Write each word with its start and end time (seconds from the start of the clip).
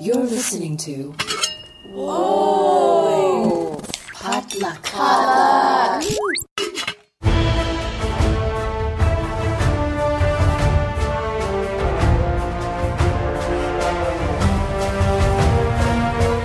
You're 0.00 0.16
listening 0.16 0.76
to. 0.78 1.14
Whoa! 1.92 3.80
Potluck. 4.14 4.82
Potluck. 4.84 6.04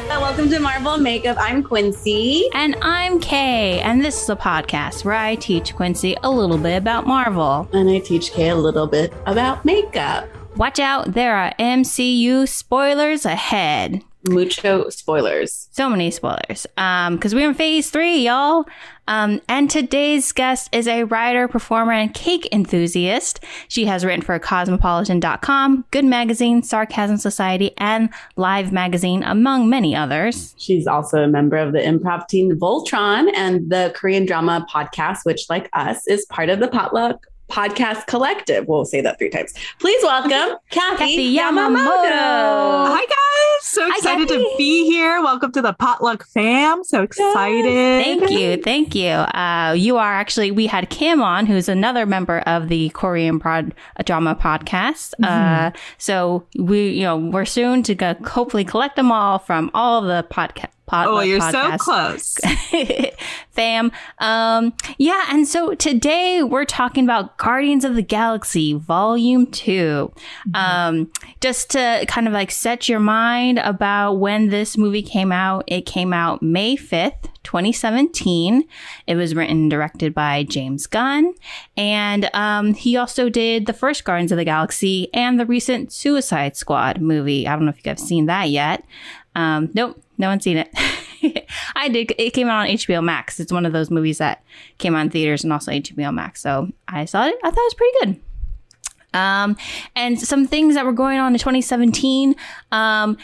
Welcome 0.10 0.50
to 0.50 0.60
Marvel 0.60 0.98
Makeup. 0.98 1.38
I'm 1.40 1.64
Quincy. 1.64 2.48
And 2.54 2.76
I'm 2.82 3.20
Kay, 3.20 3.80
and 3.80 4.04
this 4.06 4.22
is 4.22 4.30
a 4.30 4.36
podcast 4.36 5.04
where 5.04 5.16
I 5.16 5.36
teach 5.36 5.76
Quincy 5.76 6.16
a 6.22 6.30
little 6.30 6.58
bit 6.60 6.78
about 6.78 7.08
Marvel. 7.08 7.68
And 7.74 7.90
I 7.90 8.00
teach 8.00 8.32
Kay 8.32 8.50
a 8.50 8.56
little 8.56 8.86
bit 8.88 9.14
about 9.26 9.66
makeup. 9.66 10.30
Watch 10.58 10.80
out, 10.80 11.14
there 11.14 11.36
are 11.36 11.54
MCU 11.60 12.50
spoilers 12.50 13.26
ahead. 13.28 14.02
Mucho 14.28 14.90
spoilers. 14.90 15.70
So 15.72 15.88
many 15.88 16.10
spoilers. 16.10 16.66
Um, 16.78 17.16
because 17.16 17.36
we're 17.36 17.48
in 17.48 17.54
phase 17.54 17.92
three, 17.92 18.26
y'all. 18.26 18.66
Um, 19.08 19.40
and 19.48 19.70
today's 19.70 20.32
guest 20.32 20.70
is 20.72 20.88
a 20.88 21.04
writer, 21.04 21.48
performer, 21.48 21.92
and 21.92 22.12
cake 22.12 22.50
enthusiast. 22.52 23.44
She 23.68 23.86
has 23.86 24.04
written 24.04 24.24
for 24.24 24.40
Cosmopolitan.com, 24.40 25.86
Good 25.92 26.06
Magazine, 26.06 26.64
Sarcasm 26.64 27.18
Society, 27.18 27.72
and 27.78 28.10
Live 28.36 28.72
Magazine, 28.72 29.22
among 29.22 29.70
many 29.70 29.96
others. 29.96 30.56
She's 30.58 30.88
also 30.88 31.22
a 31.22 31.28
member 31.28 31.58
of 31.58 31.74
the 31.74 31.80
improv 31.80 32.28
team 32.28 32.58
Voltron 32.58 33.30
and 33.36 33.70
the 33.70 33.94
Korean 33.96 34.26
drama 34.26 34.66
podcast, 34.74 35.20
which, 35.22 35.52
like 35.52 35.70
us, 35.74 36.08
is 36.08 36.26
part 36.26 36.50
of 36.50 36.60
the 36.60 36.68
Potluck 36.68 37.28
Podcast 37.50 38.08
Collective. 38.08 38.68
We'll 38.68 38.86
say 38.86 39.02
that 39.02 39.18
three 39.18 39.30
times. 39.30 39.54
Please 39.80 40.02
welcome 40.04 40.58
Kathy, 40.70 40.98
Kathy 40.98 41.38
Yamamoto. 41.38 41.78
Yamamoto. 41.78 42.88
Hi 42.90 43.06
guys, 43.06 43.66
so 43.68 43.88
excited 43.88 44.28
Kathy. 44.28 44.44
to 44.44 44.56
be 44.58 44.86
here. 44.86 45.22
Welcome 45.22 45.52
to 45.54 45.62
the 45.62 45.74
Potluck 45.74 46.26
fam. 46.28 46.84
So 46.84 47.02
excited. 47.04 47.64
Thank 48.04 48.30
you. 48.30 48.58
Thank 48.62 48.96
you. 48.96 49.10
Uh, 49.10 49.74
you 49.78 49.98
are 49.98 50.14
actually, 50.14 50.52
we 50.52 50.68
had 50.68 50.90
Kim 50.90 51.22
on, 51.22 51.46
who's 51.46 51.70
another 51.70 52.06
member 52.06 52.40
of 52.42 52.68
the 52.70 52.90
Korean 52.90 53.40
prod, 53.40 53.74
uh, 53.98 54.04
drama 54.04 54.36
podcast. 54.36 55.14
Uh, 55.24 55.72
so 55.98 56.46
we, 56.58 56.90
you 56.90 57.04
know, 57.04 57.18
we're 57.18 57.46
soon 57.46 57.84
to 57.84 57.96
go, 57.96 58.14
hopefully 58.26 58.66
collect 58.66 58.96
them 58.96 59.12
all 59.12 59.40
from 59.40 59.72
all 59.74 60.02
the 60.02 60.26
podcast. 60.30 60.68
Pod, 60.88 61.08
Oh, 61.08 61.20
you're 61.20 61.42
so 61.42 61.78
close. 61.78 62.38
fam. 63.52 63.92
Um, 64.20 64.74
yeah, 64.98 65.26
and 65.30 65.46
so 65.46 65.74
today 65.76 66.44
we're 66.44 66.64
talking 66.64 67.04
about 67.04 67.38
Guardians 67.38 67.84
of 67.84 67.96
the 67.96 68.02
Galaxy 68.02 68.74
Volume 68.74 69.48
2. 69.48 70.12
Um, 70.54 71.12
just 71.42 71.72
to 71.72 72.06
kind 72.08 72.26
of 72.26 72.34
like 72.34 72.52
set 72.52 72.88
your 72.88 73.02
mind 73.02 73.60
about 73.60 74.14
when 74.14 74.48
this 74.48 74.78
movie 74.78 75.02
came 75.02 75.34
out, 75.34 75.66
it 75.68 75.86
came 75.86 76.14
out 76.14 76.42
May 76.42 76.78
5th. 76.78 77.30
2017. 77.44 78.66
It 79.08 79.16
was 79.16 79.34
written 79.34 79.56
and 79.58 79.72
directed 79.72 80.14
by 80.14 80.44
James 80.44 80.86
Gunn. 80.86 81.34
And 81.78 82.30
um, 82.34 82.74
he 82.74 82.98
also 82.98 83.30
did 83.30 83.68
the 83.68 83.74
first 83.74 84.04
Guardians 84.04 84.34
of 84.34 84.38
the 84.38 84.44
Galaxy 84.44 85.08
and 85.14 85.40
the 85.40 85.46
recent 85.46 85.94
Suicide 85.94 86.58
Squad 86.58 87.00
movie. 87.00 87.48
I 87.48 87.56
don't 87.56 87.64
know 87.64 87.70
if 87.70 87.78
you 87.78 87.84
guys 87.84 88.02
have 88.02 88.08
seen 88.08 88.26
that 88.26 88.50
yet. 88.50 88.84
Um, 89.34 89.70
nope, 89.74 90.04
no 90.18 90.30
one's 90.30 90.44
seen 90.44 90.58
it. 90.58 90.70
I 91.76 91.90
did. 91.90 92.14
It 92.18 92.32
came 92.32 92.48
out 92.48 92.62
on 92.62 92.68
HBO 92.68 93.04
Max. 93.04 93.40
It's 93.40 93.52
one 93.52 93.66
of 93.66 93.74
those 93.74 93.92
movies 93.92 94.18
that 94.18 94.44
came 94.78 94.96
in 94.96 95.10
theaters 95.10 95.44
and 95.44 95.54
also 95.54 95.72
HBO 95.72 96.14
Max. 96.14 96.42
So 96.42 96.70
I 96.88 97.06
saw 97.06 97.26
it. 97.26 97.36
I 97.44 97.50
thought 97.50 97.60
it 97.60 97.74
was 97.74 97.74
pretty 97.74 97.98
good. 98.02 98.22
Um, 99.14 99.58
and 99.96 100.20
some 100.20 100.48
things 100.48 100.76
that 100.76 100.86
were 100.86 100.94
going 100.94 101.18
on 101.20 101.34
in 101.34 101.40
2017. 101.40 102.36
Um, 102.72 103.18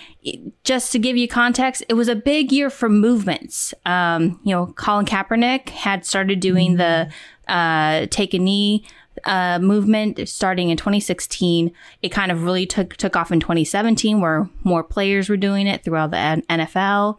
just 0.64 0.92
to 0.94 1.00
give 1.00 1.18
you 1.18 1.28
context, 1.28 1.84
it 1.90 1.94
was 1.94 2.08
a 2.08 2.16
big 2.16 2.52
year 2.52 2.70
for 2.70 2.90
movements. 2.90 3.74
Um, 3.86 4.40
you 4.44 4.52
know, 4.56 4.68
Colin 4.68 5.06
Kaepernick 5.06 5.70
had 5.70 6.06
started 6.06 6.40
doing 6.40 6.78
the 6.78 7.12
uh, 7.48 8.08
take 8.10 8.34
a 8.34 8.40
knee 8.40 8.86
uh, 9.26 9.60
movement 9.60 10.28
starting 10.28 10.70
in 10.70 10.78
2016. 10.78 11.72
It 12.02 12.10
kind 12.10 12.32
of 12.32 12.44
really 12.44 12.66
took 12.66 12.96
took 12.96 13.16
off 13.16 13.32
in 13.32 13.40
2017, 13.40 14.22
where 14.22 14.50
more 14.64 14.84
players 14.84 15.30
were 15.30 15.38
doing 15.38 15.68
it 15.68 15.84
throughout 15.84 16.12
the 16.12 16.18
N- 16.18 16.44
NFL. 16.50 17.18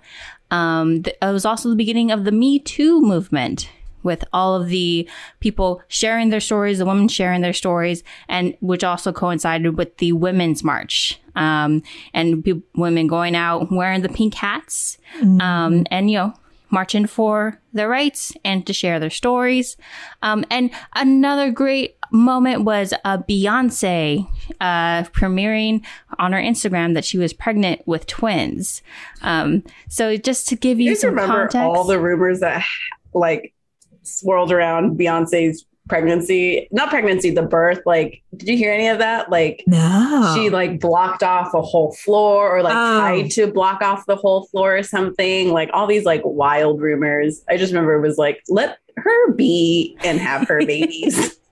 Um, 0.51 1.03
th- 1.03 1.17
it 1.21 1.33
was 1.33 1.45
also 1.45 1.69
the 1.69 1.77
beginning 1.77 2.11
of 2.11 2.25
the 2.25 2.33
Me 2.33 2.59
Too 2.59 3.01
movement 3.01 3.69
with 4.03 4.23
all 4.33 4.55
of 4.55 4.69
the 4.69 5.09
people 5.41 5.83
sharing 5.89 6.29
their 6.29 6.41
stories, 6.41 6.79
the 6.79 6.85
women 6.85 7.09
sharing 7.09 7.41
their 7.41 7.55
stories, 7.55 8.05
and 8.29 8.55
which 8.61 8.85
also 8.85 9.13
coincided 9.13 9.77
with 9.77 9.97
the 9.97 10.13
Women's 10.13 10.63
March. 10.63 11.19
Um, 11.35 11.83
and 12.13 12.45
pe- 12.45 12.63
women 12.77 13.09
going 13.09 13.35
out 13.35 13.73
wearing 13.73 14.03
the 14.03 14.09
pink 14.09 14.35
hats, 14.35 14.99
um, 15.41 15.85
and 15.91 16.09
you 16.09 16.19
know, 16.19 16.35
marching 16.71 17.07
for 17.07 17.61
their 17.73 17.89
rights 17.89 18.33
and 18.45 18.67
to 18.67 18.73
share 18.73 18.99
their 18.99 19.11
stories. 19.11 19.77
Um, 20.23 20.45
and 20.51 20.71
another 20.95 21.51
great 21.51 21.97
moment 22.11 22.65
was 22.65 22.93
uh, 23.05 23.19
Beyonce 23.19 24.29
uh, 24.61 25.05
premiering 25.05 25.85
on 26.19 26.33
her 26.33 26.41
Instagram 26.41 26.95
that 26.95 27.05
she 27.05 27.19
was 27.19 27.33
pregnant 27.33 27.87
with 27.87 28.07
twins. 28.07 28.83
Um, 29.23 29.63
so 29.89 30.17
just 30.17 30.49
to 30.49 30.57
give 30.57 30.81
you, 30.81 30.91
You 30.91 30.97
some 30.97 31.11
remember 31.11 31.49
context, 31.49 31.57
all 31.57 31.85
the 31.85 32.01
rumors 32.01 32.41
that 32.41 32.65
like 33.13 33.55
swirled 34.03 34.53
around 34.53 34.99
Beyonce's 34.99 35.65
pregnancy? 35.89 36.69
Not 36.73 36.89
pregnancy, 36.91 37.31
the 37.31 37.43
birth. 37.43 37.81
Like, 37.87 38.23
did 38.37 38.49
you 38.49 38.57
hear 38.57 38.73
any 38.73 38.89
of 38.89 38.99
that? 38.99 39.31
Like, 39.31 39.63
No. 39.67 40.33
she 40.35 40.51
like 40.51 40.81
blocked 40.81 41.23
off 41.23 41.53
a 41.55 41.63
whole 41.63 41.93
floor 41.93 42.49
or 42.57 42.63
like 42.63 42.75
Oh. 42.75 42.99
tried 43.01 43.31
to 43.33 43.47
block 43.47 43.83
off 43.83 44.07
the 44.07 44.17
whole 44.17 44.47
floor 44.47 44.77
or 44.79 44.83
something 44.83 45.51
like 45.53 45.71
all 45.73 45.87
these 45.87 46.05
like 46.05 46.23
wild 46.25 46.81
rumors 46.81 47.43
i 47.49 47.57
just 47.57 47.73
remember 47.73 47.95
it 47.95 48.01
was 48.01 48.19
like 48.19 48.43
let 48.49 48.79
her 48.97 49.33
be 49.33 49.97
and 50.05 50.19
have 50.19 50.47
her 50.49 50.59
babies 50.67 51.39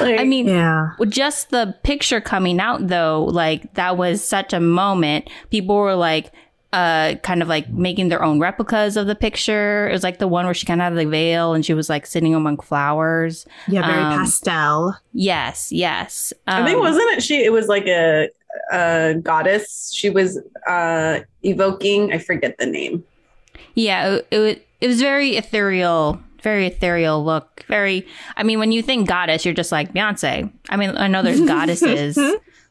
Like, 0.00 0.18
I 0.18 0.24
mean, 0.24 0.48
yeah. 0.48 0.90
Well, 0.98 1.08
just 1.08 1.50
the 1.50 1.76
picture 1.84 2.20
coming 2.20 2.58
out 2.58 2.88
though, 2.88 3.24
like 3.30 3.74
that 3.74 3.96
was 3.96 4.24
such 4.24 4.52
a 4.52 4.58
moment. 4.58 5.30
People 5.50 5.76
were 5.76 5.94
like, 5.94 6.32
uh, 6.74 7.14
kind 7.22 7.40
of 7.42 7.48
like 7.48 7.68
making 7.70 8.08
their 8.08 8.22
own 8.22 8.40
replicas 8.40 8.96
of 8.96 9.06
the 9.06 9.14
picture. 9.14 9.88
It 9.88 9.92
was 9.92 10.02
like 10.02 10.18
the 10.18 10.26
one 10.28 10.44
where 10.44 10.54
she 10.54 10.66
kind 10.66 10.80
of 10.80 10.84
had 10.84 10.96
the 10.98 11.06
veil 11.08 11.54
and 11.54 11.64
she 11.64 11.74
was 11.74 11.88
like 11.88 12.04
sitting 12.06 12.34
among 12.34 12.58
flowers. 12.58 13.46
Yeah, 13.68 13.86
very 13.86 14.02
Um, 14.02 14.18
pastel. 14.18 14.96
Yes, 15.12 15.70
yes. 15.70 16.32
i 16.46 16.64
think 16.64 16.76
Um, 16.76 16.82
wasn't 16.82 17.08
it 17.16 17.22
she 17.22 17.44
it 17.44 17.52
was 17.52 17.68
like 17.68 17.86
a, 17.86 18.28
a 18.72 19.14
goddess 19.22 19.92
she 19.94 20.10
was 20.10 20.38
uh 20.66 21.20
evoking 21.42 22.12
i 22.12 22.18
forget 22.18 22.56
the 22.58 22.66
name 22.66 23.04
Yeah, 23.74 24.16
it, 24.16 24.26
it, 24.32 24.66
it 24.80 24.88
was 24.88 25.00
very 25.00 25.36
ethereal, 25.36 26.18
very 26.42 26.66
ethereal 26.66 27.24
look. 27.24 27.64
Very, 27.68 28.06
I 28.36 28.42
mean, 28.42 28.58
when 28.58 28.70
you 28.72 28.82
think 28.82 29.08
goddess, 29.08 29.44
you're 29.44 29.54
just 29.62 29.72
like 29.72 29.92
Beyonce. 29.94 30.50
I 30.68 30.76
mean, 30.76 30.90
I 30.96 31.06
know 31.08 31.22
there's 31.22 31.40
goddesses 31.56 32.18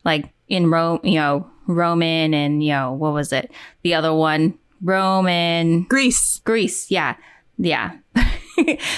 like 0.06 0.30
in 0.48 0.70
Rome, 0.70 1.00
you 1.04 1.16
know, 1.16 1.48
Roman 1.68 2.34
and, 2.34 2.64
you 2.64 2.72
know, 2.72 2.94
what 2.94 3.14
was 3.14 3.32
it? 3.34 3.52
The 3.84 3.94
other 3.94 4.14
one, 4.14 4.58
Roman, 4.82 5.84
Greece. 5.84 6.42
Greece. 6.46 6.90
Yeah. 6.92 7.16
Yeah. 7.58 7.94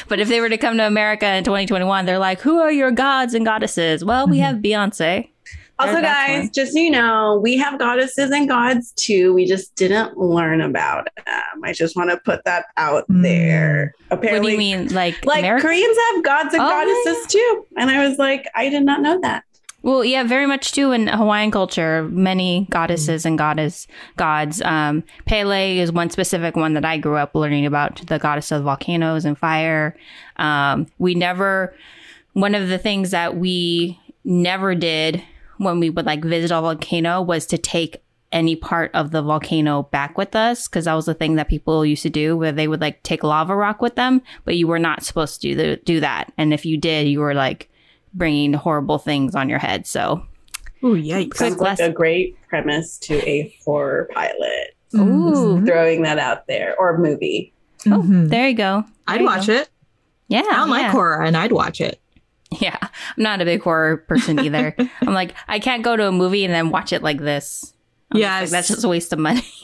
but 0.07 0.19
if 0.19 0.27
they 0.27 0.41
were 0.41 0.49
to 0.49 0.57
come 0.57 0.77
to 0.77 0.85
America 0.87 1.27
in 1.35 1.43
2021, 1.43 2.05
they're 2.05 2.19
like, 2.19 2.39
who 2.41 2.59
are 2.59 2.71
your 2.71 2.91
gods 2.91 3.33
and 3.33 3.45
goddesses? 3.45 4.03
Well, 4.03 4.27
we 4.27 4.39
have 4.39 4.57
Beyonce. 4.57 5.29
also 5.77 5.99
guys 6.01 6.43
one. 6.43 6.51
just 6.53 6.71
so 6.73 6.79
you 6.79 6.89
know 6.89 7.37
we 7.43 7.57
have 7.57 7.77
goddesses 7.77 8.31
and 8.31 8.47
gods 8.47 8.93
too 8.93 9.33
we 9.33 9.45
just 9.45 9.75
didn't 9.75 10.17
learn 10.17 10.61
about 10.61 11.05
them 11.25 11.63
i 11.65 11.73
just 11.73 11.97
want 11.97 12.09
to 12.09 12.15
put 12.23 12.41
that 12.45 12.63
out 12.77 13.05
Mm. 13.09 13.23
there 13.23 13.93
Apparently, 14.09 14.39
What 14.39 14.45
do 14.45 14.51
you 14.53 14.57
mean? 14.77 14.87
Like, 14.93 15.25
like 15.25 15.39
America? 15.39 15.65
koreans 15.67 15.97
have 16.13 16.23
gods 16.23 16.53
and 16.53 16.63
Oh, 16.63 16.69
yeah, 16.69 16.85
goddesses 16.85 17.27
too 17.27 17.65
and 17.77 17.89
i 17.89 18.07
was 18.07 18.17
like 18.17 18.47
i 18.55 18.69
did 18.69 18.83
not 18.83 19.01
know 19.01 19.19
that 19.21 19.43
Well, 19.85 20.03
yeah, 20.03 20.23
very 20.23 20.47
much 20.47 20.71
too 20.71 20.93
in 20.93 21.05
Hawaiian 21.05 21.51
culture. 21.51 22.09
Many 22.09 22.65
goddesses 22.71 23.23
and 23.23 23.37
goddess 23.37 23.85
gods. 24.17 24.59
Um, 24.63 25.03
Pele 25.27 25.77
is 25.77 25.91
one 25.91 26.09
specific 26.09 26.55
one 26.55 26.73
that 26.73 26.83
I 26.83 26.97
grew 26.97 27.17
up 27.17 27.35
learning 27.35 27.67
about. 27.67 28.03
The 28.07 28.17
goddess 28.17 28.51
of 28.51 28.63
volcanoes 28.63 29.25
and 29.25 29.37
fire. 29.37 29.95
Um, 30.37 30.87
we 30.97 31.13
never. 31.13 31.75
One 32.33 32.55
of 32.55 32.67
the 32.67 32.79
things 32.79 33.11
that 33.11 33.37
we 33.37 33.99
never 34.23 34.73
did 34.73 35.23
when 35.59 35.79
we 35.79 35.91
would 35.91 36.07
like 36.07 36.25
visit 36.25 36.49
a 36.49 36.59
volcano 36.61 37.21
was 37.21 37.45
to 37.45 37.57
take 37.59 38.01
any 38.31 38.55
part 38.55 38.89
of 38.95 39.11
the 39.11 39.21
volcano 39.21 39.83
back 39.83 40.17
with 40.17 40.35
us 40.35 40.67
because 40.67 40.85
that 40.85 40.95
was 40.95 41.05
the 41.05 41.13
thing 41.13 41.35
that 41.35 41.47
people 41.47 41.85
used 41.85 42.01
to 42.01 42.09
do 42.09 42.35
where 42.35 42.51
they 42.51 42.67
would 42.67 42.81
like 42.81 43.03
take 43.03 43.23
lava 43.23 43.55
rock 43.55 43.81
with 43.81 43.95
them 43.95 44.21
but 44.43 44.57
you 44.57 44.67
were 44.67 44.79
not 44.79 45.03
supposed 45.03 45.39
to 45.39 45.49
do, 45.49 45.55
the, 45.55 45.77
do 45.85 46.01
that 46.01 46.33
and 46.37 46.53
if 46.53 46.65
you 46.65 46.75
did 46.75 47.07
you 47.07 47.19
were 47.19 47.35
like 47.35 47.69
bringing 48.15 48.53
horrible 48.53 48.97
things 48.97 49.35
on 49.35 49.49
your 49.49 49.59
head 49.59 49.85
so 49.85 50.25
Oh, 50.83 50.89
yikes. 50.93 51.29
Good 51.29 51.37
Sounds 51.37 51.57
like 51.57 51.61
lesson. 51.79 51.91
a 51.91 51.93
great 51.93 52.37
premise 52.47 52.97
to 52.99 53.15
a 53.27 53.55
horror 53.65 54.07
pilot. 54.13 54.75
Ooh. 54.93 54.99
Mhm. 55.61 55.65
Throwing 55.65 56.03
that 56.03 56.19
out 56.19 56.45
there, 56.47 56.75
or 56.79 56.95
a 56.95 56.99
movie. 56.99 57.53
oh 57.87 58.01
Mhm. 58.01 58.29
there 58.29 58.47
you 58.49 58.55
go 58.55 58.83
I'd 59.07 59.19
you 59.21 59.25
watch 59.25 59.47
go. 59.47 59.53
it. 59.53 59.69
yeah 60.27 60.39
I 60.39 60.43
don't 60.43 60.69
yeah. 60.69 60.73
like 60.83 60.91
horror, 60.91 61.23
and 61.23 61.35
I'd 61.37 61.51
watch 61.51 61.81
it. 61.81 61.99
yeah 62.61 62.77
i'm 62.81 62.89
not 63.23 63.41
a 63.41 63.45
big 63.45 63.61
horror 63.61 63.97
person 63.97 64.39
either 64.39 64.75
i'm 65.01 65.13
like 65.15 65.33
i 65.47 65.57
can't 65.59 65.83
go 65.83 65.95
to 65.97 66.07
a 66.07 66.11
movie 66.11 66.45
and 66.45 66.53
then 66.53 66.69
watch 66.69 66.93
it 66.93 67.01
like 67.03 67.19
this 67.19 67.73
I'm 68.11 68.21
like, 68.21 68.49
that's 68.49 68.67
just 68.69 68.83
a 68.83 68.87
waste 68.87 69.11
of 69.13 69.19
money. 69.19 69.41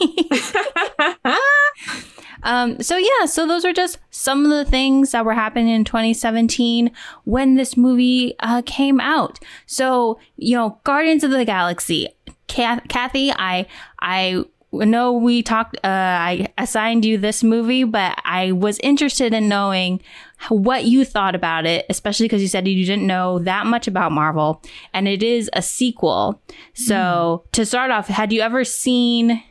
Um, 2.42 2.80
so 2.82 2.96
yeah, 2.96 3.26
so 3.26 3.46
those 3.46 3.64
are 3.64 3.72
just 3.72 3.98
some 4.10 4.44
of 4.44 4.50
the 4.50 4.70
things 4.70 5.12
that 5.12 5.24
were 5.24 5.34
happening 5.34 5.68
in 5.68 5.84
2017 5.84 6.90
when 7.24 7.54
this 7.54 7.76
movie 7.76 8.34
uh, 8.40 8.62
came 8.66 9.00
out. 9.00 9.38
So 9.66 10.18
you 10.36 10.56
know, 10.56 10.78
Guardians 10.84 11.24
of 11.24 11.30
the 11.30 11.44
Galaxy. 11.44 12.08
Kath- 12.48 12.86
Kathy, 12.88 13.32
I 13.32 13.66
I 14.00 14.44
know 14.72 15.12
we 15.12 15.42
talked. 15.42 15.76
Uh, 15.76 15.88
I 15.88 16.48
assigned 16.58 17.04
you 17.04 17.18
this 17.18 17.42
movie, 17.42 17.84
but 17.84 18.20
I 18.24 18.52
was 18.52 18.78
interested 18.80 19.32
in 19.34 19.48
knowing 19.48 20.00
what 20.48 20.84
you 20.84 21.04
thought 21.04 21.34
about 21.34 21.66
it, 21.66 21.86
especially 21.88 22.26
because 22.26 22.42
you 22.42 22.48
said 22.48 22.66
you 22.66 22.84
didn't 22.84 23.06
know 23.06 23.38
that 23.40 23.66
much 23.66 23.86
about 23.86 24.12
Marvel, 24.12 24.62
and 24.92 25.06
it 25.06 25.22
is 25.22 25.50
a 25.52 25.62
sequel. 25.62 26.40
So 26.74 27.44
to 27.52 27.64
start 27.66 27.90
off, 27.90 28.08
had 28.08 28.32
you 28.32 28.40
ever 28.40 28.64
seen? 28.64 29.42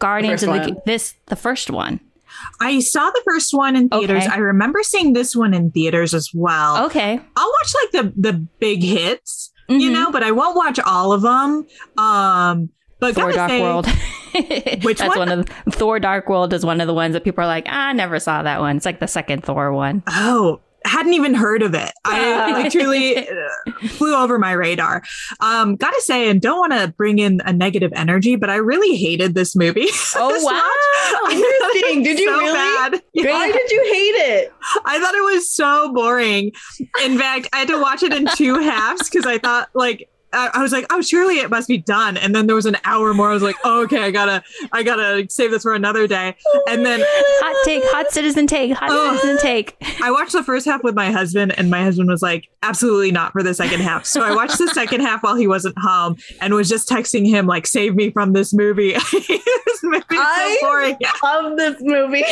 Guardians 0.00 0.44
of 0.44 0.52
the 0.52 0.58
one. 0.60 0.76
this 0.86 1.14
the 1.26 1.34
first 1.34 1.70
one. 1.70 1.98
I 2.60 2.80
saw 2.80 3.10
the 3.10 3.22
first 3.24 3.52
one 3.54 3.76
in 3.76 3.88
theaters. 3.88 4.24
Okay. 4.24 4.32
I 4.34 4.38
remember 4.38 4.82
seeing 4.82 5.12
this 5.12 5.34
one 5.36 5.54
in 5.54 5.70
theaters 5.70 6.14
as 6.14 6.30
well. 6.34 6.84
Okay. 6.86 7.20
I'll 7.36 7.52
watch 7.60 7.74
like 7.82 7.90
the 7.92 8.12
the 8.16 8.46
big 8.60 8.82
hits, 8.82 9.52
you 9.68 9.90
Mhm. 9.90 9.92
know, 9.92 10.10
but 10.12 10.22
I 10.22 10.30
won't 10.32 10.56
watch 10.56 10.78
all 10.80 11.12
of 11.12 11.22
them. 11.22 11.66
Um, 11.96 12.70
but 13.00 13.14
Thor 13.14 13.32
Dark 13.32 13.50
say, 13.50 13.60
World. 13.62 13.86
Which 14.82 14.98
That's 14.98 15.16
one? 15.16 15.18
one 15.18 15.38
of 15.40 15.46
the, 15.46 15.70
Thor 15.70 15.98
Dark 16.00 16.28
World 16.28 16.52
is 16.52 16.64
one 16.64 16.80
of 16.80 16.86
the 16.86 16.94
ones 16.94 17.14
that 17.14 17.24
people 17.24 17.42
are 17.42 17.46
like, 17.46 17.66
"Ah, 17.68 17.88
I 17.88 17.92
never 17.92 18.18
saw 18.18 18.42
that 18.42 18.60
one. 18.60 18.76
It's 18.76 18.86
like 18.86 19.00
the 19.00 19.06
second 19.08 19.42
Thor 19.44 19.72
one. 19.72 20.02
Oh, 20.08 20.60
hadn't 20.84 21.14
even 21.14 21.34
heard 21.34 21.62
of 21.62 21.74
it. 21.74 21.92
I 22.04 22.52
like 22.52 22.72
truly 22.72 23.16
uh, 23.28 23.88
flew 23.88 24.14
over 24.14 24.38
my 24.38 24.52
radar. 24.52 25.02
Um, 25.40 25.76
gotta 25.76 26.00
say, 26.00 26.28
and 26.30 26.40
don't 26.40 26.58
want 26.58 26.72
to 26.72 26.94
bring 26.96 27.18
in 27.18 27.40
a 27.44 27.52
negative 27.52 27.92
energy, 27.94 28.36
but 28.36 28.48
I 28.50 28.56
really 28.56 28.96
hated 28.96 29.34
this 29.34 29.54
movie. 29.56 29.86
Oh, 30.16 30.30
This 30.32 30.44
wow. 30.44 30.52
watch. 30.52 30.62
I 30.62 31.58
thought 31.60 31.76
it 31.76 31.96
Interesting. 31.96 32.02
Did 32.02 32.18
you 32.18 32.26
so 32.28 32.38
really? 32.38 32.52
bad. 32.54 33.02
Yeah. 33.12 33.30
Why 33.30 33.52
did 33.52 33.70
you 33.70 33.82
hate 33.84 34.32
it? 34.34 34.52
I 34.84 34.98
thought 34.98 35.14
it 35.14 35.34
was 35.34 35.50
so 35.50 35.92
boring. 35.92 36.52
In 37.04 37.18
fact, 37.18 37.48
I 37.52 37.58
had 37.58 37.68
to 37.68 37.78
watch 37.80 38.02
it 38.02 38.12
in 38.12 38.26
two 38.36 38.58
halves 38.58 39.08
because 39.10 39.26
I 39.26 39.38
thought 39.38 39.68
like 39.74 40.08
I, 40.32 40.50
I 40.54 40.62
was 40.62 40.72
like, 40.72 40.86
oh, 40.90 41.00
surely 41.00 41.38
it 41.38 41.48
must 41.50 41.68
be 41.68 41.78
done. 41.78 42.16
And 42.16 42.34
then 42.34 42.46
there 42.46 42.56
was 42.56 42.66
an 42.66 42.76
hour 42.84 43.14
more. 43.14 43.30
I 43.30 43.34
was 43.34 43.42
like, 43.42 43.56
oh, 43.64 43.82
okay, 43.84 44.02
I 44.02 44.10
gotta, 44.10 44.42
I 44.72 44.82
gotta 44.82 45.26
save 45.30 45.50
this 45.50 45.62
for 45.62 45.72
another 45.74 46.06
day. 46.06 46.36
And 46.68 46.84
then 46.84 47.00
Hot 47.04 47.64
take, 47.64 47.82
hot 47.86 48.10
citizen 48.10 48.46
take, 48.46 48.72
hot 48.72 48.90
Oh. 48.92 49.16
citizen 49.16 49.38
take. 49.38 49.76
I 50.02 50.10
watched 50.10 50.32
the 50.32 50.42
first 50.42 50.66
half 50.66 50.82
with 50.84 50.94
my 50.94 51.10
husband, 51.10 51.58
and 51.58 51.70
my 51.70 51.82
husband 51.82 52.08
was 52.10 52.20
like, 52.22 52.48
absolutely 52.62 53.10
not 53.10 53.32
for 53.32 53.42
the 53.42 53.54
second 53.54 53.80
half. 53.80 54.04
So 54.04 54.22
I 54.22 54.34
watched 54.34 54.58
the 54.58 54.68
second 54.74 55.00
half 55.00 55.22
while 55.22 55.34
he 55.36 55.46
wasn't 55.46 55.76
home 55.78 56.16
and 56.40 56.52
was 56.54 56.68
just 56.68 56.88
texting 56.88 57.26
him 57.26 57.46
like, 57.46 57.66
save 57.66 57.94
me 57.94 58.10
from 58.10 58.32
this 58.34 58.52
movie. 58.52 58.92
this 58.92 59.82
movie 59.82 59.96
is 59.98 60.04
I- 60.10 60.58
so 60.60 60.66
boring. 60.66 60.96
Love 61.22 61.56
this 61.56 61.76
movie. 61.80 62.24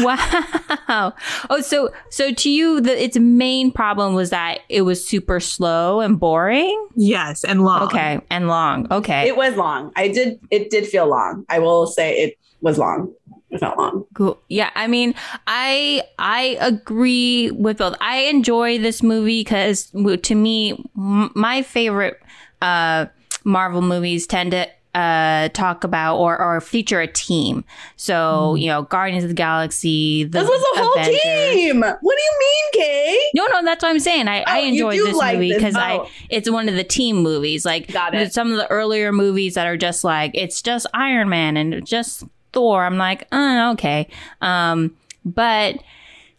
Wow. 0.00 1.12
Oh, 1.50 1.60
so 1.60 1.90
so 2.10 2.32
to 2.32 2.50
you, 2.50 2.80
the 2.80 3.02
its 3.02 3.16
main 3.18 3.70
problem 3.72 4.14
was 4.14 4.30
that 4.30 4.60
it 4.68 4.82
was 4.82 5.04
super 5.06 5.40
slow 5.40 6.00
and 6.00 6.18
boring. 6.18 6.88
yes, 6.94 7.44
and 7.44 7.62
long. 7.64 7.82
Okay, 7.82 8.20
and 8.30 8.48
long. 8.48 8.86
Okay, 8.92 9.28
it 9.28 9.36
was 9.36 9.56
long. 9.56 9.92
I 9.96 10.08
did. 10.08 10.38
It 10.50 10.70
did 10.70 10.86
feel 10.86 11.08
long. 11.08 11.44
I 11.48 11.58
will 11.58 11.86
say 11.86 12.16
it 12.18 12.38
was 12.60 12.78
long. 12.78 13.12
It 13.50 13.60
felt 13.60 13.78
long. 13.78 14.04
Cool. 14.14 14.38
Yeah, 14.48 14.70
I 14.74 14.86
mean, 14.86 15.14
I 15.46 16.02
I 16.18 16.56
agree 16.60 17.50
with 17.52 17.78
both. 17.78 17.96
I 18.00 18.18
enjoy 18.22 18.78
this 18.78 19.02
movie 19.02 19.40
because 19.40 19.90
to 20.22 20.34
me, 20.34 20.72
m- 20.96 21.30
my 21.34 21.62
favorite 21.62 22.20
uh, 22.60 23.06
Marvel 23.44 23.82
movies 23.82 24.26
tend 24.26 24.50
to 24.50 24.68
uh, 24.96 25.48
talk 25.50 25.84
about 25.84 26.16
or 26.16 26.40
or 26.40 26.60
feature 26.60 27.00
a 27.00 27.06
team. 27.06 27.64
So 27.96 28.54
you 28.54 28.68
know, 28.68 28.82
Guardians 28.82 29.24
of 29.24 29.28
the 29.28 29.34
Galaxy. 29.34 30.24
The 30.24 30.38
This 30.40 30.48
was 30.48 30.60
a 30.76 30.80
whole 30.82 30.92
Avengers. 30.94 31.20
team. 31.22 31.80
What 31.82 32.16
do 32.16 32.22
you 32.22 32.38
mean, 32.40 32.82
Kay? 32.84 33.18
No, 33.34 33.46
no, 33.48 33.62
that's 33.64 33.82
what 33.82 33.90
I'm 33.90 34.00
saying. 34.00 34.26
I, 34.28 34.40
I 34.40 34.44
Oh, 34.46 34.56
you 34.62 34.68
enjoyed 34.88 35.06
this 35.06 35.16
like 35.16 35.34
movie 35.36 35.52
because 35.54 35.76
Oh. 35.76 35.80
I 35.80 36.10
it's 36.30 36.50
one 36.50 36.68
of 36.68 36.74
the 36.76 36.84
team 36.84 37.16
movies. 37.18 37.64
Like 37.66 37.90
some 38.30 38.50
of 38.50 38.56
the 38.56 38.66
earlier 38.70 39.12
movies 39.12 39.54
that 39.54 39.66
are 39.66 39.76
just 39.76 40.02
like 40.02 40.30
it's 40.34 40.62
just 40.62 40.86
Iron 40.94 41.28
Man 41.28 41.56
and 41.58 41.86
just 41.86 42.24
Thor. 42.52 42.84
I'm 42.84 42.96
like, 42.96 43.26
uh, 43.32 43.70
okay. 43.74 44.08
Um, 44.40 44.96
but 45.26 45.76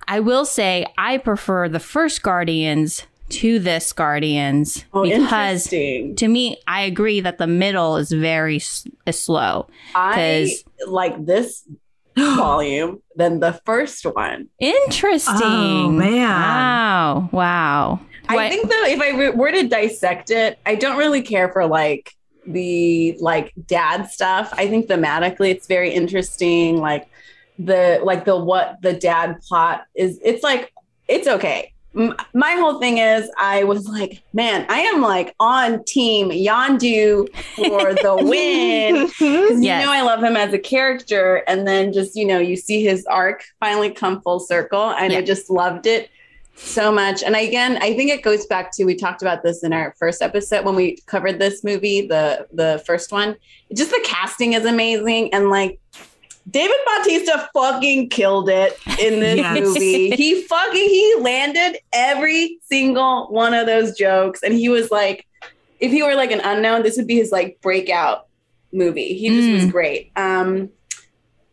I 0.08 0.20
will 0.20 0.46
say 0.46 0.86
I 0.98 1.20
prefer 1.20 1.70
the 1.70 1.80
first 1.80 2.24
Guardians 2.24 3.04
to 3.30 3.60
this 3.60 3.92
Guardians 3.94 4.86
Oh, 4.94 5.04
because 5.04 5.68
to 5.68 6.28
me, 6.28 6.58
I 6.68 6.82
agree 6.82 7.20
that 7.22 7.38
the 7.38 7.48
middle 7.48 7.98
is 7.98 8.12
very 8.12 8.58
s- 8.58 8.88
is 9.06 9.22
slow. 9.24 9.68
I 9.96 10.14
'cause- 10.46 10.64
like 10.88 11.26
this 11.26 11.64
volume 12.18 13.02
than 13.16 13.40
the 13.40 13.54
first 13.66 14.06
one. 14.06 14.48
Interesting. 14.60 15.36
Oh, 15.44 15.90
man. 15.90 16.22
Wow. 16.30 17.30
Wow. 17.32 18.00
I 18.30 18.50
think 18.50 18.70
though, 18.70 18.86
if 18.86 19.00
I 19.00 19.10
re- 19.18 19.30
were 19.30 19.52
to 19.52 19.68
dissect 19.68 20.32
it, 20.32 20.60
I 20.66 20.76
don't 20.76 20.98
really 20.98 21.22
care 21.22 21.50
for 21.50 21.66
like 21.66 22.14
the 22.46 23.18
like 23.20 23.54
dad 23.68 24.10
stuff. 24.10 24.54
I 24.54 24.68
think 24.68 24.88
thematically, 24.88 25.50
it's 25.52 25.68
very 25.68 25.92
interesting. 25.94 26.78
Like 26.78 27.08
the 27.60 28.00
like 28.04 28.26
the 28.26 28.36
what 28.38 28.82
the 28.82 28.94
dad 28.94 29.40
plot 29.48 29.86
is. 29.96 30.20
It's 30.24 30.44
like 30.44 30.74
it's 31.08 31.28
okay. 31.28 31.74
My 32.34 32.52
whole 32.54 32.80
thing 32.80 33.00
is, 33.00 33.30
I 33.40 33.64
was 33.64 33.88
like, 33.88 34.22
man, 34.34 34.66
I 34.70 34.82
am 34.82 35.02
like 35.02 35.34
on 35.40 35.84
team 35.86 36.30
Yondu 36.30 37.28
for 37.56 37.94
the 38.04 38.16
win. 38.24 39.10
Yes. 39.20 39.82
You 39.82 39.88
know, 39.88 39.92
I 39.92 40.02
love 40.02 40.24
him 40.24 40.38
as 40.38 40.54
a 40.54 40.60
character. 40.60 41.38
And 41.48 41.68
then 41.68 41.92
just, 41.92 42.16
you 42.16 42.26
know, 42.26 42.40
you 42.40 42.56
see 42.56 42.84
his 42.84 43.06
arc 43.08 43.44
finally 43.60 43.90
come 43.90 44.22
full 44.22 44.40
circle. 44.40 44.92
And 44.92 45.12
Yeah. 45.14 45.20
I 45.20 45.22
just 45.24 45.50
loved 45.50 45.88
it 45.88 46.10
so 46.56 46.92
much. 46.92 47.24
And 47.24 47.36
again, 47.36 47.78
I 47.78 47.96
think 47.96 48.12
it 48.12 48.22
goes 48.24 48.46
back 48.46 48.72
to 48.74 48.84
we 48.86 48.96
talked 48.96 49.22
about 49.22 49.44
this 49.44 49.64
in 49.64 49.74
our 49.74 49.96
first 49.98 50.22
episode 50.22 50.66
when 50.66 50.76
we 50.76 50.98
covered 51.08 51.40
this 51.40 51.64
movie, 51.64 52.06
the 52.08 52.48
the 52.52 52.84
first 52.86 53.12
one. 53.12 53.36
Just 53.74 53.92
the 53.92 54.02
casting 54.04 54.54
is 54.54 54.66
amazing. 54.66 55.34
And 55.34 55.50
like 55.50 55.80
David 56.50 56.78
Bautista 56.86 57.50
fucking 57.54 58.10
killed 58.10 58.50
it 58.50 58.78
in 59.00 59.20
this 59.20 59.38
Yes. 59.38 59.60
movie. 59.60 60.12
He 60.16 60.42
fucking 60.44 60.90
he 60.90 61.16
landed 61.20 61.80
every 61.94 62.58
single 62.64 63.28
one 63.30 63.54
of 63.54 63.66
those 63.66 63.98
jokes. 63.98 64.42
And 64.44 64.54
he 64.54 64.70
was 64.70 64.90
like, 64.90 65.26
if 65.80 65.92
he 65.92 66.02
were 66.04 66.16
like 66.16 66.32
an 66.32 66.42
unknown, 66.44 66.84
this 66.84 66.96
would 66.98 67.08
be 67.08 67.16
his 67.18 67.32
like 67.32 67.60
breakout 67.62 68.28
movie. 68.72 69.14
He 69.14 69.30
just 69.30 69.50
was 69.52 69.64
Mm. 69.66 69.72
great. 69.72 70.12
Um, 70.16 70.70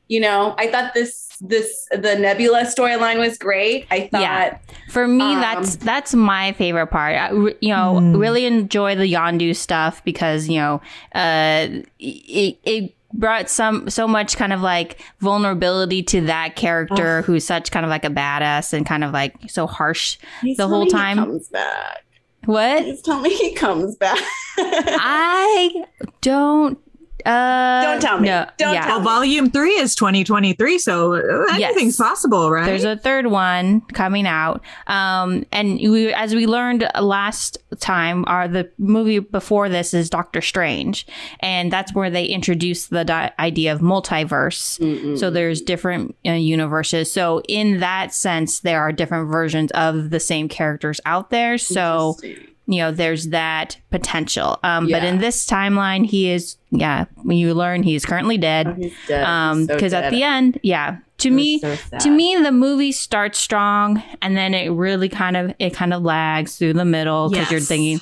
you 0.07 0.21
know, 0.21 0.55
I 0.59 0.69
thought 0.69 0.93
this 0.95 1.29
this 1.41 1.87
the 1.91 2.15
Nebula 2.17 2.61
storyline 2.63 3.19
was 3.19 3.37
great. 3.39 3.87
I 3.91 4.09
thought 4.13 4.21
Yeah. 4.21 4.59
For 4.91 5.09
me, 5.09 5.25
Um, 5.35 5.41
that's 5.41 5.77
that's 5.77 6.15
my 6.15 6.53
favorite 6.53 6.87
part. 6.89 7.17
I, 7.17 7.31
you 7.33 7.71
know, 7.75 7.99
Mm. 8.01 8.19
really 8.21 8.45
enjoy 8.47 8.95
the 8.95 9.11
Yondu 9.13 9.57
stuff 9.57 10.05
because 10.05 10.49
you 10.49 10.61
know, 10.61 10.81
uh, 11.15 11.67
it, 11.99 12.59
it 12.65 12.94
brought 13.15 13.49
some 13.49 13.89
so 13.89 14.07
much 14.07 14.37
kind 14.37 14.53
of 14.53 14.61
like 14.61 15.01
vulnerability 15.21 16.03
to 16.03 16.21
that 16.23 16.57
character 16.57 17.23
who's 17.23 17.45
such 17.47 17.71
kind 17.71 17.87
of 17.87 17.91
like 17.91 18.05
a 18.05 18.11
badass 18.11 18.73
and 18.73 18.85
kind 18.85 19.05
of 19.05 19.13
like 19.13 19.35
so 19.49 19.67
harsh. 19.67 20.19
He's 20.43 20.57
the 20.57 20.69
whole 20.69 20.87
time. 20.87 21.19
he 21.19 21.25
comes 21.25 21.49
back. 21.49 22.05
What 22.45 22.85
He's 22.85 23.01
telling 23.01 23.23
me 23.23 23.35
he 23.35 23.55
comes 23.55 23.97
back. 23.97 24.19
I 24.59 25.85
don't. 26.21 26.79
Uh, 27.25 27.83
Don't 27.83 28.01
tell 28.03 28.19
me. 28.21 28.29
No, 28.29 28.47
Don't 28.59 28.75
yeah. 28.75 28.85
tell 28.87 28.97
Well, 29.01 29.17
volume 29.21 29.51
three 29.51 29.77
is 29.77 29.95
2023, 29.95 30.79
so 30.79 31.15
uh, 31.15 31.19
Yes. 31.57 31.71
anything's 31.71 31.97
possible, 31.97 32.51
right? 32.51 32.67
There's 32.67 32.85
a 32.85 32.97
third 32.97 33.29
one 33.29 33.81
coming 33.93 34.27
out. 34.27 34.63
Um, 34.87 35.45
and 35.51 35.79
we, 35.79 36.13
as 36.13 36.35
we 36.35 36.47
learned 36.47 36.87
last 37.01 37.57
time, 37.81 38.25
our 38.27 38.47
the 38.49 38.71
movie 38.79 39.21
before 39.21 39.69
this 39.69 39.95
is 39.95 40.11
Doctor 40.11 40.41
Strange, 40.43 41.07
and 41.41 41.73
that's 41.73 41.95
where 41.95 42.11
they 42.11 42.27
introduced 42.27 42.91
the 42.91 43.05
di- 43.05 43.33
idea 43.39 43.73
of 43.73 43.81
multiverse. 43.81 44.79
Mm-mm. 44.79 45.19
So 45.19 45.31
there's 45.31 45.61
different 45.63 46.15
uh, 46.27 46.33
universes. 46.33 47.11
So 47.11 47.41
in 47.49 47.81
that 47.81 48.13
sense, 48.13 48.61
there 48.61 48.81
are 48.81 48.93
different 48.93 49.31
versions 49.31 49.71
of 49.73 50.11
the 50.11 50.21
same 50.21 50.49
characters 50.49 51.01
out 51.07 51.31
there. 51.31 51.59
So 51.59 52.17
Interesting. 52.23 52.54
You 52.67 52.79
know, 52.79 52.91
there's 52.91 53.29
that 53.29 53.77
potential. 53.91 54.59
Um, 54.63 54.89
but 54.89 55.05
in 55.05 55.19
this 55.19 55.47
timeline, 55.47 56.07
he 56.07 56.31
is 56.31 56.57
yeah. 56.71 57.05
When 57.23 57.37
you 57.37 57.55
learn 57.55 57.83
he 57.83 57.95
is 57.95 58.05
currently 58.05 58.37
Oh, 58.37 58.41
dead. 58.41 58.77
he's 58.79 58.95
dead. 59.07 59.25
Um, 59.25 59.67
so 59.67 59.75
because 59.75 59.93
at 59.93 60.11
the 60.11 60.23
end, 60.23 60.59
yeah, 60.63 60.99
to 61.19 61.29
It 61.29 61.33
me, 61.33 61.59
so 61.61 61.77
to 62.01 62.11
me 62.11 62.37
the 62.37 62.51
movie 62.53 62.91
starts 62.93 63.39
strong 63.39 64.03
and 64.23 64.37
then 64.37 64.55
it 64.55 64.69
really 64.71 65.09
kind 65.09 65.37
of 65.37 65.55
it 65.59 65.75
kind 65.75 65.93
of 65.95 66.03
lags 66.03 66.57
through 66.57 66.73
the 66.73 66.85
middle 66.85 67.31
because 67.31 67.51
you're 67.51 67.61
thinking 67.61 68.01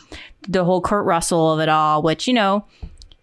the 0.49 0.65
whole 0.65 0.81
kurt 0.81 1.05
russell 1.05 1.53
of 1.53 1.61
it 1.61 1.69
all 1.69 2.03
which 2.03 2.27
you 2.27 2.33
know 2.35 2.65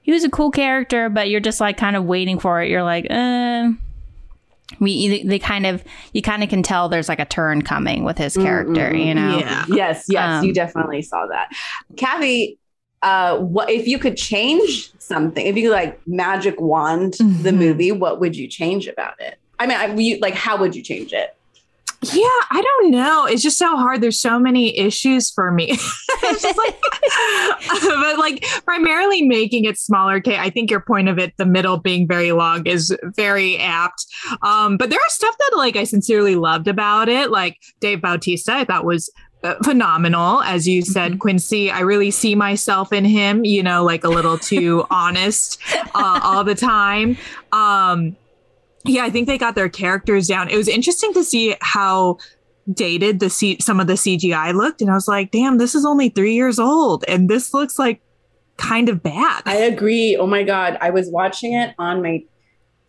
he 0.02 0.12
was 0.14 0.24
a 0.24 0.30
cool 0.30 0.52
character 0.52 1.10
but 1.10 1.30
you're 1.30 1.42
just 1.42 1.60
like 1.60 1.76
kind 1.76 1.96
of 1.98 2.06
waiting 2.06 2.40
for 2.40 2.62
it 2.62 2.70
you're 2.70 2.84
like 2.84 3.06
uh 3.10 3.70
we 4.80 5.24
they 5.24 5.40
kind 5.40 5.66
of 5.66 5.84
you 6.14 6.22
kind 6.22 6.44
of 6.44 6.50
can 6.50 6.62
tell 6.64 6.90
there's 6.90 7.10
like 7.10 7.20
a 7.20 7.26
turn 7.26 7.62
coming 7.62 8.04
with 8.04 8.18
his 8.18 8.36
character, 8.36 8.90
Mm, 8.92 8.96
mm, 8.96 9.08
you 9.08 9.14
know. 9.16 9.40
Yeah. 9.40 9.66
Yes, 9.70 10.06
yes, 10.08 10.42
Um, 10.42 10.46
you 10.46 10.54
definitely 10.54 11.02
saw 11.02 11.26
that. 11.28 11.50
Kathy, 11.98 12.60
uh, 13.02 13.38
what 13.40 13.70
if 13.70 13.88
you 13.88 13.98
could 13.98 14.18
change 14.18 14.92
something? 15.00 15.46
If 15.46 15.56
you 15.58 15.72
like 15.72 16.00
magic 16.06 16.60
wand 16.60 17.14
the 17.14 17.52
Mhm. 17.52 17.56
movie, 17.58 17.92
what 17.92 18.20
would 18.20 18.36
you 18.36 18.48
change 18.48 18.88
about 18.88 19.14
it? 19.20 19.38
I 19.58 19.66
mean, 19.68 19.78
I, 19.78 19.94
you, 19.96 20.20
like, 20.22 20.36
how 20.36 20.58
would 20.58 20.76
you 20.76 20.82
change 20.84 21.12
it? 21.14 21.36
Yeah, 22.02 22.24
I 22.50 22.62
don't 22.62 22.92
know. 22.92 23.26
It's 23.26 23.44
just 23.44 23.58
so 23.58 23.76
hard. 23.76 24.00
There's 24.00 24.20
so 24.20 24.40
many 24.40 24.78
issues 24.78 25.30
for 25.30 25.52
me. 25.52 25.72
it's 25.72 26.42
just 26.42 26.58
like, 26.58 26.80
but 27.84 28.18
like 28.18 28.46
primarily 28.64 29.24
making 29.24 29.66
it 29.66 29.78
smaller. 29.78 30.16
Okay, 30.16 30.38
I 30.38 30.50
think 30.50 30.72
your 30.72 30.80
point 30.80 31.10
of 31.10 31.20
it, 31.20 31.34
the 31.36 31.46
middle 31.46 31.78
being 31.78 32.08
very 32.08 32.32
long, 32.32 32.66
is 32.66 32.96
very 33.04 33.58
apt. 33.58 34.06
Um, 34.44 34.78
but 34.78 34.90
there 34.90 35.00
are 35.00 35.10
stuff 35.10 35.36
that 35.38 35.58
like 35.58 35.76
I 35.76 35.84
sincerely 35.84 36.36
loved 36.36 36.70
about 36.70 37.10
it. 37.10 37.32
Like 37.32 37.58
Dave 37.82 38.02
Bautista, 38.02 38.54
I 38.54 38.64
thought 38.64 38.86
was 38.86 39.12
uh, 39.42 39.56
phenomenal 39.64 40.42
as 40.42 40.68
you 40.68 40.82
said 40.82 41.18
quincy 41.20 41.72
i 41.72 41.80
really 41.80 42.12
see 42.12 42.36
myself 42.36 42.92
in 42.92 43.06
him 43.06 43.46
you 43.46 43.64
know 43.64 43.86
like 43.86 44.04
a 44.04 44.10
little 44.10 44.38
too 44.38 44.86
honest 44.92 45.62
uh, 45.96 46.20
all 46.22 46.44
the 46.44 46.54
time 46.54 47.18
um 47.54 48.18
yeah 48.86 49.04
i 49.04 49.10
think 49.10 49.28
they 49.28 49.38
got 49.38 49.56
their 49.56 49.70
characters 49.70 50.28
down 50.28 50.50
it 50.50 50.58
was 50.58 50.68
interesting 50.68 51.14
to 51.14 51.24
see 51.24 51.56
how 51.62 52.18
dated 52.74 53.20
the 53.20 53.30
C- 53.30 53.58
some 53.60 53.80
of 53.80 53.88
the 53.88 53.94
cgi 53.94 54.54
looked 54.54 54.82
and 54.82 54.90
i 54.90 54.94
was 54.94 55.08
like 55.08 55.32
damn 55.32 55.58
this 55.58 55.74
is 55.76 55.86
only 55.86 56.10
three 56.10 56.34
years 56.36 56.60
old 56.60 57.04
and 57.08 57.30
this 57.30 57.54
looks 57.54 57.78
like 57.80 58.02
kind 58.58 58.90
of 58.90 59.02
bad 59.02 59.42
I 59.46 59.56
agree. 59.56 60.18
Oh 60.18 60.28
my 60.28 60.44
God. 60.44 60.78
I 60.82 60.90
was 60.90 61.08
watching 61.10 61.54
it 61.54 61.74
on 61.80 62.02
my 62.04 62.24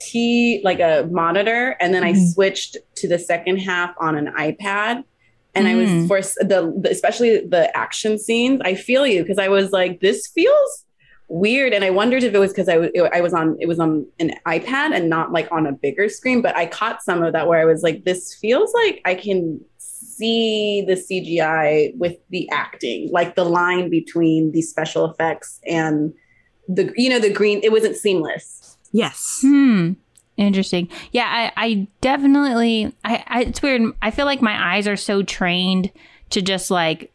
T, 0.00 0.60
like 0.64 0.80
a 0.80 1.06
monitor, 1.12 1.76
and 1.80 1.94
then 1.94 2.02
I 2.02 2.12
Mhm. 2.12 2.32
switched 2.32 2.76
to 2.96 3.06
the 3.06 3.20
second 3.20 3.58
half 3.58 3.94
on 4.00 4.16
an 4.16 4.32
iPad. 4.36 5.04
And 5.54 5.68
I 5.68 5.74
Mm. 5.74 6.08
was 6.08 6.08
for 6.08 6.44
the, 6.44 6.74
the, 6.76 6.90
especially 6.90 7.46
the 7.46 7.70
action 7.76 8.18
scenes. 8.18 8.60
I 8.64 8.74
feel 8.74 9.06
you 9.06 9.22
because 9.22 9.38
I 9.38 9.46
was 9.48 9.70
like, 9.70 10.00
this 10.00 10.26
feels 10.26 10.84
weird. 11.30 11.72
And 11.72 11.84
I 11.84 11.90
wondered 11.90 12.22
if 12.22 12.34
it 12.34 12.38
was 12.38 12.50
because 12.52 12.68
I, 12.68 12.74
w- 12.74 13.08
I 13.14 13.20
was 13.22 13.32
on, 13.32 13.56
it 13.60 13.66
was 13.66 13.78
on 13.78 14.06
an 14.18 14.32
iPad 14.46 14.94
and 14.94 15.08
not 15.08 15.32
like 15.32 15.48
on 15.50 15.66
a 15.66 15.72
bigger 15.72 16.08
screen. 16.08 16.42
But 16.42 16.56
I 16.56 16.66
caught 16.66 17.02
some 17.02 17.22
of 17.22 17.32
that 17.32 17.46
where 17.48 17.58
I 17.60 17.64
was 17.64 17.82
like, 17.82 18.04
this 18.04 18.34
feels 18.34 18.72
like 18.74 19.00
I 19.04 19.14
can 19.14 19.60
see 19.78 20.84
the 20.86 20.94
CGI 20.94 21.96
with 21.96 22.16
the 22.28 22.48
acting, 22.50 23.08
like 23.10 23.34
the 23.36 23.44
line 23.44 23.88
between 23.88 24.52
the 24.52 24.60
special 24.62 25.10
effects 25.10 25.60
and 25.66 26.12
the 26.68 26.92
you 26.96 27.08
know 27.08 27.18
the 27.18 27.32
green 27.32 27.58
it 27.64 27.72
wasn't 27.72 27.96
seamless 27.96 28.76
yes 28.92 29.38
Hmm. 29.42 29.92
Interesting. 30.36 30.88
Yeah, 31.12 31.26
I, 31.26 31.52
I 31.66 31.88
definitely. 32.00 32.94
I, 33.04 33.24
I. 33.26 33.40
It's 33.42 33.60
weird. 33.60 33.82
I 34.00 34.10
feel 34.10 34.24
like 34.24 34.40
my 34.40 34.74
eyes 34.74 34.88
are 34.88 34.96
so 34.96 35.22
trained 35.22 35.90
to 36.30 36.40
just 36.40 36.70
like 36.70 37.02
s- 37.02 37.10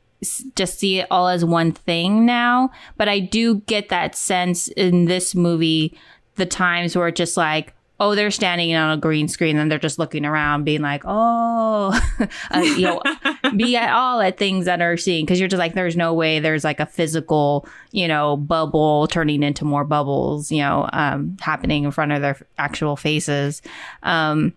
just 0.56 0.80
see 0.80 1.00
it 1.00 1.08
all 1.12 1.28
as 1.28 1.44
one 1.46 1.72
thing 1.72 2.26
now. 2.26 2.72
But 2.98 3.10
I 3.10 3.20
do 3.20 3.62
get 3.62 3.90
that 3.90 4.16
sense 4.16 4.68
in 4.70 5.06
this 5.06 5.36
movie, 5.36 5.98
the 6.36 6.46
times 6.46 6.96
where 6.96 7.08
it's 7.08 7.18
just 7.18 7.38
like, 7.38 7.74
oh, 8.00 8.14
they're 8.14 8.32
standing 8.32 8.76
on 8.76 8.98
a 8.98 9.00
green 9.00 9.28
screen 9.28 9.58
and 9.58 9.72
they're 9.72 9.80
just 9.80 10.00
looking 10.00 10.26
around, 10.26 10.66
being 10.66 10.82
like, 10.82 11.04
oh, 11.06 11.98
uh, 12.52 12.60
you 12.60 12.82
know, 12.82 13.02
be 13.56 13.76
at 13.76 13.94
all 13.94 14.22
at 14.22 14.38
things 14.38 14.66
that 14.66 14.82
are 14.82 14.98
seeing 14.98 15.26
because 15.26 15.40
you're 15.40 15.50
just 15.50 15.60
like 15.60 15.74
there's 15.74 15.96
no 15.96 16.14
way 16.14 16.40
there's 16.40 16.64
like 16.64 16.80
a 16.80 16.86
physical 16.86 17.68
you 17.92 18.08
know 18.08 18.38
bubble 18.38 19.08
turning 19.08 19.44
into 19.44 19.64
more 19.64 19.84
bubbles 19.84 20.52
you 20.52 20.60
know 20.60 20.90
um 20.94 21.38
happening 21.40 21.84
in 21.84 21.92
front 21.92 22.12
of 22.12 22.22
their 22.22 22.38
actual 22.58 22.96
faces 22.96 23.62
um 24.04 24.54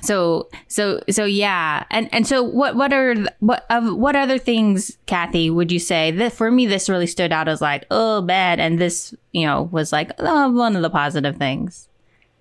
so 0.00 0.48
so 0.68 1.00
so 1.10 1.24
yeah 1.24 1.84
and 1.90 2.08
and 2.12 2.26
so 2.26 2.42
what 2.42 2.74
what 2.74 2.92
are 2.92 3.14
what 3.40 3.64
of 3.70 3.94
what 3.94 4.16
other 4.16 4.38
things 4.38 4.96
kathy 5.06 5.50
would 5.50 5.70
you 5.70 5.78
say 5.78 6.10
that 6.10 6.32
for 6.32 6.50
me 6.50 6.66
this 6.66 6.88
really 6.88 7.06
stood 7.06 7.30
out 7.30 7.46
as 7.46 7.60
like 7.60 7.84
oh 7.90 8.22
bad 8.22 8.58
and 8.58 8.80
this 8.80 9.14
you 9.32 9.46
know 9.46 9.62
was 9.70 9.92
like 9.92 10.10
oh, 10.18 10.50
one 10.50 10.74
of 10.74 10.82
the 10.82 10.90
positive 10.90 11.36
things 11.36 11.88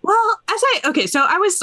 Well, 0.01 0.39
as 0.49 0.61
I 0.63 0.81
okay, 0.85 1.05
so 1.05 1.23
I 1.27 1.37
was 1.37 1.61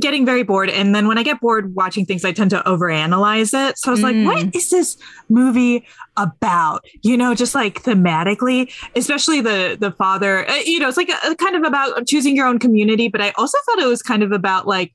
getting 0.00 0.26
very 0.26 0.42
bored, 0.42 0.68
and 0.68 0.94
then 0.94 1.06
when 1.08 1.16
I 1.16 1.22
get 1.22 1.40
bored 1.40 1.74
watching 1.74 2.04
things, 2.04 2.22
I 2.24 2.32
tend 2.32 2.50
to 2.50 2.60
overanalyze 2.66 3.54
it. 3.54 3.78
So 3.78 3.90
I 3.90 3.92
was 3.92 4.00
Mm. 4.00 4.02
like, 4.02 4.26
"What 4.26 4.54
is 4.54 4.68
this 4.68 4.96
movie 5.30 5.86
about?" 6.16 6.84
You 7.02 7.16
know, 7.16 7.34
just 7.34 7.54
like 7.54 7.82
thematically, 7.84 8.70
especially 8.96 9.40
the 9.40 9.76
the 9.80 9.92
father. 9.92 10.46
uh, 10.50 10.54
You 10.66 10.80
know, 10.80 10.88
it's 10.88 10.96
like 10.98 11.08
a, 11.08 11.34
kind 11.36 11.56
of 11.56 11.62
about 11.62 12.06
choosing 12.06 12.34
your 12.36 12.46
own 12.46 12.58
community, 12.58 13.08
but 13.08 13.22
I 13.22 13.32
also 13.38 13.56
thought 13.64 13.78
it 13.78 13.86
was 13.86 14.02
kind 14.02 14.22
of 14.22 14.32
about 14.32 14.66
like 14.66 14.92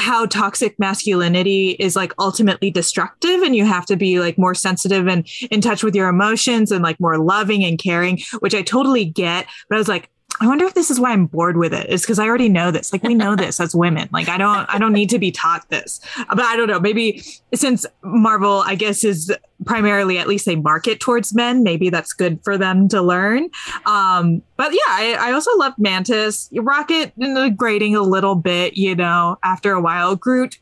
how 0.00 0.24
toxic 0.26 0.78
masculinity 0.78 1.70
is 1.72 1.94
like 1.94 2.12
ultimately 2.18 2.70
destructive 2.70 3.42
and 3.42 3.54
you 3.54 3.66
have 3.66 3.84
to 3.84 3.96
be 3.96 4.18
like 4.18 4.38
more 4.38 4.54
sensitive 4.54 5.06
and 5.06 5.28
in 5.50 5.60
touch 5.60 5.84
with 5.84 5.94
your 5.94 6.08
emotions 6.08 6.72
and 6.72 6.82
like 6.82 6.98
more 6.98 7.18
loving 7.18 7.62
and 7.64 7.78
caring 7.78 8.18
which 8.38 8.54
i 8.54 8.62
totally 8.62 9.04
get 9.04 9.46
but 9.68 9.76
i 9.76 9.78
was 9.78 9.88
like 9.88 10.10
I 10.40 10.46
wonder 10.46 10.64
if 10.64 10.74
this 10.74 10.90
is 10.90 10.98
why 10.98 11.12
I'm 11.12 11.26
bored 11.26 11.58
with 11.58 11.74
it. 11.74 11.88
Is 11.90 12.02
because 12.02 12.18
I 12.18 12.26
already 12.26 12.48
know 12.48 12.70
this. 12.70 12.92
Like 12.92 13.02
we 13.02 13.14
know 13.14 13.36
this 13.36 13.60
as 13.60 13.74
women. 13.74 14.08
Like 14.10 14.28
I 14.28 14.38
don't 14.38 14.66
I 14.68 14.78
don't 14.78 14.92
need 14.92 15.10
to 15.10 15.18
be 15.18 15.30
taught 15.30 15.68
this. 15.68 16.00
But 16.28 16.40
I 16.40 16.56
don't 16.56 16.68
know. 16.68 16.80
Maybe 16.80 17.22
since 17.54 17.84
Marvel, 18.02 18.62
I 18.64 18.74
guess, 18.74 19.04
is 19.04 19.30
primarily 19.66 20.18
at 20.18 20.26
least 20.26 20.46
they 20.46 20.56
market 20.56 20.98
towards 20.98 21.34
men. 21.34 21.62
Maybe 21.62 21.90
that's 21.90 22.14
good 22.14 22.42
for 22.42 22.56
them 22.56 22.88
to 22.88 23.02
learn. 23.02 23.50
Um, 23.84 24.42
but 24.56 24.72
yeah, 24.72 24.78
I, 24.88 25.16
I 25.20 25.32
also 25.32 25.54
love 25.58 25.74
Mantis. 25.76 26.48
Rocket 26.54 27.12
uh, 27.22 27.50
grating 27.50 27.94
a 27.94 28.02
little 28.02 28.34
bit, 28.34 28.78
you 28.78 28.96
know, 28.96 29.38
after 29.44 29.72
a 29.72 29.80
while. 29.80 30.16
Groot, 30.16 30.58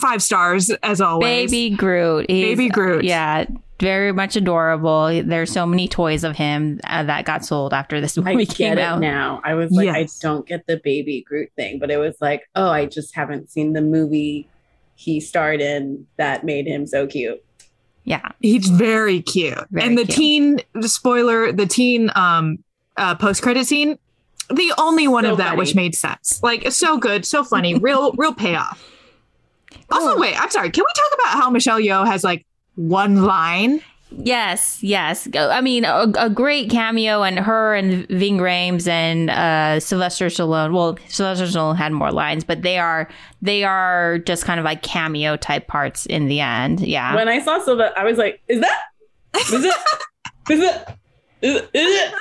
five 0.00 0.22
stars 0.22 0.70
as 0.82 1.00
always. 1.00 1.50
baby 1.50 1.74
groot 1.76 2.30
He's- 2.30 2.48
Baby 2.56 2.68
Groot. 2.68 3.04
yeah 3.04 3.44
very 3.80 4.12
much 4.12 4.36
adorable 4.36 5.22
there's 5.24 5.50
so 5.52 5.66
many 5.66 5.88
toys 5.88 6.22
of 6.24 6.36
him 6.36 6.80
uh, 6.84 7.02
that 7.02 7.24
got 7.24 7.44
sold 7.44 7.72
after 7.74 8.00
this 8.00 8.16
i 8.18 8.20
movie 8.20 8.46
get 8.46 8.56
came 8.56 8.72
it 8.74 8.78
out 8.78 9.00
now 9.00 9.40
i 9.44 9.54
was 9.54 9.70
like 9.72 9.86
Yes. 9.86 9.96
i 9.96 10.26
don't 10.26 10.46
get 10.46 10.66
the 10.66 10.80
baby 10.82 11.24
groot 11.26 11.50
thing 11.56 11.78
but 11.78 11.90
it 11.90 11.98
was 11.98 12.16
like 12.20 12.48
oh 12.54 12.70
i 12.70 12.86
just 12.86 13.14
haven't 13.14 13.50
seen 13.50 13.72
the 13.72 13.80
movie 13.82 14.48
he 14.94 15.18
starred 15.20 15.60
in 15.60 16.06
that 16.18 16.44
made 16.44 16.66
him 16.66 16.86
so 16.86 17.06
cute 17.06 17.42
yeah 18.04 18.30
He's 18.40 18.68
very 18.68 19.20
cute. 19.22 19.58
Very 19.70 19.86
and 19.88 19.98
the 19.98 20.04
cute. 20.04 20.16
teen 20.16 20.60
spoiler, 20.82 21.50
the 21.52 21.66
teen 21.66 22.10
um 22.14 22.58
uh 22.96 23.14
post 23.16 23.42
credit 23.42 23.66
scene, 23.66 23.98
the 24.50 24.72
only 24.78 25.08
one 25.08 25.24
So 25.24 25.32
of 25.32 25.38
that 25.38 25.46
funny. 25.48 25.58
which 25.58 25.74
made 25.74 25.94
sense. 25.94 26.40
Like 26.42 26.70
so 26.70 26.98
good, 26.98 27.24
so 27.24 27.42
funny, 27.42 27.74
real 27.78 28.12
real 28.12 28.34
payoff. 28.34 28.86
Also, 29.90 30.12
Cool. 30.12 30.20
wait, 30.20 30.40
I'm 30.40 30.50
sorry. 30.50 30.70
Can 30.70 30.82
we 30.82 30.92
talk 30.94 31.18
about 31.20 31.42
how 31.42 31.50
Michelle 31.50 31.80
Yeoh 31.80 32.06
has 32.06 32.24
like 32.24 32.46
one 32.76 33.24
line? 33.24 33.80
Yes, 34.16 34.78
yes. 34.80 35.26
I 35.36 35.60
mean, 35.60 35.84
a, 35.84 36.06
a 36.16 36.30
great 36.30 36.70
cameo, 36.70 37.22
and 37.22 37.36
her 37.38 37.74
and 37.74 38.06
Ving 38.08 38.38
Rhames 38.38 38.86
and 38.86 39.28
uh, 39.28 39.80
Sylvester 39.80 40.26
Stallone. 40.26 40.72
Well, 40.72 40.96
Sylvester 41.08 41.46
Stallone 41.46 41.74
had 41.76 41.90
more 41.92 42.12
lines, 42.12 42.44
but 42.44 42.62
they 42.62 42.78
are 42.78 43.08
they 43.42 43.64
are 43.64 44.18
just 44.20 44.44
kind 44.44 44.60
of 44.60 44.64
like 44.64 44.82
cameo 44.82 45.36
type 45.36 45.66
parts 45.66 46.06
in 46.06 46.26
the 46.28 46.38
end. 46.40 46.80
Yeah. 46.80 47.14
when 47.16 47.28
i 47.28 47.40
saw 47.40 47.58
silva 47.62 47.92
i 47.98 48.04
was 48.04 48.16
like 48.16 48.40
is 48.48 48.60
that 48.60 48.80
is 49.36 49.64
it 49.64 49.74
is 50.50 50.60
it 50.60 50.88
is 51.42 51.54
it, 51.56 51.70
is 51.74 51.94
it? 52.00 52.14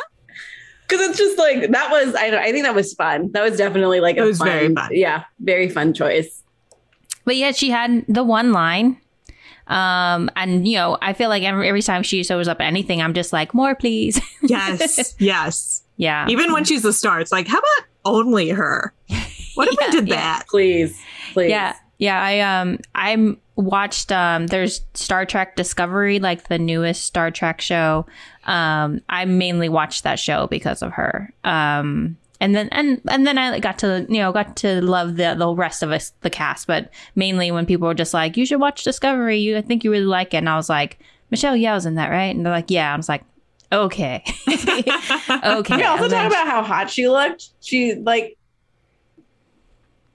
Because 0.87 1.09
it's 1.09 1.17
just 1.17 1.37
like 1.37 1.71
that 1.71 1.91
was 1.91 2.13
I, 2.15 2.27
I 2.47 2.51
think 2.51 2.65
that 2.65 2.75
was 2.75 2.93
fun. 2.93 3.31
That 3.31 3.43
was 3.43 3.57
definitely 3.57 3.99
like 4.01 4.17
It 4.17 4.21
a 4.21 4.25
was 4.25 4.37
fun, 4.39 4.47
very 4.47 4.73
fun. 4.73 4.89
Yeah, 4.91 5.23
very 5.39 5.69
fun 5.69 5.93
choice. 5.93 6.42
But 7.25 7.35
yet 7.37 7.55
she 7.55 7.69
had 7.69 8.05
the 8.07 8.23
one 8.23 8.51
line. 8.51 8.97
Um, 9.67 10.29
and 10.35 10.67
you 10.67 10.75
know, 10.75 10.97
I 11.01 11.13
feel 11.13 11.29
like 11.29 11.43
every, 11.43 11.69
every 11.69 11.81
time 11.81 12.03
she 12.03 12.23
shows 12.23 12.47
up 12.47 12.59
at 12.59 12.65
anything, 12.67 13.01
I'm 13.01 13.13
just 13.13 13.31
like, 13.31 13.53
more, 13.53 13.75
please. 13.75 14.19
Yes, 14.41 15.15
yes. 15.19 15.83
yeah. 15.95 16.27
Even 16.27 16.51
when 16.51 16.65
she's 16.65 16.81
the 16.83 16.91
star, 16.91 17.21
it's 17.21 17.31
like, 17.31 17.47
how 17.47 17.59
about 17.59 17.87
only 18.03 18.49
her? 18.49 18.93
What 19.55 19.69
if 19.69 19.75
Yeah, 19.79 19.87
we 19.87 19.91
did 19.91 20.07
yeah. 20.09 20.15
that? 20.15 20.47
Please, 20.49 20.99
please. 21.31 21.49
Yeah, 21.49 21.75
yeah. 21.97 22.21
I 22.21 22.39
um, 22.41 22.79
I 22.93 23.37
watched 23.55 24.11
um. 24.11 24.47
There's 24.47 24.81
Star 24.95 25.25
Trek 25.25 25.55
Discovery, 25.55 26.19
like 26.19 26.49
the 26.49 26.59
newest 26.59 27.05
Star 27.05 27.31
Trek 27.31 27.61
show. 27.61 28.05
Um, 28.43 28.99
I 29.07 29.23
mainly 29.23 29.69
watched 29.69 30.03
that 30.03 30.19
show 30.19 30.47
because 30.47 30.81
of 30.81 30.91
her. 30.91 31.33
Um, 31.45 32.17
and 32.43 32.53
then 32.53 32.67
and 32.71 32.99
and 33.07 33.25
then 33.25 33.37
I 33.37 33.57
got 33.59 33.79
to 33.79 34.05
you 34.09 34.19
know 34.19 34.31
got 34.33 34.55
to 34.57 34.81
love 34.81 35.15
the 35.15 35.33
the 35.37 35.53
rest 35.55 35.81
of 35.81 35.91
us 35.91 36.11
the 36.21 36.29
cast, 36.29 36.67
but 36.67 36.89
mainly 37.15 37.51
when 37.51 37.65
people 37.65 37.87
were 37.87 37.93
just 37.93 38.13
like, 38.13 38.35
you 38.37 38.45
should 38.45 38.59
watch 38.59 38.83
Discovery. 38.83 39.37
You 39.39 39.57
I 39.57 39.61
think 39.61 39.83
you 39.83 39.91
really 39.91 40.05
like 40.05 40.33
it, 40.33 40.37
and 40.37 40.49
I 40.49 40.55
was 40.57 40.69
like, 40.69 40.99
Michelle 41.31 41.55
Yeoh's 41.55 41.85
in 41.85 41.95
that, 41.95 42.09
right? 42.09 42.35
And 42.35 42.45
they're 42.45 42.53
like, 42.53 42.69
yeah. 42.69 42.93
I 42.93 42.97
was 42.97 43.07
like, 43.09 43.23
okay, 43.71 44.23
okay. 44.49 44.83
We 45.77 45.83
also 45.83 46.03
And 46.03 46.11
then- 46.11 46.11
talk 46.11 46.27
about 46.27 46.47
how 46.47 46.61
hot 46.63 46.89
she 46.89 47.07
looked. 47.07 47.49
She 47.61 47.95
like 47.95 48.37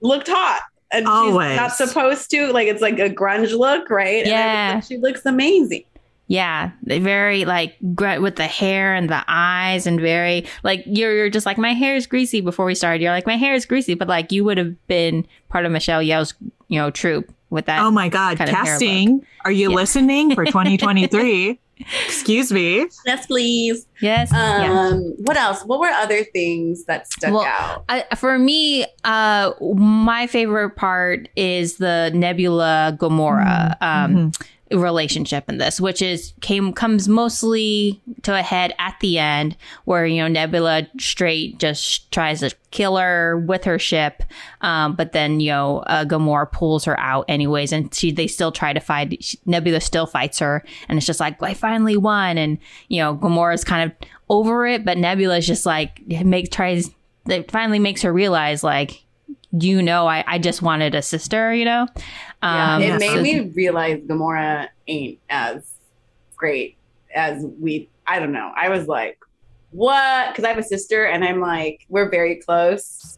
looked 0.01 0.27
hot. 0.29 0.61
And 0.91 1.07
Always. 1.07 1.49
she's 1.51 1.57
not 1.57 1.71
supposed 1.73 2.31
to. 2.31 2.51
Like 2.51 2.67
it's 2.67 2.81
like 2.81 2.97
a 2.99 3.09
grunge 3.09 3.51
look, 3.57 3.89
right? 3.91 4.25
And 4.25 4.33
I 4.33 4.37
was 4.37 4.39
Yeah. 4.39 4.71
like, 4.75 4.83
she 4.85 4.97
looks 4.97 5.25
amazing. 5.25 5.83
Yeah, 6.31 6.69
very 6.83 7.43
like 7.45 7.75
with 7.81 8.35
the 8.35 8.45
hair 8.45 8.93
and 8.93 9.09
the 9.09 9.23
eyes, 9.27 9.87
and 9.87 9.99
very 9.99 10.45
like 10.63 10.83
you're, 10.85 11.11
you're 11.11 11.29
just 11.31 11.47
like 11.47 11.57
my 11.57 11.73
hair 11.73 11.95
is 11.95 12.05
greasy. 12.05 12.39
Before 12.39 12.65
we 12.67 12.75
started, 12.75 13.01
you're 13.01 13.11
like 13.11 13.25
my 13.25 13.35
hair 13.35 13.55
is 13.55 13.65
greasy, 13.65 13.95
but 13.95 14.07
like 14.07 14.31
you 14.31 14.43
would 14.43 14.59
have 14.59 14.75
been 14.87 15.25
part 15.49 15.65
of 15.65 15.71
Michelle 15.71 16.01
Yeoh's 16.03 16.35
you 16.67 16.79
know 16.79 16.91
troop 16.91 17.33
with 17.49 17.65
that. 17.65 17.81
Oh 17.81 17.89
my 17.89 18.09
God. 18.09 18.37
kind 18.37 18.47
Casting. 18.47 19.25
Are 19.43 19.51
you 19.51 19.71
Yeah. 19.71 19.75
listening 19.75 20.35
for 20.35 20.45
2023? 20.45 21.59
Excuse 22.05 22.51
me. 22.51 22.85
Yes, 23.07 23.25
please. 23.25 23.87
yes, 24.01 24.31
Um, 24.33 24.37
yeah. 24.37 24.91
what 25.23 25.35
else? 25.37 25.63
What 25.63 25.79
were 25.79 25.87
other 25.87 26.23
things 26.25 26.83
that 26.85 27.11
stuck 27.11 27.33
Well, 27.33 27.43
out? 27.45 27.85
I, 27.89 28.03
for 28.15 28.37
me, 28.37 28.85
uh, 29.03 29.53
my 29.75 30.27
favorite 30.27 30.75
part 30.75 31.29
is 31.35 31.77
the 31.77 32.11
Nebula 32.13 32.97
Gamora 32.99 33.81
um, 33.81 34.31
relationship 34.71 35.49
in 35.49 35.57
this, 35.57 35.81
which 35.81 36.01
is 36.01 36.33
came 36.41 36.73
comes 36.73 37.07
mostly 37.07 38.01
to 38.23 38.37
a 38.37 38.41
head 38.41 38.73
at 38.79 38.95
the 39.01 39.17
end, 39.17 39.57
where 39.85 40.05
you 40.05 40.21
know 40.21 40.27
Nebula 40.27 40.87
straight 40.99 41.57
just 41.59 42.11
tries 42.11 42.41
to 42.41 42.53
kill 42.71 42.97
her 42.97 43.37
with 43.37 43.63
her 43.63 43.79
ship, 43.79 44.23
um, 44.61 44.95
but 44.95 45.11
then 45.11 45.39
you 45.39 45.51
know 45.51 45.79
uh, 45.87 46.05
Gamora 46.05 46.51
pulls 46.51 46.85
her 46.85 46.99
out 46.99 47.25
anyways, 47.27 47.71
and 47.71 47.93
she 47.93 48.11
they 48.11 48.27
still 48.27 48.51
try 48.51 48.73
to 48.73 48.79
fight. 48.79 49.23
she- 49.23 49.39
Nebula 49.45 49.81
still 49.81 50.05
fights 50.05 50.39
her, 50.39 50.63
and 50.87 50.97
it's 50.97 51.07
just 51.07 51.19
like 51.19 51.41
I 51.41 51.53
finally 51.53 51.97
won, 51.97 52.37
and 52.37 52.57
you 52.87 53.01
know 53.01 53.15
Gamora's 53.15 53.63
kind 53.63 53.91
of 53.91 54.07
over 54.29 54.67
it, 54.67 54.85
but 54.85 54.97
Nebula's 54.97 55.47
just 55.47 55.65
like 55.65 56.01
make 56.07 56.51
tries. 56.51 56.91
It 57.27 57.49
finally 57.51 57.79
makes 57.79 58.01
her 58.03 58.13
realize 58.13 58.63
like. 58.63 59.03
You 59.51 59.81
know, 59.81 60.07
I, 60.07 60.23
I 60.27 60.37
just 60.39 60.61
wanted 60.61 60.93
a 60.95 61.01
sister, 61.01 61.53
you 61.53 61.65
know? 61.65 61.87
Yeah, 62.41 62.75
Um, 62.75 62.81
it 62.81 62.85
yes. 62.85 62.99
made 62.99 63.21
me 63.21 63.51
realize 63.55 63.99
Gamora 64.01 64.67
ain't 64.87 65.19
as 65.29 65.73
great 66.35 66.77
as 67.13 67.43
we. 67.59 67.89
I 68.05 68.19
don't 68.19 68.31
know. 68.31 68.51
I 68.55 68.69
was 68.69 68.87
like, 68.87 69.17
what? 69.71 70.29
Because 70.31 70.43
I 70.45 70.49
have 70.49 70.57
a 70.57 70.63
sister, 70.63 71.05
and 71.05 71.23
I'm 71.23 71.39
like, 71.41 71.85
we're 71.89 72.09
very 72.09 72.35
close, 72.37 73.17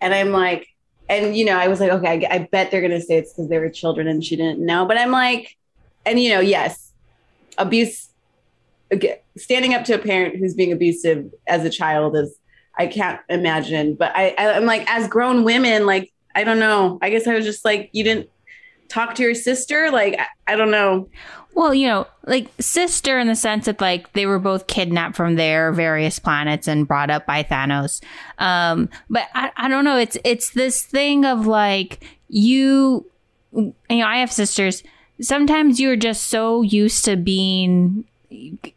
and 0.00 0.12
I'm 0.14 0.30
like, 0.30 0.68
and 1.08 1.36
you 1.36 1.44
know, 1.44 1.56
I 1.58 1.68
was 1.68 1.80
like, 1.80 1.90
okay, 1.90 2.26
I, 2.26 2.34
I 2.34 2.38
bet 2.50 2.70
they're 2.70 2.82
gonna 2.82 3.00
say 3.00 3.16
it's 3.18 3.32
because 3.32 3.48
they 3.48 3.58
were 3.58 3.70
children 3.70 4.06
and 4.08 4.24
she 4.24 4.36
didn't 4.36 4.64
know, 4.64 4.86
but 4.86 4.98
I'm 4.98 5.10
like, 5.10 5.56
and 6.06 6.20
you 6.20 6.30
know, 6.30 6.40
yes, 6.40 6.92
abuse. 7.58 8.08
again, 8.90 9.18
Standing 9.36 9.74
up 9.74 9.84
to 9.84 9.94
a 9.94 9.98
parent 9.98 10.36
who's 10.36 10.54
being 10.54 10.72
abusive 10.72 11.30
as 11.46 11.64
a 11.64 11.70
child 11.70 12.16
is, 12.16 12.36
I 12.78 12.86
can't 12.86 13.20
imagine. 13.28 13.94
But 13.94 14.12
I, 14.14 14.34
I 14.38 14.52
I'm 14.52 14.64
like, 14.64 14.90
as 14.90 15.08
grown 15.08 15.44
women, 15.44 15.86
like, 15.86 16.12
I 16.34 16.44
don't 16.44 16.58
know. 16.58 16.98
I 17.02 17.10
guess 17.10 17.26
I 17.26 17.34
was 17.34 17.44
just 17.44 17.64
like, 17.64 17.90
you 17.92 18.04
didn't 18.04 18.30
talk 18.88 19.14
to 19.14 19.22
your 19.22 19.34
sister 19.36 19.88
like 19.92 20.18
I, 20.18 20.52
I 20.52 20.56
don't 20.56 20.72
know 20.72 21.08
Well, 21.54 21.74
you 21.74 21.86
know, 21.86 22.06
like 22.26 22.48
sister 22.60 23.18
in 23.18 23.26
the 23.26 23.34
sense 23.34 23.66
that 23.66 23.80
like 23.80 24.12
they 24.12 24.26
were 24.26 24.38
both 24.38 24.66
kidnapped 24.66 25.16
from 25.16 25.36
their 25.36 25.72
various 25.72 26.18
planets 26.18 26.68
and 26.68 26.86
brought 26.86 27.10
up 27.10 27.26
by 27.26 27.42
Thanos. 27.42 28.02
Um, 28.38 28.88
but 29.08 29.28
I, 29.34 29.50
I 29.56 29.68
don't 29.68 29.84
know. 29.84 29.96
It's 29.96 30.16
it's 30.24 30.50
this 30.50 30.82
thing 30.82 31.24
of 31.24 31.46
like 31.46 32.04
you, 32.28 33.10
you 33.52 33.74
know, 33.88 34.06
I 34.06 34.18
have 34.18 34.32
sisters. 34.32 34.82
Sometimes 35.20 35.80
you're 35.80 35.96
just 35.96 36.28
so 36.28 36.62
used 36.62 37.04
to 37.04 37.16
being 37.16 38.04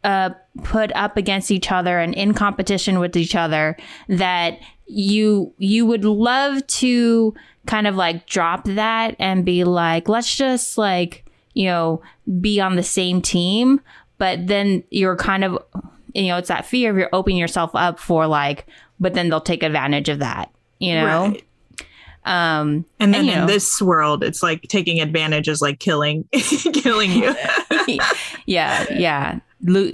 uh, 0.02 0.30
put 0.62 0.94
up 0.94 1.16
against 1.16 1.50
each 1.50 1.70
other 1.70 1.98
and 1.98 2.14
in 2.14 2.34
competition 2.34 2.98
with 2.98 3.16
each 3.16 3.34
other 3.34 3.76
that 4.08 4.58
you 4.86 5.52
you 5.58 5.86
would 5.86 6.04
love 6.04 6.66
to 6.66 7.34
kind 7.66 7.86
of 7.86 7.96
like 7.96 8.26
drop 8.26 8.64
that 8.64 9.16
and 9.18 9.44
be 9.44 9.64
like, 9.64 10.08
let's 10.08 10.34
just 10.34 10.76
like 10.76 11.24
you 11.54 11.66
know 11.66 12.02
be 12.40 12.60
on 12.60 12.76
the 12.76 12.82
same 12.82 13.22
team. 13.22 13.80
But 14.18 14.46
then 14.46 14.84
you're 14.90 15.16
kind 15.16 15.44
of 15.44 15.58
you 16.14 16.28
know 16.28 16.38
it's 16.38 16.48
that 16.48 16.66
fear 16.66 16.90
of 16.90 16.96
you're 16.96 17.10
opening 17.12 17.38
yourself 17.38 17.70
up 17.74 17.98
for 17.98 18.26
like, 18.26 18.66
but 19.00 19.14
then 19.14 19.28
they'll 19.28 19.40
take 19.40 19.62
advantage 19.62 20.08
of 20.08 20.18
that. 20.20 20.50
You 20.78 20.94
know. 20.94 21.28
Right. 21.28 21.44
Um, 22.24 22.84
And 23.00 23.12
then 23.12 23.26
you 23.26 23.32
in 23.32 23.38
know. 23.40 23.46
this 23.46 23.80
world, 23.82 24.24
it's 24.24 24.42
like 24.42 24.62
taking 24.62 25.00
advantage 25.00 25.48
is 25.48 25.60
like 25.60 25.78
killing, 25.78 26.26
killing 26.32 27.10
you. 27.12 27.34
yeah, 28.46 28.86
yeah. 28.92 29.38
Lo- 29.62 29.92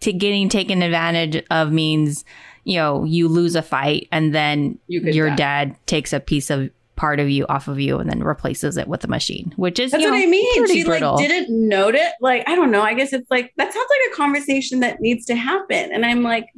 to 0.00 0.12
getting 0.12 0.48
taken 0.48 0.82
advantage 0.82 1.44
of 1.50 1.72
means, 1.72 2.24
you 2.64 2.76
know, 2.76 3.04
you 3.04 3.28
lose 3.28 3.54
a 3.56 3.62
fight 3.62 4.08
and 4.12 4.34
then 4.34 4.78
You 4.86 5.00
your 5.00 5.28
die. 5.30 5.36
dad 5.36 5.76
takes 5.86 6.12
a 6.12 6.20
piece 6.20 6.50
of 6.50 6.70
part 6.96 7.20
of 7.20 7.30
you 7.30 7.46
off 7.48 7.68
of 7.68 7.78
you 7.78 7.98
and 7.98 8.10
then 8.10 8.24
replaces 8.24 8.76
it 8.76 8.88
with 8.88 9.04
a 9.04 9.08
machine, 9.08 9.52
which 9.56 9.78
is 9.78 9.92
that's 9.92 10.02
you 10.02 10.10
what 10.10 10.20
i 10.20 10.26
mean 10.26 10.58
pretty 10.64 10.80
she 10.80 10.84
brutal. 10.84 11.14
like 11.14 11.28
didn't 11.28 11.68
note 11.68 11.94
it 11.94 12.12
like 12.20 12.42
i 12.48 12.56
don't 12.56 12.72
know 12.72 12.82
i 12.82 12.92
guess 12.92 13.12
it's 13.12 13.30
like 13.30 13.52
that 13.56 13.72
sounds 13.72 13.86
like 13.88 14.12
a 14.12 14.16
conversation 14.16 14.80
that 14.80 15.00
needs 15.00 15.24
to 15.24 15.36
happen 15.36 15.92
and 15.92 16.04
i'm 16.04 16.24
like 16.24 16.48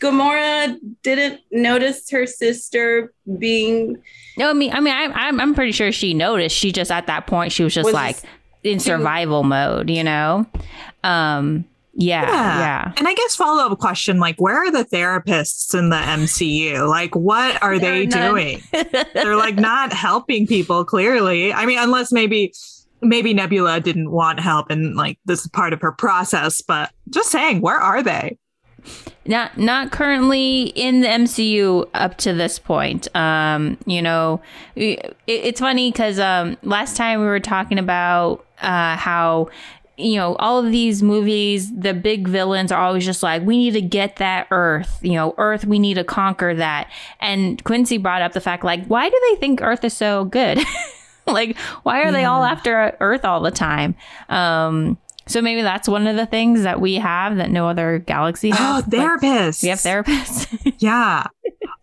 Gamora 0.00 0.78
didn't 1.02 1.40
notice 1.50 2.08
her 2.10 2.26
sister 2.26 3.12
being 3.38 4.00
No, 4.36 4.50
I 4.50 4.52
mean, 4.52 4.72
I 4.72 4.80
mean, 4.80 4.94
I, 4.94 5.04
I'm 5.14 5.40
I'm 5.40 5.54
pretty 5.54 5.72
sure 5.72 5.92
she 5.92 6.14
noticed. 6.14 6.56
She 6.56 6.72
just 6.72 6.90
at 6.90 7.06
that 7.06 7.26
point 7.26 7.52
she 7.52 7.64
was 7.64 7.74
just 7.74 7.86
Was 7.86 7.94
like 7.94 8.16
just 8.16 8.26
in 8.62 8.80
survival 8.80 9.44
mode, 9.44 9.90
you 9.90 10.04
know. 10.04 10.46
Um, 11.04 11.64
yeah, 11.94 12.26
yeah. 12.26 12.92
And 12.96 13.08
I 13.08 13.14
guess 13.14 13.34
follow 13.34 13.64
up 13.64 13.76
question 13.78 14.20
like, 14.20 14.40
where 14.40 14.56
are 14.56 14.70
the 14.70 14.84
therapists 14.84 15.76
in 15.76 15.90
the 15.90 15.96
MCU? 15.96 16.88
Like, 16.88 17.16
what 17.16 17.60
are 17.60 17.78
There 17.78 17.92
they 17.92 18.06
are 18.06 18.30
doing? 18.30 18.62
They're 19.14 19.36
like 19.36 19.56
not 19.56 19.92
helping 19.92 20.46
people 20.46 20.84
clearly. 20.84 21.52
I 21.52 21.66
mean, 21.66 21.78
unless 21.78 22.12
maybe 22.12 22.52
maybe 23.00 23.34
Nebula 23.34 23.80
didn't 23.80 24.10
want 24.10 24.40
help 24.40 24.70
and 24.70 24.96
like 24.96 25.18
this 25.24 25.40
is 25.40 25.48
part 25.48 25.72
of 25.72 25.80
her 25.80 25.92
process, 25.92 26.62
but 26.62 26.92
just 27.10 27.30
saying, 27.30 27.60
where 27.60 27.78
are 27.78 28.02
they? 28.02 28.38
Not 29.28 29.58
not 29.58 29.92
currently 29.92 30.62
in 30.74 31.02
the 31.02 31.06
MCU 31.06 31.88
up 31.94 32.16
to 32.18 32.32
this 32.32 32.58
point. 32.58 33.14
Um, 33.14 33.76
you 33.86 34.00
know, 34.00 34.40
it, 34.74 35.16
it's 35.26 35.60
funny 35.60 35.92
because 35.92 36.18
um, 36.18 36.56
last 36.62 36.96
time 36.96 37.20
we 37.20 37.26
were 37.26 37.38
talking 37.38 37.78
about 37.78 38.44
uh, 38.62 38.96
how 38.96 39.50
you 39.98 40.16
know 40.16 40.34
all 40.36 40.64
of 40.64 40.72
these 40.72 41.02
movies, 41.02 41.70
the 41.76 41.92
big 41.92 42.26
villains 42.26 42.72
are 42.72 42.82
always 42.82 43.04
just 43.04 43.22
like, 43.22 43.42
we 43.42 43.58
need 43.58 43.72
to 43.72 43.82
get 43.82 44.16
that 44.16 44.48
Earth. 44.50 44.98
You 45.02 45.12
know, 45.12 45.34
Earth, 45.36 45.66
we 45.66 45.78
need 45.78 45.94
to 45.94 46.04
conquer 46.04 46.54
that. 46.54 46.90
And 47.20 47.62
Quincy 47.64 47.98
brought 47.98 48.22
up 48.22 48.32
the 48.32 48.40
fact, 48.40 48.64
like, 48.64 48.86
why 48.86 49.10
do 49.10 49.20
they 49.30 49.36
think 49.36 49.60
Earth 49.60 49.84
is 49.84 49.92
so 49.94 50.24
good? 50.24 50.58
like, 51.26 51.58
why 51.82 52.00
are 52.02 52.12
they 52.12 52.24
all 52.24 52.44
after 52.44 52.96
Earth 52.98 53.26
all 53.26 53.40
the 53.40 53.50
time? 53.50 53.94
Um, 54.30 54.96
so 55.28 55.40
maybe 55.40 55.62
that's 55.62 55.88
one 55.88 56.06
of 56.06 56.16
the 56.16 56.26
things 56.26 56.62
that 56.62 56.80
we 56.80 56.94
have 56.94 57.36
that 57.36 57.50
no 57.50 57.68
other 57.68 57.98
galaxy 58.00 58.50
Oh, 58.52 58.56
has. 58.56 58.86
Like, 58.88 59.00
therapists. 59.20 59.62
we 59.62 59.68
have 59.68 59.78
therapists. 59.78 60.74
Yeah. 60.80 61.26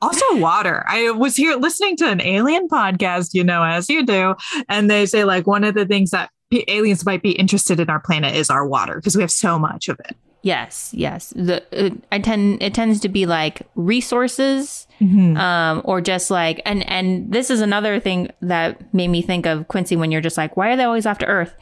Also, 0.02 0.24
water. 0.38 0.84
I 0.88 1.12
was 1.12 1.36
here 1.36 1.56
listening 1.56 1.96
to 1.98 2.08
an 2.10 2.22
alien 2.22 2.68
podcast, 2.68 3.34
you 3.34 3.44
know, 3.44 3.64
as 3.64 3.90
you 3.90 4.06
do. 4.06 4.36
And 4.70 4.90
they 4.90 5.06
say, 5.06 5.24
like, 5.24 5.48
one 5.48 5.64
of 5.64 5.74
the 5.76 5.86
things 5.86 6.12
that 6.12 6.30
p- 6.52 6.66
aliens 6.68 7.06
might 7.06 7.22
be 7.24 7.32
interested 7.32 7.80
in 7.80 7.90
our 7.90 8.00
planet 8.00 8.36
is 8.36 8.50
our 8.50 8.68
water 8.68 8.96
because 8.96 9.16
we 9.16 9.22
have 9.24 9.32
so 9.32 9.58
much 9.58 9.88
of 9.90 10.00
it. 10.02 10.16
yes, 10.44 10.92
yes. 10.94 11.34
The 11.36 11.64
uh, 11.74 11.90
I 12.12 12.20
tend 12.20 12.62
it 12.62 12.74
tends 12.74 13.00
to 13.02 13.10
be 13.10 13.26
like 13.26 13.62
resources, 13.76 14.86
um, 15.02 15.82
or 15.86 16.02
just 16.02 16.30
like 16.30 16.62
and 16.66 16.88
and 16.90 17.32
this 17.32 17.50
is 17.50 17.62
another 17.62 18.00
thing 18.00 18.30
that 18.42 18.94
made 18.94 19.08
me 19.08 19.22
think 19.22 19.46
of 19.46 19.68
Quincy 19.68 19.96
when 19.96 20.12
you're 20.12 20.22
just 20.22 20.38
like, 20.38 20.56
why 20.56 20.70
are 20.70 20.76
they 20.78 20.84
always 20.84 21.06
after 21.06 21.26
Earth? 21.26 21.54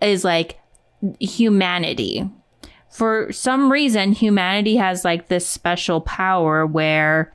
Is 0.00 0.24
like 0.24 0.58
humanity. 1.18 2.28
For 2.90 3.30
some 3.32 3.70
reason, 3.70 4.12
humanity 4.12 4.76
has 4.76 5.04
like 5.04 5.28
this 5.28 5.46
special 5.46 6.00
power 6.00 6.66
where 6.66 7.32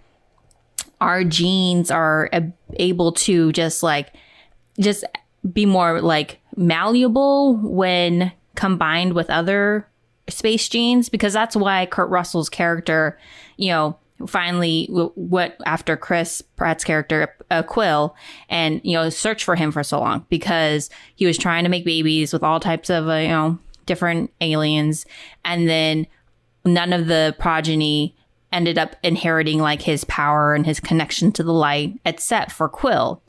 our 1.01 1.23
genes 1.23 1.91
are 1.91 2.29
able 2.73 3.11
to 3.11 3.51
just 3.51 3.83
like 3.83 4.13
just 4.79 5.03
be 5.53 5.65
more 5.65 6.01
like 6.01 6.39
malleable 6.55 7.57
when 7.57 8.31
combined 8.55 9.13
with 9.13 9.29
other 9.29 9.87
space 10.29 10.67
genes 10.67 11.09
because 11.09 11.33
that's 11.33 11.55
why 11.55 11.85
Kurt 11.85 12.09
Russell's 12.09 12.49
character, 12.49 13.19
you 13.57 13.69
know, 13.69 13.97
finally 14.27 14.87
what 14.87 15.57
after 15.65 15.97
Chris 15.97 16.41
Pratt's 16.41 16.83
character 16.83 17.34
uh, 17.51 17.63
Quill 17.63 18.15
and 18.49 18.81
you 18.83 18.93
know 18.93 19.09
search 19.09 19.43
for 19.43 19.55
him 19.55 19.71
for 19.71 19.83
so 19.83 19.99
long 19.99 20.25
because 20.29 20.89
he 21.15 21.25
was 21.25 21.37
trying 21.37 21.63
to 21.63 21.69
make 21.69 21.85
babies 21.85 22.33
with 22.33 22.43
all 22.43 22.59
types 22.59 22.89
of 22.89 23.07
uh, 23.07 23.15
you 23.15 23.27
know 23.27 23.59
different 23.85 24.31
aliens 24.41 25.05
and 25.43 25.69
then 25.69 26.07
none 26.65 26.91
of 26.91 27.07
the 27.07 27.35
progeny 27.37 28.15
ended 28.51 28.77
up 28.77 28.95
inheriting 29.03 29.59
like 29.59 29.81
his 29.81 30.03
power 30.05 30.55
and 30.55 30.65
his 30.65 30.79
connection 30.79 31.31
to 31.33 31.43
the 31.43 31.53
light 31.53 31.99
except 32.05 32.51
for 32.51 32.69
Quill. 32.69 33.21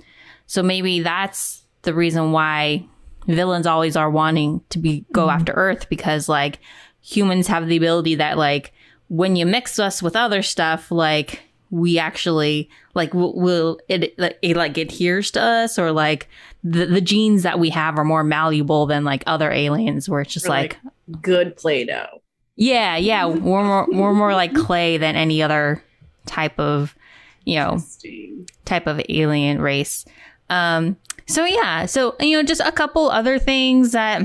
So 0.46 0.62
maybe 0.62 1.00
that's 1.00 1.64
the 1.82 1.92
reason 1.92 2.32
why 2.32 2.86
villains 3.26 3.66
always 3.66 3.96
are 3.96 4.08
wanting 4.08 4.62
to 4.70 4.78
be 4.78 5.04
go 5.12 5.28
after 5.28 5.52
Earth 5.52 5.88
because 5.88 6.28
like 6.28 6.60
humans 7.00 7.48
have 7.48 7.66
the 7.66 7.76
ability 7.76 8.14
that 8.14 8.38
like 8.38 8.72
when 9.08 9.36
you 9.36 9.46
mix 9.46 9.78
us 9.78 10.02
with 10.02 10.16
other 10.16 10.42
stuff 10.42 10.90
like 10.90 11.42
we 11.70 11.98
actually 11.98 12.68
like 12.94 13.12
will, 13.14 13.80
it, 13.88 14.18
like, 14.18 14.38
it 14.42 14.56
like 14.56 14.78
adheres 14.78 15.30
to 15.32 15.42
us 15.42 15.78
or 15.78 15.92
like 15.92 16.28
the, 16.62 16.86
the 16.86 17.00
genes 17.00 17.42
that 17.42 17.58
we 17.58 17.70
have 17.70 17.98
are 17.98 18.04
more 18.04 18.24
malleable 18.24 18.86
than 18.86 19.04
like 19.04 19.22
other 19.26 19.50
aliens 19.50 20.08
where 20.08 20.20
it's 20.20 20.32
just 20.32 20.48
like, 20.48 20.78
like, 20.84 21.22
good 21.22 21.56
Play-Doh. 21.56 22.22
Yeah, 22.56 22.96
yeah. 22.96 23.26
We're 23.26 23.64
more 23.64 23.86
we're 23.90 24.14
more 24.14 24.32
like 24.32 24.54
clay 24.54 24.96
than 24.96 25.14
any 25.14 25.42
other 25.42 25.82
type 26.24 26.58
of, 26.58 26.94
you 27.44 27.56
know, 27.56 27.78
type 28.64 28.86
of 28.86 29.00
alien 29.08 29.60
race. 29.60 30.04
Um, 30.48 30.96
so 31.26 31.44
yeah, 31.44 31.86
so 31.86 32.16
you 32.20 32.36
know, 32.36 32.42
just 32.42 32.60
a 32.60 32.72
couple 32.72 33.10
other 33.10 33.38
things 33.38 33.92
that 33.92 34.22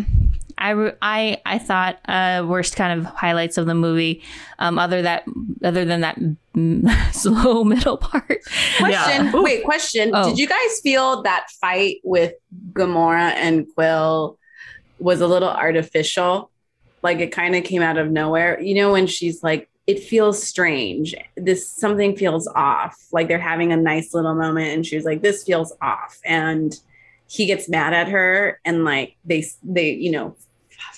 I 0.62 0.70
re- 0.70 0.94
I 1.02 1.42
I 1.46 1.58
thought 1.58 2.00
uh, 2.08 2.46
were 2.48 2.62
kind 2.64 3.00
of 3.00 3.06
highlights 3.06 3.58
of 3.58 3.66
the 3.66 3.74
movie. 3.74 4.24
Um, 4.60 4.78
other 4.78 5.02
that 5.02 5.26
other 5.64 5.84
than 5.86 6.02
that 6.02 6.18
slow 7.14 7.64
middle 7.66 7.98
part. 7.98 8.44
Question. 8.78 9.26
Yeah. 9.26 9.32
Wait, 9.34 9.64
question. 9.64 10.12
Oh. 10.14 10.30
Did 10.30 10.38
you 10.38 10.48
guys 10.48 10.80
feel 10.82 11.24
that 11.24 11.48
fight 11.60 11.98
with 12.04 12.34
Gamora 12.74 13.34
and 13.36 13.66
Quill 13.74 14.38
was 15.00 15.20
a 15.20 15.28
little 15.28 15.50
artificial? 15.50 16.52
Like 17.02 17.20
it 17.20 17.32
kind 17.32 17.56
of 17.56 17.64
came 17.64 17.82
out 17.82 17.98
of 17.98 18.12
nowhere. 18.12 18.62
You 18.62 18.76
know, 18.76 18.92
when 18.92 19.08
she's 19.08 19.42
like, 19.42 19.68
it 19.88 20.00
feels 20.00 20.42
strange. 20.44 21.16
This 21.36 21.68
something 21.68 22.16
feels 22.16 22.48
off. 22.48 22.96
Like 23.12 23.28
they're 23.28 23.40
having 23.40 23.72
a 23.72 23.78
nice 23.78 24.14
little 24.14 24.36
moment, 24.36 24.68
and 24.68 24.86
she's 24.86 25.06
like, 25.06 25.24
this 25.24 25.44
feels 25.44 25.74
off. 25.82 26.20
And 26.24 26.80
he 27.28 27.48
gets 27.48 27.68
mad 27.68 27.94
at 27.94 28.10
her, 28.10 28.60
and 28.64 28.86
like 28.86 29.16
they 29.26 29.44
they 29.64 29.92
you 29.94 30.12
know 30.12 30.36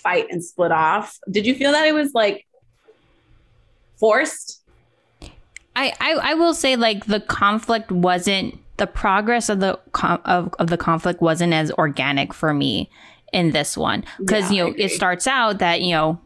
fight 0.04 0.28
and 0.30 0.44
split 0.44 0.72
off. 0.72 1.18
Did 1.32 1.46
you 1.46 1.56
feel 1.56 1.72
that 1.72 1.88
it 1.88 1.94
was 1.94 2.12
like 2.14 2.46
forced? 4.00 4.62
I, 5.76 5.94
I 6.00 6.14
I 6.22 6.34
will 6.36 6.54
say 6.54 6.76
like 6.76 7.06
the 7.06 7.20
conflict 7.20 7.92
wasn't 7.92 8.60
the 8.78 8.88
progress 8.88 9.50
of 9.50 9.60
the 9.60 9.80
com- 9.92 10.22
of, 10.26 10.54
of 10.60 10.68
the 10.68 10.78
conflict 10.78 11.22
wasn't 11.22 11.54
as 11.54 11.72
organic 11.72 12.34
for 12.34 12.54
me 12.54 12.90
in 13.32 13.52
this 13.52 13.76
one 13.78 14.04
because 14.20 14.52
Yeah, 14.52 14.66
you 14.66 14.70
know 14.72 14.76
it 14.78 14.90
starts 14.90 15.26
out 15.26 15.60
that 15.60 15.82
you 15.82 15.92
know 15.92 16.20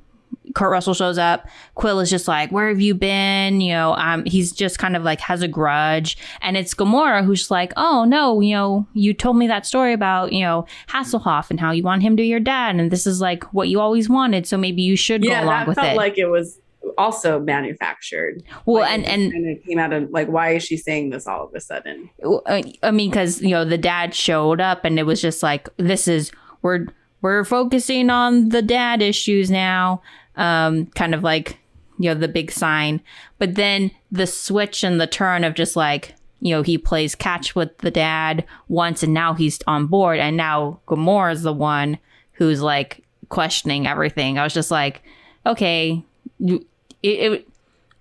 Kurt 0.55 0.71
Russell 0.71 0.93
shows 0.93 1.17
up. 1.17 1.47
Quill 1.75 1.99
is 1.99 2.09
just 2.09 2.27
like 2.27 2.51
where 2.51 2.69
have 2.69 2.81
you 2.81 2.93
been? 2.93 3.61
You 3.61 3.73
know 3.73 3.93
um 3.93 4.25
he's 4.25 4.51
just 4.51 4.79
kind 4.79 4.95
of 4.95 5.03
like 5.03 5.19
has 5.21 5.41
a 5.41 5.47
grudge. 5.47 6.17
And 6.41 6.57
it's 6.57 6.73
Gamora 6.73 7.25
who's 7.25 7.39
just 7.39 7.51
like 7.51 7.73
oh 7.77 8.05
no 8.05 8.39
you 8.41 8.53
know 8.53 8.87
you 8.93 9.13
told 9.13 9.37
me 9.37 9.47
that 9.47 9.65
story 9.65 9.93
about 9.93 10.33
you 10.33 10.41
know 10.41 10.65
Hasselhoff 10.89 11.49
and 11.49 11.59
how 11.59 11.71
you 11.71 11.83
want 11.83 12.01
him 12.01 12.15
to 12.17 12.21
be 12.21 12.27
your 12.27 12.39
dad 12.39 12.75
and 12.75 12.91
this 12.91 13.07
is 13.07 13.21
like 13.21 13.43
what 13.53 13.69
you 13.69 13.79
always 13.79 14.09
wanted 14.09 14.45
so 14.45 14.57
maybe 14.57 14.81
you 14.81 14.95
should 14.95 15.23
go 15.23 15.29
yeah, 15.29 15.43
along 15.43 15.59
that 15.59 15.67
with 15.67 15.75
felt 15.75 15.93
it. 15.93 15.97
like 15.97 16.17
it 16.17 16.27
was 16.27 16.59
also 16.97 17.39
manufactured. 17.39 18.43
well 18.65 18.81
Like, 18.81 18.91
and 18.91 19.03
it 19.05 19.09
and 19.09 19.31
kind 19.33 19.57
of 19.57 19.63
came 19.63 19.79
out 19.79 19.93
of 19.93 20.09
like, 20.11 20.27
why 20.27 20.51
is 20.51 20.63
she 20.63 20.77
saying 20.77 21.09
this 21.09 21.27
all 21.27 21.45
of 21.45 21.53
a 21.53 21.59
sudden? 21.59 22.09
uh, 22.23 22.61
I 22.83 22.91
mean, 22.91 23.09
because 23.09 23.41
you 23.41 23.49
know 23.49 23.65
the 23.65 23.77
dad 23.77 24.13
showed 24.13 24.61
up, 24.61 24.85
and 24.85 24.99
it 24.99 25.03
was 25.03 25.21
just 25.21 25.43
like 25.43 25.69
this 25.77 26.07
is 26.07 26.31
we're 26.61 26.87
we're 27.21 27.43
focusing 27.43 28.09
on 28.09 28.49
the 28.49 28.61
dad 28.61 29.01
issues 29.01 29.49
now, 29.49 30.01
um, 30.37 30.85
kind 30.87 31.13
of 31.13 31.23
like 31.23 31.57
you 31.99 32.09
know 32.09 32.19
the 32.19 32.27
big 32.27 32.51
sign. 32.51 33.01
But 33.39 33.55
then 33.55 33.91
the 34.11 34.27
switch 34.27 34.83
and 34.83 35.01
the 35.01 35.07
turn 35.07 35.43
of 35.43 35.53
just 35.55 35.75
like 35.75 36.15
you 36.39 36.51
know 36.53 36.61
he 36.61 36.77
plays 36.77 37.15
catch 37.15 37.55
with 37.55 37.77
the 37.79 37.91
dad 37.91 38.45
once, 38.67 39.03
and 39.03 39.13
now 39.13 39.33
he's 39.33 39.59
on 39.67 39.87
board, 39.87 40.19
and 40.19 40.37
now 40.37 40.79
Gamora 40.87 41.33
is 41.33 41.43
the 41.43 41.53
one 41.53 41.97
who's 42.33 42.61
like 42.61 43.03
questioning 43.29 43.87
everything. 43.87 44.37
I 44.37 44.43
was 44.43 44.53
just 44.53 44.71
like, 44.71 45.01
okay, 45.45 46.03
you, 46.39 46.65
it, 47.03 47.07
it 47.33 47.47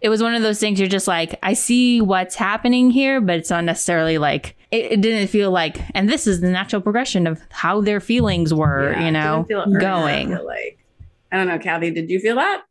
it 0.02 0.08
was 0.10 0.22
one 0.22 0.34
of 0.34 0.42
those 0.42 0.60
things 0.60 0.78
you're 0.78 0.90
just 0.90 1.08
like, 1.08 1.38
I 1.42 1.54
see 1.54 2.02
what's 2.02 2.34
happening 2.34 2.90
here, 2.90 3.18
but 3.20 3.36
it's 3.36 3.48
not 3.50 3.64
necessarily 3.64 4.18
like 4.18 4.54
it, 4.70 4.92
it 4.92 5.00
didn't 5.00 5.28
feel 5.28 5.50
like 5.50 5.78
and 5.94 6.06
this 6.08 6.26
is 6.26 6.42
the 6.42 6.50
natural 6.50 6.82
progression 6.82 7.26
of 7.26 7.40
how 7.48 7.80
their 7.80 7.98
feelings 8.00 8.52
were, 8.52 8.92
Yeah, 8.92 9.06
you 9.06 9.10
know, 9.10 9.46
didn't 9.48 9.48
feel 9.48 9.60
earned, 9.74 9.76
I 9.76 9.80
going. 9.80 10.44
like 10.44 10.78
I 11.36 11.40
don't 11.40 11.48
know, 11.48 11.58
Kathy. 11.58 11.90
Did 11.90 12.08
you 12.08 12.18
feel 12.18 12.36
that? 12.36 12.62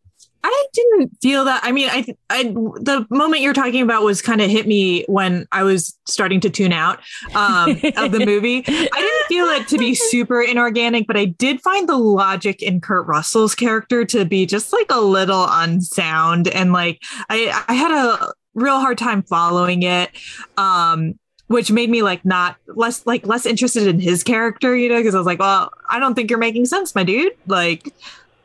I 0.43 0.65
didn't 0.73 1.11
feel 1.21 1.45
that. 1.45 1.61
I 1.63 1.71
mean, 1.71 1.87
I, 1.91 2.03
I 2.31 2.43
the 2.43 3.05
moment 3.11 3.43
you're 3.43 3.53
talking 3.53 3.83
about 3.83 4.03
was 4.03 4.23
kind 4.23 4.41
of 4.41 4.49
hit 4.49 4.65
me 4.65 5.03
when 5.07 5.47
I 5.51 5.61
was 5.61 5.95
starting 6.07 6.39
to 6.39 6.49
tune 6.49 6.73
out 6.73 6.99
um, 7.35 7.71
of 7.95 8.11
the 8.11 8.23
movie. 8.25 8.63
I 8.67 8.71
didn't 8.71 9.27
feel 9.27 9.45
it 9.45 9.67
to 9.67 9.77
be 9.77 9.93
super 9.95 10.41
inorganic, 10.41 11.05
but 11.05 11.15
I 11.15 11.25
did 11.25 11.61
find 11.61 11.87
the 11.87 11.97
logic 11.97 12.63
in 12.63 12.81
Kurt 12.81 13.05
Russell's 13.05 13.53
character 13.53 14.03
to 14.05 14.25
be 14.25 14.47
just 14.47 14.73
like 14.73 14.87
a 14.89 14.99
little 14.99 15.45
unsound, 15.47 16.47
and 16.47 16.73
like 16.73 17.03
I, 17.29 17.63
I 17.67 17.73
had 17.75 17.91
a 17.91 18.33
real 18.55 18.79
hard 18.79 18.97
time 18.97 19.21
following 19.21 19.83
it. 19.83 20.09
Um, 20.57 21.19
which 21.47 21.69
made 21.71 21.91
me 21.91 22.01
like 22.01 22.25
not 22.25 22.55
less 22.67 23.05
like 23.05 23.27
less 23.27 23.45
interested 23.45 23.87
in 23.87 23.99
his 23.99 24.23
character, 24.23 24.75
you 24.75 24.89
know, 24.89 24.97
because 24.97 25.13
I 25.13 25.19
was 25.19 25.27
like, 25.27 25.39
well, 25.39 25.71
I 25.91 25.99
don't 25.99 26.15
think 26.15 26.31
you're 26.31 26.39
making 26.39 26.65
sense, 26.65 26.95
my 26.95 27.03
dude. 27.03 27.33
Like, 27.45 27.93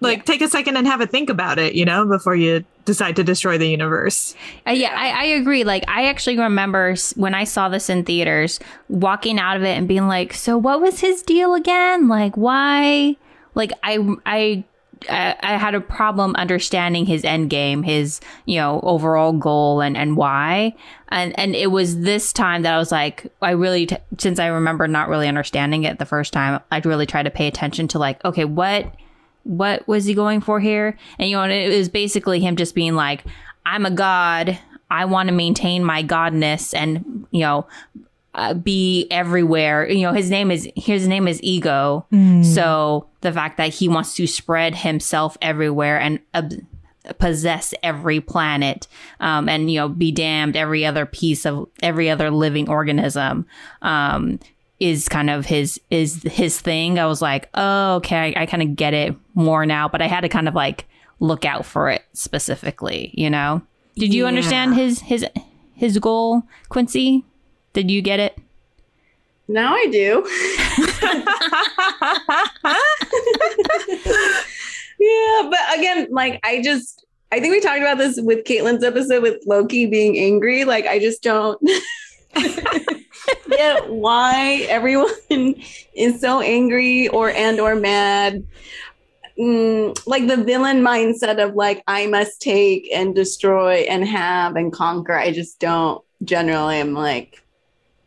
like 0.01 0.25
take 0.25 0.41
a 0.41 0.49
second 0.49 0.77
and 0.77 0.87
have 0.87 1.01
a 1.01 1.07
think 1.07 1.31
about 1.31 1.59
it, 1.59 1.75
you 1.75 1.85
know, 1.85 2.07
before 2.07 2.35
you 2.35 2.65
decide 2.85 3.17
to 3.17 3.25
destroy 3.25 3.59
the 3.59 3.69
universe. 3.69 4.35
Uh, 4.67 4.71
yeah, 4.73 4.95
I, 4.97 5.11
I 5.11 5.25
agree. 5.25 5.65
Like, 5.65 5.85
I 5.89 6.07
actually 6.07 6.39
remember 6.39 6.95
when 7.17 7.35
I 7.35 7.45
saw 7.45 7.69
this 7.69 7.91
in 7.91 8.05
theaters, 8.05 8.61
walking 8.89 9.39
out 9.39 9.57
of 9.57 9.63
it 9.63 9.77
and 9.77 9.87
being 9.87 10.09
like, 10.09 10.33
"So, 10.33 10.57
what 10.57 10.81
was 10.81 11.01
his 11.01 11.23
deal 11.23 11.55
again? 11.55 12.09
Like, 12.09 12.37
why? 12.37 13.17
Like, 13.55 13.73
I, 13.83 13.99
I, 14.25 14.65
I, 15.09 15.37
I 15.41 15.57
had 15.57 15.75
a 15.75 15.81
problem 15.81 16.35
understanding 16.37 17.05
his 17.05 17.25
end 17.25 17.51
game, 17.51 17.83
his, 17.83 18.21
you 18.47 18.57
know, 18.57 18.81
overall 18.83 19.33
goal, 19.33 19.81
and 19.83 19.97
and 19.97 20.17
why. 20.17 20.75
And 21.11 21.39
and 21.39 21.55
it 21.55 21.71
was 21.71 22.01
this 22.01 22.33
time 22.33 22.63
that 22.63 22.75
I 22.75 22.79
was 22.79 22.91
like, 22.91 23.31
I 23.43 23.51
really, 23.51 23.87
t- 23.87 23.97
since 24.19 24.39
I 24.39 24.47
remember 24.47 24.89
not 24.89 25.09
really 25.09 25.29
understanding 25.29 25.85
it 25.85 25.99
the 25.99 26.07
first 26.07 26.33
time, 26.33 26.61
I'd 26.71 26.87
really 26.87 27.07
try 27.07 27.23
to 27.23 27.31
pay 27.31 27.47
attention 27.47 27.89
to 27.89 27.99
like, 27.99 28.25
okay, 28.25 28.45
what 28.45 28.95
what 29.45 29.87
was 29.89 30.05
he 30.05 30.15
going 30.15 30.41
for 30.41 30.61
here? 30.61 30.97
And 31.19 31.29
you 31.31 31.37
know, 31.37 31.45
it 31.45 31.77
was 31.77 31.89
basically 31.89 32.41
him 32.41 32.57
just 32.57 32.75
being 32.75 32.95
like, 32.95 33.25
I'm 33.67 33.87
a 33.87 33.91
god. 33.91 34.59
I 34.91 35.05
want 35.05 35.29
to 35.29 35.35
maintain 35.35 35.85
my 35.85 36.03
godness 36.03 36.75
and, 36.75 37.27
you 37.31 37.41
know, 37.41 37.67
uh, 38.35 38.55
be 38.55 39.07
everywhere. 39.11 39.89
You 39.89 40.03
know, 40.03 40.13
his 40.13 40.31
name 40.31 40.51
is 40.51 40.69
his 40.77 41.07
name 41.07 41.29
is 41.29 41.41
ego. 41.43 42.07
So 42.43 43.07
the 43.21 43.33
fact 43.33 43.57
that 43.59 43.73
he 43.75 43.89
wants 43.89 44.15
to 44.17 44.27
spread 44.27 44.75
himself 44.75 45.37
everywhere 45.43 46.01
and 46.01 46.21
ob- 46.35 46.53
possess 47.19 47.73
every 47.83 48.21
planet, 48.21 48.87
um, 49.21 49.49
and 49.49 49.71
you 49.71 49.79
know, 49.79 49.89
be 49.89 50.13
damned 50.13 50.57
every 50.57 50.85
other 50.85 51.07
piece 51.07 51.47
of 51.47 51.69
every 51.83 52.11
other 52.11 52.31
living 52.31 52.69
organism, 52.69 53.47
um, 53.83 54.39
is 54.81 55.09
kind 55.09 55.31
of 55.31 55.47
his 55.47 55.79
is 55.91 56.23
his 56.25 56.61
thing. 56.61 56.99
I 56.99 57.07
was 57.07 57.21
like, 57.23 57.49
oh, 57.55 57.97
okay, 57.97 58.35
I, 58.37 58.43
I 58.43 58.47
kind 58.47 58.63
of 58.63 58.75
get 58.77 58.95
it 58.95 59.15
more 59.35 59.65
now, 59.67 59.89
but 59.89 60.01
I 60.03 60.07
had 60.09 60.23
to 60.23 60.29
kind 60.29 60.49
of 60.49 60.55
like 60.55 60.87
look 61.21 61.45
out 61.45 61.65
for 61.67 61.91
it 61.91 62.03
specifically. 62.15 63.11
You 63.15 63.31
know, 63.31 63.63
did 63.97 64.13
you 64.15 64.23
Yeah. 64.23 64.29
understand 64.29 64.75
his 64.75 65.01
his 65.01 65.25
his 65.75 65.99
goal, 65.99 66.43
Quincy? 66.71 67.25
Did 67.73 67.91
you 67.91 68.03
get 68.03 68.19
it? 68.21 68.37
Now 69.49 69.75
I 69.75 69.87
do. 69.87 70.25
yeah, 74.99 75.49
but 75.51 75.79
again, 75.79 76.09
like 76.11 76.41
I 76.45 76.61
just 76.63 77.05
I 77.33 77.41
think 77.41 77.53
we 77.53 77.61
talked 77.61 77.81
about 77.81 77.99
this 77.99 78.21
with 78.21 78.45
Caitlin's 78.45 78.85
episode 78.85 79.23
with 79.23 79.43
Loki 79.47 79.87
being 79.87 80.19
angry. 80.19 80.65
Like 80.65 80.87
I 80.87 80.99
just 80.99 81.23
don't 81.23 81.61
get 83.51 83.91
why 83.91 84.67
everyone 84.69 85.11
is 85.95 86.21
so 86.21 86.41
angry 86.41 87.09
or 87.09 87.31
and 87.31 87.61
or 87.61 87.75
mad. 87.75 88.47
Mm, 89.39 89.99
like 90.07 90.27
the 90.27 90.37
villain 90.37 90.83
mindset 90.83 91.43
of 91.43 91.55
like 91.55 91.83
I 91.87 92.07
must 92.07 92.43
take 92.43 92.89
and 92.93 93.15
destroy 93.15 93.87
and 93.89 94.07
have 94.07 94.57
and 94.57 94.73
conquer. 94.73 95.15
I 95.15 95.33
just 95.33 95.59
don't 95.61 96.05
generally 96.25 96.79
I'm 96.79 96.93
like 96.93 97.43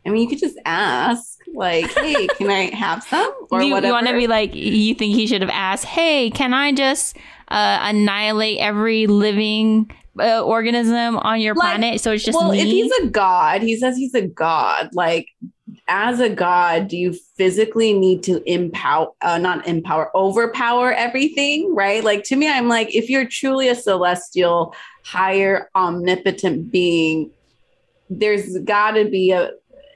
I 0.06 0.10
mean 0.10 0.22
you 0.22 0.28
could 0.28 0.38
just 0.38 0.58
ask 0.64 1.34
like, 1.54 1.90
hey, 1.94 2.26
can 2.38 2.50
I 2.50 2.74
have 2.74 3.02
some 3.04 3.32
or 3.50 3.62
you, 3.62 3.72
whatever? 3.72 3.86
You 3.86 3.92
want 3.92 4.06
to 4.08 4.14
be 4.14 4.26
like, 4.26 4.54
you 4.54 4.94
think 4.94 5.14
he 5.14 5.26
should 5.26 5.40
have 5.40 5.50
asked, 5.50 5.84
hey, 5.84 6.30
can 6.30 6.52
I 6.52 6.72
just 6.72 7.16
uh, 7.48 7.78
annihilate 7.82 8.58
every 8.58 9.06
living 9.06 9.90
uh, 10.18 10.42
organism 10.42 11.16
on 11.16 11.40
your 11.40 11.54
Like, 11.54 11.78
planet? 11.78 12.00
So 12.00 12.12
it's 12.12 12.24
just 12.24 12.38
well, 12.38 12.52
me. 12.52 12.60
if 12.60 12.66
he's 12.66 12.92
a 13.02 13.08
god, 13.08 13.62
he 13.62 13.76
says 13.76 13.96
he's 13.96 14.14
a 14.14 14.26
god. 14.26 14.90
Like, 14.92 15.28
as 15.88 16.20
a 16.20 16.28
god, 16.28 16.88
do 16.88 16.96
you 16.96 17.14
physically 17.36 17.92
need 17.92 18.22
to 18.24 18.42
empower, 18.50 19.08
uh, 19.22 19.38
not 19.38 19.66
empower, 19.66 20.10
overpower 20.16 20.92
everything? 20.92 21.74
Right? 21.74 22.02
Like, 22.02 22.24
to 22.24 22.36
me, 22.36 22.48
I'm 22.48 22.68
like, 22.68 22.94
if 22.94 23.10
you're 23.10 23.26
truly 23.26 23.68
a 23.68 23.74
celestial, 23.74 24.74
higher, 25.04 25.68
omnipotent 25.74 26.70
being, 26.70 27.30
there's 28.08 28.58
got 28.58 28.92
to 28.92 29.04
be 29.06 29.32
a, 29.32 29.50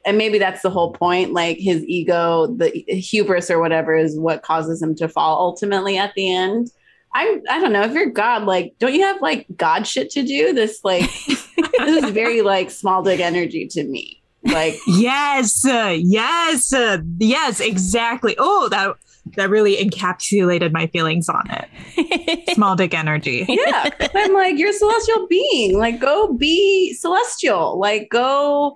and 0.04 0.16
maybe 0.16 0.38
that's 0.38 0.62
the 0.62 0.70
whole 0.70 0.92
point. 0.92 1.32
Like, 1.32 1.58
his 1.58 1.84
ego, 1.84 2.46
the 2.46 2.68
hubris 2.88 3.50
or 3.50 3.60
whatever, 3.60 3.94
is 3.94 4.18
what 4.18 4.42
causes 4.42 4.80
him 4.82 4.94
to 4.96 5.08
fall 5.08 5.38
ultimately 5.38 5.98
at 5.98 6.14
the 6.14 6.34
end. 6.34 6.70
I 7.14 7.40
I 7.50 7.60
don't 7.60 7.72
know 7.72 7.82
if 7.82 7.92
you're 7.92 8.10
God, 8.10 8.44
like, 8.44 8.74
don't 8.78 8.94
you 8.94 9.02
have 9.02 9.20
like 9.22 9.46
God 9.56 9.86
shit 9.86 10.10
to 10.10 10.22
do? 10.22 10.52
This 10.52 10.80
like 10.84 11.02
this 11.26 12.04
is 12.04 12.10
very 12.10 12.42
like 12.42 12.70
small 12.70 13.02
dick 13.02 13.20
energy 13.20 13.66
to 13.68 13.84
me. 13.84 14.22
Like, 14.44 14.76
yes, 14.86 15.64
uh, 15.66 15.96
yes, 15.98 16.72
uh, 16.72 16.98
yes, 17.18 17.60
exactly. 17.60 18.34
Oh, 18.38 18.68
that 18.70 18.94
that 19.36 19.50
really 19.50 19.76
encapsulated 19.76 20.72
my 20.72 20.86
feelings 20.86 21.28
on 21.28 21.42
it. 21.50 22.50
Small 22.54 22.76
dick 22.76 22.94
energy. 22.94 23.44
yeah. 23.46 23.90
I'm 24.14 24.32
like, 24.32 24.56
you're 24.56 24.70
a 24.70 24.72
celestial 24.72 25.26
being. 25.26 25.76
Like, 25.76 26.00
go 26.00 26.32
be 26.32 26.94
celestial. 26.94 27.78
Like, 27.78 28.08
go 28.10 28.74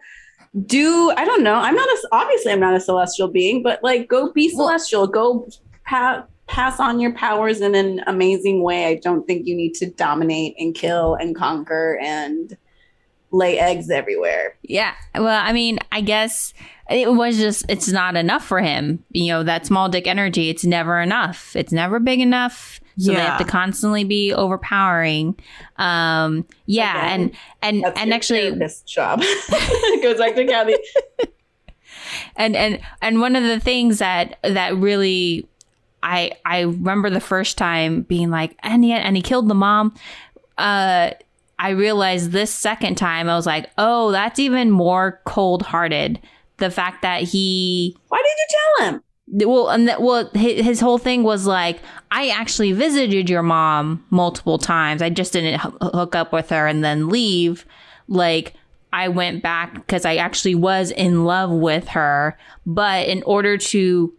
do, 0.67 1.11
I 1.17 1.25
don't 1.25 1.43
know. 1.43 1.55
I'm 1.55 1.75
not 1.75 1.89
a, 1.89 2.09
obviously, 2.13 2.53
I'm 2.53 2.61
not 2.61 2.75
a 2.75 2.81
celestial 2.81 3.29
being, 3.29 3.63
but 3.63 3.83
like, 3.83 4.09
go 4.09 4.31
be 4.33 4.53
Well- 4.55 4.67
celestial. 4.69 5.07
Go 5.07 5.49
pa- 5.87 6.25
pass 6.47 6.81
on 6.81 7.01
your 7.01 7.13
powers 7.13 7.61
in 7.61 7.75
an 7.75 8.03
amazing 8.07 8.63
way. 8.63 8.87
I 8.87 8.97
don't 8.97 9.27
think 9.27 9.47
you 9.47 9.57
need 9.57 9.75
to 9.75 9.91
dominate 9.91 10.55
and 10.59 10.75
kill 10.75 11.15
and 11.15 11.35
conquer 11.35 11.99
and 12.01 12.57
lay 13.31 13.59
eggs 13.59 13.91
everywhere. 13.91 14.57
Yeah. 14.63 14.95
Well, 15.15 15.41
I 15.43 15.53
mean, 15.53 15.79
I 15.91 16.03
guess 16.03 16.53
it 16.91 17.13
was 17.13 17.39
just, 17.39 17.65
it's 17.69 17.89
not 17.89 18.17
enough 18.17 18.45
for 18.45 18.61
him. 18.61 19.03
You 19.11 19.33
know, 19.33 19.43
that 19.45 19.65
small 19.67 19.89
dick 19.89 20.07
energy, 20.07 20.51
it's 20.51 20.65
never 20.65 21.01
enough. 21.01 21.57
It's 21.57 21.73
never 21.73 21.99
big 21.99 22.21
enough. 22.21 22.81
So 22.99 23.13
they 23.13 23.21
have 23.21 23.39
to 23.39 23.45
constantly 23.45 24.05
be 24.05 24.35
overpowering. 24.35 25.39
Um, 25.77 26.45
yeah. 26.67 27.07
Again, 27.07 27.21
And, 27.21 27.37
and, 27.63 27.85
That's 27.85 28.01
and 28.01 28.09
your 28.09 28.17
actually, 28.17 28.41
therapist 28.51 28.87
job. 28.87 29.21
goes 30.03 30.19
back 30.19 30.35
to 30.35 30.45
Kathy. 30.47 30.77
and 32.37 32.55
and 32.55 32.81
and 33.01 33.21
one 33.21 33.37
of 33.37 33.43
the 33.43 33.61
things 33.61 33.99
that 33.99 34.39
that 34.43 34.77
really 34.77 35.49
I 36.03 36.33
I 36.45 36.61
remember 36.61 37.11
the 37.11 37.21
first 37.21 37.59
time 37.59 38.03
being 38.03 38.31
like 38.31 38.57
and 38.63 38.85
yet 38.85 39.05
and 39.05 39.17
he 39.17 39.23
killed 39.23 39.49
the 39.49 39.55
mom. 39.55 39.95
Uh, 40.59 41.11
I 41.59 41.71
realized 41.71 42.31
this 42.33 42.53
second 42.53 42.97
time 42.97 43.29
I 43.29 43.37
was 43.37 43.47
like, 43.47 43.71
oh, 43.79 44.11
that's 44.11 44.39
even 44.39 44.71
more 44.71 45.21
cold 45.25 45.63
hearted. 45.63 46.21
The 46.59 46.71
fact 46.71 47.03
that 47.03 47.23
he 47.23 47.97
Why 48.09 48.19
did 48.19 48.25
you 48.27 48.47
tell 48.79 48.89
him? 48.89 49.03
well 49.35 49.71
and 49.71 49.89
that 49.89 50.03
well 50.03 50.29
his, 50.35 50.65
his 50.65 50.81
whole 50.81 50.99
thing 50.99 51.23
was 51.23 51.47
like 51.47 51.79
I 52.11 52.29
actually 52.29 52.73
visited 52.73 53.31
your 53.31 53.43
mom 53.43 54.05
multiple 54.11 54.59
times. 54.59 55.01
I 55.01 55.09
just 55.11 55.33
didn't 55.33 55.55
h- 55.55 55.73
hook 55.81 56.15
up 56.15 56.33
with 56.33 56.51
her 56.51 56.67
and 56.67 56.85
then 56.85 57.09
leave. 57.09 57.65
Like 58.09 58.55
I 58.93 59.09
went 59.09 59.43
back 59.43 59.75
because 59.75 60.05
I 60.05 60.17
actually 60.17 60.55
was 60.55 60.91
in 60.91 61.25
love 61.25 61.51
with 61.51 61.89
her, 61.89 62.37
but 62.67 63.09
in 63.09 63.23
order 63.23 63.57
to 63.57 64.13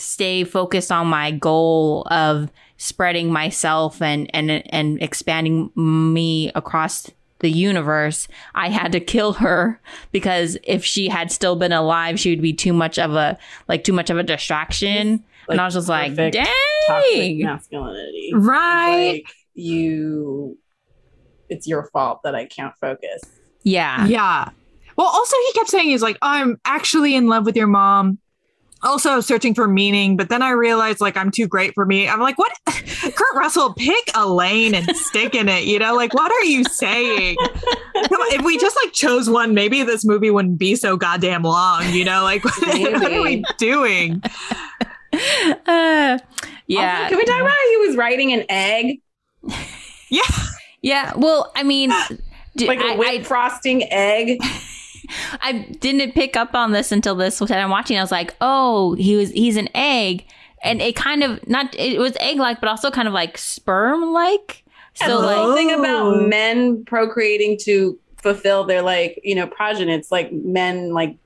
stay 0.00 0.44
focused 0.44 0.90
on 0.90 1.06
my 1.06 1.30
goal 1.30 2.06
of 2.10 2.50
spreading 2.76 3.30
myself 3.30 4.00
and 4.00 4.34
and 4.34 4.50
and 4.72 5.02
expanding 5.02 5.70
me 5.76 6.50
across 6.54 7.10
the 7.40 7.50
universe, 7.50 8.28
I 8.54 8.68
had 8.68 8.92
to 8.92 9.00
kill 9.00 9.34
her 9.34 9.80
because 10.12 10.56
if 10.64 10.84
she 10.84 11.08
had 11.08 11.30
still 11.32 11.56
been 11.56 11.72
alive, 11.72 12.18
she 12.18 12.30
would 12.30 12.42
be 12.42 12.52
too 12.52 12.72
much 12.72 12.98
of 12.98 13.12
a 13.14 13.38
like 13.68 13.84
too 13.84 13.92
much 13.92 14.10
of 14.10 14.18
a 14.18 14.22
distraction. 14.22 15.24
Like, 15.48 15.54
and 15.54 15.60
I 15.60 15.64
was 15.64 15.74
just 15.74 15.88
like, 15.88 16.14
perfect 16.14 16.36
Toxic 16.86 17.12
dang. 17.12 17.42
masculinity. 17.42 18.30
Right. 18.34 19.12
Like, 19.24 19.34
you, 19.54 20.56
it's 21.48 21.66
your 21.66 21.88
fault 21.92 22.20
that 22.22 22.36
I 22.36 22.46
can't 22.46 22.74
focus. 22.80 23.20
Yeah. 23.64 24.06
Yeah. 24.06 24.50
Well, 24.96 25.08
also 25.08 25.36
he 25.46 25.52
kept 25.54 25.70
saying 25.70 25.88
he's 25.88 26.02
like, 26.02 26.18
I'm 26.22 26.60
actually 26.64 27.16
in 27.16 27.26
love 27.26 27.46
with 27.46 27.56
your 27.56 27.66
mom. 27.66 28.18
Also 28.82 29.20
searching 29.20 29.54
for 29.54 29.68
meaning, 29.68 30.16
but 30.16 30.28
then 30.30 30.40
I 30.42 30.50
realized 30.50 31.00
like 31.00 31.16
I'm 31.16 31.30
too 31.30 31.46
great 31.46 31.72
for 31.74 31.84
me. 31.84 32.08
I'm 32.08 32.20
like, 32.20 32.38
what? 32.38 32.50
Kurt 32.66 33.34
Russell, 33.34 33.74
pick 33.74 34.10
a 34.14 34.26
lane 34.26 34.74
and 34.74 34.96
stick 34.96 35.34
in 35.34 35.48
it. 35.48 35.64
You 35.64 35.78
know, 35.78 35.94
like 35.94 36.14
what 36.14 36.32
are 36.32 36.44
you 36.44 36.64
saying? 36.64 37.36
If 37.94 38.42
we 38.44 38.58
just 38.58 38.76
like 38.82 38.92
chose 38.94 39.28
one, 39.28 39.52
maybe 39.52 39.82
this 39.82 40.04
movie 40.04 40.30
wouldn't 40.30 40.58
be 40.58 40.76
so 40.76 40.96
goddamn 40.96 41.42
long. 41.42 41.90
You 41.90 42.04
know, 42.06 42.22
like 42.22 42.42
what 42.44 43.12
are 43.12 43.22
we 43.22 43.44
doing? 43.58 44.22
Uh, 45.12 46.18
yeah. 46.68 47.02
Also, 47.02 47.08
can 47.08 47.18
we 47.18 47.24
talk 47.24 47.40
about 47.40 47.50
how 47.50 47.68
he 47.70 47.76
was 47.88 47.96
writing 47.96 48.32
an 48.32 48.44
egg, 48.48 49.00
Yeah. 50.08 50.22
yeah. 50.82 51.12
Well, 51.16 51.50
I 51.56 51.64
mean, 51.64 51.92
d- 52.56 52.68
like 52.68 52.80
a 52.80 52.92
I- 52.92 52.96
whipped 52.96 53.26
frosting 53.26 53.82
egg? 53.92 54.38
I 55.40 55.52
didn't 55.80 56.12
pick 56.12 56.36
up 56.36 56.54
on 56.54 56.72
this 56.72 56.92
until 56.92 57.14
this 57.14 57.38
that 57.38 57.50
I'm 57.52 57.70
watching. 57.70 57.98
I 57.98 58.02
was 58.02 58.10
like, 58.12 58.34
oh, 58.40 58.94
he 58.94 59.16
was 59.16 59.30
he's 59.30 59.56
an 59.56 59.68
egg, 59.74 60.24
and 60.62 60.80
it 60.80 60.96
kind 60.96 61.22
of 61.22 61.46
not 61.48 61.74
it 61.74 61.98
was 61.98 62.16
egg 62.20 62.38
like, 62.38 62.60
but 62.60 62.68
also 62.68 62.90
kind 62.90 63.08
of 63.08 63.14
like 63.14 63.38
sperm 63.38 64.12
like. 64.12 64.64
So 64.94 65.20
the 65.20 65.26
like, 65.26 65.36
whole 65.36 65.54
thing 65.54 65.70
Oh. 65.70 65.78
about 65.80 66.28
men 66.28 66.84
procreating 66.84 67.56
to 67.62 67.98
fulfill 68.18 68.64
their 68.64 68.82
like 68.82 69.20
you 69.24 69.34
know 69.34 69.46
progeny. 69.46 69.92
It's 69.94 70.10
like 70.12 70.32
men 70.32 70.92
like 70.92 71.16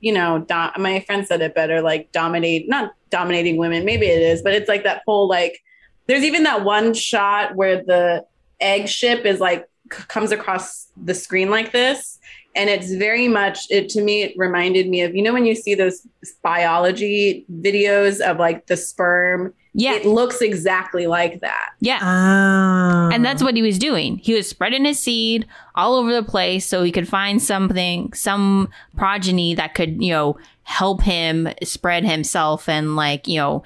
you 0.00 0.12
know. 0.12 0.44
Do- 0.48 0.80
my 0.80 1.00
friend 1.00 1.26
said 1.26 1.40
it 1.40 1.54
better. 1.54 1.80
Like 1.82 2.12
dominate, 2.12 2.68
not 2.68 2.92
dominating 3.10 3.56
women. 3.56 3.84
Maybe 3.84 4.06
it 4.06 4.22
is, 4.22 4.42
but 4.42 4.52
it's 4.54 4.68
like 4.68 4.84
that 4.84 5.02
whole 5.06 5.28
like. 5.28 5.62
There's 6.06 6.24
even 6.24 6.42
that 6.42 6.64
one 6.64 6.92
shot 6.92 7.54
where 7.54 7.84
the 7.84 8.24
egg 8.60 8.88
ship 8.88 9.24
is 9.24 9.38
like 9.38 9.68
c- 9.92 10.02
comes 10.08 10.32
across 10.32 10.88
the 10.96 11.14
screen 11.14 11.50
like 11.50 11.70
this 11.72 12.18
and 12.54 12.68
it's 12.68 12.92
very 12.94 13.28
much 13.28 13.66
it 13.70 13.88
to 13.88 14.02
me 14.02 14.22
it 14.22 14.34
reminded 14.36 14.88
me 14.88 15.02
of 15.02 15.14
you 15.14 15.22
know 15.22 15.32
when 15.32 15.46
you 15.46 15.54
see 15.54 15.74
those 15.74 16.06
biology 16.42 17.44
videos 17.60 18.20
of 18.20 18.38
like 18.38 18.66
the 18.66 18.76
sperm 18.76 19.54
yeah, 19.72 19.94
it 19.94 20.04
looks 20.04 20.42
exactly 20.42 21.06
like 21.06 21.40
that 21.40 21.70
yeah. 21.80 21.98
Oh. 22.02 23.10
And 23.12 23.24
that's 23.24 23.42
what 23.42 23.56
he 23.56 23.62
was 23.62 23.78
doing. 23.78 24.18
He 24.18 24.34
was 24.34 24.46
spreading 24.46 24.84
his 24.84 24.98
seed 24.98 25.46
all 25.74 25.94
over 25.96 26.12
the 26.12 26.22
place 26.22 26.66
so 26.66 26.82
he 26.82 26.92
could 26.92 27.08
find 27.08 27.42
something, 27.42 28.12
some 28.12 28.68
progeny 28.96 29.54
that 29.54 29.74
could, 29.74 30.02
you 30.02 30.10
know, 30.10 30.38
help 30.62 31.00
him 31.00 31.48
spread 31.62 32.04
himself 32.04 32.68
and 32.68 32.96
like, 32.96 33.26
you 33.26 33.36
know, 33.36 33.62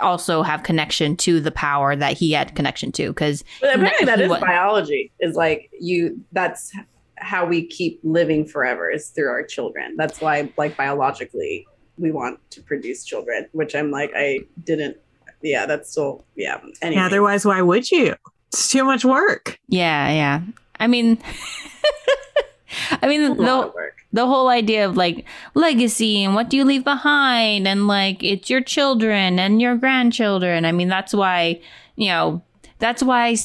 also 0.00 0.42
have 0.42 0.62
connection 0.62 1.14
to 1.18 1.40
the 1.40 1.52
power 1.52 1.94
that 1.94 2.16
he 2.16 2.32
had 2.32 2.54
connection 2.56 2.90
to. 2.92 3.12
Cause 3.12 3.44
But 3.60 3.74
apparently 3.74 4.06
that 4.06 4.18
he 4.18 4.24
is 4.24 4.30
wa- 4.30 4.40
biology. 4.40 5.12
Is 5.20 5.36
like 5.36 5.70
you. 5.78 6.24
That's 6.32 6.72
how 7.20 7.46
we 7.46 7.66
keep 7.66 8.00
living 8.02 8.46
forever 8.46 8.90
is 8.90 9.08
through 9.10 9.28
our 9.28 9.42
children. 9.42 9.94
That's 9.96 10.20
why, 10.20 10.52
like 10.56 10.76
biologically, 10.76 11.66
we 11.98 12.10
want 12.12 12.38
to 12.50 12.62
produce 12.62 13.04
children. 13.04 13.46
Which 13.52 13.74
I'm 13.74 13.90
like, 13.90 14.12
I 14.14 14.40
didn't. 14.64 14.96
Yeah, 15.42 15.66
that's 15.66 15.90
still 15.90 16.24
yeah. 16.36 16.58
Anyway, 16.82 17.00
Yeah, 17.00 17.06
otherwise, 17.06 17.44
why 17.44 17.62
would 17.62 17.90
you? 17.90 18.14
It's 18.48 18.70
too 18.70 18.84
much 18.84 19.04
work. 19.04 19.58
yeah, 19.68 20.10
yeah. 20.10 20.40
I 20.80 20.86
mean, 20.86 21.18
I 23.02 23.08
mean, 23.08 23.36
the, 23.36 23.72
the 24.12 24.26
whole 24.26 24.48
idea 24.48 24.86
of 24.86 24.96
like 24.96 25.24
legacy 25.54 26.24
and 26.24 26.34
what 26.34 26.48
do 26.48 26.56
you 26.56 26.64
leave 26.64 26.84
behind 26.84 27.66
and 27.68 27.86
like 27.86 28.22
it's 28.22 28.48
your 28.48 28.62
children 28.62 29.38
and 29.38 29.60
your 29.60 29.76
grandchildren 29.76 30.64
i 30.64 30.72
mean 30.72 30.88
that's 30.88 31.12
why 31.12 31.60
you 31.96 32.08
know 32.08 32.42
that's 32.78 33.02
why 33.02 33.36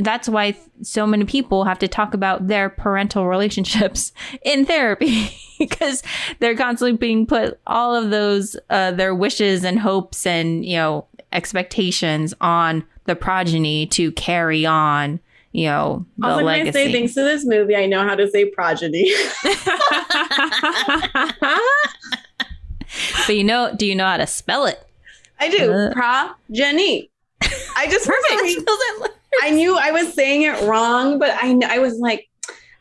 that's 0.00 0.28
why 0.28 0.54
so 0.82 1.06
many 1.06 1.24
people 1.24 1.64
have 1.64 1.78
to 1.78 1.88
talk 1.88 2.14
about 2.14 2.48
their 2.48 2.68
parental 2.68 3.26
relationships 3.26 4.12
in 4.42 4.64
therapy 4.66 5.30
because 5.58 6.02
they're 6.40 6.56
constantly 6.56 6.96
being 6.96 7.26
put 7.26 7.58
all 7.66 7.94
of 7.94 8.10
those 8.10 8.56
uh, 8.70 8.90
their 8.92 9.14
wishes 9.14 9.64
and 9.64 9.78
hopes 9.80 10.26
and 10.26 10.64
you 10.64 10.76
know 10.76 11.06
expectations 11.32 12.34
on 12.40 12.84
the 13.06 13.16
progeny 13.16 13.86
to 13.86 14.12
carry 14.12 14.64
on 14.66 15.18
you 15.52 15.66
know 15.66 16.04
the 16.18 16.28
can 16.28 16.38
I 16.38 16.42
legacy 16.42 16.72
say 16.72 16.92
thanks 16.92 17.14
to 17.14 17.22
this 17.22 17.44
movie, 17.44 17.76
I 17.76 17.86
know 17.86 18.02
how 18.02 18.14
to 18.16 18.28
say 18.30 18.46
progeny. 18.46 19.12
but 23.26 23.36
you 23.36 23.44
know 23.44 23.74
do 23.76 23.86
you 23.86 23.94
know 23.94 24.04
how 24.06 24.16
to 24.16 24.26
spell 24.26 24.66
it 24.66 24.86
I 25.40 25.48
do 25.48 25.72
Uh. 25.72 25.92
progeny. 25.92 27.10
I 27.76 27.86
just 27.90 28.06
for 28.06 28.14
some 28.28 28.64
Perfect. 28.64 29.18
I 29.42 29.50
knew 29.50 29.76
I 29.76 29.90
was 29.90 30.14
saying 30.14 30.42
it 30.42 30.68
wrong, 30.68 31.18
but 31.18 31.30
I 31.30 31.58
I 31.66 31.78
was 31.78 31.98
like, 31.98 32.28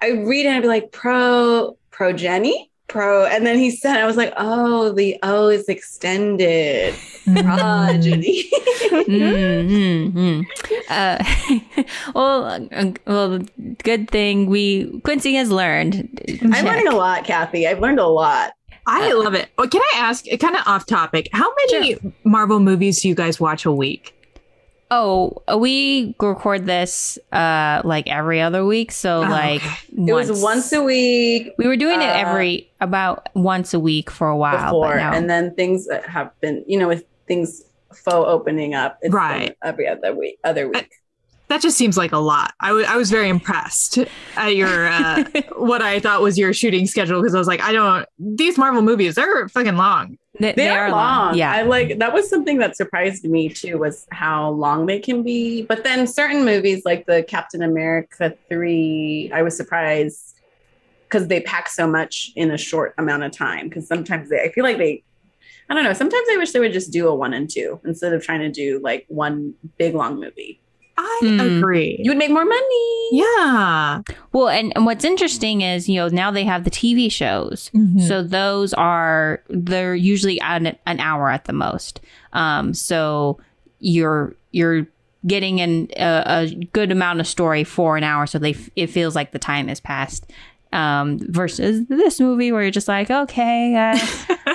I 0.02 0.12
read 0.12 0.46
it 0.46 0.50
and 0.50 0.58
I'd 0.58 0.62
be 0.62 0.68
like 0.68 0.92
pro 0.92 1.78
progeny 1.92 2.70
pro, 2.94 3.26
and 3.26 3.46
then 3.46 3.58
he 3.58 3.72
said 3.72 3.98
I 3.98 4.06
was 4.06 4.16
like, 4.16 4.34
oh, 4.38 4.94
the 4.94 5.18
O 5.24 5.48
is 5.50 5.68
extended 5.68 6.94
progeny. 7.26 8.44
mm-hmm. 8.92 10.42
uh, 10.90 11.84
well, 12.14 12.68
uh, 12.72 12.92
well, 13.06 13.40
good 13.84 14.10
thing 14.10 14.46
we 14.46 15.00
Quincy 15.02 15.34
has 15.36 15.50
learned. 15.50 16.22
I'm 16.42 16.66
learning 16.66 16.88
a 16.88 16.96
lot, 16.96 17.26
Kathy. 17.26 17.68
I've 17.68 17.80
learned 17.80 18.00
a 18.00 18.08
lot. 18.08 18.54
I 18.86 19.14
love 19.14 19.34
it. 19.34 19.50
Well, 19.58 19.68
can 19.68 19.82
I 19.94 20.00
ask, 20.00 20.26
kind 20.40 20.56
of 20.56 20.62
off 20.66 20.86
topic, 20.86 21.30
how 21.32 21.54
many 21.72 21.98
Marvel 22.26 22.60
movies 22.60 23.02
do 23.02 23.08
you 23.08 23.16
guys 23.16 23.40
watch 23.40 23.66
a 23.66 23.72
week? 23.72 24.14
Oh, 24.96 25.42
we 25.58 26.16
record 26.20 26.66
this 26.68 27.18
uh 27.32 27.82
like 27.84 28.08
every 28.08 28.40
other 28.42 28.64
week, 28.64 28.92
so 28.92 29.18
Oh, 29.20 29.22
like 29.22 29.64
okay. 29.66 30.10
It 30.10 30.14
was 30.14 30.42
once 30.44 30.72
a 30.72 30.84
week 30.84 31.52
we 31.58 31.66
were 31.68 31.78
doing 31.78 32.00
it 32.02 32.10
uh, 32.10 32.14
every 32.30 32.70
about 32.80 33.30
once 33.34 33.74
a 33.74 33.80
week 33.80 34.12
for 34.12 34.28
a 34.28 34.38
while, 34.38 34.66
before, 34.66 34.90
but 34.90 34.98
now 34.98 35.14
and 35.14 35.28
then 35.30 35.56
things 35.56 35.88
that 35.88 36.06
have 36.06 36.30
been, 36.42 36.64
you 36.68 36.78
know, 36.78 36.88
with 36.88 37.06
things 37.28 37.64
faux 37.94 38.28
opening 38.30 38.74
up, 38.76 39.00
it's 39.02 39.14
Right. 39.14 39.56
every 39.64 39.88
other 39.88 40.14
week. 40.14 40.38
Other 40.44 40.68
week. 40.70 40.92
That 41.50 41.62
just 41.62 41.78
seems 41.78 41.98
like 41.98 42.12
a 42.12 42.18
lot. 42.18 42.54
I 42.60 42.70
I 42.88 42.96
was 42.96 43.10
very 43.12 43.30
impressed 43.30 43.98
at 44.36 44.56
your 44.56 44.88
uh, 44.88 45.24
what 45.58 45.82
I 45.82 46.00
thought 46.00 46.22
was 46.22 46.38
your 46.38 46.54
shooting 46.54 46.86
schedule 46.88 47.20
because 47.22 47.36
I 47.36 47.40
was 47.40 47.48
like, 47.48 47.62
I 47.62 47.72
don't 47.72 48.06
these 48.20 48.58
Marvel 48.58 48.82
movies 48.82 49.16
they're 49.16 49.48
fucking 49.50 49.76
long. 49.76 50.18
They, 50.44 50.52
They, 50.52 50.70
are, 50.70 50.92
long. 50.92 51.38
Yeah. 51.38 51.52
I 51.52 51.62
like 51.62 52.00
that 52.00 52.14
was 52.14 52.30
something 52.30 52.58
that 52.58 52.76
surprised 52.76 53.24
me 53.24 53.48
too 53.48 53.78
was 53.78 54.06
how 54.12 54.50
long 54.50 54.86
they 54.88 55.00
can 55.00 55.24
be. 55.24 55.62
But 55.64 55.86
then 55.86 56.06
certain 56.06 56.44
movies 56.44 56.82
like 56.84 57.06
the 57.06 57.24
Captain 57.24 57.64
America 57.64 58.34
3, 58.50 59.32
I 59.34 59.42
was 59.42 59.56
surprised 59.56 60.36
because 61.04 61.28
they 61.28 61.40
pack 61.42 61.70
so 61.70 61.88
much 61.88 62.32
in 62.36 62.52
a 62.52 62.58
short 62.58 62.94
amount 62.98 63.24
of 63.24 63.32
time. 63.32 63.70
Because 63.70 63.88
sometimes 63.88 64.30
they 64.30 64.42
I 64.42 64.52
feel 64.52 64.66
like 64.66 64.78
they 64.78 65.04
I 65.70 65.76
don't 65.76 65.86
know, 65.86 65.94
sometimes 65.94 66.28
I 66.30 66.38
wish 66.38 66.52
they 66.52 66.60
would 66.60 66.74
just 66.74 66.92
do 66.92 67.08
a 67.08 67.16
one 67.16 67.34
and 67.34 67.50
two 67.50 67.80
instead 67.86 68.14
of 68.14 68.22
trying 68.22 68.42
to 68.42 68.52
do 68.52 68.80
like 68.84 69.06
one 69.08 69.54
big 69.78 69.96
long 69.96 70.20
movie. 70.20 70.60
I 70.98 71.20
Mm. 71.24 71.58
agree. 71.60 71.98
You 72.04 72.12
would 72.12 72.18
make 72.18 72.30
more 72.32 72.46
money. 72.46 73.10
yeah. 73.12 74.02
well, 74.32 74.50
and, 74.50 74.72
and 74.76 74.86
what's 74.86 75.04
interesting 75.06 75.62
is, 75.62 75.88
you 75.90 75.96
know, 75.96 76.08
now 76.10 76.32
they 76.32 76.44
have 76.44 76.64
the 76.66 76.70
TV 76.72 77.12
shows. 77.12 77.70
Hmm. 77.70 78.00
So 78.00 78.22
those 78.24 78.74
are 78.74 79.42
they're 79.50 79.96
usually 79.96 80.40
an, 80.42 80.78
an 80.86 81.00
hour 81.00 81.30
at 81.30 81.46
the 81.46 81.54
most. 81.54 82.00
Um, 82.34 82.74
so 82.74 83.40
you're 83.80 84.36
you're 84.52 84.86
getting 85.26 85.60
in 85.60 85.90
a, 85.98 86.24
a 86.26 86.56
good 86.74 86.92
amount 86.92 87.20
of 87.22 87.28
story 87.28 87.64
for 87.64 87.96
an 87.98 88.04
hour, 88.04 88.28
so 88.28 88.38
they 88.40 88.52
f- 88.52 88.70
it 88.76 88.88
feels 88.88 89.16
like 89.16 89.32
the 89.32 89.40
time 89.40 89.68
has 89.70 89.80
passed. 89.80 90.30
Um, 90.74 91.20
versus 91.22 91.86
this 91.88 92.20
movie 92.20 92.52
where 92.52 92.64
you're 92.64 92.72
just 92.72 92.88
like, 92.88 93.12
okay, 93.12 93.76
uh, 93.76 93.98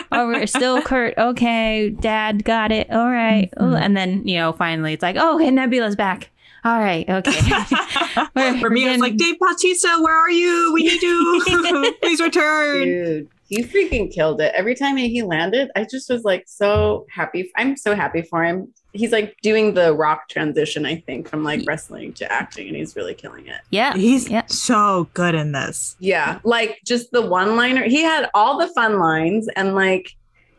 oh, 0.12 0.26
we're 0.26 0.46
still 0.48 0.82
Kurt. 0.82 1.16
Okay, 1.16 1.90
Dad 1.90 2.42
got 2.44 2.72
it. 2.72 2.90
All 2.90 3.08
right. 3.08 3.50
Mhm. 3.56 3.80
and 3.80 3.96
then 3.96 4.26
you 4.26 4.36
know, 4.36 4.52
finally, 4.52 4.92
it's 4.94 5.02
like, 5.02 5.16
oh, 5.18 5.36
okay, 5.36 5.50
Nebula's 5.50 5.94
back. 5.96 6.30
All 6.64 6.78
right, 6.78 7.08
okay. 7.08 7.40
We're- 8.34 8.60
For 8.60 8.70
me, 8.70 8.84
we're 8.84 8.92
it's 8.92 9.00
like 9.00 9.16
Dave 9.16 9.38
Bautista, 9.38 9.88
where 10.00 10.14
are 10.16 10.30
you? 10.30 10.72
We 10.74 10.82
need 10.84 11.02
you. 11.02 11.42
Please 12.02 12.20
return. 12.20 12.84
Dude, 12.84 13.28
he 13.48 13.62
freaking 13.62 14.12
killed 14.12 14.40
it. 14.40 14.52
Every 14.54 14.74
time 14.74 14.96
he 14.96 15.22
landed, 15.22 15.70
I 15.76 15.84
just 15.90 16.10
was 16.10 16.24
like 16.24 16.44
so 16.46 17.06
happy. 17.10 17.50
I'm 17.56 17.76
so 17.76 17.94
happy 17.94 18.22
for 18.22 18.44
him. 18.44 18.72
He's 18.92 19.12
like 19.12 19.36
doing 19.42 19.74
the 19.74 19.94
rock 19.94 20.28
transition, 20.28 20.84
I 20.86 20.96
think, 20.96 21.28
from 21.28 21.44
like 21.44 21.62
wrestling 21.66 22.12
to 22.14 22.30
acting, 22.32 22.68
and 22.68 22.76
he's 22.76 22.96
really 22.96 23.14
killing 23.14 23.46
it. 23.46 23.60
yeah, 23.70 23.94
He's 23.94 24.28
yeah. 24.28 24.46
so 24.46 25.08
good 25.14 25.34
in 25.34 25.52
this. 25.52 25.94
Yeah, 26.00 26.40
like 26.42 26.80
just 26.84 27.12
the 27.12 27.22
one 27.22 27.54
liner. 27.56 27.84
He 27.84 28.02
had 28.02 28.28
all 28.34 28.58
the 28.58 28.68
fun 28.68 28.98
lines, 28.98 29.48
and 29.56 29.74
like 29.74 30.10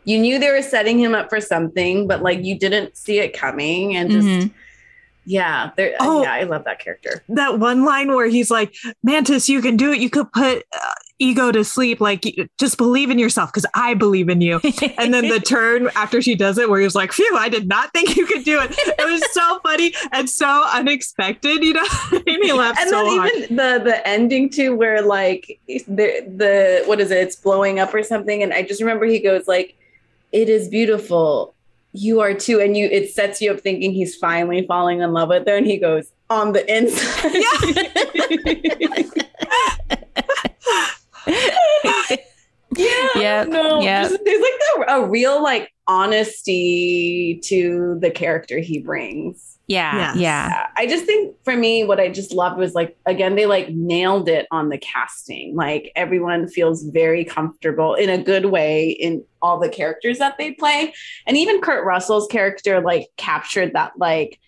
you 0.05 0.17
knew 0.19 0.39
they 0.39 0.51
were 0.51 0.61
setting 0.61 0.97
him 0.99 1.13
up 1.13 1.29
for 1.29 1.41
something, 1.41 2.07
but 2.07 2.21
like 2.21 2.43
you 2.45 2.57
didn't 2.57 2.95
see 2.95 3.19
it 3.19 3.33
coming, 3.37 3.95
and 3.95 4.09
just 4.09 4.27
Mhm. 4.27 4.51
Yeah, 5.29 5.69
there. 5.77 5.95
Oh. 5.99 6.23
yeah, 6.23 6.33
I 6.33 6.43
love 6.43 6.63
that 6.63 6.79
character. 6.79 7.23
That 7.29 7.59
one 7.59 7.85
line 7.85 8.07
where 8.07 8.27
he's 8.27 8.49
like, 8.49 8.73
Mantis, 9.03 9.47
you 9.47 9.61
can 9.61 9.77
do 9.77 9.91
it. 9.91 9.99
You 9.99 10.09
could 10.09 10.31
put 10.31 10.63
uh, 10.73 10.93
ego 11.19 11.51
to 11.51 11.63
sleep. 11.63 12.01
Like, 12.01 12.25
just 12.57 12.79
believe 12.79 13.11
in 13.11 13.19
yourself 13.19 13.53
because 13.53 13.67
I 13.75 13.93
believe 13.93 14.27
in 14.27 14.41
you. 14.41 14.59
And 14.97 15.13
then 15.13 15.29
the 15.29 15.39
turn 15.39 15.89
after 15.95 16.21
she 16.21 16.35
does 16.35 16.57
it, 16.57 16.67
where 16.69 16.79
he 16.79 16.83
was 16.83 16.95
like, 16.95 17.13
phew, 17.13 17.37
I 17.37 17.47
did 17.47 17.67
not 17.67 17.93
think 17.93 18.17
you 18.17 18.25
could 18.25 18.43
do 18.43 18.59
it. 18.59 18.71
It 18.75 19.09
was 19.09 19.21
so 19.31 19.59
funny 19.63 19.93
and 20.11 20.27
so 20.27 20.65
unexpected, 20.73 21.63
you 21.63 21.73
know? 21.73 21.85
Made 22.11 22.39
me 22.39 22.51
laugh 22.51 22.77
and 22.79 22.89
so 22.89 23.03
then 23.03 23.17
hard. 23.19 23.31
even 23.35 23.55
the 23.55 23.81
the 23.83 24.07
ending 24.07 24.49
too 24.49 24.75
where 24.75 25.01
like 25.01 25.59
the 25.67 26.23
the 26.27 26.83
what 26.85 26.99
is 26.99 27.11
it 27.11 27.17
it's 27.17 27.35
blowing 27.35 27.79
up 27.79 27.93
or 27.93 28.03
something 28.03 28.43
and 28.43 28.53
i 28.53 28.61
just 28.61 28.81
remember 28.81 29.05
he 29.05 29.19
goes 29.19 29.47
like 29.47 29.75
it 30.31 30.49
is 30.49 30.67
beautiful 30.67 31.53
you 31.93 32.21
are 32.21 32.33
too. 32.33 32.59
And 32.59 32.75
you 32.77 32.87
it 32.87 33.11
sets 33.11 33.41
you 33.41 33.51
up 33.51 33.59
thinking 33.59 33.91
he's 33.93 34.15
finally 34.15 34.65
falling 34.67 35.01
in 35.01 35.13
love 35.13 35.29
with 35.29 35.47
her. 35.47 35.55
And 35.57 35.65
he 35.65 35.77
goes 35.77 36.11
on 36.29 36.53
the 36.53 36.65
inside. 36.77 37.35
Yeah. 42.77 43.07
Yep, 43.15 43.47
no 43.49 43.81
yep. 43.81 44.09
just- 44.09 44.23
there's 44.23 44.41
like 44.41 44.87
a, 44.89 44.91
a 45.01 45.09
real 45.09 45.41
like 45.41 45.73
honesty 45.87 47.39
to 47.45 47.97
the 47.99 48.11
character 48.11 48.59
he 48.59 48.79
brings 48.79 49.57
yeah, 49.69 49.95
Yes. 49.95 50.15
yeah. 50.17 50.49
yeah. 50.49 50.67
I 50.75 50.87
just 50.87 51.05
think 51.05 51.35
for 51.45 51.55
me, 51.55 51.83
what 51.83 51.99
I 51.99 52.09
just 52.09 52.33
loved 52.33 52.57
was 52.57 52.73
like, 52.73 52.97
again, 53.05 53.35
they 53.35 53.45
like 53.45 53.69
nailed 53.69 54.27
it 54.27 54.47
on 54.51 54.69
the 54.69 54.79
casting. 54.79 55.55
Like 55.55 55.91
everyone 55.95 56.47
feels 56.47 56.83
very 56.83 57.23
comfortable 57.23 57.93
in 57.93 58.09
a 58.09 58.17
good 58.21 58.45
way 58.45 58.89
in 58.89 59.23
all 59.41 59.59
the 59.59 59.69
characters 59.69 60.17
that 60.17 60.37
they 60.39 60.51
play. 60.51 60.93
And 61.27 61.37
even 61.37 61.61
Kurt 61.61 61.85
Russell's 61.85 62.27
character 62.27 62.81
like 62.81 63.07
captured 63.17 63.73
that 63.73 63.93
like 63.97 64.39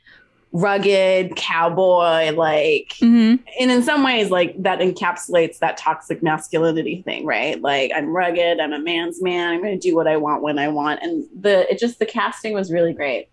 rugged 0.53 1.35
cowboy, 1.35 2.31
like, 2.31 2.95
hmm 2.99 3.35
and 3.59 3.71
in 3.71 3.83
some 3.83 4.03
ways, 4.03 4.31
like 4.31 4.61
that 4.61 4.79
encapsulates 4.79 5.59
that 5.59 5.77
toxic 5.77 6.21
masculinity 6.23 7.03
thing, 7.03 7.25
right? 7.25 7.61
Like 7.61 7.91
I'm 7.95 8.07
rugged, 8.09 8.59
I'm 8.59 8.73
a 8.73 8.79
man's 8.79 9.21
man, 9.21 9.53
I'm 9.53 9.61
gonna 9.61 9.77
do 9.77 9.95
what 9.95 10.07
I 10.07 10.17
want 10.17 10.41
when 10.41 10.57
I 10.59 10.67
want. 10.67 11.01
And 11.03 11.25
the 11.39 11.71
it 11.71 11.79
just 11.79 11.99
the 11.99 12.05
casting 12.05 12.53
was 12.53 12.71
really 12.71 12.91
great. 12.93 13.27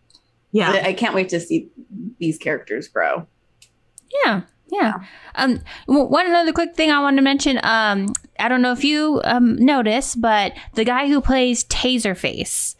Yeah. 0.52 0.82
I 0.84 0.92
can't 0.92 1.14
wait 1.14 1.28
to 1.30 1.40
see 1.40 1.68
these 2.18 2.38
characters 2.38 2.88
grow. 2.88 3.26
Yeah, 4.24 4.42
yeah. 4.70 4.92
Um, 5.34 5.60
one 5.86 6.26
other 6.34 6.52
quick 6.52 6.74
thing 6.74 6.90
I 6.90 7.00
wanted 7.00 7.16
to 7.16 7.22
mention. 7.22 7.58
Um, 7.62 8.12
I 8.38 8.48
don't 8.48 8.62
know 8.62 8.72
if 8.72 8.84
you 8.84 9.20
um 9.24 9.56
noticed, 9.56 10.20
but 10.20 10.52
the 10.74 10.84
guy 10.84 11.08
who 11.08 11.20
plays 11.20 11.64
Taserface, 11.64 12.74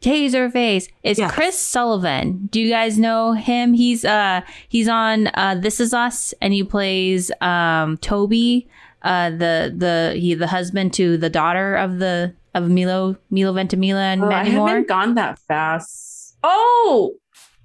Taserface 0.00 0.88
is 1.02 1.18
Yes. 1.18 1.32
Chris 1.32 1.58
Sullivan. 1.58 2.48
Do 2.50 2.60
you 2.60 2.70
guys 2.70 2.98
know 2.98 3.32
him? 3.32 3.74
He's 3.74 4.04
uh 4.04 4.40
he's 4.68 4.88
on 4.88 5.28
uh 5.34 5.56
This 5.60 5.80
Is 5.80 5.92
Us, 5.92 6.32
and 6.40 6.52
he 6.54 6.64
plays 6.64 7.30
um 7.42 7.98
Toby, 7.98 8.68
uh 9.02 9.30
the 9.30 9.74
the 9.76 10.16
he 10.18 10.34
the 10.34 10.46
husband 10.46 10.94
to 10.94 11.16
the 11.18 11.28
daughter 11.30 11.74
of 11.76 11.98
the 11.98 12.34
of 12.54 12.68
Milo 12.70 13.16
Milo 13.30 13.52
Ventimiglia 13.52 14.12
and 14.12 14.24
Oh, 14.24 14.30
I 14.30 14.44
haven't 14.44 14.88
gone 14.88 15.14
that 15.14 15.38
fast. 15.38 16.06
Oh, 16.42 17.14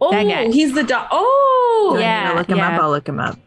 oh, 0.02 0.12
That 0.12 0.26
oh, 0.26 0.30
guy. 0.30 0.52
he's 0.52 0.74
the 0.74 0.84
dog. 0.84 1.08
Oh, 1.12 1.92
Do 1.96 1.98
I 1.98 2.00
need 2.00 2.06
to 2.06 2.10
Yeah, 2.10 2.34
look 2.34 2.50
him 2.50 2.58
yeah. 2.58 2.76
up. 2.76 2.82
I'll 2.84 2.90
look 2.92 3.08
him 3.08 3.20
up. 3.20 3.40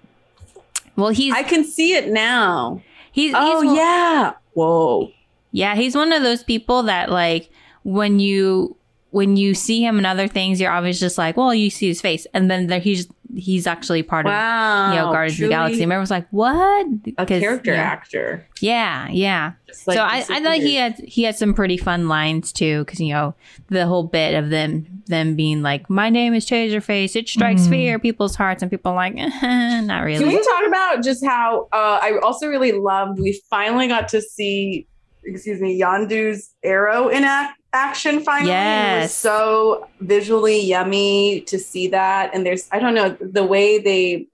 Well, 0.96 1.10
he's 1.10 1.34
I 1.34 1.42
can 1.42 1.64
see 1.64 1.94
it 1.94 2.08
now. 2.08 2.82
he's 3.12 3.32
Oh 3.36 3.60
he's, 3.60 3.76
yeah. 3.76 4.32
Whoa. 4.54 5.10
Yeah, 5.52 5.74
he's 5.76 5.94
one 5.94 6.12
of 6.12 6.22
those 6.22 6.42
people 6.42 6.82
that 6.84 7.10
like 7.10 7.50
when 7.84 8.18
you 8.18 8.76
when 9.10 9.36
you 9.36 9.54
see 9.54 9.82
him 9.82 9.98
in 9.98 10.04
other 10.06 10.28
things, 10.28 10.60
you're 10.60 10.72
always 10.72 11.00
just 11.00 11.16
like, 11.18 11.36
well, 11.36 11.54
you 11.54 11.70
see 11.70 11.88
his 11.88 12.00
face, 12.00 12.26
and 12.34 12.50
then 12.50 12.66
there, 12.66 12.80
he's 12.80 13.08
he's 13.36 13.66
actually 13.66 14.02
part 14.02 14.24
Wow. 14.24 14.86
of 14.86 14.92
you 14.94 14.98
know 15.00 15.12
Guardians 15.12 15.38
of 15.40 15.44
the 15.44 15.48
Galaxy. 15.50 15.82
And 15.82 15.92
everyone's 15.92 16.10
like, 16.10 16.26
what? 16.30 16.86
A 17.18 17.26
'Cause, 17.26 17.40
character 17.40 17.72
yeah, 17.72 17.80
actor. 17.82 18.46
Yeah, 18.60 19.08
yeah. 19.10 19.52
Like, 19.86 19.96
so 19.96 20.02
I, 20.02 20.24
I 20.30 20.42
thought 20.42 20.56
he 20.56 20.76
had 20.76 20.98
he 20.98 21.22
had 21.24 21.36
some 21.36 21.52
pretty 21.54 21.76
fun 21.76 22.08
lines 22.08 22.52
too, 22.52 22.84
because 22.84 23.00
you 23.00 23.12
know 23.12 23.34
the 23.68 23.86
whole 23.86 24.04
bit 24.04 24.34
of 24.34 24.50
them 24.50 25.02
them 25.06 25.36
being 25.36 25.62
like, 25.62 25.88
my 25.90 26.10
name 26.10 26.34
is 26.34 26.46
Taserface, 26.46 27.16
it 27.16 27.28
strikes 27.28 27.62
Mhm. 27.62 27.70
fear 27.70 27.98
people's 27.98 28.34
hearts, 28.34 28.62
and 28.62 28.70
people 28.70 28.92
are 28.92 28.96
like, 28.96 29.14
eh, 29.16 29.80
not 29.82 30.00
really. 30.04 30.24
Can 30.24 30.28
we 30.28 30.36
talk 30.42 30.66
about 30.66 31.02
just 31.02 31.24
how 31.24 31.68
uh, 31.72 31.98
I 32.02 32.18
also 32.22 32.46
really 32.48 32.72
loved? 32.72 33.18
We 33.20 33.40
finally 33.50 33.88
got 33.88 34.08
to 34.08 34.20
see, 34.22 34.86
excuse 35.28 35.60
me, 35.60 35.78
Yondu's 35.80 36.54
arrow 36.62 37.08
in 37.08 37.24
ac- 37.24 37.54
action. 37.72 38.20
Finally, 38.20 38.50
It 38.50 38.54
was 38.54 39.02
Yes. 39.12 39.14
so 39.14 39.88
visually 40.00 40.60
yummy 40.60 41.42
to 41.42 41.58
see 41.58 41.88
that. 41.88 42.34
And 42.34 42.44
there's, 42.44 42.68
I 42.72 42.78
don't 42.78 42.94
know, 42.94 43.16
the 43.20 43.44
way 43.44 43.78
they 43.78 44.26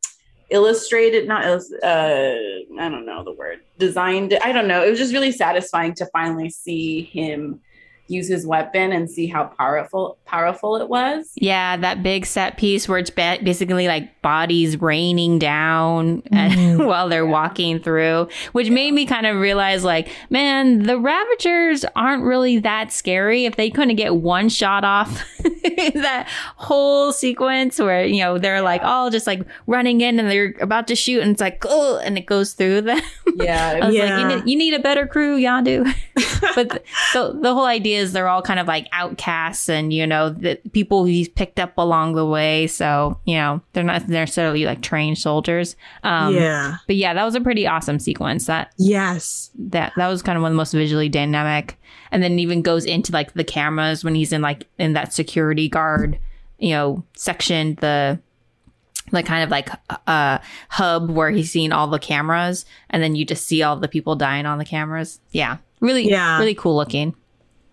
illustrated, 0.51 1.27
not 1.27 1.45
uh, 1.45 2.35
I 2.79 2.89
don't 2.89 3.07
know 3.07 3.25
the 3.25 3.33
word, 3.33 3.61
designed. 3.79 4.39
I 4.43 4.53
don't 4.53 4.69
know. 4.69 4.85
It 4.85 4.91
was 4.91 4.99
just 4.99 5.13
really 5.13 5.33
satisfying 5.33 5.95
to 5.95 6.07
finally 6.07 6.51
see 6.51 7.03
him 7.03 7.61
use 8.07 8.29
his 8.29 8.47
weapon 8.47 8.93
and 8.93 9.11
see 9.11 9.27
how 9.27 9.45
powerful 9.45 10.19
powerful 10.27 10.77
it 10.77 10.89
was. 10.89 11.33
Yeah, 11.37 11.77
that 11.79 12.03
big 12.03 12.27
set 12.27 12.57
piece 12.57 12.89
where 12.89 12.99
it's 12.99 13.11
ba- 13.11 13.39
basically 13.43 13.87
like 13.89 14.21
bodies 14.21 14.81
raining 14.81 15.39
down 15.39 16.23
and- 16.33 16.53
Mhm. 16.55 16.87
while 16.87 17.09
they're 17.09 17.27
walking 17.27 17.79
through, 17.81 18.29
which 18.53 18.69
made 18.71 18.93
me 18.93 19.07
kind 19.07 19.27
of 19.27 19.37
realize 19.37 19.85
like, 19.85 20.09
man, 20.31 20.83
the 20.85 20.99
Ravagers 20.99 21.85
aren't 21.97 22.25
really 22.25 22.59
that 22.59 22.93
scary 22.93 23.45
if 23.47 23.57
they 23.57 23.71
couldn't 23.71 23.97
get 23.97 24.17
one 24.17 24.49
shot 24.49 24.85
off 24.85 25.25
that 25.95 26.29
whole 26.57 27.13
sequence 27.13 27.79
where, 27.79 28.05
you 28.05 28.21
know, 28.23 28.39
they're 28.39 28.61
like 28.63 28.83
all 28.83 29.11
just 29.11 29.27
like 29.27 29.43
running 29.67 30.01
in 30.01 30.19
and 30.19 30.31
they're 30.31 30.55
about 30.61 30.87
to 30.89 30.95
shoot 30.97 31.21
and 31.23 31.31
it's 31.33 31.41
like, 31.41 31.65
oh, 31.69 31.99
and 32.05 32.19
it 32.19 32.27
goes 32.27 32.53
through 32.55 32.83
them. 32.83 33.01
Yeah, 33.37 33.79
I 33.83 33.87
was 33.87 33.95
Yeah. 33.95 34.17
like, 34.17 34.21
you 34.33 34.37
need, 34.41 34.51
you 34.51 34.57
need 34.59 34.75
a 34.75 34.79
better 34.81 35.07
crew, 35.07 35.39
Yondu. 35.39 35.85
but 36.55 36.69
the, 36.71 36.83
the, 37.15 37.39
the 37.43 37.55
whole 37.55 37.67
idea 37.67 37.94
is 37.95 38.13
they're 38.13 38.29
all 38.29 38.43
kind 38.43 38.61
of 38.61 38.67
like 38.67 38.87
outcasts 38.93 39.69
and, 39.69 39.93
you 39.93 40.07
know, 40.07 40.29
the 40.31 40.57
people 40.73 41.05
he's 41.05 41.29
picked 41.29 41.59
up 41.61 41.77
along 41.79 42.15
the 42.15 42.27
way. 42.27 42.67
So, 42.67 43.19
you 43.25 43.37
know, 43.37 43.61
they're 43.73 43.83
not 43.85 44.09
necessarily 44.09 44.65
like 44.65 44.83
trained 44.83 45.19
soldiers. 45.19 45.77
Um, 46.03 46.35
yeah. 46.35 46.77
But 46.87 46.97
yeah, 46.97 47.15
that 47.15 47.25
was 47.25 47.35
a 47.35 47.41
pretty 47.41 47.67
awesome 47.67 47.99
sequence. 47.99 48.47
That 48.47 48.73
Yes. 48.79 49.51
that 49.59 49.93
that 49.97 50.09
was 50.09 50.23
kind 50.23 50.37
of 50.37 50.43
one 50.43 50.53
of 50.53 50.55
the 50.55 50.59
most 50.59 50.73
visually 50.73 51.09
dynamic. 51.09 51.79
And 52.11 52.23
then 52.23 52.39
even 52.39 52.63
goes 52.63 52.85
into 52.85 53.13
like 53.13 53.35
the 53.35 53.45
cameras 53.45 54.05
when 54.05 54.15
he's 54.15 54.33
in 54.33 54.41
like 54.43 54.67
in 54.79 54.93
that 54.93 55.13
security 55.13 55.69
guard, 55.69 56.19
you 56.59 56.71
know, 56.71 57.05
section, 57.15 57.75
the 57.81 58.21
like 59.13 59.27
kind 59.27 59.45
of 59.45 59.51
like 59.51 59.69
a 60.07 60.41
hub 60.71 61.11
where 61.11 61.31
he's 61.31 61.51
seeing 61.51 61.73
all 61.73 61.87
the 61.89 61.99
cameras 61.99 62.65
and 62.91 63.03
then 63.03 63.15
you 63.15 63.25
just 63.25 63.47
see 63.47 63.63
all 63.63 63.77
the 63.77 63.87
people 63.89 64.17
dying 64.17 64.47
on 64.47 64.59
the 64.59 64.65
cameras. 64.65 65.21
Yeah. 65.31 65.59
Really 65.81 66.09
Yeah. 66.09 66.39
really 66.39 66.55
cool 66.55 66.75
looking. 66.77 67.15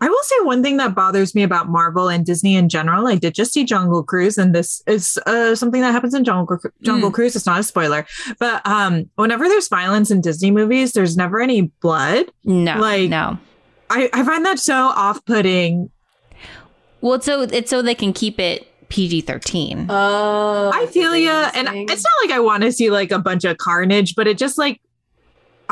I 0.02 0.10
will 0.10 0.24
say 0.24 0.36
one 0.41 0.64
thing 0.64 0.78
that 0.78 0.95
bothers 0.95 1.36
me 1.36 1.43
about 1.43 1.70
Marvel 1.70 2.10
and 2.10 2.26
Disney 2.26 2.56
in 2.56 2.68
general. 2.70 3.08
I 3.08 3.16
did 3.16 3.36
just 3.36 3.54
see 3.54 3.64
Jungle 3.64 4.04
Cruise, 4.04 4.38
and 4.38 4.54
this 4.56 4.82
is 4.88 5.20
uh, 5.28 5.54
something 5.56 5.80
that 5.82 5.91
happens 5.91 6.14
in 6.16 6.24
Jungle 6.24 6.58
Jungle 6.82 7.12
Cruise. 7.12 7.36
It's 7.36 7.45
not 7.45 7.60
a 7.60 7.64
spoiler, 7.64 8.06
but 8.39 8.66
um, 8.66 9.10
whenever 9.16 9.47
there's 9.47 9.68
violence 9.68 10.10
in 10.10 10.20
Disney 10.22 10.49
movies, 10.52 10.93
there's 10.93 11.16
never 11.16 11.39
any 11.39 11.62
blood. 11.82 12.26
No, 12.43 12.78
Like- 12.80 13.10
no. 13.10 13.38
I, 13.91 14.10
I 14.14 14.24
find 14.26 14.45
that 14.45 14.58
so 14.58 14.74
off-putting. 14.74 15.89
Well, 17.02 17.16
it's 17.16 17.26
so 17.26 17.41
it's 17.41 17.70
so 17.70 17.82
they 17.82 17.93
can 17.95 18.14
keep 18.14 18.39
it 18.39 18.68
PG 18.89 19.22
thirteen. 19.22 19.88
Oh, 19.89 20.72
I 20.74 20.86
feel 20.88 21.16
ya, 21.16 21.52
and 21.54 21.68
it's 21.89 22.04
not 22.04 22.12
like 22.24 22.32
I 22.36 22.39
want 22.39 22.64
to 22.64 22.72
see 22.72 22.89
like 22.89 23.12
a 23.12 23.20
bunch 23.20 23.43
of 23.43 23.58
carnage, 23.58 24.16
but 24.16 24.28
it 24.28 24.38
just 24.38 24.58
like 24.58 24.80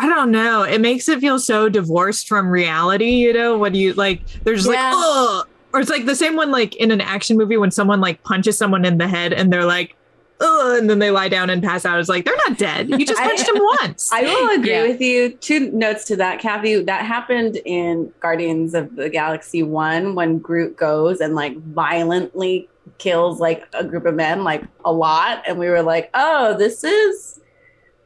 I 0.01 0.07
don't 0.07 0.31
know. 0.31 0.63
It 0.63 0.79
makes 0.79 1.09
it 1.09 1.19
feel 1.19 1.39
so 1.39 1.67
divorced 1.67 2.27
from 2.27 2.49
reality, 2.49 3.09
you 3.11 3.33
know, 3.33 3.57
when 3.57 3.75
you 3.75 3.93
like 3.93 4.25
there's 4.43 4.65
like 4.65 4.75
Yeah. 4.77 4.91
oh 4.93 5.43
or 5.73 5.79
it's 5.81 5.89
like 5.89 6.05
the 6.05 6.15
same 6.15 6.35
one 6.35 6.51
like 6.51 6.75
in 6.77 6.89
an 6.91 7.01
action 7.01 7.37
movie 7.37 7.57
when 7.57 7.69
someone 7.71 7.99
like 8.01 8.23
punches 8.23 8.57
someone 8.57 8.85
in 8.85 8.97
the 8.97 9.07
head 9.07 9.33
and 9.33 9.51
they're 9.53 9.65
like 9.65 9.95
oh 10.41 10.77
and 10.79 10.89
then 10.89 10.99
they 10.99 11.11
lie 11.11 11.27
down 11.27 11.49
and 11.49 11.61
pass 11.61 11.85
out. 11.85 11.99
It's 11.99 12.07
like 12.07 12.23
they're 12.23 12.37
not 12.47 12.57
dead. 12.57 12.89
You 12.89 13.05
just 13.05 13.19
I- 13.21 13.27
punched 13.27 13.47
him 13.49 13.61
once. 13.81 14.09
I 14.13 14.21
will 14.21 14.57
agree 14.57 14.71
Yeah. 14.71 14.83
with 14.87 15.01
you. 15.01 15.31
Two 15.33 15.69
notes 15.71 16.05
to 16.05 16.15
that, 16.15 16.39
Kathy. 16.39 16.81
That 16.81 17.05
happened 17.05 17.57
in 17.65 18.11
Guardians 18.21 18.73
of 18.73 18.95
the 18.95 19.09
Galaxy 19.09 19.63
1 19.63 20.15
when 20.15 20.39
Groot 20.39 20.77
goes 20.77 21.19
and 21.19 21.35
like 21.35 21.57
violently 21.57 22.69
kills 22.99 23.39
like 23.39 23.67
a 23.73 23.83
group 23.83 24.05
of 24.05 24.15
men, 24.15 24.43
like 24.45 24.63
a 24.85 24.91
lot. 24.93 25.43
And 25.45 25.59
we 25.59 25.67
were 25.69 25.81
like, 25.83 26.09
oh, 26.13 26.57
this 26.57 26.83
is 26.83 27.38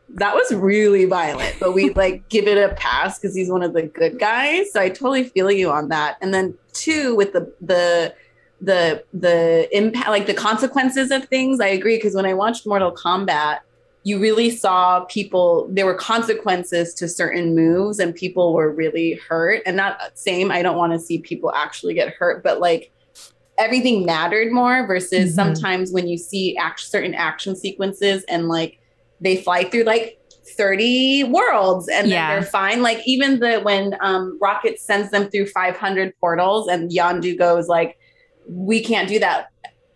that 0.10 0.36
was 0.36 0.54
really 0.54 1.06
violent, 1.06 1.56
but 1.60 1.74
we 1.74 1.90
like 1.92 2.28
give 2.30 2.48
it 2.48 2.58
a 2.58 2.74
pass 2.76 3.18
because 3.20 3.36
he's 3.36 3.50
one 3.50 3.64
of 3.64 3.74
the 3.74 3.84
good 3.84 4.20
guys. 4.20 4.72
So 4.72 4.80
I 4.80 4.90
totally 4.90 5.24
feel 5.24 5.50
you 5.52 5.70
on 5.72 5.90
that. 5.90 6.18
And 6.22 6.34
then 6.34 6.56
two, 6.74 7.16
with 7.16 7.34
the 7.34 7.52
the 7.62 8.14
the 8.62 9.04
the 9.14 9.68
impact 9.76 10.10
like 10.10 10.28
the 10.28 10.34
consequences 10.34 11.10
of 11.12 11.26
things, 11.26 11.60
I 11.60 11.68
agree. 11.68 11.98
Because 11.98 12.16
when 12.16 12.26
I 12.26 12.34
watched 12.34 12.68
Mortal 12.68 12.92
Kombat, 12.92 13.60
you 14.04 14.20
really 14.20 14.52
saw 14.52 15.02
people 15.06 15.68
there 15.72 15.86
were 15.86 15.96
consequences 15.96 16.94
to 16.96 17.08
certain 17.08 17.56
moves 17.56 18.00
and 18.00 18.14
people 18.14 18.54
were 18.54 18.70
really 18.72 19.14
hurt 19.30 19.62
and 19.66 19.78
not 19.78 19.98
same 20.14 20.52
i 20.52 20.62
don't 20.62 20.76
want 20.76 20.92
to 20.92 21.00
see 21.00 21.20
people 21.20 21.54
actually 21.56 21.94
get 21.94 22.10
hurt 22.14 22.44
but 22.44 22.60
like 22.60 22.92
everything 23.58 24.06
mattered 24.06 24.52
more 24.52 24.86
versus 24.86 25.32
Mhm. 25.32 25.36
sometimes 25.36 25.94
when 25.94 26.10
you 26.10 26.18
see 26.18 26.58
act- 26.58 26.82
certain 26.82 27.14
action 27.14 27.56
sequences 27.56 28.26
and 28.28 28.50
like 28.50 28.78
they 29.24 29.38
fly 29.38 29.64
through 29.64 29.84
like 29.84 30.20
30 30.58 31.26
worlds 31.26 31.88
and 31.88 32.08
Yeah. 32.08 32.28
then 32.28 32.42
they're 32.42 32.50
fine 32.50 32.82
like 32.82 33.00
even 33.06 33.40
the 33.40 33.60
when 33.62 33.96
um 34.02 34.38
rocket 34.42 34.80
sends 34.80 35.10
them 35.12 35.30
through 35.30 35.48
500 35.48 36.14
portals 36.20 36.68
and 36.68 36.92
yondu 36.92 37.38
goes 37.38 37.68
like 37.68 37.98
we 38.48 38.84
can't 38.84 39.08
do 39.08 39.20
that 39.20 39.48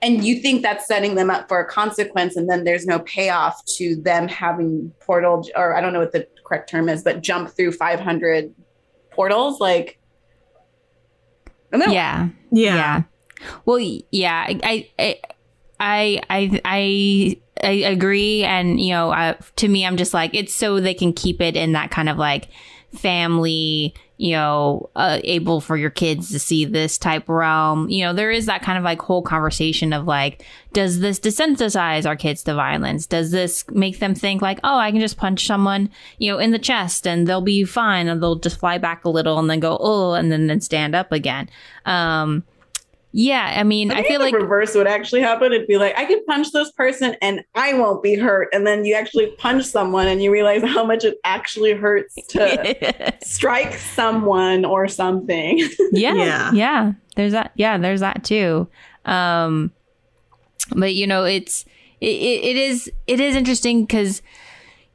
and 0.02 0.24
you 0.24 0.40
think 0.40 0.62
that's 0.62 0.88
setting 0.88 1.16
them 1.16 1.30
up 1.30 1.48
for 1.48 1.60
a 1.60 1.68
consequence 1.68 2.36
and 2.38 2.50
then 2.50 2.64
there's 2.64 2.86
no 2.86 3.00
payoff 3.00 3.64
to 3.66 3.96
them 4.02 4.28
having 4.28 4.92
portal 5.02 5.46
or 5.56 5.76
i 5.76 5.82
don't 5.82 5.92
know 5.94 6.00
what 6.00 6.14
the 6.14 6.26
correct 6.46 6.70
term 6.70 6.88
is 6.88 7.04
but 7.04 7.22
jump 7.22 7.50
through 7.50 7.72
500 7.74 8.54
portals 9.12 9.60
like 9.60 10.00
I. 11.74 11.92
Yeah. 11.92 12.30
yeah. 12.52 13.04
Well, 13.66 13.80
yeah, 13.80 14.46
I, 14.48 14.88
I, 14.98 15.20
I, 15.80 16.22
I, 16.30 16.62
I, 16.66 17.42
I 17.64 17.72
agree, 17.72 18.44
and 18.44 18.80
you 18.80 18.92
know, 18.92 19.12
uh, 19.12 19.34
to 19.58 19.68
me, 19.68 19.86
I'm 19.86 19.98
just 19.98 20.14
like 20.14 20.34
it's 20.34 20.54
so 20.54 20.80
they 20.80 20.94
can 20.94 21.14
keep 21.14 21.42
it 21.42 21.56
in 21.56 21.74
that 21.74 21.92
kind 21.92 22.10
of 22.10 22.18
like 22.18 22.50
family, 22.96 23.94
you 24.18 24.32
know, 24.32 24.90
uh, 24.96 25.20
able 25.24 25.62
for 25.62 25.76
your 25.78 25.90
kids 25.90 26.32
to 26.32 26.40
see 26.40 26.66
this 26.66 26.98
type 26.98 27.28
realm. 27.28 27.90
You 27.90 28.06
know, 28.06 28.14
there 28.14 28.32
is 28.32 28.46
that 28.46 28.62
kind 28.62 28.78
of 28.78 28.84
like 28.84 29.02
whole 29.02 29.22
conversation 29.22 29.94
of 29.94 30.06
like, 30.06 30.46
does 30.74 31.00
this 31.00 31.20
desensitize 31.20 32.06
our 32.06 32.16
kids 32.16 32.44
to 32.44 32.56
violence? 32.56 33.06
Does 33.06 33.32
this 33.32 33.66
make 33.70 34.00
them 34.00 34.16
think 34.16 34.42
like, 34.42 34.60
oh, 34.64 34.78
I 34.78 34.92
can 34.92 35.00
just 35.00 35.18
punch 35.18 35.46
someone, 35.46 35.90
you 36.18 36.32
know, 36.32 36.40
in 36.40 36.52
the 36.52 36.60
chest 36.60 37.06
and 37.06 37.28
they'll 37.28 37.42
be 37.42 37.64
fine, 37.64 38.08
and 38.08 38.22
they'll 38.22 38.36
just 38.36 38.60
fly 38.60 38.78
back 38.78 39.06
a 39.06 39.10
little 39.10 39.38
and 39.40 39.50
then 39.50 39.60
go, 39.60 39.78
oh, 39.80 40.14
and 40.14 40.32
then 40.32 40.48
then 40.48 40.62
stand 40.62 40.96
up 40.96 41.12
again. 41.12 41.50
Um, 41.86 42.44
yeah, 43.20 43.56
I 43.58 43.64
mean, 43.64 43.90
I, 43.90 43.96
think 43.96 44.10
feel 44.10 44.20
like 44.22 44.36
reverse 44.36 44.76
would 44.76 44.86
actually 44.86 45.22
happen. 45.22 45.52
It'd 45.52 45.66
be 45.66 45.80
like 45.80 45.98
I 45.98 46.06
could 46.06 46.24
punch 46.28 46.52
this 46.52 46.72
person 46.74 47.16
and 47.20 47.44
I 47.56 47.74
won't 47.74 48.04
be 48.04 48.14
hurt, 48.14 48.50
and 48.54 48.68
then 48.68 48.86
you 48.86 48.94
actually 48.94 49.32
punch 49.40 49.66
someone 49.66 50.08
and 50.08 50.22
you 50.22 50.32
realize 50.32 50.62
how 50.62 50.86
much 50.86 51.04
it 51.04 51.18
actually 51.24 51.74
hurts 51.74 52.14
to 52.30 53.16
strike 53.24 53.74
someone 53.74 54.66
or 54.66 54.88
something. 54.88 55.58
yeah, 55.94 56.14
Yeah. 56.14 56.52
yeah, 56.52 56.92
There's 57.16 57.32
that. 57.32 57.54
Yeah, 57.56 57.80
there's 57.80 58.02
that 58.02 58.24
too. 58.24 58.68
Um, 59.06 59.72
but 60.76 60.94
you 60.94 61.08
know, 61.08 61.24
it's 61.24 61.66
it, 62.00 62.10
it, 62.10 62.44
it 62.44 62.56
is 62.56 62.92
it 63.08 63.20
is 63.20 63.36
interesting 63.36 63.86
because 63.86 64.22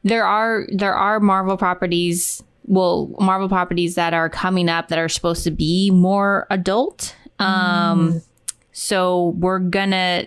there 0.04 0.24
are 0.24 0.68
there 0.72 0.94
are 0.94 1.18
Marvel 1.18 1.56
properties. 1.56 2.40
Well, 2.66 3.12
Marvel 3.18 3.48
properties 3.48 3.96
that 3.96 4.14
are 4.14 4.30
coming 4.30 4.68
up 4.68 4.86
that 4.88 4.98
are 5.00 5.08
supposed 5.08 5.42
to 5.42 5.50
be 5.50 5.90
more 5.90 6.46
adult. 6.50 7.16
Um, 7.42 8.22
so 8.72 9.34
we're 9.38 9.58
gonna. 9.58 10.26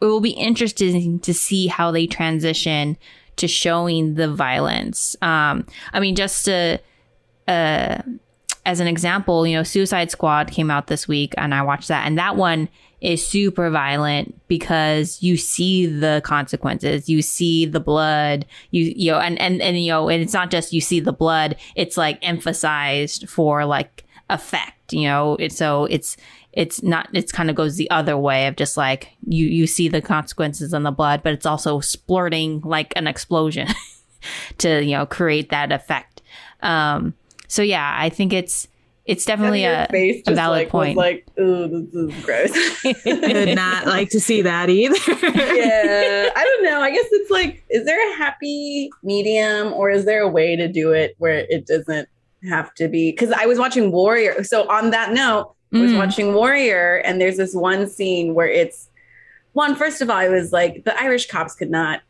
It 0.00 0.04
will 0.04 0.20
be 0.20 0.30
interesting 0.30 1.18
to 1.20 1.34
see 1.34 1.66
how 1.66 1.90
they 1.90 2.06
transition 2.06 2.96
to 3.36 3.48
showing 3.48 4.14
the 4.14 4.32
violence. 4.32 5.16
Um, 5.22 5.66
I 5.92 5.98
mean, 5.98 6.14
just 6.14 6.44
to 6.44 6.80
uh, 7.48 8.02
as 8.64 8.80
an 8.80 8.86
example, 8.86 9.46
you 9.46 9.56
know, 9.56 9.62
Suicide 9.62 10.10
Squad 10.10 10.50
came 10.50 10.70
out 10.70 10.86
this 10.86 11.08
week 11.08 11.34
and 11.36 11.54
I 11.54 11.62
watched 11.62 11.88
that 11.88 12.06
and 12.06 12.18
that 12.18 12.36
one 12.36 12.68
is 13.00 13.26
super 13.26 13.68
violent 13.68 14.40
because 14.46 15.20
you 15.22 15.36
see 15.36 15.86
the 15.86 16.22
consequences. 16.24 17.08
You 17.08 17.20
see 17.20 17.66
the 17.66 17.80
blood. 17.80 18.46
You 18.70 18.92
you 18.96 19.10
know 19.10 19.18
and 19.18 19.40
and 19.40 19.60
and 19.60 19.82
you 19.82 19.90
know, 19.90 20.08
and 20.08 20.22
it's 20.22 20.32
not 20.32 20.50
just 20.50 20.72
you 20.72 20.80
see 20.80 21.00
the 21.00 21.12
blood, 21.12 21.56
it's 21.74 21.96
like 21.96 22.18
emphasized 22.22 23.28
for 23.28 23.64
like 23.64 24.04
effect, 24.30 24.81
you 24.92 25.08
know. 25.08 25.36
It's 25.36 25.56
so 25.56 25.86
it's 25.86 26.16
it's 26.52 26.82
not 26.82 27.08
it's 27.12 27.32
kind 27.32 27.50
of 27.50 27.56
goes 27.56 27.76
the 27.76 27.90
other 27.90 28.16
way 28.16 28.46
of 28.46 28.56
just 28.56 28.76
like 28.76 29.12
you 29.26 29.46
you 29.46 29.66
see 29.66 29.88
the 29.88 30.02
consequences 30.02 30.72
in 30.74 30.82
the 30.82 30.90
blood, 30.90 31.22
but 31.22 31.32
it's 31.32 31.46
also 31.46 31.80
splurting 31.80 32.64
like 32.64 32.92
an 32.96 33.06
explosion 33.06 33.68
to, 34.58 34.82
you 34.84 34.96
know, 34.96 35.06
create 35.06 35.50
that 35.50 35.72
effect. 35.72 36.22
Um 36.60 37.14
so 37.48 37.62
yeah, 37.62 37.96
I 37.98 38.08
think 38.08 38.32
it's 38.32 38.68
it's 39.04 39.24
definitely 39.24 39.64
a, 39.64 39.88
face 39.90 40.22
a 40.28 40.34
valid 40.34 40.60
like, 40.60 40.68
point. 40.68 40.96
Was 40.96 41.02
like, 41.02 41.26
ooh, 41.40 41.66
this 41.66 41.92
is 41.92 42.24
gross. 42.24 42.82
Did 43.04 43.56
not 43.56 43.86
like 43.86 44.10
to 44.10 44.20
see 44.20 44.42
that 44.42 44.70
either. 44.70 44.94
yeah, 45.22 46.30
I 46.36 46.44
don't 46.44 46.64
know. 46.64 46.80
I 46.80 46.90
guess 46.90 47.06
it's 47.10 47.30
like, 47.30 47.64
is 47.68 47.84
there 47.84 48.12
a 48.12 48.16
happy 48.16 48.90
medium 49.02 49.72
or 49.72 49.90
is 49.90 50.04
there 50.04 50.22
a 50.22 50.28
way 50.28 50.54
to 50.54 50.68
do 50.68 50.92
it 50.92 51.16
where 51.18 51.46
it 51.48 51.66
doesn't 51.66 52.08
have 52.48 52.74
to 52.74 52.88
be? 52.88 53.10
Because 53.12 53.30
I 53.32 53.46
was 53.46 53.58
watching 53.58 53.92
Warrior. 53.92 54.42
So 54.44 54.68
on 54.68 54.90
that 54.90 55.12
note, 55.12 55.54
I 55.74 55.78
was 55.80 55.92
Mm. 55.92 55.98
watching 55.98 56.34
Warrior, 56.34 56.96
and 57.04 57.20
there's 57.20 57.36
this 57.38 57.54
one 57.54 57.88
scene 57.88 58.34
where 58.34 58.48
it's 58.48 58.88
one. 59.52 59.74
First 59.74 60.02
of 60.02 60.10
all, 60.10 60.16
I 60.16 60.28
was 60.28 60.52
like, 60.52 60.84
the 60.84 60.98
Irish 61.00 61.26
cops 61.28 61.54
could 61.54 61.70
not. 61.70 62.00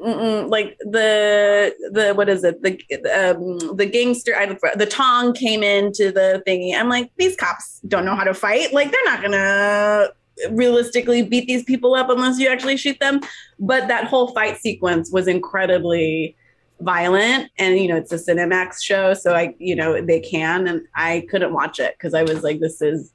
Like 0.00 0.76
the 0.80 1.74
the 1.92 2.12
what 2.14 2.28
is 2.28 2.44
it 2.44 2.60
the 2.62 2.72
um, 3.14 3.76
the 3.76 3.86
gangster 3.86 4.34
I 4.36 4.46
the 4.74 4.84
tong 4.86 5.32
came 5.32 5.62
into 5.62 6.10
the 6.12 6.42
thingy. 6.46 6.74
I'm 6.74 6.88
like 6.90 7.10
these 7.16 7.36
cops 7.36 7.80
don't 7.88 8.04
know 8.04 8.14
how 8.14 8.24
to 8.24 8.34
fight. 8.34 8.74
Like 8.74 8.90
they're 8.90 9.04
not 9.04 9.22
gonna 9.22 10.08
realistically 10.50 11.22
beat 11.22 11.46
these 11.46 11.62
people 11.62 11.94
up 11.94 12.10
unless 12.10 12.38
you 12.38 12.48
actually 12.48 12.76
shoot 12.76 12.98
them. 13.00 13.20
But 13.58 13.88
that 13.88 14.04
whole 14.04 14.28
fight 14.34 14.58
sequence 14.58 15.10
was 15.10 15.26
incredibly 15.26 16.36
violent 16.84 17.50
and 17.58 17.78
you 17.78 17.88
know 17.88 17.96
it's 17.96 18.12
a 18.12 18.16
cinemax 18.16 18.82
show 18.82 19.14
so 19.14 19.34
i 19.34 19.54
you 19.58 19.74
know 19.74 20.00
they 20.00 20.20
can 20.20 20.66
and 20.66 20.82
i 20.94 21.26
couldn't 21.30 21.52
watch 21.52 21.78
it 21.80 21.94
because 21.98 22.14
i 22.14 22.22
was 22.22 22.42
like 22.42 22.60
this 22.60 22.82
is 22.82 23.12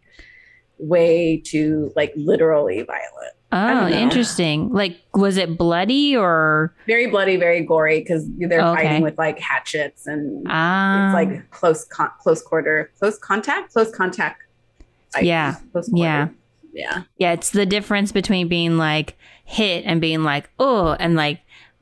way 0.79 1.41
too 1.45 1.91
like 1.95 2.11
literally 2.15 2.81
violent 2.81 3.33
Oh, 3.51 3.87
interesting. 3.87 4.71
Like, 4.71 4.99
was 5.15 5.37
it 5.37 5.57
bloody 5.57 6.15
or 6.15 6.75
very 6.85 7.07
bloody 7.07 7.35
very 7.35 7.61
gory 7.61 7.99
because 7.99 8.27
they're 8.37 8.61
Okay. 8.61 8.83
fighting 8.83 9.01
with 9.01 9.17
like 9.17 9.39
hatchets 9.39 10.05
and 10.05 10.45
ah? 10.47 11.07
it's 11.07 11.13
like 11.15 11.49
close 11.49 11.83
con- 11.85 12.11
close 12.19 12.43
quarter 12.43 12.91
close 12.99 13.17
contact 13.17 13.73
close 13.73 13.91
contact 13.91 14.43
fight. 15.11 15.23
Yeah. 15.23 15.55
close 15.71 15.89
quarter. 15.89 16.03
Yeah. 16.03 16.27
yeah 16.73 17.03
yeah, 17.17 17.31
it's 17.31 17.49
the 17.49 17.65
difference 17.65 18.11
between 18.11 18.47
being 18.47 18.77
like 18.77 19.17
hit 19.45 19.83
and 19.85 19.99
being 19.99 20.23
like 20.23 20.51
oh, 20.59 20.95
and 20.99 21.15
like 21.15 21.39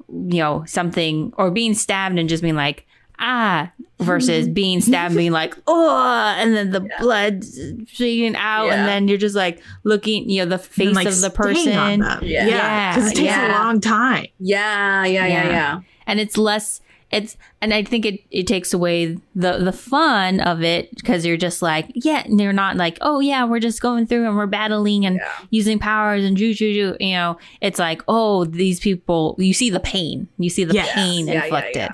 you 0.09 0.39
know 0.39 0.63
something 0.65 1.33
or 1.37 1.51
being 1.51 1.73
stabbed 1.73 2.17
and 2.17 2.29
just 2.29 2.41
being 2.43 2.55
like 2.55 2.85
ah 3.19 3.71
versus 3.99 4.47
being 4.61 4.79
stabbed 4.79 5.15
being 5.15 5.31
like 5.31 5.55
oh 5.67 6.35
and 6.37 6.55
then 6.55 6.71
the 6.71 6.81
Yeah. 6.81 6.99
blood 7.01 7.43
shaking 7.87 8.35
out 8.35 8.67
Yeah. 8.67 8.75
and 8.75 8.87
then 8.87 9.07
you're 9.07 9.17
just 9.17 9.35
like 9.35 9.61
looking 9.83 10.29
you 10.29 10.43
know 10.43 10.49
the 10.49 10.57
face 10.59 10.87
And, 10.87 10.95
like, 10.95 11.07
of 11.07 11.13
the 11.21 11.29
staying 11.31 11.77
on 11.77 11.99
person 11.99 11.99
them. 11.99 12.19
Yeah. 12.23 12.47
Yeah. 12.47 12.95
Because 12.95 13.11
it 13.11 13.15
takes 13.15 13.25
Yeah. 13.27 13.47
a 13.47 13.63
long 13.63 13.81
time. 13.81 14.27
yeah 14.39 15.03
yeah 15.05 15.25
yeah 15.25 15.43
Yeah. 15.43 15.49
yeah 15.49 15.79
and 16.05 16.19
it's 16.19 16.37
less 16.37 16.79
it's 17.11 17.37
and 17.61 17.73
I 17.73 17.83
think 17.83 18.05
it 18.05 18.19
it 18.31 18.47
takes 18.47 18.73
away 18.73 19.17
the 19.33 19.59
the 19.59 19.71
fun 19.71 20.41
of 20.41 20.61
it 20.61 20.93
because 20.95 21.25
you're 21.25 21.37
just 21.37 21.61
like 21.61 21.89
yeah, 21.95 22.23
and 22.25 22.39
you're 22.39 22.51
not 22.53 22.75
like 22.75 22.97
oh 23.01 23.19
yeah, 23.21 23.45
we're 23.45 23.59
just 23.61 23.81
going 23.81 24.05
through 24.05 24.27
and 24.27 24.35
we're 24.35 24.45
battling 24.47 25.05
and 25.05 25.17
Yeah. 25.17 25.31
using 25.49 25.79
powers 25.79 26.23
and 26.25 26.35
ju 26.35 26.53
ju 26.53 26.73
ju. 26.73 26.97
You 26.99 27.13
know, 27.13 27.37
it's 27.61 27.79
like 27.79 28.01
oh 28.07 28.43
these 28.45 28.79
people, 28.79 29.35
you 29.39 29.53
see 29.53 29.69
the 29.69 29.79
pain, 29.79 30.27
you 30.37 30.49
see 30.49 30.63
the 30.65 30.73
Yes. 30.73 30.91
pain 30.93 31.27
Yeah, 31.27 31.43
inflicted. 31.45 31.75
yeah. 31.75 31.89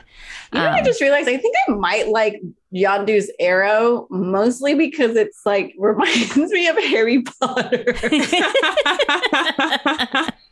You 0.51 0.59
know, 0.59 0.65
what 0.65 0.73
I 0.75 0.79
Um, 0.79 0.85
just 0.85 1.01
realized 1.01 1.29
I 1.29 1.37
think 1.37 1.55
I 1.67 1.71
might 1.73 2.09
like 2.09 2.41
Yondu's 2.73 3.31
arrow 3.39 4.07
mostly 4.09 4.73
because 4.75 5.15
it's 5.15 5.45
like 5.45 5.73
reminds 5.77 6.35
me 6.51 6.67
of 6.67 6.75
Harry 6.77 7.21
Potter. 7.21 7.85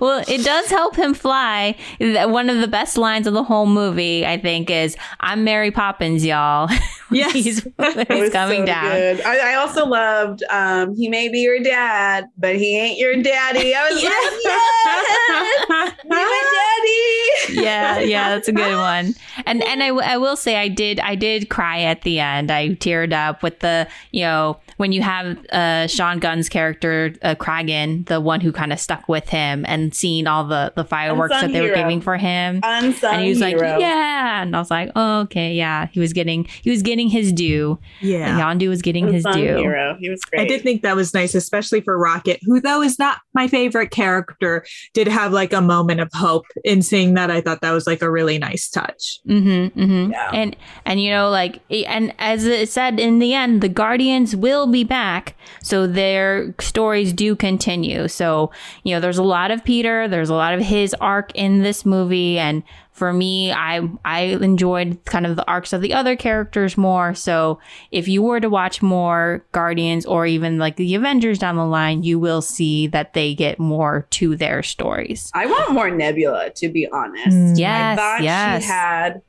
well, 0.00 0.24
it 0.28 0.44
does 0.44 0.66
help 0.70 0.96
him 0.96 1.14
fly. 1.14 1.76
One 2.00 2.50
of 2.50 2.60
the 2.60 2.68
best 2.68 2.96
lines 2.96 3.26
of 3.26 3.34
the 3.34 3.42
whole 3.44 3.66
movie, 3.66 4.26
I 4.26 4.38
think, 4.38 4.70
is 4.70 4.96
"I'm 5.20 5.44
Mary 5.44 5.70
Poppins, 5.70 6.24
y'all." 6.24 6.68
Yes. 7.10 7.32
he's, 7.32 7.62
he's 8.08 8.30
coming 8.32 8.62
so 8.62 8.66
down. 8.66 8.90
good. 8.90 9.20
I, 9.20 9.52
I 9.52 9.54
also 9.56 9.86
loved 9.86 10.42
um, 10.50 10.96
he 10.96 11.08
may 11.08 11.28
be 11.28 11.40
your 11.40 11.60
dad, 11.60 12.24
but 12.36 12.56
he 12.56 12.76
ain't 12.76 12.98
your 12.98 13.22
daddy. 13.22 13.72
I 13.72 13.88
was 13.88 13.94
like, 14.02 14.12
yes, 14.42 15.92
my 16.08 16.24
daddy. 16.50 17.33
Yeah, 17.50 17.98
yeah, 18.00 18.28
that's 18.30 18.48
a 18.48 18.52
good 18.52 18.76
one. 18.76 19.14
And 19.46 19.62
and 19.64 19.82
I, 19.82 19.88
w- 19.88 20.06
I 20.06 20.16
will 20.18 20.36
say 20.36 20.56
I 20.56 20.68
did 20.68 21.00
I 21.00 21.14
did 21.14 21.48
cry 21.48 21.80
at 21.80 22.02
the 22.02 22.20
end. 22.20 22.50
I 22.50 22.70
teared 22.70 23.12
up 23.12 23.42
with 23.42 23.60
the 23.60 23.86
you 24.10 24.22
know 24.22 24.58
when 24.76 24.92
you 24.92 25.02
have 25.02 25.38
uh, 25.52 25.86
Sean 25.86 26.18
Gunn's 26.18 26.48
character 26.48 27.14
uh, 27.22 27.34
Kraglin, 27.36 28.06
the 28.06 28.20
one 28.20 28.40
who 28.40 28.50
kind 28.52 28.72
of 28.72 28.80
stuck 28.80 29.08
with 29.08 29.28
him, 29.28 29.64
and 29.68 29.94
seeing 29.94 30.26
all 30.26 30.44
the 30.44 30.72
the 30.76 30.84
fireworks 30.84 31.34
Unsung 31.34 31.52
that 31.52 31.58
they 31.58 31.68
were 31.68 31.74
giving 31.74 32.00
for 32.00 32.16
him. 32.16 32.60
Unsung 32.62 33.14
and 33.14 33.22
he 33.22 33.28
was 33.30 33.40
like, 33.40 33.56
hero. 33.56 33.78
"Yeah," 33.78 34.42
and 34.42 34.54
I 34.54 34.58
was 34.58 34.70
like, 34.70 34.90
oh, 34.96 35.20
"Okay, 35.20 35.54
yeah." 35.54 35.86
He 35.92 36.00
was 36.00 36.12
getting 36.12 36.44
he 36.62 36.70
was 36.70 36.82
getting 36.82 37.08
his 37.08 37.32
due. 37.32 37.78
yeah. 38.00 38.40
Yondu 38.40 38.68
was 38.68 38.82
getting 38.82 39.12
his 39.12 39.24
due. 39.32 39.56
hero. 39.58 39.96
He 39.98 40.10
was 40.10 40.20
great. 40.24 40.42
I 40.42 40.46
did 40.46 40.62
think 40.62 40.82
that 40.82 40.96
was 40.96 41.14
nice, 41.14 41.34
especially 41.34 41.80
for 41.80 41.96
Rocket, 41.98 42.40
who 42.42 42.60
though 42.60 42.82
is 42.82 42.98
not 42.98 43.18
my 43.34 43.46
favorite 43.48 43.90
character, 43.90 44.64
did 44.92 45.08
have 45.08 45.32
like 45.32 45.52
a 45.52 45.60
moment 45.60 46.00
of 46.00 46.08
hope 46.14 46.46
in 46.64 46.82
seeing 46.82 47.14
that. 47.14 47.30
I 47.34 47.40
thought 47.40 47.60
that 47.60 47.72
was 47.72 47.86
like 47.86 48.02
a 48.02 48.10
really 48.10 48.38
nice 48.38 48.68
touch. 48.68 49.20
Mm-hmm, 49.28 49.80
mm-hmm. 49.80 50.12
Yeah. 50.12 50.30
And 50.32 50.56
and 50.84 51.00
you 51.02 51.10
know, 51.10 51.30
like, 51.30 51.60
and 51.70 52.14
as 52.18 52.46
it 52.46 52.68
said 52.68 53.00
in 53.00 53.18
the 53.18 53.34
end, 53.34 53.60
the 53.60 53.68
Guardians 53.68 54.36
will 54.36 54.66
be 54.66 54.84
back, 54.84 55.36
so 55.62 55.86
their 55.86 56.54
stories 56.60 57.12
do 57.12 57.36
continue. 57.36 58.08
So 58.08 58.50
you 58.82 58.94
know, 58.94 59.00
there's 59.00 59.18
a 59.18 59.22
lot 59.22 59.50
of 59.50 59.64
Peter, 59.64 60.08
there's 60.08 60.30
a 60.30 60.34
lot 60.34 60.54
of 60.54 60.60
his 60.60 60.94
arc 61.00 61.32
in 61.34 61.62
this 61.62 61.84
movie, 61.84 62.38
and 62.38 62.62
for 62.94 63.12
me, 63.12 63.52
I 63.52 63.80
I 64.04 64.20
enjoyed 64.40 65.04
kind 65.04 65.26
of 65.26 65.34
the 65.36 65.44
arcs 65.46 65.72
of 65.72 65.80
the 65.82 65.92
other 65.92 66.14
characters 66.16 66.76
more. 66.78 67.12
So 67.14 67.58
if 67.90 68.06
you 68.08 68.22
were 68.22 68.38
to 68.40 68.48
watch 68.48 68.80
more 68.82 69.44
Guardians 69.52 70.06
or 70.06 70.26
even 70.26 70.58
like 70.58 70.76
the 70.76 70.94
Avengers 70.94 71.38
down 71.40 71.56
the 71.56 71.66
line, 71.66 72.04
you 72.04 72.18
will 72.20 72.40
see 72.40 72.86
that 72.88 73.12
they 73.12 73.34
get 73.34 73.58
more 73.58 74.06
to 74.10 74.36
their 74.36 74.62
stories. 74.62 75.30
I 75.34 75.46
want 75.46 75.72
more 75.72 75.90
Nebula, 75.90 76.50
to 76.56 76.68
be 76.68 76.88
honest. 76.88 77.36
Mm. 77.36 77.52
I 77.52 77.58
Yes, 77.58 77.98
thought 77.98 78.22
yes. 78.22 78.62
she 78.62 78.68
had 78.68 79.22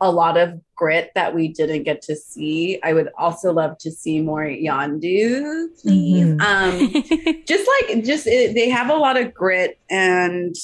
a 0.00 0.12
lot 0.12 0.36
of 0.36 0.60
grit 0.76 1.10
that 1.16 1.34
we 1.34 1.48
didn't 1.48 1.82
get 1.82 2.02
to 2.02 2.14
see. 2.14 2.78
I 2.84 2.92
would 2.92 3.08
also 3.18 3.52
love 3.52 3.78
to 3.78 3.90
see 3.90 4.20
more 4.20 4.44
Yondu, 4.44 5.66
please. 5.80 6.24
Mhm. 6.26 6.40
Um, 6.40 7.42
just 7.46 7.68
like 7.88 8.04
just 8.04 8.26
it, 8.26 8.54
they 8.54 8.68
have 8.68 8.90
a 8.90 8.94
lot 8.94 9.16
of 9.16 9.34
grit 9.34 9.78
and 9.90 10.54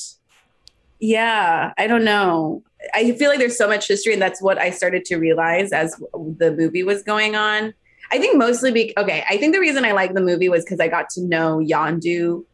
yeah, 1.04 1.74
I 1.76 1.86
don't 1.86 2.04
know. 2.04 2.62
I 2.94 3.12
feel 3.12 3.28
like 3.28 3.38
there's 3.38 3.58
so 3.58 3.68
much 3.68 3.86
history, 3.86 4.14
and 4.14 4.22
that's 4.22 4.40
what 4.40 4.58
I 4.58 4.70
started 4.70 5.04
to 5.06 5.16
realize 5.16 5.70
as 5.70 5.94
the 6.14 6.54
movie 6.56 6.82
was 6.82 7.02
going 7.02 7.36
on. 7.36 7.74
I 8.10 8.18
think 8.18 8.38
mostly 8.38 8.72
be 8.72 8.94
okay. 8.96 9.22
I 9.28 9.36
think 9.36 9.52
the 9.52 9.60
reason 9.60 9.84
I 9.84 9.92
liked 9.92 10.14
the 10.14 10.22
movie 10.22 10.48
was 10.48 10.64
because 10.64 10.80
I 10.80 10.88
got 10.88 11.10
to 11.10 11.22
know 11.22 11.58
Yondu 11.58 12.44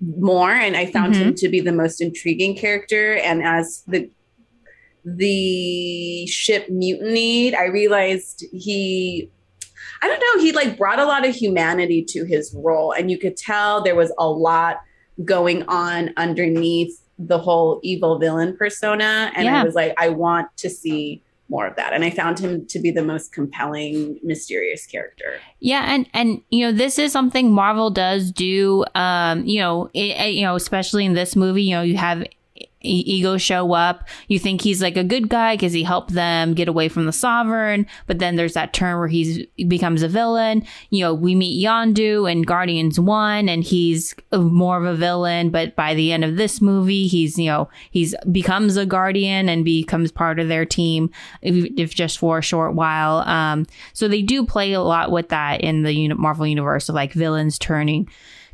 more, 0.00 0.50
and 0.50 0.76
I 0.76 0.86
found 0.86 1.14
him 1.14 1.28
mm-hmm. 1.28 1.34
to 1.34 1.48
be 1.48 1.60
the 1.60 1.72
most 1.72 2.00
intriguing 2.00 2.56
character. 2.56 3.14
And 3.18 3.44
as 3.44 3.84
the 3.86 4.10
the 5.04 6.26
ship 6.26 6.68
mutinied, 6.68 7.54
I 7.54 7.66
realized 7.66 8.44
he 8.52 9.30
I 10.02 10.08
don't 10.08 10.20
know, 10.20 10.42
he 10.42 10.50
like 10.50 10.76
brought 10.76 10.98
a 10.98 11.06
lot 11.06 11.24
of 11.24 11.36
humanity 11.36 12.04
to 12.08 12.24
his 12.24 12.52
role 12.58 12.92
and 12.92 13.10
you 13.10 13.16
could 13.18 13.36
tell 13.36 13.82
there 13.82 13.94
was 13.94 14.12
a 14.18 14.28
lot 14.28 14.80
going 15.24 15.62
on 15.68 16.12
underneath 16.16 17.00
the 17.18 17.38
whole 17.38 17.80
evil 17.82 18.18
villain 18.18 18.56
persona 18.56 19.32
and 19.34 19.44
Yeah. 19.46 19.60
I 19.60 19.64
was 19.64 19.74
like 19.74 19.94
I 19.98 20.08
want 20.10 20.48
to 20.58 20.68
see 20.70 21.22
more 21.48 21.66
of 21.66 21.76
that 21.76 21.92
and 21.92 22.04
I 22.04 22.10
found 22.10 22.38
him 22.40 22.66
to 22.66 22.78
be 22.80 22.90
the 22.90 23.04
most 23.04 23.32
compelling 23.32 24.18
mysterious 24.24 24.84
character. 24.84 25.34
Yeah, 25.60 25.84
and 25.86 26.08
and 26.12 26.42
you 26.50 26.66
know 26.66 26.72
this 26.76 26.98
is 26.98 27.12
something 27.12 27.52
Marvel 27.52 27.88
does 27.90 28.32
do. 28.32 28.84
Um, 28.96 29.44
you 29.46 29.60
know, 29.60 29.88
it, 29.94 30.16
it- 30.20 30.34
you 30.34 30.42
know, 30.42 30.56
especially 30.56 31.04
in 31.06 31.14
this 31.14 31.36
movie, 31.36 31.62
you 31.62 31.76
know, 31.76 31.82
you 31.82 31.96
have 31.96 32.24
Ego 32.86 33.36
show 33.36 33.72
up. 33.72 34.08
You 34.28 34.38
think 34.38 34.60
he's 34.60 34.82
like 34.82 34.96
a 34.96 35.04
good 35.04 35.28
guy 35.28 35.54
because 35.54 35.72
he 35.72 35.82
helped 35.82 36.12
them 36.12 36.54
get 36.54 36.68
away 36.68 36.88
from 36.88 37.06
the 37.06 37.12
Sovereign, 37.12 37.86
but 38.06 38.18
then 38.18 38.36
there's 38.36 38.54
that 38.54 38.72
turn 38.72 38.98
where 38.98 39.08
he's 39.08 39.44
he 39.56 39.64
becomes 39.64 40.02
a 40.02 40.08
villain. 40.08 40.64
You 40.90 41.04
know, 41.04 41.14
we 41.14 41.34
meet 41.34 41.64
Yondu 41.64 42.30
in 42.30 42.42
Guardians 42.42 42.98
One, 42.98 43.48
and 43.48 43.64
he's 43.64 44.14
more 44.32 44.78
of 44.78 44.84
a 44.84 44.96
villain. 44.96 45.50
But 45.50 45.76
by 45.76 45.94
the 45.94 46.12
end 46.12 46.24
of 46.24 46.36
this 46.36 46.60
movie, 46.60 47.06
he's 47.06 47.38
you 47.38 47.46
know 47.46 47.68
he's 47.90 48.14
becomes 48.30 48.76
a 48.76 48.86
Guardian 48.86 49.48
and 49.48 49.64
becomes 49.64 50.12
part 50.12 50.38
of 50.38 50.48
their 50.48 50.64
team, 50.64 51.10
if, 51.42 51.72
if 51.76 51.94
just 51.94 52.18
for 52.18 52.38
a 52.38 52.42
short 52.42 52.74
while. 52.74 53.18
Um, 53.28 53.66
so 53.92 54.08
they 54.08 54.22
do 54.22 54.44
play 54.46 54.72
a 54.72 54.80
lot 54.80 55.10
with 55.10 55.28
that 55.30 55.60
in 55.60 55.82
the 55.82 56.08
Marvel 56.14 56.46
universe 56.46 56.88
of 56.88 56.94
like 56.94 57.12
villains 57.12 57.58
turning 57.58 58.08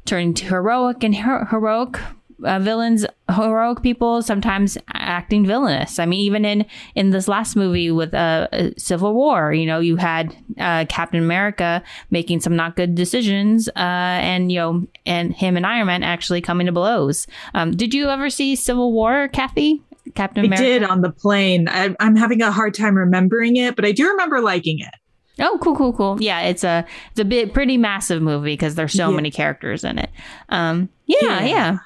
turning 0.05 0.35
to 0.35 0.47
heroic 0.47 1.05
and 1.05 1.17
her- 1.17 1.47
heroic 1.47 1.99
uh, 2.45 2.59
villains 2.59 3.07
heroic 3.35 3.83
people 3.83 4.23
sometimes 4.23 4.77
acting 4.95 5.47
villainous 5.47 5.99
i 5.99 6.07
mean 6.07 6.21
even 6.21 6.45
in 6.45 6.65
in 6.95 7.11
this 7.11 7.29
last 7.29 7.57
movie 7.57 7.91
with 7.91 8.13
uh, 8.15 8.49
uh, 8.53 8.71
civil 8.77 9.15
war 9.15 9.53
you 9.53 9.67
know 9.67 9.79
you 9.81 9.97
had 9.97 10.35
uh, 10.59 10.85
captain 10.89 11.23
america 11.23 11.83
making 12.11 12.41
some 12.41 12.55
not 12.57 12.77
good 12.77 12.95
decisions 12.95 13.69
uh, 13.71 13.73
and 13.77 14.51
you 14.53 14.59
know 14.59 14.87
and 15.07 15.33
him 15.35 15.57
and 15.57 15.67
iron 15.67 15.87
man 15.87 16.03
actually 16.03 16.41
coming 16.41 16.67
to 16.67 16.73
blows 16.73 17.27
um, 17.55 17.71
did 17.71 17.95
you 17.95 18.09
ever 18.09 18.29
see 18.31 18.55
civil 18.57 18.93
war 18.93 19.29
kathy 19.29 19.83
captain 20.15 20.53
I 20.53 20.57
did 20.57 20.83
on 20.83 21.01
the 21.01 21.11
plane. 21.11 21.69
I, 21.69 21.95
I'm 22.01 22.17
having 22.17 22.43
a 22.43 22.51
hard 22.51 22.75
time 22.75 22.97
remembering 22.97 23.57
it, 23.57 23.77
but 23.77 23.85
I 23.85 23.93
do 23.93 24.09
remember 24.09 24.41
liking 24.41 24.81
it. 24.81 24.93
Oh, 25.41 25.59
cool, 25.63 25.77
cool, 25.77 25.93
cool. 25.93 26.21
Yeah, 26.21 26.41
it's 26.41 26.65
a 26.65 26.85
it's 27.13 27.21
a 27.21 27.25
bit 27.25 27.55
pretty 27.55 27.79
massive 27.79 28.21
movie 28.21 28.53
because 28.53 28.75
there's 28.75 28.93
so 28.93 29.09
Yeah. 29.11 29.17
many 29.17 29.31
characters 29.31 29.85
in 29.85 29.99
it. 29.99 30.11
Um, 30.49 30.89
yeah, 31.07 31.17
Yeah. 31.23 31.45
yeah. 31.47 31.79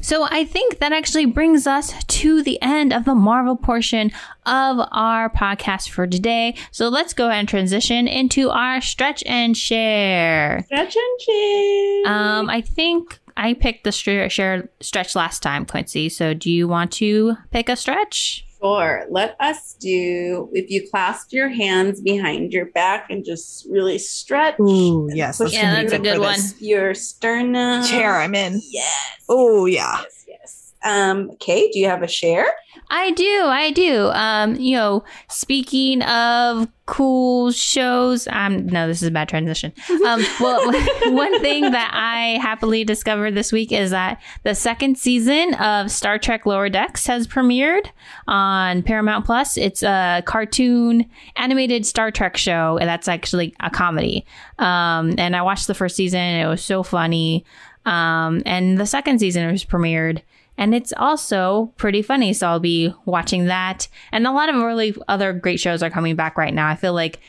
So 0.00 0.26
I 0.30 0.44
think 0.44 0.80
that 0.80 0.92
actually 0.92 1.26
brings 1.26 1.66
us 1.66 1.94
to 2.04 2.42
the 2.42 2.60
end 2.60 2.92
of 2.92 3.04
the 3.04 3.14
Marvel 3.14 3.56
portion 3.56 4.10
of 4.44 4.86
our 4.92 5.30
podcast 5.30 5.88
for 5.88 6.06
today. 6.06 6.56
So 6.72 6.88
let's 6.88 7.14
go 7.14 7.28
ahead 7.28 7.38
and 7.40 7.48
transition 7.48 8.06
into 8.06 8.50
our 8.50 8.80
stretch 8.80 9.24
and 9.24 9.56
share. 9.56 10.62
Stretch 10.66 10.96
and 10.96 11.20
cheese. 11.20 12.06
Um, 12.06 12.50
I 12.50 12.60
think 12.60 13.18
I 13.36 13.54
picked 13.54 13.84
the 13.84 13.92
share 13.92 14.68
stretch 14.80 15.16
last 15.16 15.42
time, 15.42 15.64
Quincy. 15.64 16.08
So 16.08 16.34
do 16.34 16.50
you 16.50 16.68
want 16.68 16.92
to 16.92 17.36
pick 17.50 17.68
a 17.68 17.76
stretch? 17.76 18.46
Sure. 18.64 19.04
Let 19.10 19.36
us 19.40 19.74
do 19.74 20.48
if 20.54 20.70
you 20.70 20.88
clasp 20.90 21.34
your 21.34 21.50
hands 21.50 22.00
behind 22.00 22.54
your 22.54 22.66
back 22.66 23.10
and 23.10 23.22
just 23.22 23.66
really 23.68 23.98
stretch. 23.98 24.58
Ooh, 24.58 25.06
yes. 25.12 25.38
Yeah, 25.50 25.82
that's 25.82 25.92
a 25.92 25.98
good 25.98 26.18
one. 26.18 26.38
Your 26.60 26.94
sternum. 26.94 27.84
Chair 27.84 28.16
I'm 28.16 28.34
in. 28.34 28.62
Yes. 28.70 29.24
Oh, 29.28 29.66
yeah. 29.66 30.00
Yes, 30.00 30.24
yes. 30.26 30.72
Um, 30.82 31.32
Kay, 31.40 31.70
do 31.72 31.78
you 31.78 31.88
have 31.88 32.02
a 32.02 32.08
share? 32.08 32.46
I 32.90 33.10
do, 33.12 33.42
I 33.44 33.70
do. 33.70 34.08
Um, 34.08 34.56
you 34.56 34.76
know, 34.76 35.04
speaking 35.28 36.02
of 36.02 36.68
cool 36.86 37.50
shows, 37.50 38.28
um, 38.30 38.66
no, 38.66 38.86
this 38.86 39.00
is 39.02 39.08
a 39.08 39.10
bad 39.10 39.28
transition. 39.28 39.72
Um, 40.06 40.22
well, 40.40 40.64
one 41.12 41.40
thing 41.40 41.70
that 41.70 41.90
I 41.94 42.38
happily 42.40 42.84
discovered 42.84 43.32
this 43.34 43.52
week 43.52 43.72
is 43.72 43.90
that 43.90 44.20
the 44.42 44.54
second 44.54 44.98
season 44.98 45.54
of 45.54 45.90
Star 45.90 46.18
Trek 46.18 46.46
Lower 46.46 46.68
Decks 46.68 47.06
has 47.06 47.26
premiered 47.26 47.86
on 48.28 48.82
Paramount 48.82 49.24
Plus. 49.24 49.56
It's 49.56 49.82
a 49.82 50.22
cartoon 50.26 51.06
animated 51.36 51.86
Star 51.86 52.10
Trek 52.10 52.36
show, 52.36 52.78
and 52.78 52.88
that's 52.88 53.08
actually 53.08 53.54
a 53.60 53.70
comedy. 53.70 54.26
Um, 54.58 55.14
and 55.18 55.34
I 55.34 55.42
watched 55.42 55.66
the 55.66 55.74
first 55.74 55.96
season; 55.96 56.20
it 56.20 56.46
was 56.46 56.62
so 56.62 56.82
funny. 56.82 57.44
Um, 57.86 58.42
and 58.46 58.78
the 58.78 58.86
second 58.86 59.18
season 59.18 59.50
was 59.50 59.64
premiered 59.64 60.22
and 60.56 60.74
it's 60.74 60.92
also 60.96 61.72
pretty 61.76 62.02
funny. 62.02 62.32
So 62.32 62.46
I'll 62.48 62.60
be 62.60 62.94
watching 63.04 63.46
that. 63.46 63.88
And 64.12 64.26
a 64.26 64.32
lot 64.32 64.48
of 64.48 64.56
really 64.56 64.94
other 65.08 65.32
great 65.32 65.60
shows 65.60 65.82
are 65.82 65.90
coming 65.90 66.16
back 66.16 66.36
right 66.38 66.54
now. 66.54 66.68
I 66.68 66.76
feel 66.76 66.92
like 66.94 67.20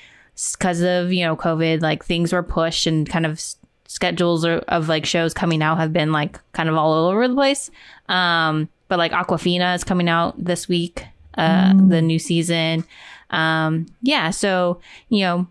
because 0.54 0.82
of 0.82 1.12
you 1.14 1.24
know 1.26 1.36
COVID, 1.36 1.82
like 1.82 2.04
things 2.06 2.34
were 2.34 2.44
pushed 2.44 2.88
and 2.88 3.08
kind 3.10 3.26
of 3.26 3.42
schedules 3.88 4.44
of, 4.44 4.60
of 4.68 4.90
like 4.90 5.06
shows 5.06 5.34
coming 5.34 5.62
out 5.62 5.78
have 5.78 5.94
been 5.94 6.12
like 6.12 6.40
kind 6.54 6.68
of 6.70 6.76
all 6.76 6.94
over 7.10 7.28
the 7.28 7.34
place. 7.34 7.70
Um, 8.10 8.68
but 8.88 9.00
like 9.00 9.12
Awkwafina 9.14 9.76
is 9.76 9.84
coming 9.84 10.10
out 10.10 10.36
this 10.44 10.68
week. 10.68 11.06
uh, 11.38 11.72
Mm. 11.74 11.90
the 11.90 12.02
new 12.02 12.18
season. 12.20 12.86
Um, 13.30 13.88
yeah, 14.02 14.30
so 14.30 14.80
you 15.10 15.22
know, 15.22 15.48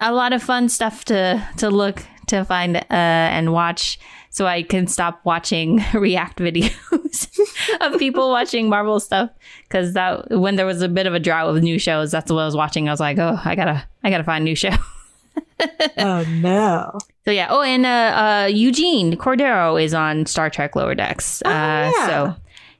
a 0.00 0.12
lot 0.12 0.32
of 0.32 0.42
fun 0.42 0.68
stuff 0.68 1.04
to 1.06 1.46
to 1.58 1.70
look 1.70 2.02
to 2.30 2.44
find 2.44 2.76
uh, 2.76 2.82
and 2.90 3.52
watch. 3.52 3.98
So 4.32 4.46
I 4.46 4.62
can 4.62 4.86
stop 4.86 5.20
watching 5.24 5.84
react 5.94 6.38
videos 6.38 7.28
of 7.80 7.98
people 7.98 8.30
watching 8.30 8.68
Marvel 8.68 9.00
stuff 9.00 9.30
because 9.64 9.94
that 9.94 10.30
when 10.30 10.56
there 10.56 10.66
was 10.66 10.82
a 10.82 10.88
bit 10.88 11.06
of 11.06 11.14
a 11.14 11.20
drought 11.20 11.52
with 11.52 11.62
new 11.62 11.78
shows, 11.78 12.10
that's 12.10 12.30
what 12.30 12.40
I 12.40 12.44
was 12.46 12.56
watching. 12.56 12.88
I 12.88 12.92
was 12.92 13.00
like, 13.00 13.18
oh, 13.18 13.40
I 13.44 13.54
gotta, 13.54 13.84
I 14.04 14.10
gotta 14.10 14.24
find 14.24 14.42
a 14.42 14.44
new 14.44 14.54
show. 14.54 14.70
oh 15.98 16.24
no. 16.28 16.98
So 17.24 17.32
yeah. 17.32 17.48
Oh, 17.50 17.62
and 17.62 17.84
uh, 17.84 17.88
uh, 17.88 18.48
Eugene 18.50 19.16
Cordero 19.16 19.82
is 19.82 19.94
on 19.94 20.26
Star 20.26 20.48
Trek 20.48 20.74
Lower 20.76 20.94
Decks. 20.94 21.42
Oh, 21.44 21.50
uh, 21.50 21.92
yeah. 21.94 22.06
So 22.06 22.36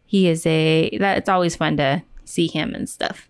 he 0.07 0.29
is 0.29 0.47
a. 0.47 0.97
That 0.99 1.19
it's 1.19 1.29
always 1.29 1.57
fun 1.57 1.77
to 1.77 2.03
see 2.25 2.47
him 2.47 2.75
and 2.75 2.89
stuff. 2.89 3.30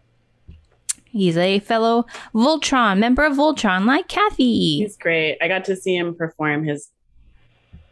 He's 1.13 1.37
a 1.37 1.59
fellow 1.61 2.07
Voltron 2.35 2.99
member 2.99 3.25
of 3.25 3.37
Voltron, 3.37 3.85
like 3.85 4.09
Kathy. 4.09 4.79
He's 4.79 4.97
great. 4.97 5.39
I 5.41 5.49
got 5.49 5.65
to 5.67 5.77
see 5.77 5.97
him 5.97 6.15
perform 6.15 6.65
his 6.65 6.91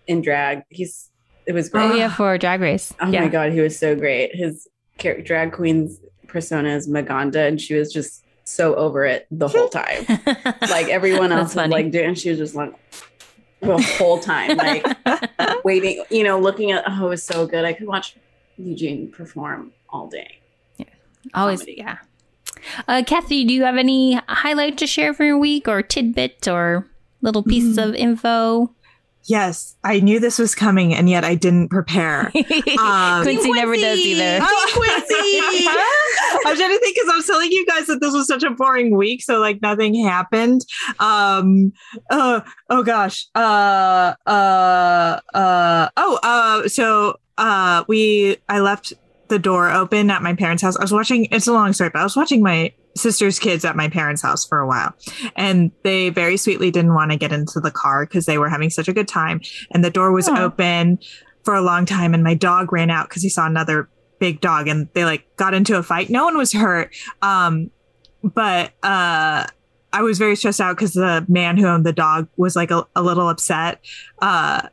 in 0.07 0.23
drag. 0.23 0.63
He's 0.71 1.11
it 1.47 1.53
was 1.53 1.69
great. 1.69 1.91
Oh 1.91 1.95
yeah, 1.95 2.15
for 2.15 2.37
Drag 2.39 2.61
Race. 2.61 2.93
Oh 3.01 3.11
yeah. 3.11 3.23
my 3.23 3.29
god, 3.29 3.53
he 3.53 3.61
was 3.61 3.79
so 3.79 3.97
great. 3.97 4.35
His 4.35 4.69
drag 4.99 5.53
queen's 5.53 5.99
persona 6.27 6.69
is 6.71 6.89
Maganda, 6.89 7.49
and 7.49 7.61
she 7.61 7.75
was 7.75 7.93
just 7.93 8.25
so 8.45 8.75
over 8.75 9.05
it 9.05 9.27
the 9.31 9.49
whole 9.55 9.69
time. 9.69 10.05
like 10.69 10.89
everyone 10.89 11.33
else 11.33 11.55
was 11.55 11.69
like 11.71 11.91
doing, 11.91 12.15
she 12.15 12.31
was 12.31 12.39
just 12.39 12.55
like 12.55 12.73
the 13.61 13.79
whole 13.99 14.21
time, 14.21 14.57
like 14.57 14.87
waiting, 15.65 16.05
you 16.11 16.23
know, 16.23 16.39
looking 16.39 16.71
at. 16.71 16.85
Oh, 16.87 17.07
it 17.07 17.09
was 17.09 17.23
so 17.23 17.47
good. 17.47 17.65
I 17.65 17.73
could 17.73 17.87
watch 17.87 18.17
Eugene 18.57 19.11
perform 19.11 19.73
all 19.89 20.07
day. 20.07 20.39
Yeah, 20.77 20.85
always, 21.35 21.61
comedy. 21.61 21.77
yeah. 21.79 21.99
Uh, 22.87 23.03
Kathy, 23.07 23.45
do 23.45 23.53
you 23.55 23.65
have 23.65 23.77
any 23.77 24.21
highlight 24.29 24.79
to 24.79 24.87
share 24.87 25.15
for 25.15 25.25
your 25.25 25.39
week, 25.39 25.69
or 25.69 25.83
tidbit, 25.83 26.47
or 26.49 26.87
little 27.21 27.43
pieces 27.43 27.77
Mm-hmm. 27.79 27.89
of 27.91 27.95
info? 27.95 28.75
Yes, 29.25 29.77
I 29.85 30.01
knew 30.01 30.21
this 30.21 30.39
was 30.39 30.55
coming, 30.55 30.95
and 30.95 31.11
yet 31.11 31.23
I 31.23 31.35
didn't 31.35 31.69
prepare. 31.69 32.33
Um, 32.79 33.23
Quincy 33.25 33.51
never 33.53 33.75
does 33.75 33.99
either. 33.99 34.39
Oh, 34.41 34.71
Quincy! 34.73 35.15
I 36.47 36.51
was 36.51 36.59
trying 36.59 36.71
to 36.71 36.79
think 36.79 36.97
because 36.97 37.11
I 37.13 37.17
was 37.17 37.27
telling 37.27 37.51
you 37.51 37.67
guys 37.67 37.87
that 37.87 38.01
this 38.01 38.13
was 38.15 38.27
such 38.27 38.43
a 38.45 38.51
boring 38.51 38.97
week, 38.97 39.23
so 39.23 39.39
like 39.41 39.61
nothing 39.61 39.95
happened. 40.07 40.63
Um, 41.01 41.73
uh, 42.09 42.41
oh 42.71 42.83
gosh. 42.83 43.27
Uh, 43.35 44.15
uh, 44.27 45.21
uh, 45.35 45.89
oh, 45.97 46.19
uh, 46.23 46.69
so 46.69 47.17
uh, 47.37 47.85
we 47.89 48.37
I 48.49 48.61
left 48.61 48.93
the 49.29 49.39
door 49.39 49.71
open 49.71 50.11
at 50.11 50.23
my 50.23 50.35
parents' 50.35 50.63
house. 50.63 50.77
I 50.77 50.83
was 50.83 50.93
watching. 50.93 51.27
It's 51.31 51.47
a 51.47 51.53
long 51.53 51.73
story, 51.73 51.91
but 51.91 52.01
I 52.01 52.05
was 52.05 52.17
watching 52.17 52.43
my 52.43 52.73
sister's 52.97 53.39
kids 53.39 53.65
at 53.65 53.77
my 53.77 53.89
parents' 53.89 54.23
house 54.23 54.45
for 54.47 54.59
a 54.59 54.67
while, 54.67 54.95
and 55.37 55.71
they 55.85 56.11
very 56.11 56.37
sweetly 56.37 56.71
didn't 56.71 56.95
want 56.95 57.11
to 57.11 57.17
get 57.17 57.33
into 57.33 57.61
the 57.61 57.71
car 57.71 58.07
because 58.07 58.27
they 58.27 58.39
were 58.39 58.49
having 58.49 58.71
such 58.71 58.89
a 58.89 58.93
good 58.93 59.09
time, 59.09 59.41
and 59.71 59.85
the 59.85 59.91
door 59.91 60.13
was 60.13 60.29
open 60.29 60.99
for 61.45 61.55
a 61.55 61.63
long 61.63 61.87
time, 61.87 62.15
and 62.15 62.23
my 62.23 62.35
dog 62.35 62.73
ran 62.73 62.91
out 62.91 63.09
because 63.09 63.23
he 63.23 63.29
saw 63.29 63.47
another 63.47 63.89
big 64.19 64.41
dog 64.41 64.69
and 64.69 64.89
they 64.95 65.05
like 65.05 65.25
got 65.37 65.55
into 65.55 65.77
a 65.77 65.83
fight. 65.83 66.11
No 66.11 66.25
one 66.25 66.37
was 66.37 66.53
hurt. 66.53 66.95
Um, 67.23 67.71
but 68.23 68.73
uh, 68.83 69.47
I 69.93 70.03
was 70.03 70.19
very 70.19 70.37
stressed 70.37 70.61
out 70.61 70.77
because 70.77 70.93
the 70.93 71.25
man 71.29 71.57
who 71.57 71.67
owned 71.67 71.87
the 71.87 71.93
dog 71.93 72.29
was 72.37 72.57
like 72.57 72.71
a, 72.71 72.87
a 72.95 73.03
little 73.03 73.29
upset. 73.29 73.81
Uh, 74.21 74.69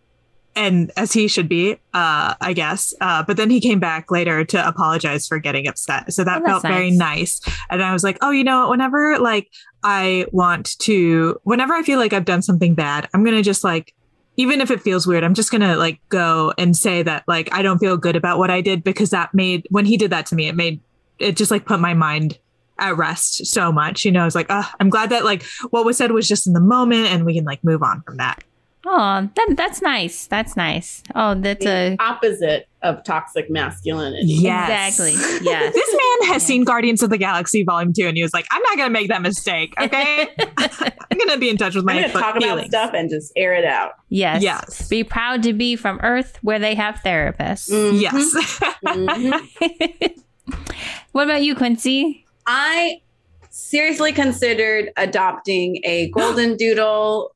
and 0.56 0.92
as 0.96 1.12
he 1.12 1.28
should 1.28 1.50
be, 1.50 1.74
uh, 1.94 2.36
I 2.40 2.54
guess. 2.54 2.94
Uh, 3.02 3.24
but 3.24 3.36
then 3.38 3.50
he 3.50 3.60
came 3.60 3.80
back 3.80 4.10
later 4.12 4.46
to 4.46 4.68
apologize 4.68 5.28
for 5.28 5.38
getting 5.40 5.68
upset. 5.68 6.14
So 6.14 6.24
that 6.24 6.42
Oh, 6.42 6.46
felt 6.46 6.62
very 6.64 6.92
nice. 6.92 7.42
nice. 7.46 7.58
And 7.70 7.84
I 7.84 7.92
was 7.94 8.04
like, 8.04 8.18
oh, 8.22 8.32
you 8.32 8.44
know, 8.44 8.70
whenever 8.70 9.18
like 9.20 9.50
I 9.84 10.26
want 10.32 10.80
to, 10.80 11.40
whenever 11.44 11.74
I 11.74 11.84
feel 11.84 12.00
like 12.00 12.14
I've 12.14 12.26
done 12.26 12.42
something 12.42 12.74
bad, 12.74 13.10
I'm 13.14 13.24
going 13.24 13.36
to 13.36 13.42
just 13.44 13.64
like, 13.64 13.94
even 14.38 14.60
if 14.62 14.72
it 14.72 14.82
feels 14.82 15.06
weird, 15.08 15.24
I'm 15.24 15.34
just 15.34 15.52
going 15.52 15.62
to 15.62 15.76
like 15.78 16.00
go 16.10 16.54
and 16.58 16.76
say 16.76 17.04
that 17.04 17.24
like 17.28 17.52
I 17.54 17.62
don't 17.62 17.80
feel 17.80 17.98
good 17.98 18.16
about 18.16 18.38
what 18.38 18.50
I 18.50 18.62
did 18.62 18.84
because 18.84 19.10
that 19.12 19.34
made, 19.34 19.66
when 19.70 19.86
he 19.86 19.98
did 19.98 20.12
that 20.12 20.26
to 20.28 20.36
me, 20.36 20.48
it 20.48 20.56
made, 20.56 20.80
it 21.20 21.36
just 21.38 21.52
like 21.52 21.66
put 21.66 21.80
my 21.80 21.94
mind 21.94 22.38
at 22.78 22.98
rest 22.98 23.46
so 23.46 23.72
much. 23.72 24.04
You 24.04 24.12
know, 24.12 24.22
I 24.22 24.26
was 24.26 24.36
like, 24.36 24.48
oh, 24.50 24.70
I'm 24.80 24.90
glad 24.90 25.10
that 25.12 25.24
like 25.24 25.44
what 25.70 25.86
was 25.86 25.96
said 25.98 26.12
was 26.12 26.28
just 26.28 26.48
in 26.48 26.54
the 26.54 26.60
moment 26.60 27.08
and 27.08 27.26
we 27.26 27.34
can 27.34 27.46
like 27.46 27.64
move 27.64 27.82
on 27.84 28.02
from 28.02 28.18
that. 28.18 28.44
Oh, 28.88 29.28
that, 29.36 29.54
that's 29.58 29.82
nice. 29.82 30.28
That's 30.28 30.56
nice. 30.56 31.02
Oh, 31.16 31.34
that's 31.36 31.64
The 31.66 31.98
a 32.00 32.04
opposite 32.04 32.68
of 32.84 33.04
toxic 33.04 33.50
masculinity. 33.50 34.28
Yes. 34.28 35.00
exactly 35.00 35.14
yes. 35.44 35.74
This 35.74 35.92
man 35.92 36.34
has 36.34 36.44
seen 36.44 36.64
Guardians 36.66 37.02
of 37.02 37.10
the 37.10 37.18
Galaxy 37.18 37.64
Volume 37.64 37.94
2 37.94 38.08
and 38.08 38.16
he 38.16 38.22
was 38.22 38.32
like, 38.34 38.46
I'm 38.52 38.62
not 38.62 38.78
going 38.78 38.88
to 38.90 38.94
make 38.94 39.08
that 39.10 39.22
mistake. 39.24 39.74
Okay. 39.82 40.28
I'm 40.38 41.18
going 41.18 41.30
to 41.30 41.38
be 41.40 41.50
in 41.50 41.58
touch 41.58 41.74
with 41.76 41.82
I'm 41.88 41.96
my 41.96 42.02
going 42.02 42.12
talk 42.12 42.36
feelings. 42.38 42.68
about 42.68 42.68
stuff 42.68 42.92
and 42.94 43.10
just 43.10 43.32
air 43.36 43.54
it 43.54 43.66
out. 43.66 43.94
yes. 44.10 44.42
Yes. 44.44 44.88
Be 44.90 45.04
proud 45.04 45.44
to 45.44 45.54
be 45.54 45.76
from 45.76 46.00
Earth, 46.04 46.38
where 46.42 46.60
they 46.60 46.76
have 46.76 46.96
therapists. 47.04 47.70
Mhm. 47.72 48.02
Yes. 48.02 48.60
Mhm. 48.86 50.12
what 51.12 51.24
about 51.24 51.42
you, 51.44 51.56
Quincy? 51.56 52.26
I 52.46 53.02
seriously 53.50 54.12
considered 54.12 54.92
adopting 54.98 55.82
a 55.86 56.10
golden 56.12 56.58
doodle 56.58 57.35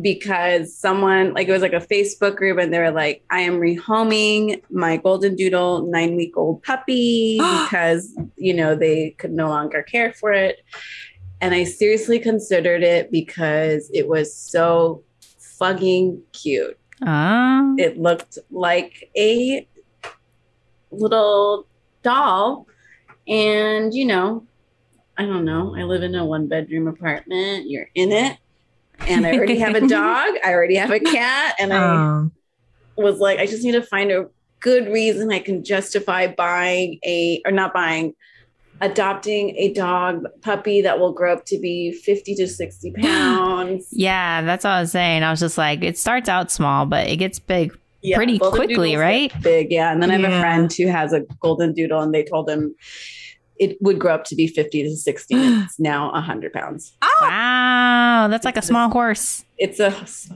because 0.00 0.76
someone 0.76 1.34
like 1.34 1.48
it 1.48 1.52
was 1.52 1.62
like 1.62 1.74
a 1.74 1.80
Facebook 1.80 2.36
group 2.36 2.58
and 2.58 2.72
they 2.72 2.78
were 2.78 2.90
like, 2.90 3.24
I 3.30 3.40
am 3.40 3.60
rehoming 3.60 4.62
my 4.70 4.96
golden 4.96 5.36
doodle 5.36 5.86
nine 5.86 6.16
week 6.16 6.36
old 6.36 6.62
puppy 6.62 7.36
because 7.64 8.14
you 8.36 8.54
know 8.54 8.74
they 8.74 9.10
could 9.18 9.32
no 9.32 9.48
longer 9.48 9.82
care 9.82 10.12
for 10.12 10.32
it. 10.32 10.60
And 11.40 11.54
I 11.54 11.64
seriously 11.64 12.18
considered 12.20 12.82
it 12.82 13.10
because 13.10 13.90
it 13.92 14.08
was 14.08 14.34
so 14.34 15.02
fucking 15.58 16.22
cute. 16.32 16.78
Oh, 17.04 17.74
It 17.78 17.98
looked 17.98 18.38
like 18.50 19.10
a 19.16 19.66
little 20.92 21.66
doll. 22.02 22.66
And, 23.26 23.92
you 23.92 24.04
know, 24.04 24.46
I 25.16 25.26
don't 25.26 25.44
know. 25.44 25.76
I 25.76 25.82
live 25.82 26.02
in 26.02 26.14
a 26.14 26.24
one 26.24 26.48
bedroom 26.48 26.86
apartment. 26.86 27.68
You're 27.68 27.88
in 27.94 28.12
it. 28.12 28.38
And 29.08 29.26
I 29.26 29.32
already 29.34 29.58
have 29.58 29.74
a 29.74 29.80
dog. 29.86 30.34
I 30.44 30.52
already 30.52 30.76
have 30.76 30.90
a 30.90 31.00
cat. 31.00 31.54
And 31.58 31.72
I 31.72 31.78
Um, 31.78 32.32
was 32.96 33.18
like, 33.18 33.38
I 33.38 33.46
just 33.46 33.64
need 33.64 33.72
to 33.72 33.82
find 33.82 34.10
a 34.12 34.26
good 34.60 34.86
reason 34.88 35.32
I 35.32 35.38
can 35.40 35.64
justify 35.64 36.26
buying 36.28 36.98
a, 37.04 37.42
or 37.44 37.50
not 37.52 37.72
buying, 37.74 38.14
adopting 38.80 39.50
a 39.56 39.72
dog 39.72 40.24
puppy 40.40 40.82
that 40.82 40.98
will 40.98 41.12
grow 41.12 41.32
up 41.34 41.44
to 41.46 41.58
be 41.58 41.92
50 41.92 42.34
to 42.36 42.46
60 42.48 42.92
pounds. 43.00 43.86
yeah. 43.92 44.42
That's 44.42 44.64
all 44.64 44.72
I 44.72 44.80
was 44.80 44.92
saying. 44.92 45.22
I 45.22 45.30
was 45.30 45.40
just 45.40 45.58
like, 45.58 45.82
it 45.82 45.98
starts 45.98 46.28
out 46.28 46.50
small, 46.50 46.86
but 46.86 47.08
it 47.08 47.16
gets 47.16 47.38
big. 47.38 47.76
Yeah, 48.04 48.16
Pretty 48.16 48.40
quickly, 48.40 48.96
right? 48.96 49.32
Big, 49.42 49.68
yeah. 49.70 49.92
And 49.92 50.02
then 50.02 50.10
I 50.10 50.16
have 50.18 50.32
a 50.32 50.40
friend 50.40 50.72
who 50.72 50.88
has 50.88 51.12
a 51.12 51.20
golden 51.38 51.72
doodle, 51.72 52.00
and 52.00 52.12
they 52.12 52.24
told 52.24 52.50
him 52.50 52.74
it 53.58 53.76
would 53.80 53.98
grow 53.98 54.14
up 54.14 54.24
to 54.24 54.34
be 54.34 54.46
50 54.46 54.82
to 54.84 54.96
60. 54.96 55.34
and 55.34 55.64
it's 55.64 55.78
now 55.80 56.10
100 56.12 56.52
pounds. 56.52 56.92
Wow, 57.20 58.28
that's 58.28 58.44
like 58.44 58.56
a 58.56 58.62
small 58.62 58.88
horse. 58.90 59.44
It's 59.58 59.78
a 59.80 59.90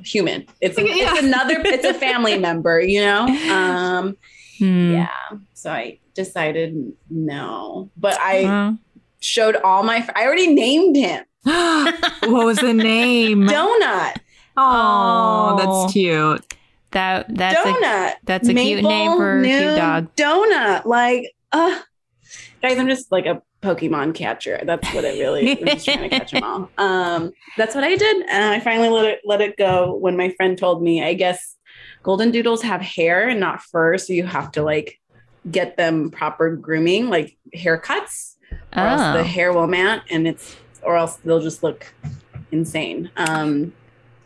human. 0.04 0.46
It's, 0.60 0.78
a, 0.78 0.82
Yeah. 0.86 1.12
it's 1.14 1.22
another, 1.22 1.56
it's 1.64 1.84
a 1.84 1.94
family 1.94 2.38
member, 2.48 2.80
you 2.80 3.00
know? 3.00 3.26
Um, 3.52 4.16
Hmm. 4.58 4.92
yeah. 4.94 5.08
So 5.52 5.70
I 5.70 5.98
decided 6.14 6.92
no, 7.10 7.90
but 7.98 8.18
I 8.20 8.42
Well, 8.44 8.78
showed 9.20 9.56
all 9.56 9.82
my, 9.82 10.08
I 10.14 10.24
already 10.24 10.54
named 10.54 10.96
him 10.96 11.24
what 11.44 12.46
was 12.46 12.56
the 12.58 12.72
name? 12.72 13.42
Donut. 13.42 14.14
Oh, 14.56 15.56
Oh. 15.58 15.82
that's 15.82 15.92
cute. 15.92 16.54
that 16.92 17.26
that's 17.34 17.66
a 17.66 17.72
Donut. 17.72 18.12
that's 18.24 18.48
a 18.48 18.54
cute 18.54 18.82
name 18.82 19.12
for 19.18 19.40
a 19.40 19.44
cute 19.44 19.76
dog. 19.76 20.16
Donut. 20.16 20.86
Like, 20.86 21.34
uh, 21.52 21.78
guys, 22.62 22.78
I'm 22.78 22.88
just 22.88 23.10
like 23.12 23.26
a 23.26 23.42
Pokemon 23.62 24.14
catcher. 24.14 24.60
That's 24.64 24.92
what 24.94 25.04
I 25.04 25.18
really 25.18 25.52
I'm 25.60 25.66
just 25.66 25.84
trying 25.84 26.08
to 26.08 26.08
catch 26.08 26.30
them 26.32 26.42
all. 26.44 26.70
Um, 26.78 27.32
that's 27.56 27.74
what 27.74 27.84
I 27.84 27.96
did, 27.96 28.26
and 28.28 28.44
I 28.54 28.60
finally 28.60 28.88
let 28.88 29.06
it 29.06 29.20
let 29.24 29.40
it 29.40 29.56
go 29.56 29.94
when 29.94 30.16
my 30.16 30.30
friend 30.30 30.56
told 30.58 30.82
me. 30.82 31.02
I 31.04 31.14
guess 31.14 31.56
golden 32.02 32.30
doodles 32.30 32.62
have 32.62 32.80
hair 32.80 33.28
and 33.28 33.40
not 33.40 33.62
fur, 33.62 33.98
so 33.98 34.12
you 34.12 34.24
have 34.26 34.52
to 34.52 34.62
like 34.62 35.00
get 35.50 35.76
them 35.76 36.10
proper 36.10 36.54
grooming, 36.56 37.08
like 37.08 37.36
haircuts, 37.54 38.36
or 38.76 38.82
else 38.82 39.00
the 39.00 39.20
Oh, 39.20 39.24
hair 39.24 39.52
will 39.52 39.66
mat, 39.66 40.02
and 40.10 40.26
it's 40.28 40.56
or 40.82 40.96
else 40.96 41.16
they'll 41.24 41.40
just 41.40 41.62
look 41.62 41.92
insane. 42.52 43.10
Um, 43.16 43.72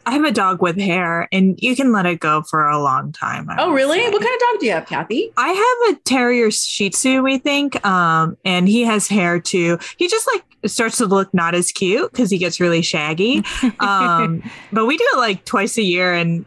I 0.07 0.13
have 0.13 0.25
a 0.25 0.33
dog 0.33 0.63
with 0.63 0.79
hair 0.79 1.29
and 1.31 1.59
you 1.61 1.77
can 1.77 1.93
let 1.93 2.07
it 2.07 2.21
go 2.21 2.43
for 2.43 2.69
a 2.69 2.83
long 2.83 3.13
time. 3.13 3.49
I 3.51 3.57
oh, 3.59 3.73
really? 3.73 3.99
say. 3.99 4.09
What 4.11 4.23
kind 4.23 4.35
of 4.35 4.41
dog 4.41 4.61
do 4.61 4.67
you 4.67 4.73
have, 4.73 4.87
Kathy? 4.87 5.33
I 5.37 5.49
have 5.49 5.97
a 5.97 6.01
terrier 6.03 6.51
Shih 6.51 6.91
Tzu, 6.91 7.23
we 7.23 7.39
think, 7.39 7.85
um, 7.85 8.37
and 8.45 8.69
he 8.69 8.83
has 8.83 9.09
hair 9.09 9.39
too. 9.39 9.79
He 9.97 10.09
just 10.09 10.29
like 10.33 10.71
starts 10.71 10.99
to 10.99 11.07
look 11.07 11.33
not 11.35 11.55
as 11.55 11.71
cute 11.73 12.11
because 12.11 12.31
he 12.31 12.39
gets 12.39 12.61
really 12.61 12.83
shaggy. 12.83 13.45
Um, 13.81 14.43
but 14.73 14.87
we 14.87 14.97
do 14.97 15.07
it 15.15 15.19
like 15.19 15.45
twice 15.45 15.79
a 15.79 15.83
year, 15.83 16.13
and 16.13 16.45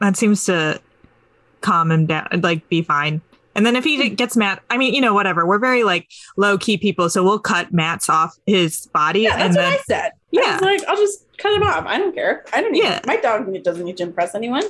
that 0.00 0.16
seems 0.16 0.44
to 0.44 0.80
calm 1.60 1.90
him 1.90 2.06
down, 2.06 2.28
like 2.42 2.68
be 2.68 2.82
fine. 2.82 3.20
And 3.56 3.64
then 3.64 3.74
if 3.74 3.84
he 3.84 4.10
gets 4.10 4.36
mad, 4.36 4.60
I 4.70 4.76
mean, 4.76 4.94
you 4.94 5.00
know, 5.00 5.14
whatever. 5.14 5.46
We're 5.46 5.58
very 5.58 5.82
like 5.82 6.08
low 6.36 6.58
key 6.58 6.76
people, 6.76 7.08
so 7.08 7.24
we'll 7.24 7.38
cut 7.38 7.72
mats 7.72 8.08
off 8.08 8.36
his 8.46 8.86
body, 8.88 9.22
Yeah, 9.22 9.34
and 9.34 9.54
that's 9.54 9.56
then 9.56 9.70
what 9.70 9.80
I 9.80 9.82
said. 9.82 10.12
Yeah. 10.32 10.58
I 10.60 10.64
like, 10.64 10.84
I'll 10.88 10.96
just 10.96 11.24
cut 11.38 11.54
him 11.54 11.62
off. 11.62 11.84
I 11.86 11.98
don't 11.98 12.14
care. 12.14 12.44
I 12.52 12.60
don't 12.60 12.72
need 12.72 12.82
Yeah. 12.82 13.00
my 13.06 13.16
dog 13.16 13.46
doesn't 13.62 13.84
need 13.84 13.96
to 13.98 14.02
impress 14.02 14.34
anyone. 14.34 14.62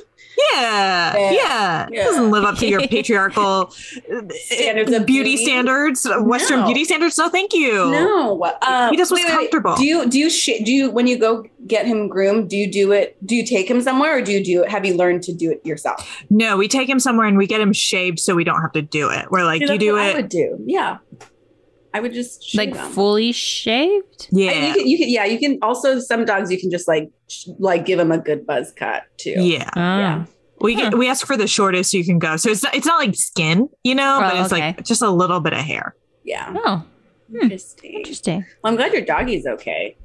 yeah, 0.53 1.17
Yeah. 1.17 1.31
yeah, 1.31 1.87
Yeah. 1.91 2.03
doesn't 2.03 2.29
live 2.29 2.43
up 2.43 2.57
to 2.59 2.67
your 2.67 2.81
patriarchal 2.87 3.71
Standards 3.71 4.91
of 4.91 5.05
beauty, 5.05 5.31
beauty? 5.31 5.43
standards, 5.45 6.07
Western 6.19 6.59
No. 6.59 6.65
beauty 6.67 6.85
standards. 6.85 7.17
No, 7.17 7.29
thank 7.29 7.53
you. 7.53 7.73
No. 7.91 8.43
Um, 8.61 8.91
He 8.91 8.97
just 8.97 9.11
was 9.11 9.23
comfortable. 9.25 9.75
Do 9.75 9.85
you 9.85 10.07
do 10.07 10.19
you 10.19 10.29
sh- 10.29 10.61
do 10.63 10.71
you 10.71 10.91
when 10.91 11.07
you 11.07 11.17
go 11.17 11.45
get 11.65 11.85
him 11.85 12.07
groomed? 12.07 12.49
Do 12.49 12.57
you 12.57 12.71
do 12.71 12.91
it? 12.91 13.17
Do 13.25 13.35
you 13.35 13.45
take 13.45 13.69
him 13.69 13.81
somewhere, 13.81 14.17
or 14.17 14.21
do 14.21 14.31
you 14.31 14.43
do 14.43 14.63
it? 14.63 14.69
Have 14.69 14.85
you 14.85 14.93
learned 14.95 15.23
to 15.23 15.33
do 15.33 15.49
it 15.51 15.65
yourself? 15.65 16.23
No, 16.29 16.55
we 16.57 16.67
take 16.67 16.87
him 16.87 16.99
somewhere 16.99 17.25
and 17.27 17.37
we 17.37 17.47
get 17.47 17.59
him 17.61 17.73
shaved 17.73 18.19
so 18.19 18.35
we 18.35 18.43
don't 18.43 18.61
have 18.61 18.73
to 18.73 18.81
do 18.81 19.09
it. 19.09 19.31
We're 19.31 19.43
like, 19.43 19.65
See, 19.65 19.71
you 19.73 19.79
do 19.79 19.93
what 19.93 20.01
I 20.01 20.09
it. 20.09 20.15
would 20.17 20.29
do. 20.29 20.57
Yeah, 20.65 20.97
I 21.93 21.99
would 21.99 22.13
just 22.13 22.43
shave 22.43 22.57
like 22.73 22.75
him. 22.75 22.91
fully 22.91 23.31
shaved. 23.31 24.27
And 24.31 24.39
Yeah. 24.39 24.67
You 24.67 24.73
can, 24.73 24.87
you 24.87 24.97
can, 24.97 25.09
yeah, 25.09 25.25
you 25.25 25.39
can 25.39 25.57
also 25.61 25.99
some 25.99 26.25
dogs 26.25 26.51
you 26.51 26.59
can 26.59 26.69
just 26.69 26.87
like 26.87 27.09
sh- 27.29 27.47
like 27.59 27.85
give 27.85 27.97
them 27.97 28.11
a 28.11 28.17
good 28.17 28.45
buzz 28.45 28.71
cut 28.75 29.03
too. 29.17 29.35
Yeah. 29.37 29.69
Yeah. 29.75 30.25
We 30.59 30.75
get, 30.75 30.97
we 30.97 31.07
ask 31.07 31.25
for 31.25 31.37
the 31.37 31.47
shortest 31.47 31.93
you 31.93 32.03
can 32.03 32.17
go. 32.19 32.35
So 32.35 32.49
it's 32.49 32.63
not, 32.63 32.73
it's 32.75 32.85
not 32.87 32.99
like 32.99 33.15
skin, 33.15 33.69
you 33.83 33.93
know, 33.95 34.17
but 34.19 34.33
Oh, 34.35 34.43
it's 34.43 34.51
okay. 34.53 34.67
like 34.75 34.83
just 34.83 35.01
a 35.03 35.09
little 35.09 35.39
bit 35.39 35.53
of 35.53 35.59
hair. 35.59 35.95
Yeah. 36.23 36.53
Oh, 36.55 36.83
Hmm. 37.29 37.41
Interesting. 37.43 37.93
interesting. 37.93 38.45
Well, 38.63 38.71
I'm 38.71 38.77
glad 38.77 38.93
your 38.93 39.01
doggy's 39.03 39.45
okay. 39.45 39.97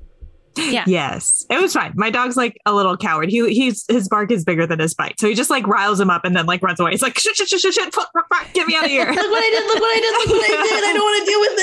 Yeah. 0.57 0.85
Yes. 0.87 1.47
It 1.51 1.61
was 1.61 1.73
fine. 1.73 1.93
My 1.97 2.11
dog's 2.11 2.37
like 2.37 2.59
a 2.67 2.73
little 2.75 2.97
coward. 2.97 3.31
He 3.31 3.53
he's 3.55 3.85
his 3.89 4.09
bark 4.09 4.31
is 4.31 4.45
bigger 4.45 4.67
than 4.67 4.79
his 4.79 4.95
bite. 4.95 5.19
So 5.19 5.29
he 5.29 5.35
just 5.35 5.51
like 5.51 5.67
riles 5.67 5.99
him 6.01 6.11
up 6.11 6.25
and 6.25 6.37
then 6.37 6.47
like 6.47 6.63
runs 6.63 6.79
away. 6.81 6.91
He's 6.91 7.03
like, 7.03 7.19
shit, 7.19 7.37
shit, 7.37 7.49
shit, 7.49 7.61
shit, 7.61 7.75
shit, 7.75 7.95
fuck, 7.95 8.11
fuck, 8.13 8.27
fuck, 8.33 8.53
get 8.53 8.67
me 8.67 8.77
out 8.77 8.85
of 8.85 8.91
here. 8.91 9.07
Look 9.13 9.17
what 9.17 9.43
I 9.43 9.51
did! 9.51 9.67
Look 9.67 9.81
what 9.81 9.97
I 9.97 10.01
did! 10.01 10.13
Look 10.19 10.29
what 10.29 10.51
I 10.51 10.63
did! 10.63 10.85
I 10.85 10.93
don't 10.93 11.05
want 11.05 11.19
to 11.19 11.27
deal 11.31 11.41
with 11.41 11.57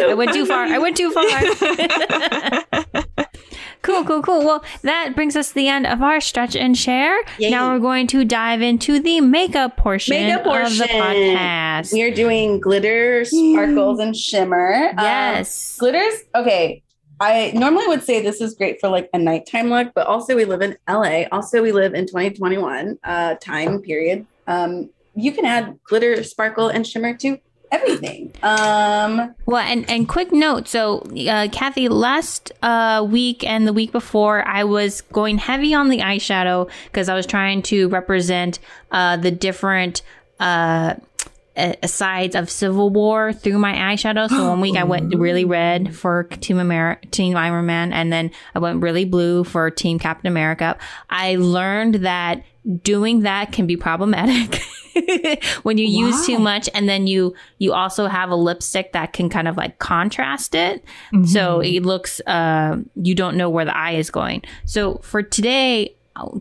it. 0.00 0.10
I 0.10 0.14
went 0.14 0.32
too 0.32 0.46
far. 0.46 0.64
I 0.64 0.78
went 0.78 0.96
too 0.96 1.10
far. 1.10 1.24
cool, 3.82 4.04
cool, 4.04 4.22
cool. 4.22 4.44
Well, 4.44 4.64
that 4.82 5.14
brings 5.14 5.36
us 5.36 5.48
to 5.48 5.54
the 5.54 5.68
end 5.68 5.86
of 5.86 6.02
our 6.02 6.20
stretch 6.20 6.56
and 6.56 6.76
share. 6.76 7.16
Yay. 7.38 7.50
Now 7.50 7.72
we're 7.72 7.78
going 7.80 8.06
to 8.08 8.24
dive 8.24 8.62
into 8.62 9.00
the 9.00 9.20
makeup 9.20 9.76
portion, 9.76 10.14
Makeup 10.14 10.40
of 10.40 10.44
the 10.44 10.50
portion. 10.50 10.88
podcast. 10.88 11.92
We 11.92 12.02
are 12.02 12.14
doing 12.14 12.60
glitter, 12.60 13.24
sparkles, 13.24 13.98
and 14.00 14.16
shimmer. 14.16 14.90
Um, 14.90 15.04
yes. 15.04 15.76
glitters. 15.78 16.14
Okay. 16.34 16.82
I 17.24 17.52
normally 17.54 17.86
would 17.86 18.02
say 18.02 18.22
this 18.22 18.40
is 18.40 18.54
great 18.54 18.80
for 18.80 18.88
like 18.88 19.08
a 19.14 19.18
nighttime 19.18 19.70
look, 19.70 19.92
but 19.94 20.06
also 20.06 20.36
we 20.36 20.44
live 20.44 20.60
in 20.60 20.76
LA. 20.88 21.24
Also, 21.32 21.62
we 21.62 21.72
live 21.72 21.94
in 21.94 22.06
2021 22.06 22.98
uh, 23.02 23.34
time 23.36 23.80
period. 23.80 24.26
Um, 24.46 24.90
you 25.14 25.32
can 25.32 25.44
add 25.44 25.78
glitter, 25.84 26.22
sparkle, 26.22 26.68
and 26.68 26.86
shimmer 26.86 27.16
to 27.18 27.38
everything. 27.72 28.32
Um, 28.42 29.34
Well, 29.46 29.62
and, 29.62 29.88
and 29.88 30.08
quick 30.08 30.32
note. 30.32 30.68
So, 30.68 30.98
uh, 31.28 31.48
Kathy, 31.50 31.88
last 31.88 32.52
uh, 32.62 33.06
week 33.08 33.42
and 33.44 33.66
the 33.66 33.72
week 33.72 33.90
before, 33.90 34.46
I 34.46 34.64
was 34.64 35.00
going 35.00 35.38
heavy 35.38 35.72
on 35.72 35.88
the 35.88 35.98
eyeshadow 35.98 36.70
because 36.86 37.08
I 37.08 37.14
was 37.14 37.26
trying 37.26 37.62
to 37.62 37.88
represent 37.88 38.58
uh, 38.90 39.16
the 39.16 39.30
different 39.30 40.02
uh, 40.40 40.94
uh, 41.56 41.74
sides 41.86 42.34
of 42.34 42.50
Civil 42.50 42.90
War 42.90 43.32
through 43.32 43.58
my 43.58 43.72
eyeshadow. 43.74 44.28
So 44.28 44.48
one 44.48 44.60
week 44.60 44.76
I 44.76 44.84
went 44.84 45.14
really 45.18 45.44
red 45.44 45.94
for 45.94 46.24
Team 46.24 46.58
America, 46.58 47.06
Team 47.08 47.36
Iron 47.36 47.66
Man, 47.66 47.92
and 47.92 48.12
then 48.12 48.30
I 48.54 48.58
went 48.58 48.82
really 48.82 49.04
blue 49.04 49.44
for 49.44 49.70
Team 49.70 49.98
Captain 49.98 50.26
America. 50.28 50.76
I 51.10 51.36
learned 51.36 51.96
that 51.96 52.42
doing 52.82 53.20
that 53.20 53.52
can 53.52 53.66
be 53.66 53.76
problematic 53.76 54.58
when 55.64 55.76
you 55.78 55.86
use 55.86 56.26
too 56.26 56.38
much, 56.38 56.68
and 56.74 56.88
then 56.88 57.06
you 57.06 57.34
you 57.58 57.72
also 57.72 58.06
have 58.06 58.30
a 58.30 58.36
lipstick 58.36 58.92
that 58.92 59.12
can 59.12 59.28
kind 59.28 59.46
of 59.48 59.56
like 59.56 59.78
contrast 59.78 60.54
it. 60.54 60.82
So 61.26 61.58
Mm-hmm. 61.58 61.62
it 61.76 61.82
looks 61.84 62.20
uh, 62.26 62.78
you 62.96 63.14
don't 63.14 63.36
know 63.36 63.50
where 63.50 63.64
the 63.64 63.76
eye 63.76 63.92
is 63.92 64.10
going. 64.10 64.42
So 64.64 64.96
for 64.98 65.22
today. 65.22 65.94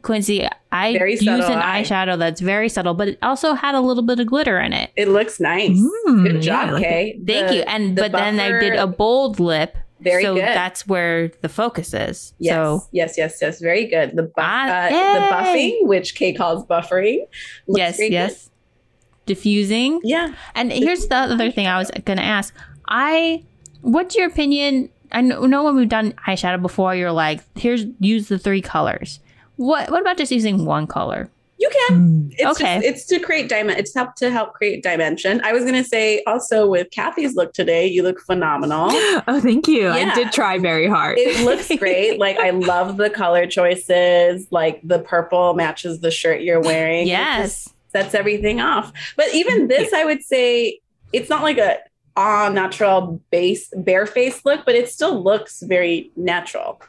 Quincy, 0.04 0.48
I 0.72 0.94
Very 0.94 1.12
used 1.14 1.24
subtle 1.24 1.46
an 1.48 1.58
eye. 1.60 1.82
eyeshadow 1.84 2.18
that's 2.18 2.40
very 2.42 2.70
subtle, 2.70 2.94
but 2.94 3.08
it 3.08 3.18
also 3.24 3.54
had 3.54 3.74
a 3.76 3.82
little 3.82 4.04
bit 4.04 4.20
of 4.20 4.28
glitter 4.28 4.60
in 4.60 4.72
it. 4.74 4.92
it 4.96 5.08
looks 5.08 5.40
nice. 5.40 5.72
Mm, 6.08 6.24
Good 6.24 6.36
yeah, 6.46 6.66
job, 6.66 6.74
like 6.74 6.84
Kay. 6.84 7.20
Thank 7.26 7.48
The- 7.48 7.56
you. 7.56 7.62
And 7.64 7.98
the 7.98 8.04
but 8.04 8.12
then 8.12 8.40
I 8.40 8.60
did 8.60 8.76
a 8.76 8.86
bold 8.88 9.40
lip. 9.40 9.76
Very 10.00 10.22
so 10.24 10.36
good. 10.36 10.44
that's 10.44 10.86
where 10.86 11.30
the 11.42 11.48
focus 11.50 11.94
is. 11.94 12.34
Yes, 12.38 12.54
So 12.54 12.84
yes, 12.92 13.18
yes, 13.18 13.40
yes. 13.42 13.62
Very 13.62 13.86
good. 13.86 14.16
The 14.18 14.24
buff, 14.24 14.34
Ah, 14.38 14.88
uh, 14.88 14.90
the 14.90 15.20
buffing, 15.34 15.88
which 15.88 16.14
Kay 16.16 16.34
calls 16.34 16.66
buffering. 16.66 17.20
looks 17.68 17.78
yes, 17.80 17.98
very 17.98 18.10
good. 18.10 18.14
yes. 18.14 18.50
Diffusing. 19.26 20.02
Yeah. 20.04 20.34
And 20.56 20.72
here's 20.72 21.08
the 21.08 21.16
other 21.16 21.50
thing 21.50 21.66
I 21.68 21.78
was 21.78 21.90
gonna 22.04 22.22
ask. 22.22 22.54
I 22.90 23.44
what's 23.82 24.16
your 24.18 24.28
opinion? 24.28 24.90
I 25.14 25.22
know, 25.22 25.46
know 25.46 25.64
when 25.64 25.76
we've 25.78 25.88
done 25.88 26.14
eyeshadow 26.28 26.62
before, 26.62 26.94
you're 26.96 27.12
like, 27.14 27.40
here's 27.56 27.86
use 28.00 28.28
the 28.28 28.38
three 28.38 28.62
colors. 28.62 29.20
What 29.58 29.90
what 29.92 30.02
about 30.02 30.18
just 30.18 30.32
using 30.32 30.66
one 30.66 30.88
color? 30.88 31.30
You 31.60 31.70
can. 31.88 32.00
Mm. 32.00 32.34
It's 32.38 32.60
Okay. 32.60 32.76
just, 32.76 32.86
it's 32.86 33.06
to 33.06 33.20
create 33.20 33.48
diamond. 33.48 33.80
It's 33.80 33.94
help 33.94 34.16
to 34.16 34.30
help 34.32 34.54
create 34.54 34.84
dimension. 34.84 35.40
I 35.46 35.54
was 35.54 35.64
gonna 35.64 35.84
say 35.84 36.22
also 36.28 36.68
with 36.68 36.90
Kathy's 36.92 37.36
look 37.36 37.54
today, 37.54 37.88
you 37.88 38.04
look 38.04 38.20
phenomenal. 38.20 38.90
Oh, 39.28 39.40
thank 39.40 39.68
you. 39.68 39.84
Yeah. 39.84 40.12
I 40.12 40.16
did 40.16 40.32
try 40.34 40.58
very 40.58 40.88
hard. 40.90 41.18
It 41.20 41.46
looks 41.46 41.72
great. 41.78 42.20
Like 42.26 42.38
I 42.38 42.50
love 42.50 42.98
the 42.98 43.10
color 43.10 43.48
choices. 43.48 44.48
Like 44.52 44.82
the 44.84 45.00
purple 45.00 45.54
matches 45.54 46.02
the 46.02 46.12
shirt 46.12 46.42
you're 46.42 46.60
wearing. 46.62 47.08
Yes. 47.08 47.70
sets 47.94 48.14
everything 48.16 48.60
off. 48.60 48.92
But 49.16 49.34
even 49.34 49.68
this, 49.68 49.94
I 49.94 50.04
would 50.04 50.24
say, 50.24 50.80
it's 51.14 51.30
not 51.30 51.44
like 51.44 51.60
a 51.60 51.78
ah 52.18 52.50
natural 52.52 53.22
base 53.32 53.72
bare 53.78 54.06
face 54.08 54.44
look, 54.46 54.66
but 54.66 54.76
it 54.76 54.90
still 54.90 55.24
looks 55.24 55.62
very 55.62 56.12
natural. 56.18 56.82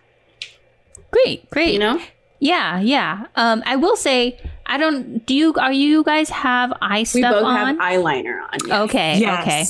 Great, 1.11 1.49
great. 1.51 1.73
You 1.75 1.79
know, 1.79 2.01
Yeah, 2.45 2.79
yeah. 2.81 3.27
Um, 3.37 3.63
I 3.65 3.77
will 3.77 3.97
say, 3.97 4.39
I 4.67 4.77
don't. 4.77 5.25
Do 5.25 5.35
you? 5.35 5.55
Are 5.55 5.73
you 5.73 6.05
guys 6.05 6.29
have 6.29 6.75
eye 6.83 7.01
we 7.01 7.05
stuff 7.07 7.33
both 7.33 7.45
on? 7.45 7.57
have 7.57 7.79
eyeliner 7.79 8.43
on. 8.43 8.59
yes. 8.67 8.81
Okay, 8.83 9.33
okay. 9.41 9.65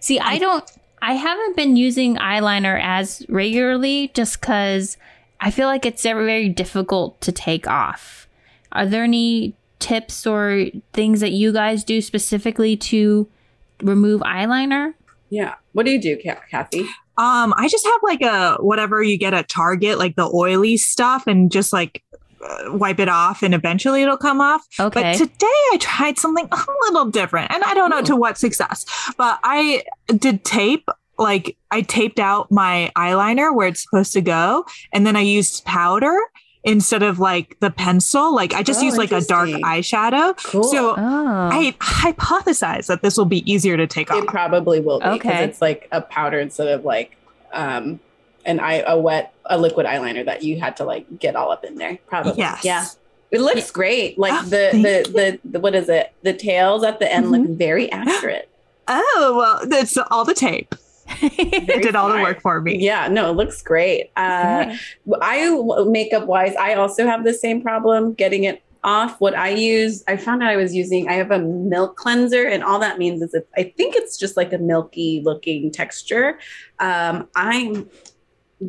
See, 0.00 0.20
I 0.20 0.36
don't. 0.36 0.70
I 1.00 1.14
haven't 1.14 1.56
been 1.56 1.74
using 1.74 2.16
eyeliner 2.16 2.78
as 2.82 3.24
regularly 3.30 4.10
just 4.12 4.40
because 4.40 4.98
I 5.40 5.50
feel 5.50 5.68
like 5.68 5.86
it's 5.86 6.02
very, 6.02 6.26
very 6.26 6.50
difficult 6.50 7.18
to 7.22 7.32
take 7.32 7.66
off. 7.66 8.28
Are 8.72 8.84
there 8.84 9.04
any 9.04 9.54
tips 9.78 10.26
or 10.26 10.66
things 10.92 11.20
that 11.20 11.32
you 11.32 11.50
guys 11.50 11.82
do 11.82 12.02
specifically 12.02 12.76
to 12.76 13.26
remove 13.82 14.20
eyeliner? 14.20 14.92
Yeah. 15.30 15.54
What 15.72 15.86
do 15.86 15.92
you 15.92 16.00
do, 16.00 16.16
Kathy? 16.50 16.80
Um, 17.18 17.52
I 17.56 17.68
just 17.68 17.86
have 17.86 18.00
like 18.02 18.22
a 18.22 18.56
whatever 18.60 19.02
you 19.02 19.18
get 19.18 19.34
at 19.34 19.48
Target, 19.48 19.98
like 19.98 20.16
the 20.16 20.30
oily 20.32 20.76
stuff, 20.76 21.26
and 21.26 21.50
just 21.50 21.72
like 21.72 22.02
uh, 22.42 22.72
wipe 22.72 22.98
it 22.98 23.08
off, 23.08 23.42
and 23.42 23.54
eventually 23.54 24.02
it'll 24.02 24.16
come 24.16 24.40
off. 24.40 24.66
Okay. 24.80 25.02
But 25.02 25.18
today 25.18 25.46
I 25.46 25.76
tried 25.80 26.18
something 26.18 26.48
a 26.52 26.64
little 26.82 27.06
different, 27.06 27.52
and 27.52 27.62
I 27.64 27.74
don't 27.74 27.90
know 27.90 28.02
to 28.02 28.16
what 28.16 28.38
success, 28.38 28.86
but 29.16 29.38
I 29.42 29.84
did 30.16 30.44
tape. 30.44 30.88
Like 31.18 31.56
I 31.70 31.82
taped 31.82 32.18
out 32.18 32.50
my 32.50 32.90
eyeliner 32.96 33.54
where 33.54 33.68
it's 33.68 33.82
supposed 33.82 34.14
to 34.14 34.22
go, 34.22 34.64
and 34.92 35.06
then 35.06 35.16
I 35.16 35.20
used 35.20 35.64
powder 35.64 36.18
instead 36.64 37.02
of 37.02 37.18
like 37.18 37.58
the 37.60 37.70
pencil. 37.70 38.34
Like 38.34 38.54
I 38.54 38.62
just 38.62 38.80
Oh, 38.80 38.84
used 38.84 38.96
like 38.98 39.12
a 39.12 39.20
dark 39.20 39.48
eyeshadow. 39.48 40.36
Cool. 40.44 40.64
So 40.64 40.90
oh. 40.96 40.96
I 40.98 41.74
hypothesize 41.80 42.86
that 42.86 43.02
this 43.02 43.16
will 43.16 43.24
be 43.24 43.50
easier 43.50 43.76
to 43.76 43.86
take 43.86 44.08
it 44.10 44.14
off. 44.14 44.22
It 44.24 44.28
probably 44.28 44.80
will 44.80 45.00
be 45.00 45.10
because 45.10 45.30
Okay. 45.30 45.44
it's 45.44 45.60
like 45.60 45.88
a 45.92 46.00
powder 46.00 46.38
instead 46.38 46.68
of 46.68 46.84
like 46.84 47.16
um 47.52 48.00
an 48.44 48.58
eye 48.60 48.82
a 48.86 48.98
wet 48.98 49.34
a 49.46 49.58
liquid 49.58 49.86
eyeliner 49.86 50.24
that 50.24 50.42
you 50.42 50.58
had 50.58 50.76
to 50.76 50.84
like 50.84 51.18
get 51.18 51.36
all 51.36 51.50
up 51.50 51.64
in 51.64 51.76
there. 51.76 51.98
Probably. 52.06 52.34
Yes. 52.36 52.64
Yeah. 52.64 52.86
It 53.30 53.40
looks 53.40 53.70
great. 53.70 54.18
Like 54.18 54.32
Oh, 54.34 54.42
the, 54.44 54.70
the, 54.72 55.12
the 55.12 55.38
the 55.52 55.60
what 55.60 55.74
is 55.74 55.88
it? 55.88 56.12
The 56.22 56.34
tails 56.34 56.84
at 56.84 56.98
the 57.00 57.10
end 57.12 57.30
look 57.30 57.48
very 57.48 57.90
accurate. 57.90 58.48
Oh 58.88 59.34
well, 59.38 59.66
that's 59.68 59.96
all 59.96 60.24
the 60.24 60.34
tape. 60.34 60.74
It 61.20 61.82
did 61.82 61.96
all 61.96 62.08
the 62.08 62.22
work 62.22 62.40
for 62.40 62.60
me. 62.60 62.78
Yeah, 62.78 63.08
no, 63.08 63.30
it 63.30 63.34
looks 63.34 63.62
great. 63.62 64.10
Uh, 64.16 64.76
I 65.20 65.84
makeup 65.86 66.26
wise, 66.26 66.54
I 66.56 66.74
also 66.74 67.06
have 67.06 67.24
the 67.24 67.34
same 67.34 67.62
problem 67.62 68.14
getting 68.14 68.44
it 68.44 68.62
off. 68.84 69.20
What 69.20 69.34
I 69.34 69.50
use, 69.50 70.02
I 70.08 70.16
found 70.16 70.42
out 70.42 70.50
I 70.50 70.56
was 70.56 70.74
using. 70.74 71.08
I 71.08 71.14
have 71.14 71.30
a 71.30 71.38
milk 71.38 71.96
cleanser, 71.96 72.46
and 72.46 72.62
all 72.64 72.78
that 72.80 72.98
means 72.98 73.22
is 73.22 73.34
it, 73.34 73.48
I 73.56 73.72
think 73.76 73.94
it's 73.96 74.16
just 74.16 74.36
like 74.36 74.52
a 74.52 74.58
milky 74.58 75.22
looking 75.24 75.70
texture. 75.70 76.38
Um, 76.78 77.28
I 77.36 77.84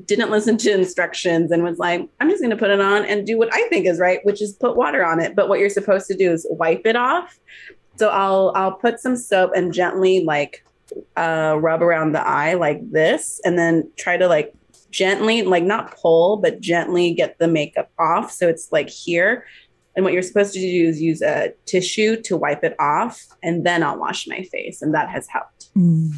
didn't 0.06 0.32
listen 0.32 0.58
to 0.58 0.74
instructions 0.74 1.52
and 1.52 1.64
was 1.64 1.78
like, 1.78 2.08
I'm 2.20 2.30
just 2.30 2.42
going 2.42 2.50
to 2.50 2.58
put 2.58 2.72
it 2.72 2.82
on 2.82 3.06
and 3.06 3.28
do 3.28 3.38
what 3.38 3.54
I 3.54 3.68
think 3.68 3.86
is 3.86 4.00
right, 4.00 4.20
which 4.26 4.42
is 4.42 4.54
put 4.54 4.76
water 4.76 5.06
on 5.06 5.20
it. 5.20 5.36
But 5.36 5.50
what 5.50 5.60
you're 5.60 5.70
supposed 5.70 6.08
to 6.08 6.16
do 6.16 6.32
is 6.32 6.48
wipe 6.50 6.86
it 6.86 6.96
off. 6.96 7.40
So 7.98 8.10
I'll 8.10 8.52
I'll 8.56 8.72
put 8.72 9.00
some 9.00 9.16
soap 9.16 9.52
and 9.56 9.72
gently 9.72 10.24
like 10.24 10.66
uh, 11.18 11.58
rub 11.60 11.82
around 11.82 12.12
the 12.14 12.26
eye 12.26 12.54
like 12.54 12.80
this, 12.92 13.40
and 13.44 13.58
then 13.58 13.90
try 13.98 14.18
to 14.18 14.28
like 14.28 14.54
gently, 14.92 15.42
like 15.42 15.64
not 15.64 15.96
pull, 16.00 16.38
but 16.38 16.60
gently 16.60 17.14
get 17.14 17.38
the 17.40 17.48
makeup 17.48 17.90
off. 18.00 18.32
So 18.32 18.48
it's 18.48 18.72
like 18.72 18.90
here. 18.90 19.46
And 19.96 20.04
what 20.04 20.12
you're 20.14 20.24
supposed 20.24 20.54
to 20.56 20.60
do 20.60 20.88
is 20.88 21.00
use 21.00 21.22
a 21.22 21.54
tissue 21.68 22.20
to 22.24 22.36
wipe 22.36 22.64
it 22.64 22.76
off, 22.80 23.24
and 23.44 23.64
then 23.64 23.84
I'll 23.84 24.00
wash 24.00 24.28
my 24.28 24.42
face, 24.42 24.82
and 24.82 24.92
that 24.96 25.08
has 25.10 25.28
helped. 25.28 25.70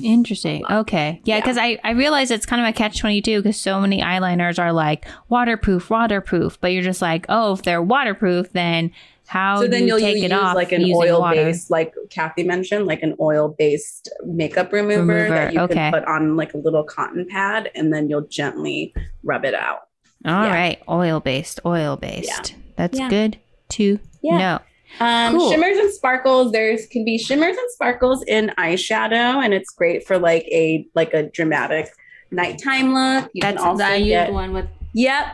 Interesting. 0.01 0.65
Okay. 0.69 1.21
Yeah, 1.25 1.35
Yeah. 1.35 1.41
because 1.41 1.57
I, 1.57 1.77
I 1.83 1.91
realize 1.91 2.31
it's 2.31 2.45
kind 2.45 2.61
of 2.61 2.67
a 2.67 2.73
catch 2.73 2.99
22 2.99 3.41
because 3.41 3.59
so 3.59 3.79
many 3.81 4.01
eyeliners 4.01 4.59
are 4.59 4.71
like 4.71 5.05
waterproof, 5.29 5.89
waterproof. 5.89 6.59
But 6.61 6.69
you're 6.73 6.83
just 6.83 7.01
like, 7.01 7.25
oh, 7.29 7.53
if 7.53 7.63
they're 7.63 7.81
waterproof, 7.81 8.51
then 8.53 8.91
how 9.27 9.61
so 9.61 9.67
then 9.67 9.81
you 9.81 9.87
you'll 9.87 9.99
take 9.99 10.15
use 10.15 10.25
it 10.25 10.31
off 10.31 10.55
like 10.55 10.71
an 10.71 10.83
oil 10.93 11.21
water? 11.21 11.35
based, 11.45 11.69
like 11.71 11.93
Kathy 12.09 12.43
mentioned, 12.43 12.85
like 12.85 13.01
an 13.03 13.15
oil 13.19 13.55
based 13.57 14.09
makeup 14.25 14.71
remover, 14.71 15.01
Remover, 15.01 15.29
that 15.29 15.53
you 15.53 15.59
okay. 15.61 15.73
can 15.73 15.93
put 15.93 16.05
on 16.05 16.35
like 16.35 16.53
a 16.53 16.57
little 16.57 16.83
cotton 16.83 17.25
pad, 17.29 17.71
and 17.75 17.93
then 17.93 18.09
you'll 18.09 18.27
gently 18.27 18.93
rub 19.23 19.45
it 19.45 19.53
out. 19.53 19.87
All 20.25 20.43
yeah. 20.43 20.53
right. 20.53 20.81
Oil 20.89 21.19
based, 21.19 21.59
oil 21.65 21.97
based. 21.97 22.55
That's 22.75 22.97
Yeah. 22.99 23.09
good 23.09 23.37
to 23.69 23.99
Yeah. 24.21 24.37
know. 24.37 24.59
Um, 24.99 25.35
Cool. 25.37 25.51
Shimmers 25.51 25.77
and 25.77 25.91
sparkles. 25.91 26.51
There's 26.51 26.85
can 26.85 27.03
be 27.03 27.17
shimmers 27.17 27.57
and 27.57 27.71
sparkles 27.71 28.23
in 28.27 28.51
eyeshadow, 28.57 29.43
and 29.43 29.53
it's 29.53 29.69
great 29.71 30.07
for 30.07 30.17
like 30.17 30.43
a 30.51 30.87
like 30.95 31.13
a 31.13 31.23
dramatic 31.23 31.89
nighttime 32.31 32.93
look. 32.93 33.29
You 33.33 33.41
That's 33.41 33.57
can 33.57 33.67
also 33.67 33.83
I 33.83 33.95
use 33.95 34.07
get, 34.09 34.33
one 34.33 34.53
with, 34.53 34.67
Yep, 34.93 35.25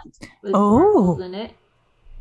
with 0.44 0.52
Oh. 0.56 1.20
in 1.22 1.36
it. 1.36 1.52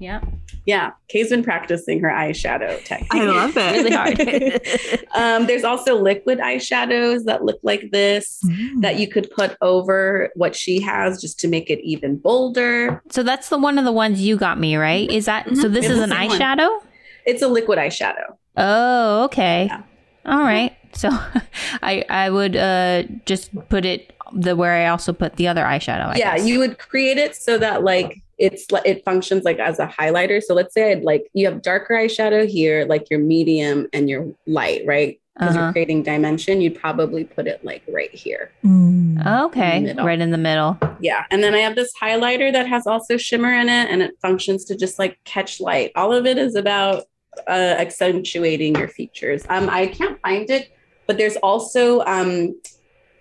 Yeah. 0.00 0.20
yeah. 0.66 0.92
Kay's 1.08 1.28
been 1.28 1.44
practicing 1.44 2.00
her 2.00 2.08
eyeshadow 2.08 2.82
technique. 2.84 3.12
I 3.12 3.24
love 3.26 3.52
it. 3.56 3.72
Really 3.72 3.90
hard. 3.92 5.06
um, 5.14 5.46
there's 5.46 5.62
also 5.62 5.94
liquid 6.00 6.38
eyeshadows 6.38 7.24
that 7.26 7.44
look 7.44 7.60
like 7.62 7.90
this 7.92 8.40
Mm. 8.46 8.80
that 8.80 8.98
you 8.98 9.06
could 9.08 9.30
put 9.30 9.56
over 9.60 10.30
what 10.34 10.56
she 10.56 10.80
has 10.80 11.20
just 11.20 11.38
to 11.40 11.48
make 11.48 11.68
it 11.68 11.78
even 11.84 12.16
bolder. 12.16 13.02
so 13.10 13.22
that's 13.22 13.50
the 13.50 13.58
one 13.58 13.78
of 13.78 13.84
the 13.84 13.92
ones 13.92 14.22
you 14.22 14.36
got 14.38 14.58
me, 14.58 14.76
right? 14.76 15.10
Is 15.10 15.26
that 15.26 15.44
so? 15.54 15.68
Mhm. 15.68 15.72
This 15.74 15.84
It's 15.84 15.94
is 15.94 16.00
an 16.00 16.10
same 16.10 16.28
one. 16.28 16.38
eyeshadow. 16.40 16.78
It's 17.26 17.42
a 17.42 17.48
liquid 17.48 17.78
eyeshadow. 17.78 18.36
Oh, 18.56 19.24
okay. 19.24 19.66
Yeah. 19.66 19.82
All 20.24 20.40
right. 20.42 20.74
So 20.94 21.10
I 21.82 22.04
I 22.08 22.30
would 22.30 22.56
uh 22.56 23.02
just 23.26 23.50
put 23.68 23.84
it 23.84 24.12
the 24.32 24.56
where 24.56 24.72
I 24.72 24.86
also 24.88 25.12
put 25.12 25.36
the 25.36 25.48
other 25.48 25.62
eyeshadow. 25.64 26.06
I 26.06 26.16
yeah, 26.16 26.36
guess. 26.36 26.46
you 26.46 26.58
would 26.60 26.78
create 26.78 27.18
it 27.18 27.36
so 27.36 27.58
that 27.58 27.84
like 27.84 28.16
it's 28.40 28.70
li- 28.72 28.80
it 28.84 29.04
functions 29.04 29.44
like 29.44 29.58
as 29.58 29.78
a 29.78 29.86
highlighter. 29.86 30.42
So 30.42 30.54
let's 30.54 30.72
say 30.74 30.90
I'd 30.92 31.02
like 31.04 31.28
you 31.34 31.46
have 31.46 31.62
darker 31.62 31.94
eyeshadow 31.94 32.48
here, 32.48 32.86
like 32.86 33.10
your 33.10 33.20
medium 33.20 33.86
and 33.92 34.08
your 34.08 34.26
light, 34.46 34.82
right? 34.86 35.20
Because 35.34 35.54
Uh-huh. 35.54 35.64
you're 35.66 35.72
creating 35.72 36.02
dimension, 36.02 36.60
you'd 36.60 36.74
probably 36.78 37.24
put 37.24 37.46
it 37.46 37.64
like 37.64 37.82
right 37.88 38.12
here. 38.12 38.50
Mm. 38.64 39.44
Okay, 39.46 39.76
in 39.90 39.96
right 39.98 40.20
in 40.20 40.30
the 40.30 40.38
middle. 40.38 40.76
Yeah. 41.00 41.24
And 41.30 41.42
then 41.44 41.54
I 41.54 41.58
have 41.58 41.76
this 41.76 41.92
highlighter 42.02 42.52
that 42.52 42.66
has 42.66 42.86
also 42.86 43.16
shimmer 43.16 43.52
in 43.52 43.68
it 43.68 43.90
and 43.90 44.02
it 44.02 44.12
functions 44.20 44.64
to 44.66 44.76
just 44.76 44.98
like 44.98 45.18
catch 45.24 45.60
light. 45.60 45.92
All 45.94 46.12
of 46.12 46.26
it 46.26 46.36
is 46.38 46.54
about 46.56 47.04
uh, 47.48 47.74
accentuating 47.78 48.74
your 48.74 48.88
features. 48.88 49.44
Um, 49.48 49.68
I 49.70 49.86
can't 49.86 50.20
find 50.20 50.48
it, 50.50 50.72
but 51.06 51.16
there's 51.16 51.36
also 51.36 52.00
um, 52.00 52.60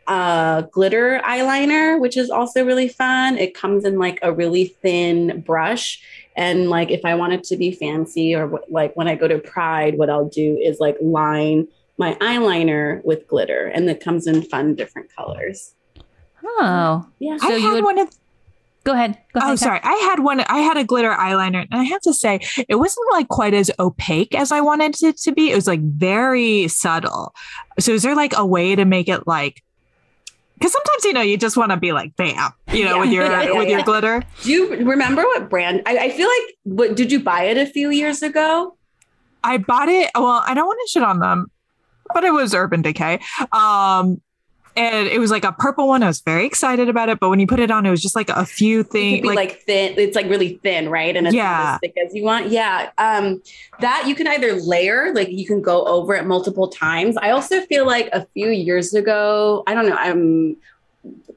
uh, 0.10 0.62
glitter 0.64 1.22
eyeliner, 1.24 2.00
which 2.00 2.18
is 2.18 2.30
also 2.30 2.66
really 2.66 2.90
fun. 2.90 3.38
It 3.38 3.54
comes 3.54 3.86
in 3.86 3.98
like 4.00 4.20
a 4.22 4.34
really 4.34 4.66
thin 4.66 5.42
brush. 5.42 6.02
And 6.36 6.70
like 6.70 6.90
if 6.90 7.06
I 7.06 7.16
want 7.16 7.34
it 7.34 7.44
to 7.46 7.56
be 7.58 7.72
fancy 7.72 8.34
or 8.36 8.48
what, 8.48 8.70
like 8.72 8.96
when 8.96 9.08
I 9.08 9.16
go 9.16 9.28
to 9.28 9.40
Pride, 9.40 9.98
what 9.98 10.10
I'll 10.10 10.28
do 10.28 10.58
is 10.58 10.80
like 10.80 10.98
line 11.00 11.68
my 11.98 12.16
eyeliner 12.16 13.04
with 13.06 13.28
glitter 13.28 13.68
and 13.68 13.90
it 13.90 14.00
comes 14.02 14.26
in 14.26 14.42
fun 14.42 14.74
different 14.76 15.14
colors. 15.16 15.76
Oh, 16.44 17.06
Yeah. 17.20 17.38
So 17.38 17.54
I 17.54 17.56
you 17.58 17.74
would- 17.74 17.84
one 17.84 18.00
of 18.00 18.10
go 18.86 18.94
ahead. 18.94 19.18
Go 19.34 19.42
ahead. 19.42 19.52
Oh, 19.52 19.56
sorry. 19.56 19.80
I 19.84 19.94
had 20.10 20.22
one. 20.22 20.40
I 20.40 20.60
had 20.60 20.78
a 20.78 20.84
glitter 20.84 21.12
eyeliner, 21.12 21.68
and 21.70 21.80
I 21.80 21.84
have 21.84 22.02
to 22.02 22.14
say, 22.14 22.40
it 22.68 22.76
wasn't 22.76 23.06
like 23.12 23.28
quite 23.28 23.54
as 23.54 23.70
opaque 23.78 24.34
as 24.34 24.52
I 24.52 24.62
wanted 24.62 24.96
it 25.04 25.18
to 25.18 25.32
be. 25.32 25.52
It 25.52 25.56
was 25.56 25.68
like 25.68 25.82
very 25.82 26.68
subtle. 26.70 27.36
So, 27.78 27.92
is 27.92 28.02
there 28.02 28.16
like 28.16 28.34
a 28.36 28.46
way 28.46 28.76
to 28.76 28.86
make 28.86 29.08
it 29.08 29.28
like? 29.28 29.62
Because 30.60 30.74
sometimes 30.74 31.06
you 31.06 31.14
know 31.14 31.22
you 31.22 31.38
just 31.38 31.56
want 31.58 31.72
to 31.72 31.78
be 31.78 31.94
like 31.94 32.16
bam, 32.18 32.52
you 32.74 32.84
know, 32.86 32.96
Yeah. 32.96 33.00
with 33.00 33.12
your 33.12 33.24
Yeah, 33.32 33.42
yeah, 33.44 33.58
with 33.58 33.70
your 33.70 33.80
yeah. 33.80 33.86
glitter. 33.86 34.24
Do 34.44 34.52
you 34.52 34.70
remember 34.76 35.22
what 35.24 35.50
brand? 35.50 35.82
I, 35.86 35.98
I 35.98 36.10
feel 36.12 36.28
like, 36.28 36.56
what 36.64 36.96
did 36.96 37.12
you 37.12 37.22
buy 37.22 37.44
it 37.44 37.58
a 37.58 37.66
few 37.66 37.90
years 37.90 38.22
ago? 38.22 38.76
I 39.44 39.58
bought 39.58 39.88
it. 39.90 40.12
Well, 40.16 40.44
I 40.46 40.54
don't 40.54 40.66
want 40.68 40.78
to 40.86 40.92
shit 40.92 41.04
on 41.04 41.20
them, 41.20 41.50
but 42.14 42.26
it 42.26 42.32
was 42.34 42.54
Urban 42.54 42.82
Decay. 42.82 43.20
Um, 43.54 44.22
and 44.80 45.08
it 45.10 45.20
was 45.20 45.30
like 45.30 45.44
a 45.44 45.52
purple 45.52 45.90
one. 45.90 46.02
I 46.04 46.08
was 46.08 46.22
very 46.22 46.46
excited 46.46 46.88
about 46.88 47.10
it, 47.10 47.20
but 47.20 47.30
when 47.30 47.40
you 47.40 47.48
put 47.48 47.60
it 47.60 47.70
on, 47.70 47.86
it 47.86 47.90
was 47.92 48.02
just 48.02 48.16
like 48.16 48.30
a 48.30 48.46
few 48.46 48.82
things. 48.84 49.26
like, 49.26 49.36
Like, 49.36 49.62
thin. 49.64 49.94
It's 49.98 50.16
like 50.16 50.28
really 50.30 50.60
thin, 50.64 50.88
right? 50.90 51.16
And 51.16 51.28
it's 51.28 51.36
Yeah. 51.36 51.74
as 51.74 51.80
thick 51.82 51.94
as 52.04 52.16
you 52.16 52.24
want. 52.24 52.48
Yeah. 52.50 52.90
Um, 52.98 53.42
that 53.82 54.06
you 54.08 54.16
can 54.16 54.28
either 54.28 54.54
layer, 54.54 55.14
like 55.14 55.30
you 55.30 55.46
can 55.46 55.62
go 55.62 55.84
over 55.86 56.16
it 56.16 56.26
multiple 56.26 56.70
times. 56.70 57.18
I 57.18 57.32
also 57.32 57.62
feel 57.66 57.86
like 57.86 58.10
a 58.14 58.26
few 58.34 58.50
years 58.50 58.94
ago, 58.94 59.64
I 59.68 59.74
don't 59.74 59.88
know, 59.90 59.98
I'm 60.00 60.56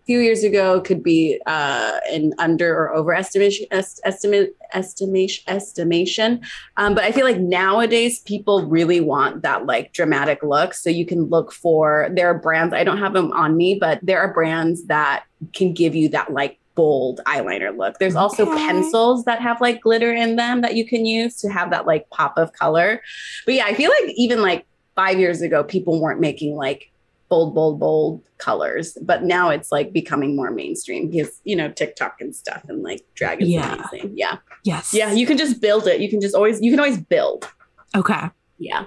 few 0.06 0.18
years 0.20 0.42
ago 0.44 0.80
could 0.80 1.02
be 1.02 1.40
uh, 1.46 1.98
an 2.10 2.32
under 2.38 2.76
or 2.76 2.94
overestimation 2.96 3.66
est- 3.70 4.00
estimate 4.04 4.56
estimation 4.74 5.44
estimation. 5.48 6.40
Um, 6.76 6.94
but 6.94 7.04
i 7.04 7.12
feel 7.12 7.24
like 7.24 7.38
nowadays 7.38 8.20
people 8.20 8.66
really 8.66 9.00
want 9.00 9.42
that 9.42 9.66
like 9.66 9.92
dramatic 9.92 10.42
look. 10.42 10.74
So 10.74 10.90
you 10.90 11.06
can 11.06 11.24
look 11.24 11.52
for 11.52 12.08
there 12.14 12.28
are 12.28 12.38
brands 12.38 12.74
i 12.74 12.84
don't 12.84 12.98
have 12.98 13.12
them 13.12 13.32
on 13.32 13.56
me 13.56 13.74
but 13.80 13.98
there 14.02 14.20
are 14.20 14.32
brands 14.32 14.84
that 14.86 15.24
can 15.54 15.72
give 15.72 15.94
you 15.94 16.08
that 16.10 16.32
like 16.32 16.58
bold 16.74 17.20
eyeliner 17.26 17.76
look. 17.76 17.98
There's 17.98 18.16
also 18.16 18.46
Okay. 18.46 18.66
pencils 18.66 19.24
that 19.24 19.42
have 19.42 19.60
like 19.60 19.82
glitter 19.82 20.12
in 20.12 20.36
them 20.36 20.62
that 20.62 20.74
you 20.74 20.86
can 20.86 21.04
use 21.04 21.36
to 21.40 21.48
have 21.50 21.70
that 21.70 21.86
like 21.86 22.08
pop 22.10 22.38
of 22.38 22.52
color. 22.54 23.02
But 23.44 23.54
yeah 23.54 23.64
i 23.66 23.74
feel 23.74 23.90
like 23.90 24.12
even 24.16 24.40
like 24.42 24.66
five 24.94 25.18
years 25.18 25.40
ago 25.42 25.64
people 25.64 26.00
weren't 26.00 26.20
making 26.20 26.54
like 26.54 26.91
bold, 27.32 27.54
bold, 27.54 27.80
bold 27.80 28.22
colors. 28.36 28.98
But 29.00 29.22
now 29.24 29.48
it's 29.48 29.72
like 29.72 29.88
becoming 30.00 30.36
more 30.36 30.50
mainstream 30.50 31.08
because 31.10 31.40
you 31.44 31.56
know 31.56 31.68
TikTok 31.70 32.20
and 32.20 32.36
stuff 32.36 32.62
and 32.68 32.82
like 32.82 33.00
drag 33.14 33.40
is 33.40 33.48
Yeah. 33.48 33.74
amazing. 33.88 34.12
Yeah, 34.14 34.36
yes. 34.64 34.92
yeah. 34.92 35.12
You 35.12 35.26
can 35.26 35.38
just 35.38 35.60
build 35.66 35.86
it. 35.86 36.00
You 36.02 36.10
can 36.10 36.20
just 36.20 36.34
always 36.34 36.60
you 36.60 36.70
can 36.70 36.78
always 36.78 36.98
build. 37.14 37.50
Okay. 37.96 38.24
Yeah. 38.58 38.84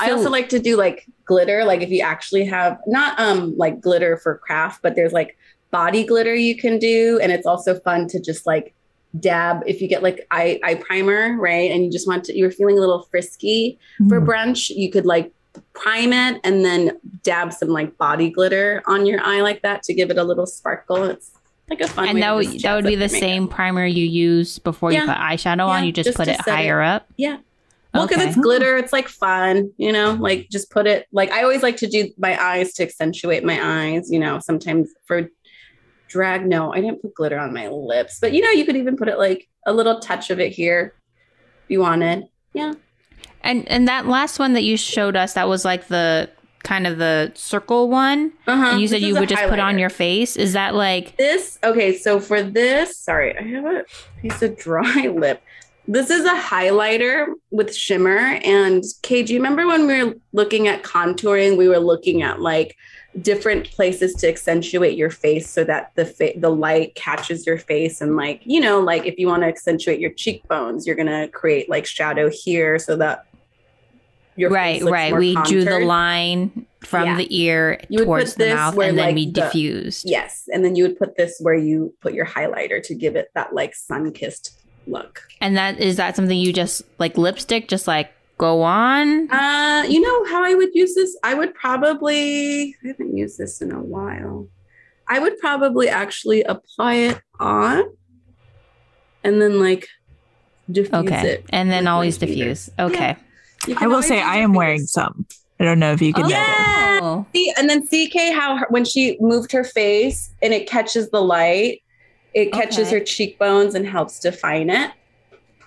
I 0.00 0.10
also 0.10 0.30
like 0.30 0.48
to 0.48 0.58
do 0.58 0.76
like 0.76 1.06
glitter. 1.26 1.64
Like 1.64 1.82
if 1.82 1.90
you 1.90 2.00
actually 2.02 2.46
have 2.46 2.78
not 2.86 3.18
um 3.20 3.54
like 3.58 3.80
glitter 3.80 4.16
for 4.16 4.38
craft, 4.38 4.80
but 4.82 4.94
there's 4.96 5.12
like 5.12 5.36
body 5.70 6.02
glitter 6.04 6.34
you 6.34 6.56
can 6.56 6.78
do, 6.78 7.18
and 7.22 7.30
it's 7.30 7.46
also 7.46 7.78
fun 7.80 8.08
to 8.08 8.18
just 8.20 8.46
like 8.46 8.74
dab 9.20 9.62
if 9.66 9.82
you 9.82 9.88
get 9.88 10.02
like 10.02 10.26
eye 10.30 10.58
eye 10.64 10.74
primer 10.74 11.36
right 11.38 11.70
and 11.70 11.84
you 11.84 11.90
just 11.90 12.08
want 12.08 12.24
to 12.24 12.32
you're 12.38 12.50
feeling 12.50 12.78
a 12.78 12.80
little 12.80 13.02
frisky 13.10 13.78
for 14.08 14.18
Mm. 14.22 14.26
brunch, 14.26 14.70
you 14.82 14.90
could 14.90 15.04
like 15.04 15.30
prime 15.74 16.12
it 16.12 16.40
and 16.44 16.64
then 16.64 16.98
dab 17.22 17.52
some 17.52 17.68
like 17.68 17.96
body 17.98 18.30
glitter 18.30 18.82
on 18.86 19.06
your 19.06 19.20
eye 19.22 19.40
like 19.40 19.62
that 19.62 19.82
to 19.84 19.94
give 19.94 20.10
it 20.10 20.18
a 20.18 20.24
little 20.24 20.46
sparkle. 20.46 21.04
It's 21.04 21.30
like 21.70 21.80
a 21.80 21.88
fun 21.88 22.04
way 22.04 22.10
and 22.10 22.22
that 22.22 22.34
would 22.34 22.60
that 22.60 22.74
would 22.74 22.84
be 22.84 22.96
the 22.96 23.08
same 23.08 23.48
primer 23.48 23.86
you 23.86 24.04
use 24.04 24.58
before 24.58 24.92
you 24.92 25.00
put 25.00 25.16
eyeshadow 25.16 25.66
on. 25.66 25.84
You 25.84 25.92
just, 25.92 26.08
just 26.08 26.18
put 26.18 26.28
it 26.28 26.36
set 26.36 26.48
it. 26.48 26.50
higher 26.50 26.82
up. 26.82 27.08
Yeah. 27.16 27.38
Well, 27.94 28.06
because 28.06 28.22
Okay. 28.22 28.30
it's 28.30 28.38
glitter, 28.40 28.78
it's 28.78 28.92
like 28.92 29.06
fun, 29.08 29.70
you 29.76 29.92
know, 29.92 30.12
like 30.14 30.48
just 30.50 30.70
put 30.70 30.86
it 30.86 31.06
like 31.12 31.30
I 31.30 31.42
always 31.42 31.62
like 31.62 31.76
to 31.78 31.86
do 31.86 32.10
my 32.18 32.42
eyes 32.42 32.72
to 32.74 32.82
accentuate 32.84 33.44
my 33.44 33.60
eyes, 33.62 34.10
you 34.10 34.18
know, 34.18 34.38
sometimes 34.38 34.90
for 35.06 35.28
drag. 36.08 36.46
No, 36.46 36.72
I 36.72 36.80
didn't 36.80 37.02
put 37.02 37.14
glitter 37.14 37.38
on 37.38 37.52
my 37.52 37.68
lips, 37.68 38.18
but 38.20 38.32
you 38.32 38.40
know, 38.42 38.50
you 38.50 38.64
could 38.64 38.76
even 38.76 38.96
put 38.96 39.08
it 39.08 39.18
like 39.18 39.46
a 39.66 39.72
little 39.72 40.00
touch 40.00 40.30
of 40.30 40.40
it 40.40 40.52
here 40.52 40.94
if 41.64 41.70
you 41.70 41.80
wanted. 41.80 42.24
Yeah. 42.54 42.72
And 43.42 43.68
and 43.68 43.88
that 43.88 44.06
last 44.06 44.38
one 44.38 44.52
that 44.54 44.62
you 44.62 44.76
showed 44.76 45.16
us, 45.16 45.34
that 45.34 45.48
was 45.48 45.64
like 45.64 45.88
the 45.88 46.30
kind 46.62 46.86
of 46.86 46.98
the 46.98 47.32
circle 47.34 47.88
one. 47.88 48.32
Uh-huh. 48.46 48.70
And 48.72 48.80
you 48.80 48.88
said 48.88 49.02
This 49.02 49.08
you 49.08 49.14
would 49.14 49.28
just 49.28 49.48
put 49.48 49.58
on 49.58 49.78
your 49.78 49.90
face. 49.90 50.36
Is 50.36 50.52
that 50.52 50.74
like 50.74 51.16
this 51.16 51.58
okay 51.64 51.96
so 51.96 52.20
for 52.20 52.42
this 52.42 52.96
sorry 52.96 53.36
i 53.36 53.42
have 53.42 53.64
a 53.64 53.84
piece 54.20 54.42
of 54.42 54.56
dry 54.56 55.06
lip 55.14 55.42
this 55.88 56.10
is 56.10 56.24
a 56.24 56.34
highlighter 56.34 57.26
with 57.50 57.74
shimmer 57.74 58.38
and 58.44 58.84
kay 59.02 59.22
do 59.22 59.32
you 59.32 59.38
remember 59.38 59.66
when 59.66 59.86
we 59.86 60.02
were 60.02 60.14
looking 60.32 60.68
at 60.68 60.82
contouring 60.82 61.56
we 61.56 61.68
were 61.68 61.78
looking 61.78 62.22
at 62.22 62.40
like 62.40 62.76
different 63.20 63.70
places 63.72 64.14
to 64.14 64.28
accentuate 64.28 64.96
your 64.96 65.10
face 65.10 65.48
so 65.50 65.64
that 65.64 65.92
the 65.96 66.06
fa- 66.06 66.32
the 66.36 66.48
light 66.50 66.94
catches 66.94 67.46
your 67.46 67.58
face 67.58 68.00
and 68.00 68.16
like 68.16 68.40
you 68.44 68.60
know 68.60 68.80
like 68.80 69.04
if 69.06 69.18
you 69.18 69.26
want 69.26 69.42
to 69.42 69.46
accentuate 69.46 70.00
your 70.00 70.12
cheekbones 70.12 70.86
you're 70.86 70.96
gonna 70.96 71.28
create 71.28 71.68
like 71.68 71.84
shadow 71.84 72.30
here 72.30 72.78
so 72.78 72.96
that 72.96 73.26
your 74.36 74.50
right, 74.50 74.82
right? 74.82 75.14
We 75.16 75.34
drew 75.44 75.64
the 75.64 75.80
line 75.80 76.66
from 76.80 77.06
Yeah. 77.06 77.16
the 77.18 77.36
ear 77.36 77.80
You 77.88 78.04
towards 78.04 78.34
the 78.34 78.54
mouth, 78.54 78.76
and 78.78 78.98
then 78.98 79.06
like, 79.06 79.14
we 79.14 79.26
the- 79.26 79.32
diffused. 79.42 80.08
yes 80.08 80.48
and 80.52 80.64
then 80.64 80.74
you 80.74 80.82
would 80.84 80.98
put 80.98 81.16
this 81.16 81.38
where 81.40 81.54
you 81.54 81.94
put 82.00 82.12
your 82.12 82.26
highlighter 82.26 82.82
to 82.82 82.94
give 82.94 83.14
it 83.14 83.28
that 83.34 83.54
like 83.54 83.74
sun-kissed 83.74 84.58
look 84.88 85.22
And 85.40 85.56
that 85.56 85.78
is 85.78 85.96
that 85.96 86.16
something 86.16 86.36
you 86.36 86.52
just 86.52 86.82
like 86.98 87.16
lipstick, 87.16 87.68
just 87.68 87.86
like 87.86 88.10
go 88.38 88.62
on. 88.62 89.30
Uh, 89.30 89.84
you 89.88 90.00
know 90.00 90.24
how 90.24 90.42
I 90.42 90.54
would 90.54 90.70
use 90.74 90.94
this? 90.96 91.16
I 91.22 91.34
would 91.34 91.54
probably 91.54 92.74
I 92.84 92.88
haven't 92.88 93.16
used 93.16 93.38
this 93.38 93.60
in 93.62 93.70
a 93.70 93.80
while. 93.80 94.48
I 95.08 95.20
would 95.20 95.38
probably 95.38 95.88
actually 95.88 96.42
apply 96.42 96.94
it 96.94 97.20
on 97.38 97.84
and 99.22 99.40
then 99.40 99.60
like 99.60 99.86
diffuse 100.70 100.92
Okay. 101.06 101.28
it. 101.34 101.44
And 101.50 101.70
then 101.70 101.86
always 101.86 102.18
diffuse. 102.18 102.70
Okay. 102.78 103.10
You 103.10 103.16
I 103.76 103.86
will 103.86 104.02
say 104.02 104.20
I 104.20 104.36
am 104.36 104.52
wearing 104.54 104.80
some. 104.86 105.26
I 105.60 105.64
don't 105.64 105.78
know 105.78 105.92
if 105.92 106.02
you 106.02 106.12
can 106.12 106.24
Oh. 106.24 106.28
notice. 106.28 106.38
Yeah. 106.38 107.22
See, 107.34 107.52
and 107.56 107.68
then 107.70 107.86
CK 107.86 108.32
how 108.34 108.56
her, 108.56 108.66
when 108.70 108.84
she 108.84 109.16
moved 109.20 109.52
her 109.52 109.64
face 109.64 110.30
and 110.42 110.52
it 110.52 110.68
catches 110.68 111.10
the 111.10 111.20
light, 111.22 111.82
it 112.34 112.52
catches 112.52 112.88
Okay. 112.88 112.98
her 112.98 113.04
cheekbones 113.04 113.74
and 113.74 113.86
helps 113.86 114.18
define 114.18 114.70
it. 114.70 114.90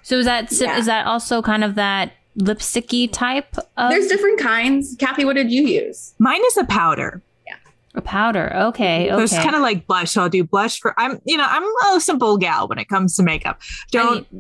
So 0.04 0.18
is 0.20 0.26
that 0.26 0.52
Yeah. 0.52 0.78
is 0.78 0.86
that 0.88 1.06
also 1.08 1.42
kind 1.42 1.64
of 1.64 1.76
that 1.76 2.12
lipsticky 2.38 3.10
type 3.12 3.56
of 3.78 3.90
There's 3.92 4.08
different 4.08 4.40
kinds. 4.40 4.96
Kathy, 5.00 5.24
what 5.26 5.36
did 5.36 5.52
you 5.52 5.64
use? 5.64 6.14
Mine 6.20 6.42
is 6.48 6.58
a 6.58 6.66
powder. 6.66 7.22
Yeah, 7.48 7.56
a 7.96 8.02
powder? 8.02 8.54
Okay. 8.56 9.08
So 9.10 9.20
it's 9.20 9.34
kind 9.38 9.56
of 9.56 9.62
like 9.62 9.88
blush. 9.88 10.12
So 10.12 10.24
I'll 10.24 10.30
do 10.30 10.44
blush 10.44 10.80
for. 10.80 10.94
I'm, 11.00 11.20
you 11.26 11.38
know, 11.38 11.46
I'm 11.48 11.64
a 11.96 12.02
simple 12.02 12.38
gal 12.38 12.68
when 12.68 12.78
it 12.78 12.90
comes 12.90 13.16
to 13.16 13.24
makeup. 13.24 13.62
Don't. 13.92 14.28
I, 14.34 14.38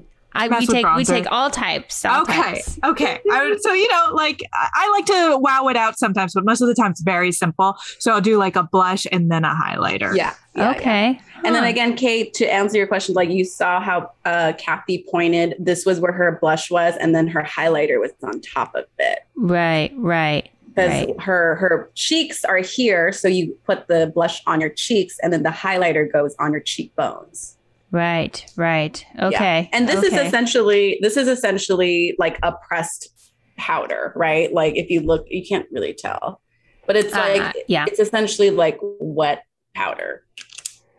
mess 0.50 0.62
we 0.62 0.68
with 0.68 0.76
take 0.76 0.96
we 0.96 1.06
take 1.06 1.32
all 1.32 1.50
types. 1.50 2.06
all 2.06 2.22
okay. 2.24 2.34
types. 2.34 2.80
Okay. 2.84 3.20
I, 3.32 3.58
so 3.60 3.74
you 3.74 3.88
know, 3.90 4.12
like 4.14 4.42
I, 4.54 4.70
I 4.74 4.92
like 4.92 5.06
to 5.08 5.38
wow 5.40 5.68
it 5.68 5.78
out 5.78 5.98
sometimes, 5.98 6.34
but 6.34 6.46
most 6.46 6.62
of 6.62 6.68
the 6.68 6.76
time 6.76 6.92
it's 6.92 7.02
very 7.02 7.32
simple. 7.32 7.76
So 8.00 8.14
I'll 8.14 8.22
do 8.22 8.38
like 8.38 8.56
a 8.56 8.64
blush 8.64 9.08
and 9.12 9.32
then 9.32 9.46
a 9.46 9.54
highlighter. 9.56 10.16
Yeah. 10.16 10.34
yeah, 10.56 10.72
yeah. 10.72 10.78
okay. 10.78 11.22
And 11.44 11.54
then 11.54 11.64
again, 11.64 11.96
Kate, 11.96 12.34
to 12.36 12.46
answer 12.52 12.78
your 12.78 12.88
question, 12.88 13.14
like 13.14 13.30
you 13.30 13.46
saw 13.46 13.80
how 13.80 14.12
uh, 14.26 14.54
Kathy 14.58 15.06
pointed, 15.10 15.56
this 15.60 15.86
was 15.86 16.00
where 16.00 16.12
her 16.12 16.38
blush 16.42 16.72
was, 16.72 16.96
and 17.00 17.14
then 17.14 17.28
her 17.28 17.44
highlighter 17.44 18.00
was 18.00 18.12
on 18.24 18.42
top 18.42 18.74
of 18.74 18.86
it. 18.98 19.20
Right. 19.36 19.92
Right. 19.96 20.50
Because 20.70 21.06
Right. 21.08 21.22
her 21.22 21.56
her 21.56 21.90
cheeks 21.96 22.44
are 22.44 22.58
here, 22.58 23.14
so 23.14 23.30
you 23.30 23.58
put 23.66 23.88
the 23.88 24.12
blush 24.14 24.42
on 24.46 24.60
your 24.60 24.72
cheeks, 24.72 25.18
and 25.20 25.32
then 25.32 25.44
the 25.44 25.50
highlighter 25.50 26.12
goes 26.12 26.36
on 26.38 26.52
your 26.52 26.60
cheekbones. 26.60 27.58
Right. 27.92 28.46
Right. 28.56 29.06
Yeah. 29.16 29.28
Okay. 29.28 29.70
And 29.72 29.88
this 29.88 30.04
is 30.04 30.14
essentially 30.14 30.98
this 31.02 31.18
is 31.18 31.28
essentially 31.28 32.16
like 32.20 32.38
a 32.44 32.52
pressed 32.52 33.10
powder, 33.58 34.12
right? 34.16 34.52
Like 34.54 34.76
if 34.76 34.90
you 34.90 35.02
look, 35.02 35.26
you 35.30 35.46
can't 35.46 35.66
really 35.72 35.94
tell, 35.94 36.42
but 36.88 36.98
it's 36.98 37.14
Uh, 37.14 37.20
like 37.20 37.56
yeah. 37.68 37.86
it's 37.88 38.00
essentially 38.00 38.50
like 38.52 38.78
wet 38.82 39.44
powder. 39.76 40.24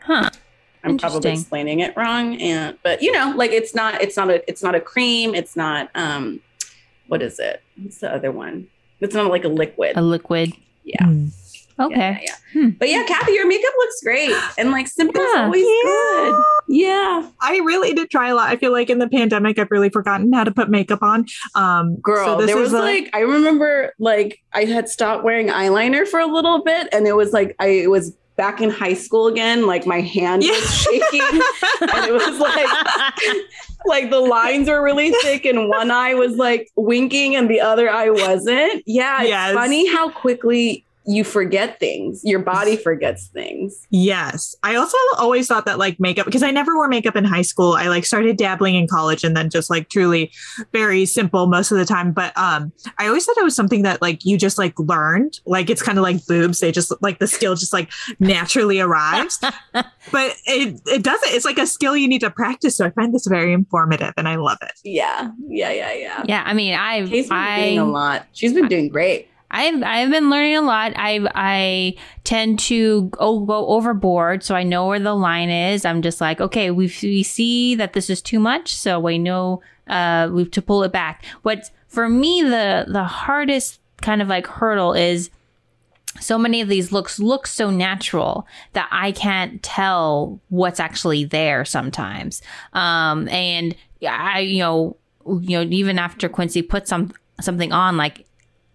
Huh. 0.01 0.31
I'm 0.85 0.99
probably 0.99 1.33
explaining 1.33 1.81
it 1.81 1.95
wrong, 1.97 2.41
and 2.41 2.79
but 2.85 3.03
you 3.03 3.11
know, 3.11 3.33
like 3.37 3.51
it's 3.51 3.75
not 3.75 4.01
it's 4.01 4.17
not 4.17 4.31
a 4.31 4.49
it's 4.49 4.63
not 4.63 4.77
a 4.77 4.81
cream. 4.81 5.35
It's 5.35 5.57
not 5.57 5.91
um, 5.97 6.41
what 7.09 7.23
is 7.23 7.41
it? 7.41 7.61
What's 7.77 7.99
the 7.99 8.15
other 8.15 8.31
one? 8.31 8.69
It's 9.01 9.15
not 9.15 9.29
like 9.31 9.45
a 9.45 9.49
liquid. 9.49 9.97
A 9.97 10.03
liquid. 10.03 10.53
yeah. 10.85 11.05
Mm. 11.05 11.33
Okay. 11.79 11.95
Yeah, 11.97 12.11
yeah, 12.11 12.19
yeah. 12.23 12.63
Hmm. 12.63 12.69
But 12.79 12.89
yeah, 12.89 13.05
Kathy, 13.07 13.33
your 13.33 13.47
makeup 13.47 13.73
looks 13.79 14.01
great, 14.03 14.33
and 14.57 14.71
like 14.71 14.89
simple 14.89 15.21
is 15.21 15.29
Yeah. 15.35 15.45
always 15.45 15.65
Yeah. 15.67 15.83
good. 15.85 16.43
Yeah, 16.69 17.29
I 17.43 17.59
really 17.65 17.93
did 17.93 18.11
try 18.11 18.29
a 18.31 18.35
lot. 18.35 18.49
I 18.49 18.57
feel 18.57 18.73
like 18.73 18.89
in 18.91 18.99
the 18.99 19.09
pandemic, 19.09 19.59
I've 19.59 19.71
really 19.71 19.91
forgotten 19.91 20.33
how 20.33 20.45
to 20.45 20.51
put 20.51 20.69
makeup 20.71 21.03
on. 21.03 21.27
Um, 21.55 21.97
girl. 21.97 22.25
so 22.27 22.37
this 22.39 22.47
there 22.47 22.57
is 22.63 22.73
was 22.73 22.81
a- 22.81 22.83
like 22.83 23.11
I 23.13 23.21
remember 23.21 23.93
like 23.99 24.39
I 24.55 24.65
had 24.65 24.89
stopped 24.89 25.23
wearing 25.23 25.49
eyeliner 25.49 26.07
for 26.09 26.19
a 26.19 26.27
little 26.27 26.65
bit, 26.65 26.89
and 26.93 27.07
it 27.07 27.15
was 27.15 27.33
like 27.33 27.55
I 27.61 27.67
it 27.69 27.91
was 27.91 28.17
back 28.37 28.61
in 28.61 28.69
high 28.71 28.95
school 28.95 29.27
again. 29.29 29.67
Like 29.67 29.87
my 29.87 30.01
hand 30.01 30.43
Yeah. 30.45 30.53
was 30.53 30.83
shaking, 30.83 31.21
and 31.83 32.05
it 32.07 32.13
was 32.13 32.39
like 32.39 33.37
like 33.87 34.11
the 34.11 34.21
lines 34.21 34.69
were 34.69 34.83
really 34.83 35.11
thick 35.23 35.45
and 35.45 35.69
one 35.69 35.91
eye 35.91 36.15
was 36.15 36.37
like 36.37 36.71
winking 36.77 37.37
and 37.37 37.49
the 37.51 37.61
other 37.61 37.89
eye 37.91 38.11
wasn't. 38.11 38.83
Yeah, 38.87 39.21
it's 39.21 39.29
Yes. 39.29 39.55
funny 39.55 39.87
how 39.93 40.11
quickly 40.11 40.86
you 41.07 41.23
forget 41.25 41.79
things. 41.79 42.21
Your 42.25 42.41
body 42.41 42.77
forgets 42.77 43.29
things. 43.29 43.87
Yes. 43.91 44.57
I 44.63 44.75
also 44.75 44.97
always 45.19 45.47
thought 45.47 45.65
that 45.67 45.79
like 45.79 46.01
makeup, 46.01 46.27
because 46.27 46.43
I 46.43 46.51
never 46.51 46.75
wore 46.75 46.89
makeup 46.89 47.15
in 47.15 47.25
high 47.25 47.43
school. 47.43 47.73
I 47.75 47.89
like 47.89 48.05
started 48.05 48.37
dabbling 48.37 48.75
in 48.75 48.89
college 48.89 49.23
and 49.23 49.37
then 49.37 49.49
just 49.49 49.71
like 49.71 49.89
truly 49.89 50.33
very 50.73 51.07
simple 51.07 51.47
most 51.47 51.71
of 51.71 51.79
the 51.79 51.85
time. 51.85 52.13
But 52.13 52.37
um, 52.37 52.73
I 52.99 53.07
always 53.07 53.25
thought 53.25 53.39
it 53.39 53.45
was 53.45 53.55
something 53.55 53.83
that 53.83 54.03
like 54.03 54.25
you 54.25 54.37
just 54.37 54.59
like 54.59 54.79
learned. 54.79 55.41
Like 55.47 55.71
it's 55.71 55.83
kind 55.83 55.97
of 55.97 56.03
like 56.03 56.27
boobs. 56.27 56.61
They 56.61 56.73
just 56.73 56.93
like 57.01 57.21
the 57.21 57.29
skill 57.29 57.55
just 57.55 57.73
like 57.73 57.91
naturally 58.19 58.81
arrives. 58.81 59.39
but 59.73 60.37
it, 60.47 60.81
it 60.87 61.03
doesn't. 61.05 61.33
It's 61.33 61.45
like 61.45 61.59
a 61.59 61.67
skill 61.67 61.97
you 61.97 62.09
need 62.09 62.21
to 62.21 62.31
practice. 62.31 62.77
So 62.77 62.85
I 62.85 62.91
find 62.91 63.15
this 63.15 63.27
very 63.27 63.53
informative 63.53 64.13
and 64.17 64.29
I 64.29 64.37
love 64.37 64.59
it. 64.63 64.73
Yeah, 64.83 65.31
yeah, 65.49 65.71
yeah, 65.71 65.93
yeah. 65.93 66.25
yeah. 66.27 66.43
I 66.45 66.53
mean, 66.53 66.75
I've 66.75 67.09
Kay's 67.09 67.29
been 67.29 67.57
doing 67.57 67.79
a 67.79 67.85
I 67.85 67.89
lot. 67.89 68.27
She's 68.33 68.53
been 68.53 68.69
doing 68.69 68.89
great. 68.89 69.29
I've 69.51 69.83
I've 69.83 70.11
been 70.11 70.31
learning 70.31 70.57
a 70.57 70.63
lot. 70.63 70.93
I 70.97 71.27
I 71.35 71.95
tend 72.25 72.59
to 72.61 73.05
go, 73.11 73.41
go 73.41 73.67
overboard, 73.69 74.43
so 74.43 74.55
I 74.55 74.63
know 74.63 74.87
where 74.89 74.99
the 74.99 75.15
line 75.15 75.51
is. 75.51 75.85
I'm 75.85 76.03
just 76.03 76.21
like, 76.21 76.41
okay, 76.41 76.71
we 76.71 76.93
we 77.03 77.23
see 77.23 77.75
that 77.77 77.93
this 77.93 78.11
is 78.11 78.21
too 78.21 78.41
much, 78.41 78.75
so 78.75 78.99
we 78.99 79.19
know 79.19 79.63
uh 79.89 80.29
we 80.33 80.43
have 80.43 80.51
to 80.53 80.63
pull 80.63 80.83
it 80.83 80.93
back. 80.93 81.25
What 81.43 81.71
for 81.89 82.09
me 82.09 82.43
the 82.43 82.87
the 82.89 83.05
hardest 83.05 83.81
kind 84.03 84.21
of 84.21 84.29
like 84.29 84.47
hurdle 84.47 84.93
is 84.93 85.31
so 86.21 86.39
many 86.39 86.61
of 86.61 86.69
these 86.69 86.93
looks 86.93 87.19
look 87.19 87.47
so 87.47 87.71
natural 87.71 88.47
that 88.73 88.89
I 88.91 89.13
can't 89.13 89.63
tell 89.63 90.41
what's 90.49 90.81
actually 90.81 91.25
there 91.25 91.65
sometimes. 91.65 92.43
Um, 92.73 93.29
and 93.29 93.77
I, 94.07 94.41
you 94.41 94.61
know, 94.61 94.97
you 95.27 95.59
know, 95.59 95.63
even 95.71 95.99
after 95.99 96.29
Quincy 96.29 96.63
put 96.63 96.89
some 96.89 97.13
something 97.41 97.73
on, 97.73 97.97
like 97.97 98.27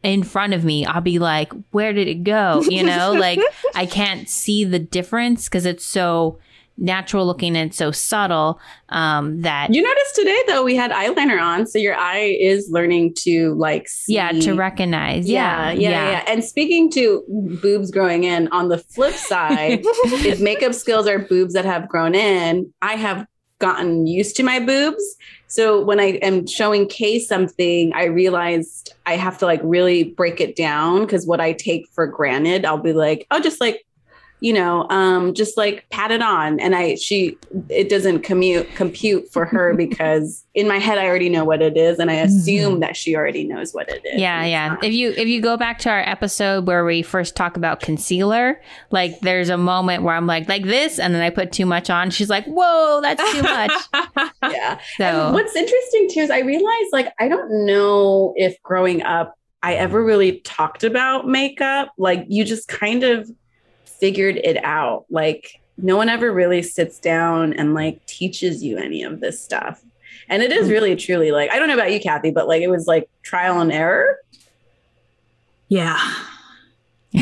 in 0.04 0.24
front 0.24 0.54
of 0.54 0.64
me, 0.64 0.86
I'll 0.86 1.02
be 1.02 1.20
like, 1.20 1.52
"Where 1.72 1.94
did 1.94 2.08
it 2.08 2.24
go?" 2.24 2.64
You 2.68 2.84
know, 2.84 3.12
like 3.18 3.40
I 3.76 3.86
can't 3.86 4.28
see 4.30 4.64
the 4.64 4.80
difference 4.80 5.46
because 5.46 5.66
it's 5.66 5.86
so 5.86 6.40
natural 6.78 7.26
looking 7.26 7.56
and 7.56 7.74
so 7.74 7.92
subtle 7.92 8.60
um, 8.90 9.42
that 9.42 9.74
You 9.74 9.82
noticed 9.84 10.16
today 10.16 10.42
though 10.48 10.64
we 10.64 10.76
had 10.76 10.92
eyeliner 10.92 11.40
on, 11.40 11.68
so 11.68 11.78
your 11.78 11.96
eye 11.96 12.36
is 12.40 12.70
learning 12.72 13.14
to 13.20 13.54
like 13.54 13.88
see. 13.88 14.16
yeah 14.16 14.32
to 14.32 14.56
recognize. 14.56 15.30
Yeah, 15.30 15.72
yeah, 15.72 16.12
yeah, 16.12 16.24
And 16.28 16.44
speaking 16.44 16.92
to 16.92 17.24
boobs 17.62 17.92
growing 17.92 18.24
in, 18.24 18.48
on 18.50 18.70
the 18.70 18.80
flip 18.80 19.14
side, 19.16 19.82
if 19.84 20.42
makeup 20.42 20.74
skills 20.74 21.08
are 21.08 21.20
boobs 21.20 21.54
that 21.54 21.66
have 21.66 21.88
grown 21.88 22.16
in, 22.16 22.74
I 22.82 22.94
have 22.94 23.26
gotten 23.60 24.08
used 24.08 24.36
to 24.38 24.44
my 24.44 24.60
boobs. 24.60 25.16
So 25.52 25.84
when 25.84 26.00
I 26.00 26.14
am 26.22 26.48
showing 26.48 26.88
Kay 26.88 27.20
something, 27.20 27.92
I 27.94 28.06
realized 28.06 28.94
I 29.06 29.18
have 29.18 29.38
to 29.40 29.46
like 29.46 29.60
really 29.66 30.06
break 30.06 30.40
it 30.40 30.56
down 30.56 31.02
because 31.02 31.28
what 31.28 31.42
I 31.42 31.52
take 31.52 31.90
for 31.90 32.08
granted, 32.08 32.64
I'll 32.64 32.78
be 32.78 32.94
like, 32.94 33.28
oh, 33.32 33.42
just 33.42 33.60
like, 33.60 33.86
you 34.42 34.52
know, 34.52 34.88
um, 34.90 35.36
just 35.36 35.56
like 35.56 35.86
pat 35.92 36.10
it 36.10 36.22
on. 36.22 36.60
And 36.60 36.76
I 36.76 36.96
she 36.96 37.38
it 37.70 37.90
doesn't 37.90 38.22
commute 38.24 38.68
compute 38.76 39.32
for 39.32 39.46
her 39.46 39.74
because 39.78 40.44
in 40.56 40.68
my 40.68 40.80
head 40.80 40.98
I 40.98 41.06
already 41.06 41.30
know 41.30 41.46
what 41.46 41.62
it 41.62 41.78
is 41.78 42.00
and 42.00 42.12
I 42.12 42.16
assume 42.16 42.80
that 42.82 42.98
she 42.98 43.16
already 43.16 43.46
knows 43.46 43.72
what 43.72 43.88
it 43.88 44.02
is. 44.04 44.20
Yeah, 44.20 44.44
yeah. 44.44 44.68
not. 44.70 44.84
If 44.84 44.94
you 44.94 45.12
if 45.12 45.28
you 45.28 45.42
go 45.42 45.58
back 45.58 45.78
to 45.80 45.90
our 45.90 46.02
episode 46.02 46.66
where 46.66 46.84
we 46.84 47.04
first 47.04 47.36
talk 47.36 47.56
about 47.56 47.80
concealer, 47.82 48.60
like 48.90 49.20
there's 49.22 49.50
a 49.50 49.58
moment 49.58 50.04
where 50.04 50.16
I'm 50.16 50.28
like 50.28 50.50
like 50.50 50.64
this, 50.64 50.98
and 50.98 51.14
then 51.14 51.22
I 51.22 51.30
put 51.30 51.52
too 51.52 51.68
much 51.68 51.92
on. 51.92 52.10
She's 52.10 52.30
like, 52.30 52.46
"Whoa, 52.46 53.00
that's 53.02 53.32
too 53.32 53.44
much." 53.44 53.72
yeah. 54.44 54.80
So 54.98 55.04
And 55.04 55.34
what's 55.36 55.56
interesting 55.56 56.10
too 56.10 56.22
is 56.22 56.32
I 56.32 56.40
realized 56.40 56.90
like 56.92 57.14
I 57.20 57.28
don't 57.28 57.66
know 57.68 58.34
if 58.36 58.62
growing 58.64 59.04
up 59.04 59.36
I 59.64 59.76
ever 59.76 60.04
really 60.04 60.40
talked 60.40 60.84
about 60.84 61.28
makeup. 61.28 61.92
Like 61.98 62.26
you 62.28 62.44
just 62.44 62.68
kind 62.68 63.04
of 63.04 63.30
figured 64.02 64.36
it 64.44 64.58
out. 64.66 65.06
Like 65.10 65.62
no 65.78 65.96
one 65.96 66.10
ever 66.10 66.34
really 66.34 66.62
sits 66.62 67.00
down 67.00 67.54
and 67.54 67.74
like 67.74 68.06
teaches 68.06 68.62
you 68.62 68.78
any 68.78 69.02
of 69.04 69.22
this 69.22 69.40
stuff. 69.42 69.82
And 70.28 70.44
it 70.44 70.52
is 70.52 70.68
Mm. 70.68 70.72
really 70.72 70.96
truly 70.98 71.32
like 71.32 71.50
I 71.52 71.58
don't 71.60 71.70
know 71.70 71.74
about 71.76 71.94
you, 71.94 72.00
Kathy, 72.02 72.32
but 72.32 72.48
like 72.50 72.62
it 72.62 72.68
was 72.70 72.86
like 72.88 73.08
trial 73.24 73.62
and 73.62 73.72
error. 73.72 74.18
Yeah. 75.70 75.98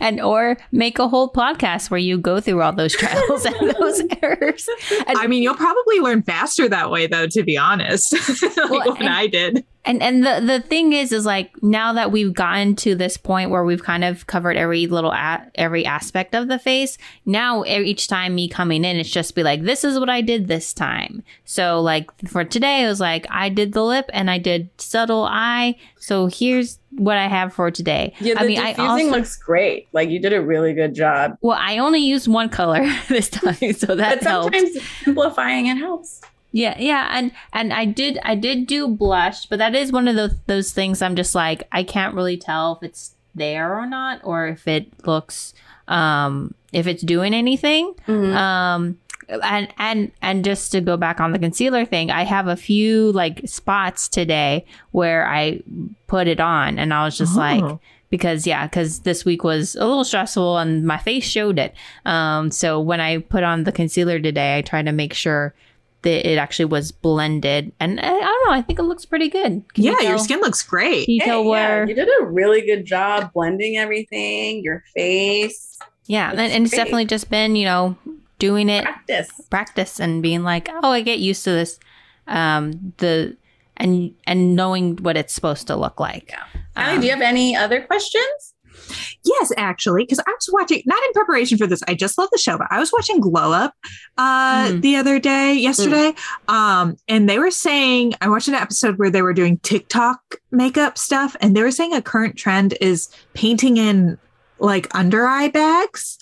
and 0.00 0.20
or 0.20 0.56
make 0.72 0.98
a 0.98 1.08
whole 1.08 1.30
podcast 1.32 1.90
where 1.90 1.98
you 1.98 2.18
go 2.18 2.40
through 2.40 2.60
all 2.62 2.72
those 2.72 2.92
trials 2.94 3.44
and 3.44 3.70
those 3.80 4.02
errors. 4.22 4.68
And, 5.06 5.16
I 5.18 5.26
mean, 5.26 5.42
you'll 5.42 5.54
probably 5.54 6.00
learn 6.00 6.22
faster 6.22 6.68
that 6.68 6.90
way, 6.90 7.06
though, 7.06 7.26
to 7.28 7.42
be 7.42 7.56
honest, 7.56 8.12
like 8.56 8.56
Well, 8.70 8.92
when 8.94 9.02
and- 9.02 9.08
I 9.08 9.26
did. 9.28 9.64
And 9.86 10.02
and 10.02 10.24
the 10.26 10.40
the 10.44 10.60
thing 10.60 10.92
is 10.92 11.12
is 11.12 11.24
like 11.24 11.50
now 11.62 11.92
that 11.92 12.10
we've 12.12 12.34
gotten 12.34 12.74
to 12.76 12.94
this 12.94 13.16
point 13.16 13.50
where 13.50 13.64
we've 13.64 13.82
kind 13.84 14.04
of 14.04 14.26
covered 14.26 14.56
every 14.56 14.86
little 14.86 15.12
a- 15.12 15.46
every 15.54 15.84
aspect 15.86 16.34
of 16.34 16.48
the 16.48 16.58
face 16.58 16.98
now 17.24 17.64
each 17.64 18.08
time 18.08 18.34
me 18.34 18.48
coming 18.48 18.84
in 18.84 18.96
it's 18.96 19.08
just 19.10 19.34
be 19.34 19.42
like 19.42 19.62
this 19.62 19.84
is 19.84 19.98
what 19.98 20.10
i 20.10 20.20
did 20.20 20.48
this 20.48 20.72
time 20.74 21.22
so 21.44 21.80
like 21.80 22.10
for 22.26 22.44
today 22.44 22.84
it 22.84 22.86
was 22.88 23.00
like 23.00 23.26
i 23.30 23.48
did 23.48 23.72
the 23.72 23.82
lip 23.84 24.10
and 24.12 24.30
i 24.30 24.38
did 24.38 24.68
subtle 24.78 25.24
eye 25.24 25.74
so 25.98 26.26
here's 26.26 26.78
what 26.90 27.16
i 27.16 27.26
have 27.28 27.52
for 27.52 27.70
today 27.70 28.12
Yeah, 28.20 28.34
the 28.34 28.40
i 28.40 28.46
mean 28.46 28.58
i 28.58 28.72
diffusing 28.72 29.06
also 29.06 29.18
looks 29.18 29.36
great. 29.36 29.86
Like 29.92 30.08
you 30.10 30.18
did 30.20 30.32
a 30.32 30.40
really 30.42 30.72
good 30.74 30.94
job. 30.94 31.36
well 31.42 31.58
i 31.60 31.78
only 31.78 32.00
used 32.00 32.26
one 32.28 32.48
color 32.48 32.80
this 33.08 33.28
time 33.28 33.72
so 33.74 33.94
that 33.94 34.20
But 34.20 34.22
sometimes 34.22 34.76
simplifying 35.04 35.66
it 35.66 35.76
helps. 35.76 36.20
Yeah, 36.56 36.74
yeah, 36.78 37.08
and 37.12 37.32
and 37.52 37.70
I 37.72 37.84
did 37.84 38.18
I 38.22 38.34
did 38.34 38.66
do 38.66 38.88
blush, 38.88 39.44
but 39.44 39.58
that 39.58 39.74
is 39.74 39.92
one 39.92 40.08
of 40.08 40.16
those 40.16 40.34
those 40.46 40.72
things 40.72 41.02
I'm 41.02 41.14
just 41.14 41.34
like 41.34 41.68
I 41.70 41.82
can't 41.82 42.14
really 42.14 42.38
tell 42.38 42.78
if 42.80 42.82
it's 42.88 43.14
there 43.34 43.78
or 43.78 43.84
not, 43.86 44.20
or 44.24 44.46
if 44.48 44.66
it 44.66 44.88
looks 45.06 45.52
um 45.86 46.54
if 46.72 46.86
it's 46.86 47.02
doing 47.02 47.34
anything. 47.34 47.92
Mhm. 48.08 48.34
Um, 48.34 48.98
and 49.42 49.68
and 49.78 50.10
and 50.22 50.44
just 50.44 50.72
to 50.72 50.80
go 50.80 50.96
back 50.96 51.20
on 51.20 51.32
the 51.32 51.38
concealer 51.38 51.84
thing, 51.84 52.10
I 52.10 52.22
have 52.24 52.48
a 52.48 52.56
few 52.56 53.12
like 53.12 53.42
spots 53.46 54.08
today 54.08 54.64
where 54.92 55.28
I 55.28 55.60
put 56.06 56.26
it 56.26 56.40
on, 56.40 56.78
and 56.78 56.94
I 56.94 57.04
was 57.04 57.18
just 57.18 57.36
Oh. 57.36 57.40
like, 57.40 57.78
because 58.08 58.46
yeah, 58.46 58.66
because 58.66 59.00
this 59.00 59.24
week 59.26 59.44
was 59.44 59.74
a 59.76 59.84
little 59.84 60.04
stressful, 60.04 60.56
and 60.56 60.86
my 60.86 60.96
face 60.96 61.24
showed 61.24 61.58
it. 61.58 61.74
Um, 62.06 62.50
so 62.50 62.80
when 62.80 63.00
I 63.00 63.18
put 63.18 63.42
on 63.44 63.64
the 63.64 63.72
concealer 63.72 64.18
today, 64.20 64.56
I 64.56 64.62
tried 64.62 64.86
to 64.86 64.92
make 64.92 65.12
sure 65.12 65.52
that 66.02 66.30
it 66.30 66.38
actually 66.38 66.66
was 66.66 66.92
blended, 66.92 67.72
and 67.80 67.98
I, 68.00 68.06
I 68.06 68.20
don't 68.20 68.46
know, 68.46 68.52
I 68.52 68.62
think 68.62 68.78
it 68.78 68.82
looks 68.84 69.04
pretty 69.04 69.28
good. 69.28 69.64
Can 69.74 69.84
you 69.84 69.96
yeah, 70.00 70.08
your 70.08 70.18
skin 70.18 70.40
looks 70.40 70.62
great. 70.62 71.08
You 71.08 71.20
tell 71.20 71.42
Hey, 71.42 71.44
yeah, 71.44 71.50
where? 71.50 71.88
you 71.88 71.94
did 71.94 72.08
a 72.20 72.24
really 72.26 72.60
good 72.62 72.84
job 72.84 73.32
blending 73.32 73.76
everything, 73.76 74.62
your 74.62 74.84
face. 74.94 75.78
Yeah, 76.06 76.30
and, 76.30 76.38
and 76.40 76.64
it's 76.64 76.70
great. 76.70 76.78
definitely 76.84 77.04
just 77.06 77.28
been, 77.30 77.56
you 77.56 77.64
know, 77.64 77.96
doing 78.38 78.68
it 78.68 78.84
Practice. 78.84 79.30
practice 79.50 79.98
and 79.98 80.22
being 80.22 80.42
like, 80.44 80.68
oh, 80.70 80.90
I 80.90 81.00
get 81.00 81.18
used 81.18 81.42
to 81.44 81.50
this. 81.50 81.80
Um, 82.28 82.92
the 82.98 83.36
and 83.76 84.14
and 84.26 84.54
knowing 84.56 84.96
what 84.96 85.16
it's 85.16 85.32
supposed 85.32 85.66
to 85.68 85.76
look 85.76 85.98
like. 86.00 86.32
Allie, 86.76 86.94
Um, 86.94 87.00
do 87.00 87.06
you 87.06 87.12
have 87.12 87.22
any 87.22 87.56
other 87.56 87.80
questions? 87.82 88.54
Yes, 89.24 89.52
actually, 89.56 90.02
because 90.04 90.18
I 90.20 90.30
was 90.30 90.48
watching 90.52 90.82
not 90.86 91.02
in 91.06 91.12
preparation 91.12 91.58
for 91.58 91.66
this. 91.66 91.82
I 91.88 91.94
just 91.94 92.16
love 92.18 92.28
the 92.32 92.38
show, 92.38 92.56
but 92.58 92.66
I 92.70 92.78
was 92.78 92.92
watching 92.92 93.20
Glow 93.20 93.52
Up 93.52 93.74
uh 94.18 94.68
Mm. 94.68 94.80
the 94.82 94.96
other 94.96 95.18
day, 95.18 95.54
yesterday. 95.54 96.14
Um, 96.48 96.96
and 97.08 97.28
they 97.28 97.38
were 97.38 97.50
saying 97.50 98.14
I 98.20 98.28
watched 98.28 98.48
an 98.48 98.54
episode 98.54 98.98
where 98.98 99.10
they 99.10 99.22
were 99.22 99.32
doing 99.34 99.58
TikTok 99.58 100.20
makeup 100.50 100.96
stuff, 100.98 101.36
and 101.40 101.54
they 101.56 101.62
were 101.62 101.70
saying 101.70 101.92
a 101.94 102.02
current 102.02 102.36
trend 102.36 102.74
is 102.80 103.08
painting 103.34 103.76
in 103.76 104.18
like 104.58 104.88
under 104.94 105.26
eye 105.26 105.48
bags. 105.48 106.18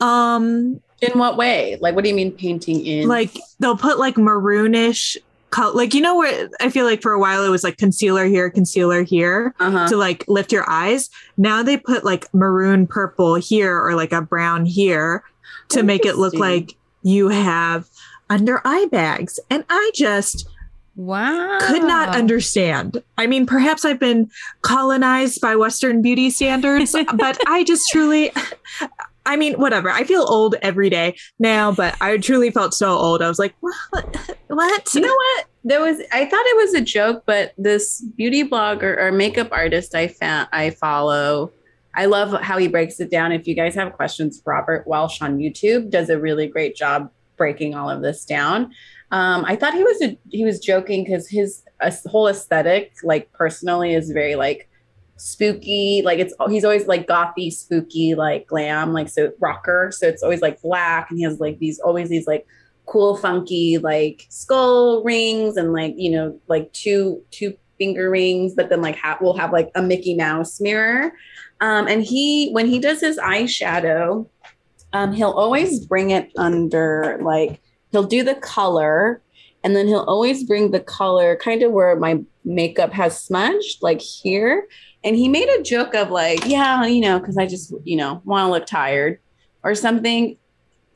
Um, 0.00 0.80
In 1.00 1.18
what 1.18 1.36
way? 1.36 1.78
Like, 1.80 1.94
what 1.96 2.04
do 2.04 2.10
you 2.10 2.14
mean 2.16 2.32
painting 2.32 2.84
in? 2.86 3.08
like 3.08 3.36
they'll 3.58 3.76
put 3.76 3.98
like 3.98 4.14
maroonish 4.14 5.16
color, 5.52 5.72
like 5.74 5.94
you 5.94 6.00
know 6.00 6.16
where 6.16 6.48
I 6.60 6.68
feel 6.70 6.84
like 6.84 7.00
for 7.00 7.12
a 7.12 7.20
while 7.20 7.44
it 7.44 7.48
was 7.50 7.62
like 7.62 7.76
concealer 7.76 8.26
here, 8.26 8.50
concealer 8.50 9.02
here 9.04 9.54
uh-huh. 9.60 9.88
to 9.88 9.96
like 9.96 10.24
lift 10.26 10.50
your 10.50 10.68
eyes. 10.68 11.08
Now 11.36 11.62
they 11.62 11.76
put 11.76 12.04
like 12.04 12.32
maroon 12.34 12.88
purple 12.88 13.36
here 13.36 13.78
or 13.78 13.94
like 13.94 14.12
a 14.12 14.22
brown 14.22 14.66
here 14.66 15.22
to 15.68 15.84
make 15.84 16.04
it 16.04 16.16
look 16.16 16.34
like 16.34 16.76
you 17.02 17.28
have 17.28 17.88
under 18.28 18.60
eye 18.64 18.86
bags. 18.90 19.38
And 19.48 19.64
I 19.68 19.90
just 19.94 20.48
Wow. 20.94 21.58
could 21.62 21.84
not 21.84 22.14
understand. 22.14 23.02
I 23.16 23.26
mean, 23.26 23.46
perhaps 23.46 23.84
I've 23.84 23.98
been 23.98 24.30
colonized 24.60 25.40
by 25.40 25.56
Western 25.56 26.02
beauty 26.02 26.28
standards, 26.28 26.92
but 27.14 27.38
I 27.46 27.64
just 27.64 27.88
truly. 27.90 28.30
I 29.24 29.36
mean, 29.36 29.54
whatever. 29.54 29.90
I 29.90 30.04
feel 30.04 30.22
old 30.22 30.56
every 30.62 30.90
day 30.90 31.16
now, 31.38 31.72
but 31.72 31.96
I 32.00 32.16
truly 32.18 32.50
felt 32.50 32.74
so 32.74 32.90
old. 32.90 33.22
I 33.22 33.28
was 33.28 33.38
like, 33.38 33.54
what? 33.60 34.36
What? 34.48 34.94
You 34.94 35.00
know 35.00 35.14
what? 35.14 35.46
There 35.64 35.80
was 35.80 36.00
I 36.12 36.26
thought 36.26 36.44
it 36.44 36.56
was 36.56 36.74
a 36.74 36.80
joke, 36.80 37.22
but 37.24 37.52
this 37.56 38.04
beauty 38.16 38.42
blogger 38.48 38.98
or 38.98 39.12
makeup 39.12 39.48
artist 39.52 39.94
I 39.94 40.08
found 40.08 40.48
I 40.52 40.70
follow. 40.70 41.52
I 41.94 42.06
love 42.06 42.40
how 42.42 42.58
he 42.58 42.68
breaks 42.68 43.00
it 43.00 43.10
down. 43.10 43.32
If 43.32 43.46
you 43.46 43.54
guys 43.54 43.74
have 43.74 43.92
questions, 43.92 44.42
Robert 44.44 44.86
Welsh 44.86 45.20
on 45.20 45.38
YouTube 45.38 45.90
does 45.90 46.08
a 46.08 46.18
really 46.18 46.46
great 46.46 46.74
job 46.74 47.10
breaking 47.36 47.74
all 47.74 47.90
of 47.90 48.02
this 48.02 48.24
down. 48.24 48.72
Um, 49.10 49.44
I 49.46 49.56
thought 49.56 49.74
he 49.74 49.84
was 49.84 50.00
a, 50.02 50.18
he 50.30 50.44
was 50.44 50.58
joking 50.58 51.04
because 51.04 51.28
his 51.28 51.62
uh, 51.80 51.90
whole 52.06 52.28
aesthetic, 52.28 52.94
like 53.02 53.30
personally, 53.32 53.94
is 53.94 54.10
very 54.10 54.36
like 54.36 54.70
spooky. 55.16 56.02
Like 56.04 56.18
it's 56.18 56.34
he's 56.48 56.64
always 56.64 56.86
like 56.86 57.06
gothy, 57.06 57.52
spooky, 57.52 58.14
like 58.14 58.46
glam, 58.46 58.92
like 58.92 59.08
so 59.08 59.32
rocker. 59.40 59.90
So 59.92 60.06
it's 60.06 60.22
always 60.22 60.40
like 60.42 60.60
black, 60.62 61.10
and 61.10 61.18
he 61.18 61.24
has 61.24 61.40
like 61.40 61.58
these 61.58 61.78
always 61.80 62.08
these 62.08 62.26
like 62.26 62.46
cool 62.86 63.16
funky 63.16 63.78
like 63.78 64.26
skull 64.28 65.02
rings 65.04 65.56
and 65.56 65.72
like 65.72 65.94
you 65.96 66.10
know 66.10 66.38
like 66.48 66.72
two 66.72 67.22
two 67.30 67.54
finger 67.78 68.10
rings 68.10 68.54
but 68.54 68.68
then 68.68 68.82
like 68.82 68.96
ha- 68.96 69.18
we'll 69.20 69.36
have 69.36 69.52
like 69.52 69.70
a 69.74 69.82
mickey 69.82 70.14
mouse 70.14 70.60
mirror 70.60 71.12
um 71.60 71.86
and 71.86 72.02
he 72.02 72.50
when 72.50 72.66
he 72.66 72.78
does 72.78 73.00
his 73.00 73.18
eyeshadow 73.18 74.26
um 74.92 75.12
he'll 75.12 75.30
always 75.30 75.86
bring 75.86 76.10
it 76.10 76.30
under 76.36 77.18
like 77.22 77.60
he'll 77.92 78.02
do 78.02 78.22
the 78.24 78.34
color 78.36 79.22
and 79.64 79.76
then 79.76 79.86
he'll 79.86 80.00
always 80.00 80.42
bring 80.44 80.72
the 80.72 80.80
color 80.80 81.36
kind 81.36 81.62
of 81.62 81.70
where 81.70 81.94
my 81.96 82.20
makeup 82.44 82.92
has 82.92 83.18
smudged 83.18 83.80
like 83.80 84.00
here 84.00 84.66
and 85.04 85.16
he 85.16 85.28
made 85.28 85.48
a 85.48 85.62
joke 85.62 85.94
of 85.94 86.10
like 86.10 86.44
yeah 86.46 86.84
you 86.86 87.00
know 87.00 87.18
because 87.18 87.36
i 87.36 87.46
just 87.46 87.72
you 87.84 87.96
know 87.96 88.20
want 88.24 88.46
to 88.46 88.50
look 88.50 88.66
tired 88.66 89.18
or 89.62 89.74
something 89.74 90.36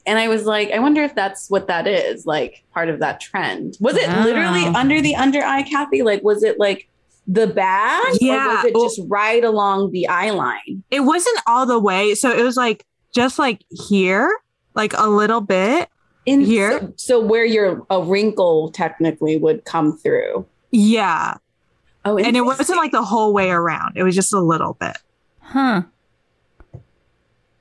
and 0.06 0.18
I 0.20 0.28
was 0.28 0.44
like, 0.44 0.70
I 0.70 0.78
wonder 0.78 1.02
if 1.02 1.14
that's 1.14 1.50
what 1.50 1.66
that 1.66 1.86
is, 1.86 2.26
like 2.26 2.64
part 2.72 2.88
of 2.88 3.00
that 3.00 3.20
trend. 3.20 3.76
Was 3.80 3.96
it 3.96 4.08
Wow. 4.08 4.24
literally 4.24 4.62
ah. 4.64 4.74
under 4.76 5.00
the 5.00 5.16
under 5.16 5.42
eye, 5.42 5.64
Kathy? 5.64 6.02
Like, 6.02 6.22
was 6.22 6.44
it 6.44 6.60
like 6.60 6.88
the 7.26 7.48
bag? 7.48 8.14
Yeah, 8.20 8.46
Or 8.46 8.54
was 8.54 8.64
it 8.66 8.74
just 8.74 9.10
right 9.10 9.42
along 9.42 9.90
the 9.90 10.06
eye 10.06 10.30
line? 10.30 10.84
It 10.90 11.00
wasn't 11.00 11.40
all 11.46 11.66
the 11.66 11.80
way. 11.80 12.14
So 12.14 12.30
it 12.30 12.42
was 12.42 12.56
like 12.56 12.86
just 13.12 13.38
like 13.38 13.64
here, 13.70 14.30
like 14.74 14.92
a 14.96 15.08
little 15.08 15.40
bit. 15.40 15.88
In 16.24 16.40
Here? 16.40 16.80
So, 16.80 16.92
so 16.96 17.20
where 17.20 17.44
your 17.44 17.86
a 17.88 18.02
wrinkle 18.02 18.70
technically 18.70 19.36
would 19.36 19.64
come 19.64 19.96
through. 19.96 20.46
Yeah. 20.70 21.36
Oh, 22.06 22.16
And 22.18 22.36
it 22.36 22.42
wasn't 22.42 22.78
like 22.78 22.92
the 22.92 23.04
whole 23.04 23.32
way 23.32 23.50
around. 23.50 23.96
It 23.96 24.02
was 24.04 24.14
just 24.14 24.32
a 24.32 24.40
little 24.40 24.74
bit. 24.74 24.96
Huh. 25.40 25.82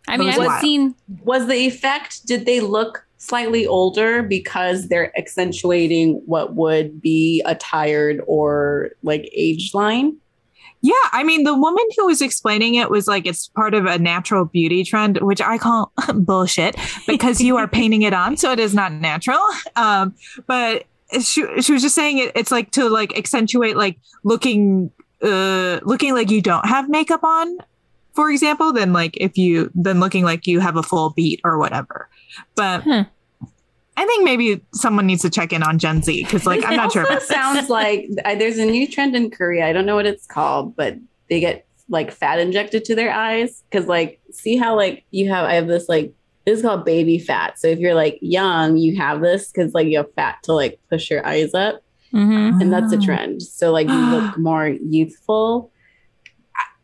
I 0.07 0.17
mean, 0.17 0.27
was 0.27 0.37
I've 0.37 0.45
wild. 0.45 0.61
seen. 0.61 0.95
was 1.23 1.47
the 1.47 1.55
effect, 1.55 2.27
did 2.27 2.45
they 2.45 2.59
look 2.59 3.05
slightly 3.17 3.65
older 3.65 4.21
because 4.21 4.87
they're 4.87 5.17
accentuating 5.17 6.21
what 6.27 6.53
would 6.53 7.01
be 7.01 7.41
a 7.45 7.55
tired 7.55 8.21
or 8.27 8.91
like 9.01 9.27
age 9.33 9.73
line? 9.73 10.15
Yeah, 10.81 10.93
I 11.11 11.23
mean, 11.23 11.43
the 11.43 11.55
woman 11.57 11.83
who 11.97 12.05
was 12.05 12.21
explaining 12.21 12.75
it 12.75 12.91
was 12.91 13.07
like 13.07 13.25
it's 13.25 13.47
part 13.47 13.73
of 13.73 13.87
a 13.87 13.97
natural 13.97 14.45
beauty 14.45 14.83
trend, 14.83 15.17
which 15.21 15.41
I 15.41 15.57
call 15.57 15.91
bullshit 16.13 16.75
because 17.07 17.41
you 17.41 17.57
are 17.57 17.67
painting 17.79 18.03
it 18.03 18.13
on, 18.13 18.37
so 18.37 18.51
it 18.51 18.59
is 18.59 18.75
not 18.75 18.91
natural. 18.91 19.39
Um, 19.75 20.13
but 20.45 20.85
she 21.11 21.61
she 21.61 21.73
was 21.73 21.81
just 21.81 21.95
saying 21.95 22.17
it, 22.17 22.31
it's 22.35 22.51
like 22.51 22.71
to 22.71 22.89
like 22.89 23.17
accentuate 23.17 23.77
like 23.77 23.99
looking 24.23 24.91
uh 25.21 25.79
looking 25.83 26.13
like 26.13 26.29
you 26.31 26.41
don't 26.41 26.65
have 26.65 26.89
makeup 26.89 27.23
on, 27.23 27.57
for 28.13 28.29
example, 28.29 28.73
than 28.73 28.93
like 28.93 29.15
if 29.17 29.37
you 29.37 29.71
then 29.75 29.99
looking 29.99 30.23
like 30.23 30.47
you 30.47 30.59
have 30.59 30.75
a 30.75 30.83
full 30.83 31.11
beat 31.11 31.41
or 31.43 31.57
whatever. 31.57 32.09
But 32.55 32.83
Huh. 32.83 33.05
I 33.97 34.05
think 34.05 34.25
maybe 34.25 34.61
someone 34.73 35.05
needs 35.05 35.21
to 35.21 35.29
check 35.29 35.53
in 35.53 35.63
on 35.63 35.79
Gen 35.79 36.01
Z 36.01 36.23
because 36.23 36.45
like 36.45 36.65
I'm 36.65 36.75
not 36.75 36.91
sure. 36.91 37.03
also 37.03 37.13
About 37.13 37.23
sounds 37.23 37.69
like 37.69 38.09
I, 38.25 38.35
there's 38.35 38.57
a 38.57 38.65
new 38.65 38.87
trend 38.87 39.15
in 39.15 39.31
Korea. 39.31 39.65
I 39.65 39.73
don't 39.73 39.85
know 39.85 39.95
what 39.95 40.05
it's 40.05 40.25
called, 40.25 40.75
but 40.75 40.97
they 41.29 41.39
get 41.39 41.65
like 41.87 42.11
fat 42.11 42.39
injected 42.39 42.83
to 42.85 42.95
their 42.95 43.11
eyes 43.13 43.63
because 43.69 43.87
like 43.87 44.19
see 44.31 44.57
how 44.57 44.75
like 44.75 45.05
you 45.11 45.29
have 45.29 45.45
I 45.45 45.53
have 45.53 45.67
this 45.67 45.87
like 45.87 46.13
this 46.45 46.57
is 46.59 46.61
called 46.61 46.85
baby 46.85 47.17
fat. 47.19 47.57
So 47.59 47.67
if 47.67 47.79
you're 47.79 47.95
like 47.95 48.17
young, 48.21 48.77
you 48.77 48.95
have 48.97 49.21
this 49.21 49.51
because 49.51 49.73
like 49.73 49.87
you 49.87 49.97
have 49.97 50.13
fat 50.15 50.37
to 50.43 50.53
like 50.53 50.79
push 50.89 51.09
your 51.09 51.25
eyes 51.25 51.53
up, 51.53 51.81
Mhm. 52.13 52.61
and 52.61 52.71
that's 52.71 52.93
a 52.93 52.97
trend. 52.99 53.41
So 53.41 53.71
like 53.71 53.87
you 53.87 53.95
look 54.11 54.37
more 54.49 54.67
youthful. 54.67 55.71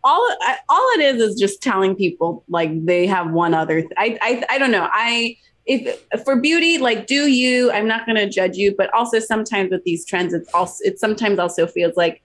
All 0.04 0.28
I, 0.42 0.58
all 0.68 0.90
it 0.96 1.02
is 1.02 1.22
is 1.22 1.40
just 1.40 1.62
telling 1.62 1.96
people 1.96 2.44
like 2.50 2.72
they 2.86 3.06
have 3.06 3.32
one 3.32 3.54
other. 3.54 3.82
Th- 3.82 3.92
I, 3.98 4.18
I 4.22 4.44
I 4.50 4.58
don't 4.58 4.72
know. 4.72 4.90
I 4.92 5.38
if 5.68 6.02
for 6.26 6.36
beauty, 6.42 6.80
like 6.80 7.06
do 7.06 7.28
you? 7.28 7.72
I'm 7.72 7.88
not 7.88 8.08
going 8.08 8.16
to 8.16 8.28
judge 8.28 8.58
you, 8.58 8.74
but 8.76 8.92
also 8.96 9.20
sometimes 9.20 9.70
with 9.70 9.84
these 9.84 10.04
trends, 10.04 10.34
it's 10.34 10.52
also 10.56 10.78
it 10.84 11.00
sometimes 11.00 11.38
also 11.38 11.68
feels 11.68 11.96
like 11.96 12.24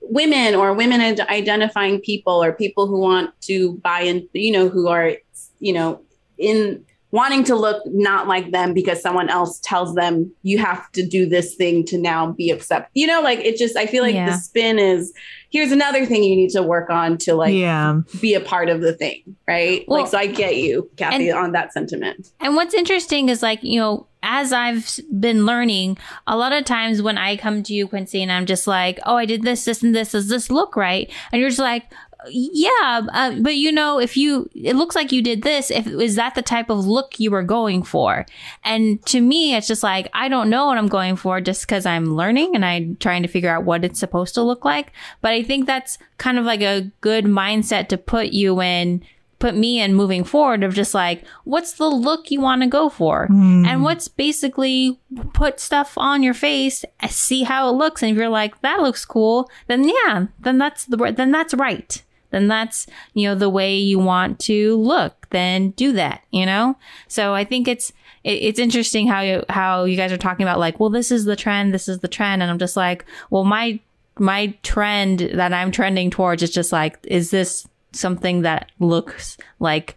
women 0.00 0.54
or 0.54 0.72
women 0.74 1.00
id- 1.00 1.20
identifying 1.22 1.98
people 2.00 2.40
or 2.42 2.52
people 2.52 2.86
who 2.86 3.00
want 3.00 3.30
to 3.42 3.74
buy 3.78 4.02
in, 4.02 4.28
you 4.32 4.52
know, 4.52 4.68
who 4.68 4.86
are 4.86 5.14
you 5.58 5.72
know 5.72 6.00
in 6.38 6.84
wanting 7.10 7.42
to 7.42 7.54
look 7.56 7.82
not 7.86 8.28
like 8.28 8.50
them 8.50 8.74
because 8.74 9.00
someone 9.00 9.30
else 9.30 9.58
tells 9.60 9.94
them 9.94 10.30
you 10.42 10.58
have 10.58 10.92
to 10.92 11.06
do 11.06 11.26
this 11.26 11.54
thing 11.54 11.82
to 11.86 11.96
now 11.96 12.32
be 12.32 12.50
accepted. 12.50 12.90
You 12.92 13.06
know, 13.06 13.22
like 13.22 13.38
it 13.40 13.56
just 13.56 13.76
I 13.76 13.86
feel 13.86 14.02
like 14.02 14.14
Yeah. 14.14 14.26
the 14.30 14.36
spin 14.36 14.78
is 14.78 15.12
here's 15.50 15.72
another 15.72 16.04
thing 16.04 16.22
you 16.22 16.36
need 16.36 16.50
to 16.50 16.62
work 16.62 16.90
on 16.90 17.16
to 17.16 17.34
like 17.34 17.54
yeah. 17.54 18.00
be 18.20 18.34
a 18.34 18.40
part 18.40 18.68
of 18.68 18.82
the 18.82 18.92
thing, 18.92 19.22
right? 19.46 19.84
Well, 19.88 20.02
like 20.02 20.10
so 20.10 20.18
I 20.18 20.26
get 20.26 20.56
you, 20.56 20.90
Kathy, 20.96 21.30
and- 21.30 21.38
on 21.38 21.52
that 21.52 21.72
sentiment. 21.72 22.30
And 22.40 22.54
what's 22.54 22.74
interesting 22.74 23.30
is 23.30 23.42
like, 23.42 23.60
you 23.62 23.80
know, 23.80 24.06
as 24.22 24.52
I've 24.52 24.98
been 25.18 25.46
learning, 25.46 25.96
a 26.26 26.36
lot 26.36 26.52
of 26.52 26.66
times 26.66 27.00
when 27.00 27.16
I 27.16 27.36
come 27.38 27.62
to 27.62 27.72
you, 27.72 27.86
Quincy, 27.88 28.22
and 28.22 28.30
I'm 28.32 28.44
just 28.44 28.66
like, 28.66 28.98
oh, 29.06 29.16
I 29.16 29.24
did 29.24 29.42
this, 29.42 29.64
this, 29.64 29.82
and 29.82 29.94
this. 29.94 30.10
Does 30.12 30.28
this 30.28 30.50
look 30.50 30.76
right? 30.76 31.10
And 31.32 31.40
you're 31.40 31.48
just 31.50 31.60
like, 31.60 31.84
yeah, 32.28 33.06
uh, 33.12 33.34
but 33.40 33.54
you 33.54 33.70
know, 33.70 34.00
if 34.00 34.16
you, 34.16 34.50
it 34.54 34.74
looks 34.74 34.96
like 34.96 35.12
you 35.12 35.22
did 35.22 35.42
this. 35.42 35.70
If 35.70 35.86
is 35.86 36.16
that 36.16 36.34
the 36.34 36.42
type 36.42 36.68
of 36.70 36.86
look 36.86 37.20
you 37.20 37.30
were 37.30 37.42
going 37.42 37.82
for? 37.82 38.26
And 38.64 39.04
to 39.06 39.20
me, 39.20 39.54
it's 39.54 39.68
just 39.68 39.82
like 39.82 40.08
I 40.12 40.28
don't 40.28 40.50
know 40.50 40.66
what 40.66 40.78
I'm 40.78 40.88
going 40.88 41.16
for 41.16 41.40
just 41.40 41.62
because 41.62 41.86
I'm 41.86 42.16
learning 42.16 42.54
and 42.54 42.64
I'm 42.64 42.96
trying 42.96 43.22
to 43.22 43.28
figure 43.28 43.50
out 43.50 43.64
what 43.64 43.84
it's 43.84 44.00
supposed 44.00 44.34
to 44.34 44.42
look 44.42 44.64
like. 44.64 44.92
But 45.20 45.32
I 45.32 45.42
think 45.42 45.66
that's 45.66 45.98
kind 46.18 46.38
of 46.38 46.44
like 46.44 46.62
a 46.62 46.90
good 47.00 47.24
mindset 47.24 47.88
to 47.88 47.98
put 47.98 48.28
you 48.28 48.60
in 48.60 49.04
put 49.38 49.54
me 49.54 49.80
in 49.80 49.94
moving 49.94 50.24
forward 50.24 50.64
of 50.64 50.74
just 50.74 50.94
like, 50.94 51.22
what's 51.44 51.72
the 51.74 51.88
look 51.88 52.30
you 52.30 52.40
want 52.40 52.62
to 52.62 52.68
go 52.68 52.88
for? 52.88 53.28
Mm. 53.28 53.66
And 53.66 53.82
what's 53.84 54.08
basically 54.08 54.98
put 55.32 55.60
stuff 55.60 55.96
on 55.96 56.22
your 56.22 56.34
face, 56.34 56.84
see 57.08 57.44
how 57.44 57.68
it 57.68 57.72
looks. 57.72 58.02
And 58.02 58.10
if 58.10 58.16
you're 58.16 58.28
like, 58.28 58.60
that 58.62 58.80
looks 58.80 59.04
cool, 59.04 59.48
then 59.68 59.88
yeah, 59.88 60.26
then 60.40 60.58
that's 60.58 60.86
the, 60.86 60.96
then 61.16 61.30
that's 61.30 61.54
right. 61.54 62.02
Then 62.30 62.48
that's, 62.48 62.86
you 63.14 63.28
know, 63.28 63.34
the 63.34 63.48
way 63.48 63.76
you 63.76 63.98
want 63.98 64.38
to 64.40 64.76
look, 64.76 65.26
then 65.30 65.70
do 65.70 65.92
that, 65.92 66.22
you 66.30 66.44
know? 66.46 66.76
So 67.06 67.34
I 67.34 67.44
think 67.44 67.68
it's, 67.68 67.92
it, 68.24 68.32
it's 68.42 68.58
interesting 68.58 69.06
how 69.08 69.20
you, 69.20 69.44
how 69.48 69.84
you 69.84 69.96
guys 69.96 70.12
are 70.12 70.18
talking 70.18 70.44
about 70.44 70.58
like, 70.58 70.78
well, 70.78 70.90
this 70.90 71.10
is 71.10 71.24
the 71.24 71.36
trend, 71.36 71.72
this 71.72 71.88
is 71.88 72.00
the 72.00 72.08
trend. 72.08 72.42
And 72.42 72.50
I'm 72.50 72.58
just 72.58 72.76
like, 72.76 73.04
well, 73.30 73.44
my, 73.44 73.80
my 74.18 74.54
trend 74.62 75.20
that 75.34 75.52
I'm 75.52 75.70
trending 75.70 76.10
towards 76.10 76.42
is 76.42 76.50
just 76.50 76.72
like, 76.72 76.98
is 77.04 77.30
this 77.30 77.66
something 77.92 78.42
that 78.42 78.70
looks 78.78 79.38
like 79.58 79.96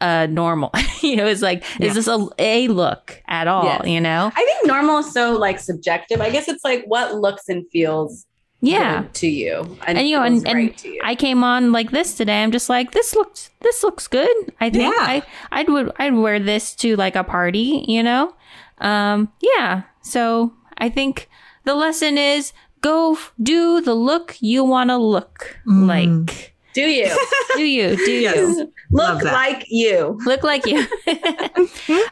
uh 0.00 0.26
normal 0.30 0.70
you 1.02 1.16
know 1.16 1.26
it's 1.26 1.42
like 1.42 1.62
is 1.80 1.94
this 1.94 2.06
a, 2.08 2.26
a 2.38 2.66
look 2.68 3.22
at 3.28 3.46
all 3.46 3.64
Yes. 3.64 3.86
you 3.86 4.00
know 4.00 4.32
I 4.34 4.44
think 4.44 4.66
normal 4.66 4.98
is 4.98 5.12
so 5.12 5.36
like 5.36 5.58
subjective. 5.58 6.22
I 6.22 6.30
guess 6.30 6.48
it's 6.48 6.64
like 6.64 6.84
what 6.86 7.16
looks 7.16 7.48
and 7.50 7.66
feels 7.70 8.24
yeah. 8.66 9.04
to 9.14 9.26
you, 9.28 9.78
and 9.86 9.98
you 10.08 10.16
know 10.16 10.22
and, 10.22 10.46
and 10.48 10.74
i 11.04 11.14
came 11.14 11.42
on 11.44 11.72
like 11.72 11.90
this 11.90 12.16
today. 12.16 12.42
I'm 12.42 12.52
just 12.52 12.68
like 12.68 12.92
this 12.92 13.14
looks 13.14 13.50
this 13.60 13.82
looks 13.82 14.06
good. 14.08 14.36
I 14.60 14.70
think 14.70 14.94
Yeah. 14.94 15.06
i 15.06 15.22
i'd 15.52 15.68
would 15.68 15.92
i'd 15.98 16.14
wear 16.14 16.38
this 16.40 16.74
to 16.76 16.96
like 16.96 17.16
a 17.16 17.24
party 17.24 17.84
you 17.88 18.02
know? 18.02 18.34
Um 18.78 19.32
yeah. 19.40 19.82
So 20.02 20.52
i 20.78 20.88
think 20.90 21.28
the 21.64 21.74
lesson 21.74 22.18
is 22.18 22.52
go 22.80 23.18
do 23.42 23.80
the 23.80 23.94
look 23.94 24.36
you 24.40 24.62
want 24.64 24.90
to 24.90 24.96
look 24.96 25.58
Mm. 25.66 25.86
like 25.88 26.54
do 26.84 26.88
you 26.88 27.16
do 27.56 27.62
you 27.62 27.96
do 27.96 28.12
Yes. 28.12 28.36
you 28.36 28.72
look 28.90 29.22
like 29.22 29.64
you? 29.68 30.18
look 30.24 30.42
like 30.42 30.64
you. 30.66 30.78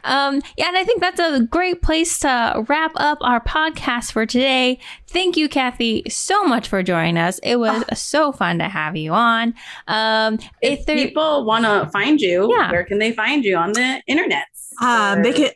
um, 0.03 0.41
yeah, 0.57 0.67
and 0.67 0.77
I 0.77 0.83
think 0.83 1.01
that's 1.01 1.19
a 1.19 1.41
great 1.49 1.81
place 1.81 2.19
to 2.19 2.65
wrap 2.67 2.91
up 2.95 3.17
our 3.21 3.39
podcast 3.43 4.11
for 4.11 4.25
today. 4.25 4.79
Thank 5.07 5.37
you, 5.37 5.47
Kathy, 5.47 6.03
so 6.09 6.43
much 6.43 6.67
for 6.67 6.83
joining 6.83 7.17
us. 7.17 7.39
It 7.43 7.57
was 7.57 7.83
so 7.97 8.31
fun 8.31 8.59
to 8.59 8.65
have 8.69 8.95
you 8.95 9.11
on. 9.13 9.53
Um, 9.87 10.35
if 10.61 10.79
If 10.81 10.85
there, 10.85 10.97
people 10.97 11.45
want 11.45 11.65
to 11.65 11.89
find 11.91 12.19
you, 12.19 12.49
Yeah. 12.51 12.71
where 12.71 12.83
can 12.83 12.99
they 12.99 13.11
find 13.11 13.43
you 13.45 13.55
on 13.55 13.71
the 13.73 14.01
internet? 14.07 14.45
Um, 14.81 15.23
they 15.23 15.31
could, 15.33 15.53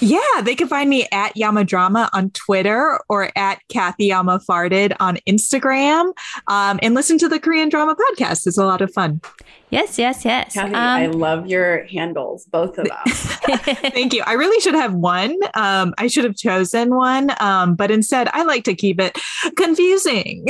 yeah, 0.00 0.40
they 0.42 0.54
can 0.54 0.68
find 0.68 0.88
me 0.90 1.06
at 1.12 1.34
Yamadrama 1.34 2.08
on 2.12 2.30
Twitter 2.30 3.00
or 3.08 3.30
at 3.36 3.60
Kathy 3.68 4.06
Yama 4.06 4.40
Farted 4.48 4.94
on 5.00 5.18
Instagram. 5.28 6.12
Um, 6.46 6.78
and 6.82 6.94
listen 6.94 7.18
to 7.18 7.28
the 7.28 7.40
Korean 7.40 7.68
Drama 7.68 7.94
Podcast. 7.94 8.46
It's 8.46 8.58
a 8.58 8.64
lot 8.64 8.80
of 8.80 8.92
fun. 8.92 9.20
Yes, 9.70 9.98
yes, 9.98 10.24
yes. 10.24 10.54
Kathy, 10.54 10.74
I 10.74 11.06
Um, 11.06 11.12
love 11.12 11.46
your 11.46 11.84
handles, 11.86 12.44
both 12.46 12.78
of 12.78 12.86
them. 12.86 12.96
Thank 13.92 14.12
you. 14.14 14.22
I 14.26 14.32
really 14.34 14.60
should 14.60 14.74
have 14.74 14.94
one. 14.94 15.36
Um, 15.54 15.94
I 15.98 16.06
should 16.06 16.24
have 16.24 16.36
chosen 16.36 16.94
one, 16.94 17.30
um, 17.40 17.74
but 17.74 17.90
instead, 17.90 18.28
I 18.32 18.42
like 18.44 18.64
to 18.64 18.74
keep 18.74 19.00
it 19.00 19.16
confusing. 19.56 20.44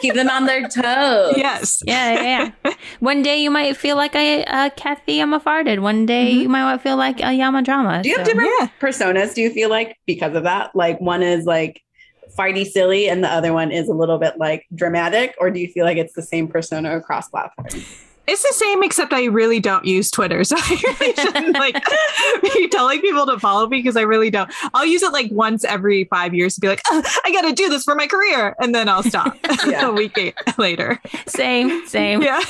Keep 0.00 0.14
them 0.14 0.28
on 0.30 0.46
their 0.46 0.62
toes. 0.68 1.34
yes. 1.36 1.82
yeah, 1.86 2.12
yeah, 2.22 2.50
yeah. 2.64 2.74
One 3.00 3.22
day 3.22 3.42
you 3.42 3.50
might 3.50 3.76
feel 3.76 3.96
like 3.96 4.14
a, 4.14 4.44
a 4.44 4.70
Kathy 4.70 5.14
Yama 5.14 5.40
farted. 5.40 5.80
One 5.80 6.06
day 6.06 6.32
Mhm. 6.32 6.40
you 6.42 6.48
might 6.48 6.78
feel 6.82 6.96
like 6.96 7.20
a 7.22 7.32
Yama 7.32 7.62
drama. 7.62 8.02
Do 8.02 8.08
you 8.08 8.16
have 8.16 8.26
so- 8.26 8.32
different 8.32 8.50
Yeah. 8.60 8.68
personas? 8.80 9.34
Do 9.34 9.42
you 9.42 9.50
feel 9.50 9.68
like 9.70 9.96
because 10.06 10.34
of 10.34 10.44
that? 10.44 10.74
Like 10.74 11.00
one 11.00 11.22
is 11.22 11.44
like 11.44 11.82
fighty 12.36 12.66
silly 12.66 13.08
and 13.08 13.24
the 13.24 13.28
other 13.28 13.52
one 13.52 13.70
is 13.72 13.88
a 13.88 13.94
little 13.94 14.18
bit 14.18 14.34
like 14.38 14.66
dramatic, 14.74 15.34
or 15.38 15.50
do 15.50 15.58
you 15.60 15.68
feel 15.68 15.84
like 15.84 15.96
it's 15.96 16.12
the 16.14 16.22
same 16.22 16.48
persona 16.48 16.96
across 16.96 17.28
platforms? 17.28 17.74
It's 18.28 18.42
the 18.42 18.52
same, 18.54 18.82
except 18.82 19.12
I 19.12 19.24
really 19.26 19.60
don't 19.60 19.84
use 19.84 20.10
Twitter. 20.10 20.42
So 20.44 20.56
I 20.58 20.82
really 21.00 21.14
shouldn't 21.14 21.54
like 21.54 21.82
be 22.42 22.68
telling 22.68 23.00
people 23.00 23.26
to 23.26 23.38
follow 23.38 23.66
me 23.68 23.78
because 23.78 23.96
I 23.96 24.02
really 24.02 24.30
don't. 24.30 24.50
I'll 24.74 24.86
use 24.86 25.02
it 25.02 25.12
like 25.12 25.30
once 25.30 25.64
every 25.64 26.04
five 26.04 26.34
years 26.34 26.54
to 26.56 26.60
be 26.60 26.68
like, 26.68 26.80
oh, 26.90 27.02
I 27.24 27.30
got 27.32 27.42
to 27.42 27.52
do 27.52 27.68
this 27.68 27.84
for 27.84 27.94
my 27.94 28.06
career. 28.06 28.54
And 28.60 28.74
then 28.74 28.88
I'll 28.88 29.02
stop 29.02 29.36
Yeah. 29.66 29.86
a 29.88 29.92
week 29.92 30.18
later. 30.58 31.00
Same, 31.26 31.86
same. 31.86 32.22
Yeah. 32.22 32.40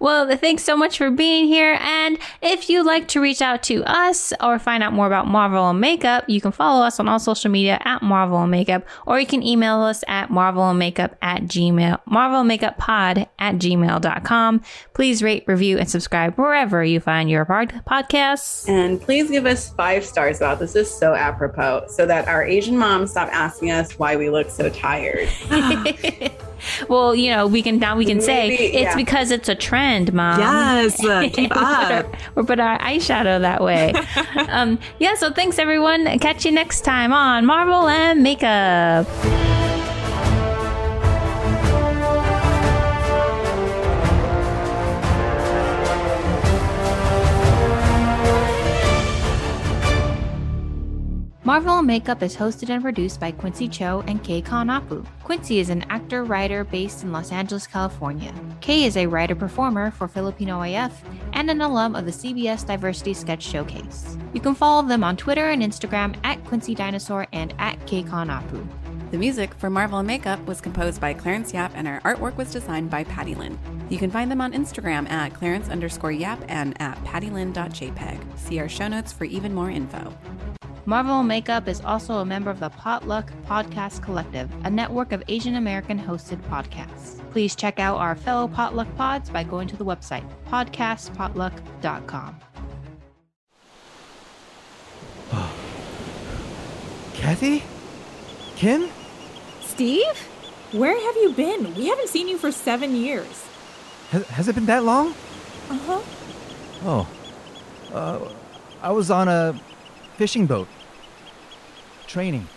Well, 0.00 0.36
thanks 0.36 0.62
so 0.62 0.76
much 0.76 0.98
for 0.98 1.10
being 1.10 1.46
here. 1.46 1.76
And 1.80 2.18
if 2.42 2.68
you'd 2.70 2.86
like 2.86 3.08
to 3.08 3.20
reach 3.20 3.42
out 3.42 3.62
to 3.64 3.82
us 3.84 4.32
or 4.40 4.58
find 4.58 4.82
out 4.82 4.92
more 4.92 5.06
about 5.06 5.26
Marvel 5.26 5.68
and 5.70 5.80
Makeup, 5.80 6.24
you 6.28 6.40
can 6.40 6.52
follow 6.52 6.84
us 6.84 7.00
on 7.00 7.08
all 7.08 7.18
social 7.18 7.50
media 7.50 7.80
at 7.84 8.02
Marvel 8.02 8.40
and 8.42 8.50
Makeup, 8.50 8.84
or 9.06 9.18
you 9.18 9.26
can 9.26 9.42
email 9.42 9.80
us 9.80 10.04
at 10.06 10.30
Marvel 10.30 10.68
and 10.68 10.78
Makeup 10.78 11.16
at 11.22 11.42
Gmail, 11.42 12.00
Marvel 12.06 12.44
Makeup 12.44 12.78
Pod 12.78 13.28
at 13.38 13.56
gmail.com. 13.88 14.62
Please 14.94 15.22
rate, 15.22 15.44
review, 15.46 15.78
and 15.78 15.88
subscribe 15.88 16.34
wherever 16.36 16.84
you 16.84 17.00
find 17.00 17.30
your 17.30 17.44
pod- 17.44 17.82
podcasts. 17.86 18.68
And 18.68 19.00
please 19.00 19.30
give 19.30 19.46
us 19.46 19.70
five 19.70 20.04
stars 20.04 20.38
about 20.38 20.58
this 20.58 20.76
is 20.76 20.92
so 20.92 21.14
apropos 21.14 21.86
so 21.88 22.06
that 22.06 22.28
our 22.28 22.44
Asian 22.44 22.76
moms 22.76 23.10
stop 23.10 23.28
asking 23.32 23.70
us 23.70 23.98
why 23.98 24.16
we 24.16 24.30
look 24.30 24.50
so 24.50 24.68
tired. 24.70 25.28
well, 26.88 27.14
you 27.14 27.30
know, 27.30 27.46
we 27.46 27.62
can 27.62 27.78
now 27.78 27.96
we 27.96 28.04
can 28.04 28.20
say 28.20 28.48
it's 28.48 28.74
yeah. 28.74 28.96
because 28.96 29.30
it's 29.30 29.48
a 29.48 29.54
trend, 29.54 30.12
mom. 30.12 30.40
yes. 30.40 31.04
uh, 31.04 31.22
keep 31.32 31.36
we, 31.36 31.48
put 31.48 31.56
up. 31.58 31.90
our, 31.90 32.18
we 32.34 32.42
put 32.44 32.60
our 32.60 32.78
eyeshadow 32.78 33.40
that 33.40 33.62
way. 33.62 33.92
um, 34.48 34.78
yeah, 34.98 35.14
so 35.14 35.32
thanks 35.32 35.58
everyone. 35.58 36.18
Catch 36.18 36.44
you 36.44 36.52
next 36.52 36.82
time 36.82 37.12
on 37.12 37.46
Marvel 37.46 37.88
and 37.88 38.22
Makeup. 38.22 39.06
Marvel 51.48 51.80
Makeup 51.80 52.22
is 52.22 52.36
hosted 52.36 52.68
and 52.68 52.82
produced 52.82 53.18
by 53.20 53.30
Quincy 53.30 53.68
Cho 53.68 54.04
and 54.06 54.22
Kay 54.22 54.42
Kanapu. 54.42 55.02
Quincy 55.24 55.60
is 55.60 55.70
an 55.70 55.82
actor 55.88 56.22
writer 56.22 56.62
based 56.62 57.04
in 57.04 57.10
Los 57.10 57.32
Angeles, 57.32 57.66
California. 57.66 58.34
Kay 58.60 58.84
is 58.84 58.98
a 58.98 59.06
writer 59.06 59.34
performer 59.34 59.90
for 59.90 60.08
Filipino 60.08 60.60
AF 60.60 61.02
and 61.32 61.50
an 61.50 61.62
alum 61.62 61.96
of 61.96 62.04
the 62.04 62.10
CBS 62.10 62.66
Diversity 62.66 63.14
Sketch 63.14 63.42
Showcase. 63.42 64.18
You 64.34 64.42
can 64.42 64.54
follow 64.54 64.86
them 64.86 65.02
on 65.02 65.16
Twitter 65.16 65.48
and 65.48 65.62
Instagram 65.62 66.18
at 66.22 66.44
Quincy 66.44 66.74
Dinosaur 66.74 67.26
and 67.32 67.54
at 67.58 67.78
Kei 67.86 68.02
Kanapu. 68.02 68.68
The 69.10 69.16
music 69.16 69.54
for 69.54 69.70
Marvel 69.70 70.02
Makeup 70.02 70.44
was 70.44 70.60
composed 70.60 71.00
by 71.00 71.14
Clarence 71.14 71.54
Yap 71.54 71.72
and 71.74 71.88
our 71.88 72.02
artwork 72.02 72.36
was 72.36 72.52
designed 72.52 72.90
by 72.90 73.04
Patty 73.04 73.34
Lynn. 73.34 73.58
You 73.88 73.96
can 73.96 74.10
find 74.10 74.30
them 74.30 74.42
on 74.42 74.52
Instagram 74.52 75.08
at 75.08 75.32
Clarence 75.32 75.70
underscore 75.70 76.12
Yap 76.12 76.44
and 76.48 76.78
at 76.78 77.02
pattylyn.jpg. 77.04 78.38
See 78.38 78.58
our 78.58 78.68
show 78.68 78.88
notes 78.88 79.14
for 79.14 79.24
even 79.24 79.54
more 79.54 79.70
info. 79.70 80.12
Marvel 80.88 81.22
Makeup 81.22 81.68
is 81.68 81.82
also 81.82 82.20
a 82.20 82.24
member 82.24 82.50
of 82.50 82.60
the 82.60 82.70
Potluck 82.70 83.30
Podcast 83.46 84.02
Collective, 84.02 84.50
a 84.64 84.70
network 84.70 85.12
of 85.12 85.22
Asian 85.28 85.56
American 85.56 85.98
hosted 85.98 86.40
podcasts. 86.48 87.20
Please 87.30 87.54
check 87.54 87.78
out 87.78 87.98
our 87.98 88.16
fellow 88.16 88.48
Potluck 88.48 88.88
pods 88.96 89.28
by 89.28 89.42
going 89.44 89.68
to 89.68 89.76
the 89.76 89.84
website 89.84 90.24
podcastpotluck.com. 90.48 92.40
Kathy? 97.12 97.62
Kim? 98.56 98.88
Steve? 99.60 100.16
Where 100.72 100.98
have 100.98 101.16
you 101.16 101.34
been? 101.34 101.74
We 101.74 101.88
haven't 101.88 102.08
seen 102.08 102.28
you 102.28 102.38
for 102.38 102.50
seven 102.50 102.96
years. 102.96 103.46
Has, 104.08 104.26
has 104.28 104.48
it 104.48 104.54
been 104.54 104.64
that 104.64 104.84
long? 104.84 105.08
Uh 105.68 105.78
huh. 105.80 106.00
Oh. 106.82 107.08
Uh, 107.92 108.32
I 108.80 108.90
was 108.90 109.10
on 109.10 109.28
a 109.28 109.60
fishing 110.16 110.46
boat. 110.46 110.66
Training. 112.08 112.48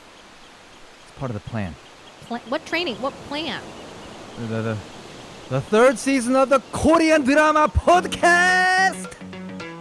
It's 1.04 1.20
part 1.20 1.30
of 1.30 1.34
the 1.36 1.50
plan. 1.50 1.76
Pla- 2.22 2.40
what 2.48 2.66
training? 2.66 2.96
What 2.96 3.12
plan? 3.28 3.62
The, 4.40 4.46
the, 4.48 4.62
the, 4.62 4.78
the 5.50 5.62
third 5.62 6.00
season 6.00 6.38
of 6.38 6.48
the 6.48 6.62
Korean 6.72 7.24
drama 7.26 7.68
podcast! 7.68 9.14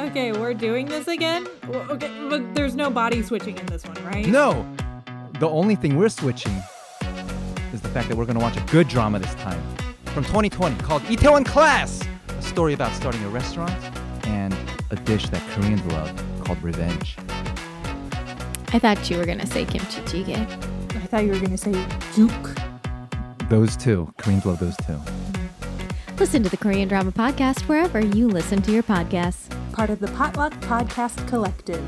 Okay, 0.01 0.33
we're 0.33 0.55
doing 0.55 0.87
this 0.87 1.07
again? 1.07 1.47
Well, 1.69 1.89
Okay, 1.93 2.11
but 2.29 2.53
there's 2.55 2.75
no 2.75 2.91
body 2.91 3.23
switching 3.23 3.57
in 3.59 3.67
this 3.67 3.85
one, 3.85 3.95
right? 4.05 4.27
No! 4.27 4.67
The 5.39 5.49
only 5.49 5.77
thing 5.77 5.97
we're 5.97 6.09
switching 6.09 6.53
is 7.73 7.81
the 7.81 7.89
fact 7.91 8.09
that 8.09 8.17
we're 8.17 8.25
gonna 8.27 8.41
watch 8.41 8.57
a 8.57 8.65
good 8.73 8.89
drama 8.89 9.21
this 9.21 9.35
time. 9.37 9.63
From 10.07 10.25
2020 10.25 10.77
called 10.83 11.03
Itaewon 11.03 11.47
Class! 11.47 12.03
A 12.29 12.43
story 12.43 12.73
about 12.73 12.93
starting 12.97 13.23
a 13.23 13.29
restaurant 13.29 13.73
and 14.27 14.53
a 14.91 14.97
dish 14.97 15.29
that 15.29 15.43
Koreans 15.51 15.85
love 15.93 16.11
called 16.45 16.61
revenge. 16.61 17.17
I 18.73 18.79
thought 18.79 19.11
you 19.11 19.19
were 19.19 19.27
gonna 19.27 19.47
say 19.47 19.65
kimchi 19.65 20.01
jjigae. 20.03 20.37
I 20.97 21.07
thought 21.07 21.25
you 21.25 21.33
were 21.33 21.41
gonna 21.41 21.57
say 21.59 21.73
juk. 22.15 23.49
Those 23.49 23.77
two. 23.77 24.13
Koreans 24.19 24.47
love 24.47 24.61
those 24.61 24.77
two. 24.87 24.99
Listen 26.19 26.43
to 26.43 26.49
the 26.49 26.57
Korean 26.57 26.89
Drama 26.89 27.11
Podcast 27.13 27.63
wherever 27.63 28.01
you 28.01 28.29
listen 28.29 28.63
to 28.63 28.73
your 28.73 28.83
podcasts. 28.83 29.49
Part 29.73 29.91
of 29.91 29.99
the 30.01 30.09
Potluck 30.09 30.53
Podcast 30.61 31.27
Collective. 31.27 31.83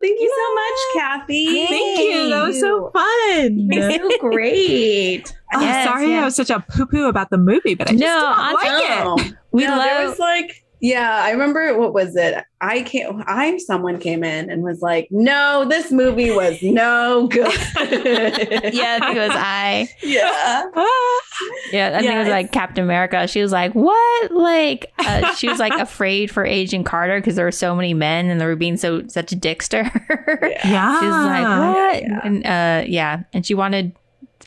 Thank 0.00 0.20
you 0.20 0.32
so 0.36 0.54
much, 0.54 0.78
Kathy. 0.94 1.66
Thank 1.66 1.98
you. 2.00 2.28
That 2.30 2.42
was 2.46 2.60
so 2.60 2.90
fun. 2.92 3.68
so 3.72 4.18
great. 4.20 5.32
Oh, 5.54 5.60
Yes, 5.60 5.88
sorry, 5.88 6.10
yeah. 6.10 6.22
I 6.22 6.24
was 6.26 6.36
such 6.36 6.50
a 6.50 6.60
poo 6.70 6.86
poo 6.86 7.08
about 7.08 7.30
the 7.30 7.38
movie, 7.38 7.74
but 7.74 7.88
I 7.88 7.92
just 7.92 8.00
No, 8.02 8.06
don't 8.06 8.38
I'm- 8.38 8.54
like 9.16 9.26
it. 9.26 9.34
We 9.52 9.64
no, 9.64 9.78
there 9.78 10.00
love- 10.02 10.10
was 10.10 10.18
like 10.18 10.64
yeah, 10.80 11.22
I 11.24 11.30
remember 11.30 11.78
what 11.78 11.94
was 11.94 12.16
it? 12.16 12.44
I 12.60 12.82
can't 12.82 13.22
I 13.26 13.56
someone 13.58 13.98
came 13.98 14.22
in 14.22 14.50
and 14.50 14.62
was 14.62 14.82
like, 14.82 15.08
"No, 15.10 15.64
this 15.68 15.90
movie 15.90 16.30
was 16.30 16.62
no 16.62 17.28
good." 17.28 17.46
yeah, 17.76 18.98
I 19.00 19.00
think 19.00 19.16
it 19.16 19.28
was 19.28 19.32
I. 19.34 19.88
yeah. 20.02 20.64
Ah. 20.74 21.20
Yeah, 21.70 21.94
I 21.94 22.00
think 22.00 22.14
it 22.14 22.18
was 22.18 22.28
like 22.28 22.50
Captain 22.52 22.82
America. 22.82 23.26
She 23.26 23.42
was 23.42 23.52
like, 23.52 23.72
"What?" 23.74 24.30
Like, 24.30 24.92
uh, 25.00 25.34
she 25.34 25.48
was 25.48 25.58
like 25.58 25.74
afraid 25.74 26.30
for 26.30 26.44
Agent 26.46 26.86
Carter 26.86 27.18
because 27.18 27.36
there 27.36 27.44
were 27.44 27.52
so 27.52 27.74
many 27.74 27.92
men 27.92 28.30
and 28.30 28.40
they 28.40 28.46
were 28.46 28.56
being 28.56 28.76
so 28.78 29.06
such 29.08 29.32
a 29.32 29.36
dickster. 29.36 29.82
Yeah. 30.64 31.00
She 31.00 31.06
was 31.06 31.24
like, 31.26 31.74
"What?" 31.74 32.02
yeah. 32.02 32.20
And 32.24 32.46
uh, 32.46 32.84
yeah, 32.88 33.24
and 33.34 33.44
she 33.44 33.54
wanted, 33.54 33.92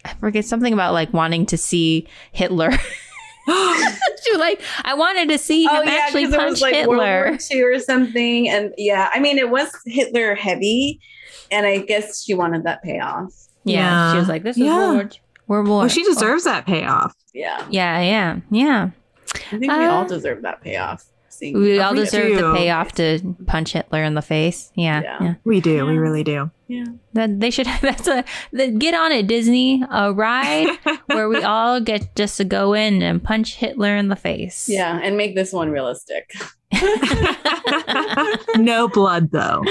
I 0.03 0.13
forget 0.15 0.45
something 0.45 0.73
about 0.73 0.93
like 0.93 1.13
wanting 1.13 1.45
to 1.47 1.57
see 1.57 2.07
Hitler. 2.31 2.71
she 4.23 4.31
was 4.31 4.39
like, 4.39 4.61
"I 4.83 4.93
wanted 4.93 5.29
to 5.29 5.37
see 5.37 5.63
him 5.63 5.71
Oh 5.73 5.81
yeah, 5.83 5.91
actually 5.91 6.25
because 6.25 6.33
it 6.33 6.37
punch 6.37 6.49
was 6.51 6.61
like 6.61 6.73
World 6.87 6.99
Hitler." 7.01 7.29
War 7.29 7.37
II 7.51 7.61
or 7.63 7.79
something, 7.79 8.49
and 8.49 8.73
yeah, 8.77 9.09
I 9.13 9.19
mean 9.19 9.37
it 9.37 9.49
was 9.49 9.69
Hitler 9.85 10.35
heavy, 10.35 10.99
and 11.51 11.65
I 11.65 11.77
guess 11.79 12.23
she 12.23 12.33
wanted 12.33 12.63
that 12.63 12.83
payoff. 12.83 13.33
Yeah, 13.63 14.13
she 14.13 14.19
was 14.19 14.27
like, 14.29 14.43
"This 14.43 14.57
is 14.57 14.63
Yeah. 14.63 14.77
World 14.77 14.95
War." 14.95 15.09
World 15.47 15.67
War. 15.67 15.79
Well, 15.79 15.87
she 15.89 16.03
deserves 16.03 16.43
that 16.43 16.65
payoff. 16.65 17.15
Yeah, 17.33 17.65
Yeah, 17.69 18.01
yeah, 18.01 18.39
yeah. 18.51 18.89
I 19.51 19.57
think 19.57 19.71
we 19.71 19.85
Uh, 19.85 19.91
all 19.91 20.05
deserve 20.05 20.41
that 20.43 20.61
payoff. 20.61 21.05
Seeing 21.29 21.57
We 21.59 21.79
all 21.79 21.93
We 21.93 21.99
deserve 22.01 22.35
the 22.37 22.53
payoff 22.53 22.91
to 22.93 23.35
punch 23.47 23.73
Hitler 23.73 24.03
in 24.03 24.13
the 24.15 24.21
face. 24.21 24.71
Yeah, 24.75 25.01
Yeah. 25.01 25.17
yeah. 25.21 25.33
We 25.45 25.61
do. 25.61 25.85
We 25.85 25.97
really 25.97 26.23
do. 26.23 26.51
Yeah. 26.69 26.85
That 27.13 27.39
they 27.39 27.49
should. 27.49 27.65
That's 27.81 28.07
a 28.07 28.23
the, 28.53 28.69
get 28.69 28.93
on 28.93 29.11
it, 29.11 29.25
Disney. 29.25 29.83
A 29.89 30.13
ride 30.13 30.77
where 31.07 31.27
we 31.27 31.41
all 31.41 31.81
get 31.81 32.15
just 32.15 32.37
to 32.37 32.45
go 32.45 32.73
in 32.73 33.01
and 33.01 33.21
punch 33.21 33.55
Hitler 33.55 33.97
in 33.97 34.07
the 34.07 34.15
face. 34.15 34.69
Yeah, 34.69 34.99
and 35.01 35.17
make 35.17 35.35
this 35.35 35.51
one 35.51 35.71
realistic. 35.71 36.31
no 38.57 38.87
blood, 38.87 39.31
though. 39.31 39.63